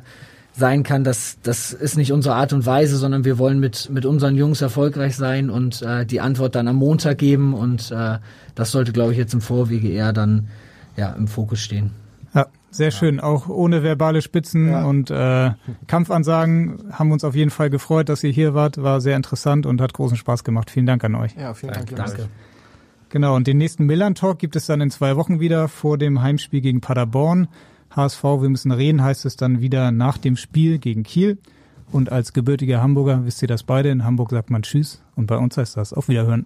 sein 0.53 0.83
kann, 0.83 1.03
das 1.03 1.37
das 1.43 1.73
ist 1.73 1.97
nicht 1.97 2.11
unsere 2.11 2.35
Art 2.35 2.53
und 2.53 2.65
Weise, 2.65 2.97
sondern 2.97 3.25
wir 3.25 3.37
wollen 3.37 3.59
mit 3.59 3.89
mit 3.89 4.05
unseren 4.05 4.35
Jungs 4.35 4.61
erfolgreich 4.61 5.15
sein 5.15 5.49
und 5.49 5.81
äh, 5.81 6.05
die 6.05 6.21
Antwort 6.21 6.55
dann 6.55 6.67
am 6.67 6.75
Montag 6.75 7.17
geben 7.17 7.53
und 7.53 7.91
äh, 7.91 8.17
das 8.55 8.71
sollte 8.71 8.91
glaube 8.91 9.13
ich 9.13 9.17
jetzt 9.17 9.33
im 9.33 9.41
Vorwege 9.41 9.89
eher 9.89 10.13
dann 10.13 10.47
ja 10.97 11.11
im 11.13 11.27
Fokus 11.27 11.59
stehen. 11.59 11.91
Ja, 12.69 12.75
sehr 12.75 12.91
schön. 12.91 13.19
Auch 13.19 13.49
ohne 13.49 13.83
verbale 13.83 14.21
Spitzen 14.21 14.69
ja. 14.69 14.85
und 14.85 15.11
äh, 15.11 15.51
Kampfansagen 15.87 16.91
haben 16.91 17.11
uns 17.11 17.23
auf 17.23 17.35
jeden 17.35 17.51
Fall 17.51 17.69
gefreut, 17.69 18.09
dass 18.09 18.23
ihr 18.23 18.31
hier 18.31 18.53
wart. 18.53 18.81
War 18.81 19.01
sehr 19.01 19.15
interessant 19.15 19.65
und 19.65 19.81
hat 19.81 19.93
großen 19.93 20.17
Spaß 20.17 20.43
gemacht. 20.43 20.69
Vielen 20.69 20.85
Dank 20.85 21.03
an 21.03 21.15
euch. 21.15 21.35
Ja, 21.35 21.53
vielen 21.53 21.73
Dank. 21.73 21.95
Danke. 21.95 22.29
Genau, 23.09 23.35
und 23.35 23.47
den 23.47 23.57
nächsten 23.57 23.85
Millern 23.85 24.13
Talk 24.13 24.37
gibt 24.37 24.55
es 24.55 24.67
dann 24.67 24.81
in 24.81 24.91
zwei 24.91 25.15
Wochen 25.15 25.39
wieder 25.39 25.67
vor 25.67 25.97
dem 25.97 26.21
Heimspiel 26.21 26.61
gegen 26.61 26.79
Paderborn. 26.79 27.47
HSV, 27.95 28.23
wir 28.23 28.49
müssen 28.49 28.71
reden, 28.71 29.03
heißt 29.03 29.25
es 29.25 29.35
dann 29.35 29.61
wieder 29.61 29.91
nach 29.91 30.19
dem 30.19 30.37
Spiel 30.37 30.77
gegen 30.77 31.01
Kiel. 31.03 31.39
Und 31.91 32.11
als 32.11 32.33
gebürtiger 32.33 32.83
Hamburger 32.83 33.25
wisst 33.25 33.41
ihr 33.41 33.47
das 33.47 33.63
beide. 33.63 33.89
In 33.89 34.03
Hamburg 34.03 34.29
sagt 34.29 34.51
man 34.51 34.61
Tschüss 34.61 35.01
und 35.15 35.25
bei 35.25 35.37
uns 35.37 35.57
heißt 35.57 35.75
das 35.75 35.91
auf 35.91 36.07
Wiederhören. 36.07 36.45